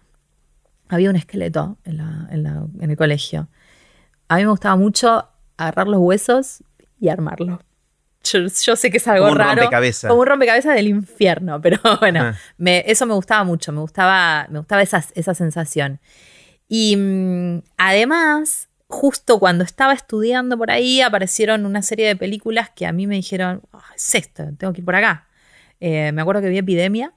había 0.88 1.10
un 1.10 1.16
esqueleto 1.16 1.76
en, 1.84 2.00
el 2.80 2.96
colegio. 2.96 3.48
A 4.28 4.36
mí 4.36 4.44
me 4.44 4.50
gustaba 4.50 4.76
mucho 4.76 5.28
agarrar 5.58 5.86
los 5.86 6.00
huesos 6.00 6.64
y 6.98 7.10
armarlo. 7.10 7.60
Yo, 8.22 8.48
sé 8.48 8.90
que 8.90 8.96
es 8.96 9.06
algo 9.08 9.24
como 9.24 9.32
un 9.32 9.38
raro. 9.38 9.56
Rompecabezas. 9.56 10.08
Como 10.08 10.22
un 10.22 10.26
rompecabezas 10.26 10.74
del 10.74 10.88
infierno, 10.88 11.60
pero 11.60 11.78
bueno, 12.00 12.32
eso 12.58 13.04
me 13.04 13.12
gustaba 13.12 13.44
mucho, 13.44 13.70
me 13.72 13.80
gustaba, 13.80 14.46
me 14.48 14.60
gustaba 14.60 14.80
esa, 14.80 15.04
esa 15.14 15.34
sensación. 15.34 16.00
Y 16.68 16.96
mm, 16.96 17.62
además, 17.76 18.69
justo 18.90 19.38
cuando 19.38 19.64
estaba 19.64 19.92
estudiando 19.92 20.58
por 20.58 20.70
ahí 20.70 21.00
aparecieron 21.00 21.64
una 21.64 21.80
serie 21.80 22.08
de 22.08 22.16
películas 22.16 22.70
que 22.70 22.86
a 22.86 22.92
mí 22.92 23.06
me 23.06 23.14
dijeron, 23.14 23.62
ah, 23.72 23.84
es 23.94 24.14
esto, 24.14 24.44
tengo 24.58 24.72
que 24.72 24.80
ir 24.80 24.84
por 24.84 24.96
acá. 24.96 25.28
Eh, 25.78 26.12
me 26.12 26.20
acuerdo 26.20 26.42
que 26.42 26.48
vi 26.48 26.58
Epidemia, 26.58 27.14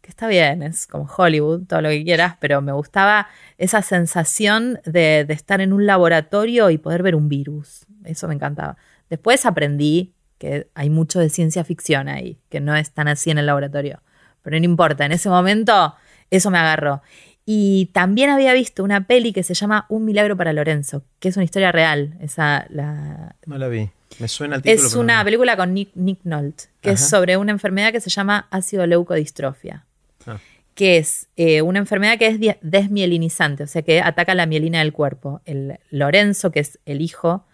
que 0.00 0.10
está 0.10 0.26
bien, 0.26 0.62
es 0.62 0.86
como 0.86 1.08
Hollywood, 1.16 1.66
todo 1.66 1.80
lo 1.80 1.90
que 1.90 2.02
quieras, 2.02 2.36
pero 2.40 2.60
me 2.60 2.72
gustaba 2.72 3.28
esa 3.56 3.82
sensación 3.82 4.80
de, 4.84 5.26
estar 5.28 5.60
en 5.60 5.72
un 5.72 5.86
laboratorio 5.86 6.70
y 6.70 6.78
poder 6.78 7.02
ver 7.02 7.14
un 7.14 7.28
virus. 7.28 7.86
Eso 8.04 8.26
me 8.26 8.34
encantaba. 8.34 8.76
Después 9.08 9.46
aprendí 9.46 10.14
que 10.38 10.68
hay 10.74 10.90
mucho 10.90 11.20
de 11.20 11.28
ciencia 11.28 11.64
ficción 11.64 12.08
ahí, 12.08 12.40
que 12.48 12.60
no 12.60 12.74
es 12.74 12.90
tan 12.90 13.08
así 13.08 13.30
en 13.30 13.38
el 13.38 13.46
laboratorio. 13.46 14.02
Pero 14.42 14.58
no 14.58 14.64
importa, 14.64 15.04
en 15.04 15.12
ese 15.12 15.28
momento 15.28 15.94
eso 16.30 16.50
me 16.50 16.58
agarró. 16.58 17.02
Y 17.52 17.86
también 17.86 18.30
había 18.30 18.52
visto 18.52 18.84
una 18.84 19.08
peli 19.08 19.32
que 19.32 19.42
se 19.42 19.54
llama 19.54 19.84
Un 19.88 20.04
milagro 20.04 20.36
para 20.36 20.52
Lorenzo, 20.52 21.02
que 21.18 21.30
es 21.30 21.36
una 21.36 21.42
historia 21.42 21.72
real. 21.72 22.14
Esa, 22.20 22.64
la... 22.68 23.34
No 23.44 23.58
la 23.58 23.66
vi. 23.66 23.90
Me 24.20 24.28
suena 24.28 24.54
el 24.54 24.62
título. 24.62 24.86
Es 24.86 24.94
una 24.94 25.24
película 25.24 25.56
con 25.56 25.74
Nick, 25.74 25.90
Nick 25.96 26.20
Nolte, 26.22 26.66
que 26.80 26.92
es 26.92 27.00
sobre 27.00 27.36
una 27.36 27.50
enfermedad 27.50 27.90
que 27.90 28.00
se 28.00 28.08
llama 28.08 28.46
ácido 28.52 28.86
leucodistrofia. 28.86 29.84
Ah. 30.26 30.38
Que 30.76 30.98
es 30.98 31.26
eh, 31.34 31.60
una 31.62 31.80
enfermedad 31.80 32.18
que 32.18 32.28
es 32.28 32.56
desmielinizante, 32.60 33.64
o 33.64 33.66
sea 33.66 33.82
que 33.82 34.00
ataca 34.00 34.36
la 34.36 34.46
mielina 34.46 34.78
del 34.78 34.92
cuerpo. 34.92 35.40
El 35.44 35.80
Lorenzo, 35.90 36.52
que 36.52 36.60
es 36.60 36.78
el 36.86 37.00
hijo 37.00 37.46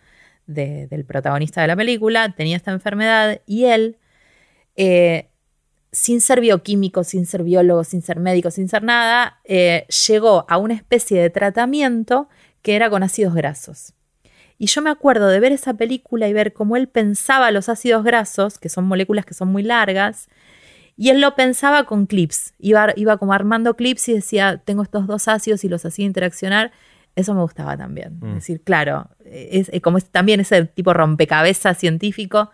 del 0.46 1.06
protagonista 1.06 1.62
de 1.62 1.68
la 1.68 1.76
película, 1.76 2.34
tenía 2.36 2.58
esta 2.58 2.70
enfermedad 2.70 3.40
y 3.46 3.64
él 3.64 3.96
eh, 4.76 5.30
sin 5.96 6.20
ser 6.20 6.42
bioquímico, 6.42 7.04
sin 7.04 7.24
ser 7.24 7.42
biólogo, 7.42 7.82
sin 7.82 8.02
ser 8.02 8.20
médico, 8.20 8.50
sin 8.50 8.68
ser 8.68 8.82
nada, 8.82 9.40
eh, 9.44 9.86
llegó 10.06 10.44
a 10.46 10.58
una 10.58 10.74
especie 10.74 11.22
de 11.22 11.30
tratamiento 11.30 12.28
que 12.60 12.76
era 12.76 12.90
con 12.90 13.02
ácidos 13.02 13.32
grasos. 13.32 13.94
Y 14.58 14.66
yo 14.66 14.82
me 14.82 14.90
acuerdo 14.90 15.28
de 15.28 15.40
ver 15.40 15.52
esa 15.52 15.72
película 15.72 16.28
y 16.28 16.34
ver 16.34 16.52
cómo 16.52 16.76
él 16.76 16.86
pensaba 16.86 17.50
los 17.50 17.70
ácidos 17.70 18.04
grasos, 18.04 18.58
que 18.58 18.68
son 18.68 18.84
moléculas 18.84 19.24
que 19.24 19.32
son 19.32 19.48
muy 19.48 19.62
largas, 19.62 20.28
y 20.98 21.08
él 21.08 21.22
lo 21.22 21.34
pensaba 21.34 21.84
con 21.84 22.04
clips. 22.04 22.52
Iba, 22.58 22.92
iba 22.94 23.16
como 23.16 23.32
armando 23.32 23.74
clips 23.74 24.10
y 24.10 24.12
decía, 24.12 24.60
tengo 24.62 24.82
estos 24.82 25.06
dos 25.06 25.28
ácidos 25.28 25.64
y 25.64 25.70
los 25.70 25.86
hacía 25.86 26.04
interaccionar. 26.04 26.72
Eso 27.14 27.32
me 27.32 27.40
gustaba 27.40 27.74
también. 27.78 28.18
Mm. 28.20 28.26
Es 28.26 28.34
decir, 28.34 28.60
claro, 28.60 29.08
es, 29.24 29.70
como 29.80 29.98
también 30.00 30.40
ese 30.40 30.66
tipo 30.66 30.92
rompecabezas 30.92 31.78
científico, 31.78 32.50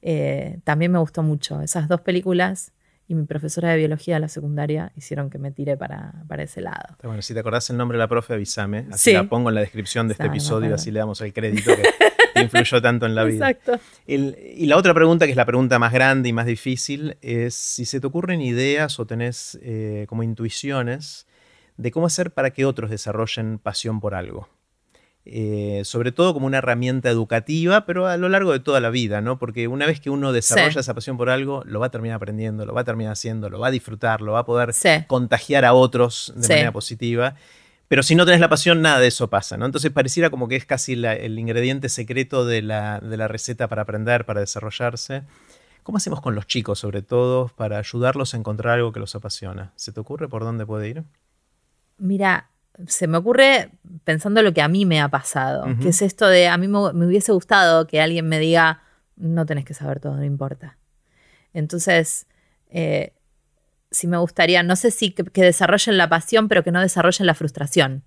eh, 0.00 0.60
también 0.64 0.92
me 0.92 0.98
gustó 0.98 1.22
mucho. 1.22 1.60
Esas 1.60 1.88
dos 1.88 2.00
películas 2.00 2.72
y 3.08 3.14
mi 3.14 3.24
profesora 3.24 3.70
de 3.70 3.78
biología 3.78 4.14
de 4.14 4.20
la 4.20 4.28
secundaria 4.28 4.92
hicieron 4.96 5.30
que 5.30 5.38
me 5.38 5.52
tire 5.52 5.76
para, 5.76 6.24
ese 6.38 6.60
lado. 6.60 6.96
Bueno, 7.02 7.22
si 7.22 7.34
te 7.34 7.40
acordás 7.40 7.70
el 7.70 7.76
nombre 7.76 7.96
de 7.96 8.00
la 8.00 8.08
profe, 8.08 8.34
avísame. 8.34 8.86
Así 8.90 9.12
la 9.12 9.24
pongo 9.24 9.48
en 9.48 9.54
la 9.54 9.60
descripción 9.60 10.08
de 10.08 10.12
este 10.12 10.26
episodio, 10.26 10.74
así 10.74 10.90
le 10.90 10.98
damos 10.98 11.20
el 11.20 11.32
crédito 11.32 11.72
que 11.76 11.82
influyó 12.42 12.82
tanto 12.82 13.06
en 13.06 13.14
la 13.14 13.24
vida. 13.24 13.50
Exacto. 13.50 13.80
y 14.06 14.66
la 14.66 14.76
otra 14.76 14.92
pregunta, 14.92 15.26
que 15.26 15.30
es 15.30 15.36
la 15.36 15.46
pregunta 15.46 15.78
más 15.78 15.92
grande 15.92 16.28
y 16.28 16.32
más 16.32 16.46
difícil, 16.46 17.16
es 17.22 17.54
si 17.54 17.84
se 17.84 18.00
te 18.00 18.06
ocurren 18.06 18.40
ideas 18.40 18.98
o 18.98 19.06
tenés 19.06 19.58
eh, 19.62 20.06
como 20.08 20.22
intuiciones 20.22 21.26
de 21.76 21.90
cómo 21.90 22.06
hacer 22.06 22.32
para 22.32 22.50
que 22.50 22.64
otros 22.64 22.90
desarrollen 22.90 23.58
pasión 23.58 24.00
por 24.00 24.14
algo. 24.14 24.48
Eh, 25.28 25.82
sobre 25.84 26.12
todo 26.12 26.32
como 26.32 26.46
una 26.46 26.58
herramienta 26.58 27.10
educativa, 27.10 27.84
pero 27.84 28.06
a 28.06 28.16
lo 28.16 28.28
largo 28.28 28.52
de 28.52 28.60
toda 28.60 28.78
la 28.78 28.90
vida, 28.90 29.20
¿no? 29.20 29.40
Porque 29.40 29.66
una 29.66 29.84
vez 29.84 29.98
que 29.98 30.08
uno 30.08 30.32
desarrolla 30.32 30.80
esa 30.80 30.94
pasión 30.94 31.16
por 31.16 31.30
algo, 31.30 31.64
lo 31.66 31.80
va 31.80 31.86
a 31.86 31.90
terminar 31.90 32.14
aprendiendo, 32.18 32.64
lo 32.64 32.72
va 32.72 32.82
a 32.82 32.84
terminar 32.84 33.12
haciendo, 33.12 33.50
lo 33.50 33.58
va 33.58 33.66
a 33.66 33.70
disfrutar, 33.72 34.20
lo 34.20 34.32
va 34.32 34.40
a 34.40 34.44
poder 34.44 34.72
contagiar 35.08 35.64
a 35.64 35.72
otros 35.72 36.32
de 36.36 36.46
manera 36.46 36.70
positiva. 36.70 37.34
Pero 37.88 38.04
si 38.04 38.14
no 38.14 38.24
tenés 38.24 38.38
la 38.38 38.48
pasión, 38.48 38.82
nada 38.82 39.00
de 39.00 39.08
eso 39.08 39.28
pasa, 39.28 39.56
¿no? 39.56 39.66
Entonces 39.66 39.90
pareciera 39.90 40.30
como 40.30 40.46
que 40.46 40.54
es 40.54 40.64
casi 40.64 40.92
el 40.92 41.38
ingrediente 41.40 41.88
secreto 41.88 42.46
de 42.46 42.62
la, 42.62 43.00
de 43.00 43.16
la 43.16 43.26
receta 43.26 43.66
para 43.66 43.82
aprender, 43.82 44.26
para 44.26 44.38
desarrollarse. 44.38 45.24
¿Cómo 45.82 45.98
hacemos 45.98 46.20
con 46.20 46.36
los 46.36 46.46
chicos, 46.46 46.78
sobre 46.78 47.02
todo, 47.02 47.48
para 47.56 47.78
ayudarlos 47.78 48.32
a 48.32 48.36
encontrar 48.36 48.74
algo 48.74 48.92
que 48.92 49.00
los 49.00 49.16
apasiona? 49.16 49.72
¿Se 49.74 49.90
te 49.90 49.98
ocurre 49.98 50.28
por 50.28 50.44
dónde 50.44 50.64
puede 50.64 50.88
ir? 50.88 51.02
Mira, 51.98 52.50
se 52.86 53.06
me 53.06 53.18
ocurre 53.18 53.70
pensando 54.04 54.42
lo 54.42 54.52
que 54.52 54.62
a 54.62 54.68
mí 54.68 54.84
me 54.84 55.00
ha 55.00 55.08
pasado, 55.08 55.66
que 55.80 55.88
es 55.88 56.02
esto 56.02 56.26
de 56.26 56.48
a 56.48 56.56
mí 56.56 56.68
me, 56.68 57.06
hubiese 57.06 57.32
gustado 57.32 57.86
que 57.86 58.00
alguien 58.00 58.28
me 58.28 58.38
diga, 58.38 58.82
no 59.16 59.46
tenés 59.46 59.64
que 59.64 59.74
saber 59.74 60.00
todo, 60.00 60.16
no 60.16 60.24
importa. 60.24 60.76
Entonces, 61.54 62.26
eh, 62.68 63.14
si 63.90 64.06
me 64.06 64.18
gustaría, 64.18 64.62
no 64.62 64.76
sé 64.76 64.90
si 64.90 65.12
que, 65.12 65.42
desarrollen 65.42 65.96
la 65.96 66.08
pasión, 66.08 66.48
pero 66.48 66.62
que 66.62 66.72
no 66.72 66.80
desarrollen 66.80 67.26
la 67.26 67.34
frustración. 67.34 68.04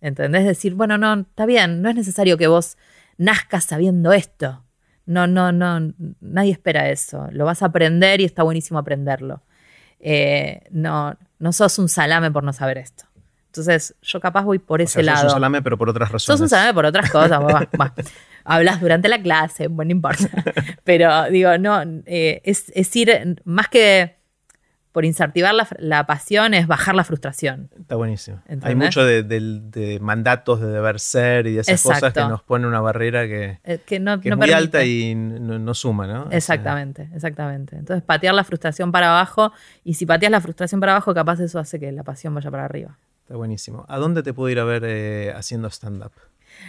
¿Entendés? 0.00 0.44
Decir, 0.44 0.74
bueno, 0.74 0.98
no, 0.98 1.20
está 1.20 1.46
bien, 1.46 1.82
no 1.82 1.88
es 1.88 1.94
necesario 1.94 2.36
que 2.36 2.46
vos 2.46 2.76
nazcas 3.16 3.64
sabiendo 3.64 4.12
esto. 4.12 4.64
No, 5.06 5.26
no, 5.26 5.52
no, 5.52 5.92
nadie 6.20 6.52
espera 6.52 6.88
eso. 6.90 7.28
Lo 7.30 7.44
vas 7.44 7.62
a 7.62 7.66
aprender 7.66 8.20
y 8.20 8.24
está 8.24 8.42
buenísimo 8.42 8.78
aprenderlo. 8.78 9.42
Eh, 10.00 10.62
no, 10.70 11.16
no 11.38 11.52
sos 11.52 11.78
un 11.78 11.88
salame 11.88 12.30
por 12.30 12.44
no 12.44 12.52
saber 12.52 12.78
esto. 12.78 13.04
Entonces, 13.54 13.94
yo 14.02 14.18
capaz 14.18 14.42
voy 14.42 14.58
por 14.58 14.82
ese 14.82 15.00
lado. 15.04 15.18
Sos 15.18 15.24
un 15.26 15.36
salame, 15.36 15.62
pero 15.62 15.78
por 15.78 15.88
otras 15.88 16.10
razones. 16.10 16.24
Sos 16.24 16.40
un 16.40 16.48
salame 16.48 16.74
por 16.74 16.86
otras 16.86 17.08
cosas. 17.08 17.40
hablas 18.44 18.80
durante 18.80 19.08
la 19.08 19.22
clase, 19.22 19.68
bueno, 19.68 19.90
no 19.90 19.92
importa. 19.92 20.28
Pero 20.82 21.30
digo, 21.30 21.56
no, 21.58 21.80
eh, 22.06 22.42
es, 22.44 22.72
es, 22.74 22.96
ir 22.96 23.40
más 23.44 23.68
que 23.68 24.16
por 24.90 25.04
incentivar 25.04 25.54
la, 25.78 26.06
pasión, 26.06 26.52
es 26.52 26.66
bajar 26.66 26.96
la 26.96 27.04
frustración. 27.04 27.70
Está 27.78 27.94
buenísimo. 27.94 28.40
Hay 28.62 28.74
mucho 28.74 29.04
de, 29.04 29.98
mandatos 30.00 30.60
de 30.60 30.68
deber 30.68 30.98
ser 30.98 31.46
y 31.46 31.54
de 31.54 31.60
esas 31.60 31.80
cosas 31.80 32.12
que 32.12 32.20
nos 32.20 32.42
ponen 32.42 32.66
una 32.66 32.80
barrera 32.80 33.26
que, 33.28 33.60
eh, 33.62 34.00
no, 34.00 34.14
es 34.14 34.36
muy 34.36 34.50
alta 34.50 34.84
y 34.84 35.14
no, 35.14 35.74
suma, 35.74 36.08
¿no? 36.08 36.28
Exactamente, 36.32 37.08
exactamente. 37.14 37.76
Entonces, 37.76 38.02
patear 38.02 38.34
la 38.34 38.42
frustración 38.42 38.90
para 38.90 39.10
abajo 39.10 39.52
y 39.84 39.94
si 39.94 40.06
pateas 40.06 40.32
la 40.32 40.40
frustración 40.40 40.80
para 40.80 40.92
abajo, 40.92 41.14
capaz 41.14 41.38
eso 41.38 41.60
hace 41.60 41.78
que 41.78 41.92
la 41.92 42.02
pasión 42.02 42.34
vaya 42.34 42.50
para 42.50 42.64
arriba. 42.64 42.98
Está 43.24 43.36
buenísimo. 43.36 43.86
¿A 43.88 43.96
dónde 43.96 44.22
te 44.22 44.34
puedo 44.34 44.50
ir 44.50 44.58
a 44.58 44.64
ver 44.64 44.82
eh, 44.84 45.32
haciendo 45.34 45.70
stand-up? 45.70 46.12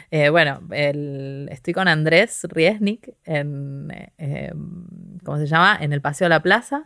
Eh, 0.09 0.29
bueno, 0.29 0.61
estoy 0.71 1.73
con 1.73 1.89
Andrés 1.89 2.47
Riesnik 2.49 3.09
en, 3.25 3.89
eh, 4.17 4.53
¿cómo 5.25 5.37
se 5.37 5.47
llama? 5.47 5.77
En 5.81 5.91
el 5.91 5.99
Paseo 5.99 6.25
de 6.25 6.29
la 6.29 6.41
Plaza. 6.41 6.81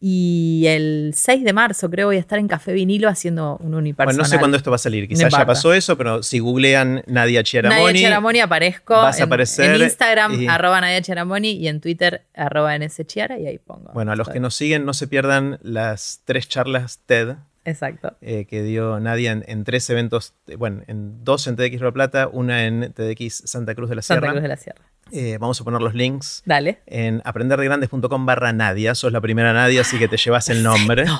Y 0.00 0.66
el 0.68 1.14
6 1.16 1.42
de 1.42 1.52
marzo 1.52 1.90
creo 1.90 2.06
voy 2.06 2.16
a 2.16 2.20
estar 2.20 2.38
en 2.38 2.46
Café 2.46 2.72
Vinilo 2.72 3.08
haciendo 3.08 3.56
un 3.56 3.74
unipersonal. 3.74 4.14
Bueno, 4.14 4.22
no 4.22 4.28
sé 4.28 4.38
cuándo 4.38 4.56
esto 4.56 4.70
va 4.70 4.76
a 4.76 4.78
salir. 4.78 5.08
Quizás 5.08 5.32
ya 5.32 5.46
pasó 5.46 5.74
eso, 5.74 5.98
pero 5.98 6.22
si 6.22 6.38
googlean 6.38 7.02
Nadia 7.08 7.42
Chiaramoni. 7.42 7.82
Nadia 7.82 8.00
Chiaramoni 8.00 8.38
aparezco. 8.38 8.94
Vas 8.94 9.20
a 9.20 9.24
aparecer. 9.24 9.74
En 9.74 9.82
Instagram, 9.82 10.48
arroba 10.48 10.80
Nadia 10.80 11.02
Chiaramoni 11.02 11.50
y 11.50 11.66
en 11.66 11.80
Twitter, 11.80 12.24
arroba 12.34 12.78
NSChiara 12.78 13.40
y 13.40 13.48
ahí 13.48 13.58
pongo. 13.58 13.90
Bueno, 13.94 14.12
a 14.12 14.16
los 14.16 14.28
que 14.28 14.38
nos 14.38 14.54
siguen, 14.54 14.84
no 14.84 14.94
se 14.94 15.08
pierdan 15.08 15.58
las 15.62 16.22
tres 16.24 16.48
charlas 16.48 17.00
TED 17.04 17.36
Exacto. 17.64 18.16
Eh, 18.20 18.46
que 18.46 18.62
dio 18.62 18.98
Nadia 19.00 19.32
en, 19.32 19.64
tres 19.64 19.88
eventos, 19.90 20.34
bueno, 20.58 20.82
en 20.86 21.24
dos 21.24 21.46
en 21.46 21.56
TDX 21.56 21.80
La 21.80 21.92
Plata, 21.92 22.28
una 22.28 22.66
en 22.66 22.92
TDX 22.92 23.42
Santa 23.44 23.74
Cruz 23.74 23.88
de 23.88 23.96
la 23.96 24.02
Sierra. 24.02 24.20
Santa 24.20 24.32
Cruz 24.32 24.42
de 24.42 24.48
la 24.48 24.56
Sierra. 24.56 24.82
Eh, 25.10 25.36
vamos 25.38 25.60
a 25.60 25.64
poner 25.64 25.82
los 25.82 25.94
links 25.94 26.42
Dale. 26.46 26.78
en 26.86 27.20
aprenderdegrandes.com 27.24 28.26
barra 28.26 28.52
Nadia. 28.52 28.94
Sos 28.94 29.12
la 29.12 29.20
primera 29.20 29.52
Nadia, 29.52 29.82
así 29.82 29.98
que 29.98 30.08
te 30.08 30.16
llevas 30.16 30.48
el 30.48 30.62
nombre. 30.62 31.04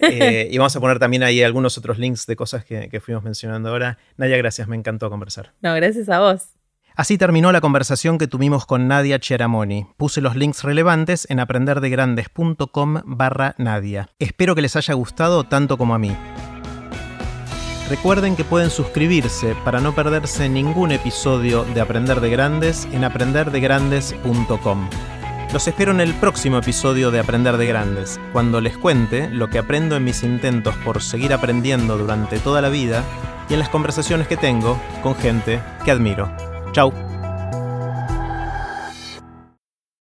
Eh, 0.00 0.48
y 0.50 0.56
vamos 0.56 0.74
a 0.74 0.80
poner 0.80 0.98
también 0.98 1.22
ahí 1.22 1.42
algunos 1.42 1.76
otros 1.76 1.98
links 1.98 2.26
de 2.26 2.34
cosas 2.34 2.64
que, 2.64 2.88
que 2.88 3.00
fuimos 3.00 3.22
mencionando 3.22 3.68
ahora. 3.68 3.98
Nadia, 4.16 4.38
gracias, 4.38 4.66
me 4.66 4.76
encantó 4.76 5.10
conversar. 5.10 5.52
No, 5.60 5.74
gracias 5.74 6.08
a 6.08 6.20
vos. 6.20 6.57
Así 6.98 7.16
terminó 7.16 7.52
la 7.52 7.60
conversación 7.60 8.18
que 8.18 8.26
tuvimos 8.26 8.66
con 8.66 8.88
Nadia 8.88 9.20
Cheramoni. 9.20 9.86
Puse 9.96 10.20
los 10.20 10.34
links 10.34 10.64
relevantes 10.64 11.28
en 11.30 11.38
aprenderdegrandes.com 11.38 13.02
barra 13.04 13.54
Nadia. 13.56 14.08
Espero 14.18 14.56
que 14.56 14.62
les 14.62 14.74
haya 14.74 14.94
gustado 14.94 15.44
tanto 15.44 15.78
como 15.78 15.94
a 15.94 16.00
mí. 16.00 16.16
Recuerden 17.88 18.34
que 18.34 18.42
pueden 18.42 18.70
suscribirse 18.70 19.54
para 19.64 19.78
no 19.78 19.94
perderse 19.94 20.48
ningún 20.48 20.90
episodio 20.90 21.62
de 21.72 21.80
Aprender 21.80 22.20
de 22.20 22.30
Grandes 22.30 22.88
en 22.90 23.04
aprenderdegrandes.com. 23.04 24.90
Los 25.52 25.68
espero 25.68 25.92
en 25.92 26.00
el 26.00 26.12
próximo 26.14 26.58
episodio 26.58 27.12
de 27.12 27.20
Aprender 27.20 27.58
de 27.58 27.66
Grandes, 27.66 28.18
cuando 28.32 28.60
les 28.60 28.76
cuente 28.76 29.30
lo 29.30 29.48
que 29.48 29.60
aprendo 29.60 29.94
en 29.94 30.02
mis 30.02 30.24
intentos 30.24 30.74
por 30.84 31.00
seguir 31.00 31.32
aprendiendo 31.32 31.96
durante 31.96 32.40
toda 32.40 32.60
la 32.60 32.70
vida 32.70 33.04
y 33.48 33.52
en 33.52 33.60
las 33.60 33.68
conversaciones 33.68 34.26
que 34.26 34.36
tengo 34.36 34.82
con 35.00 35.14
gente 35.14 35.60
que 35.84 35.92
admiro. 35.92 36.47
châu. 36.74 37.07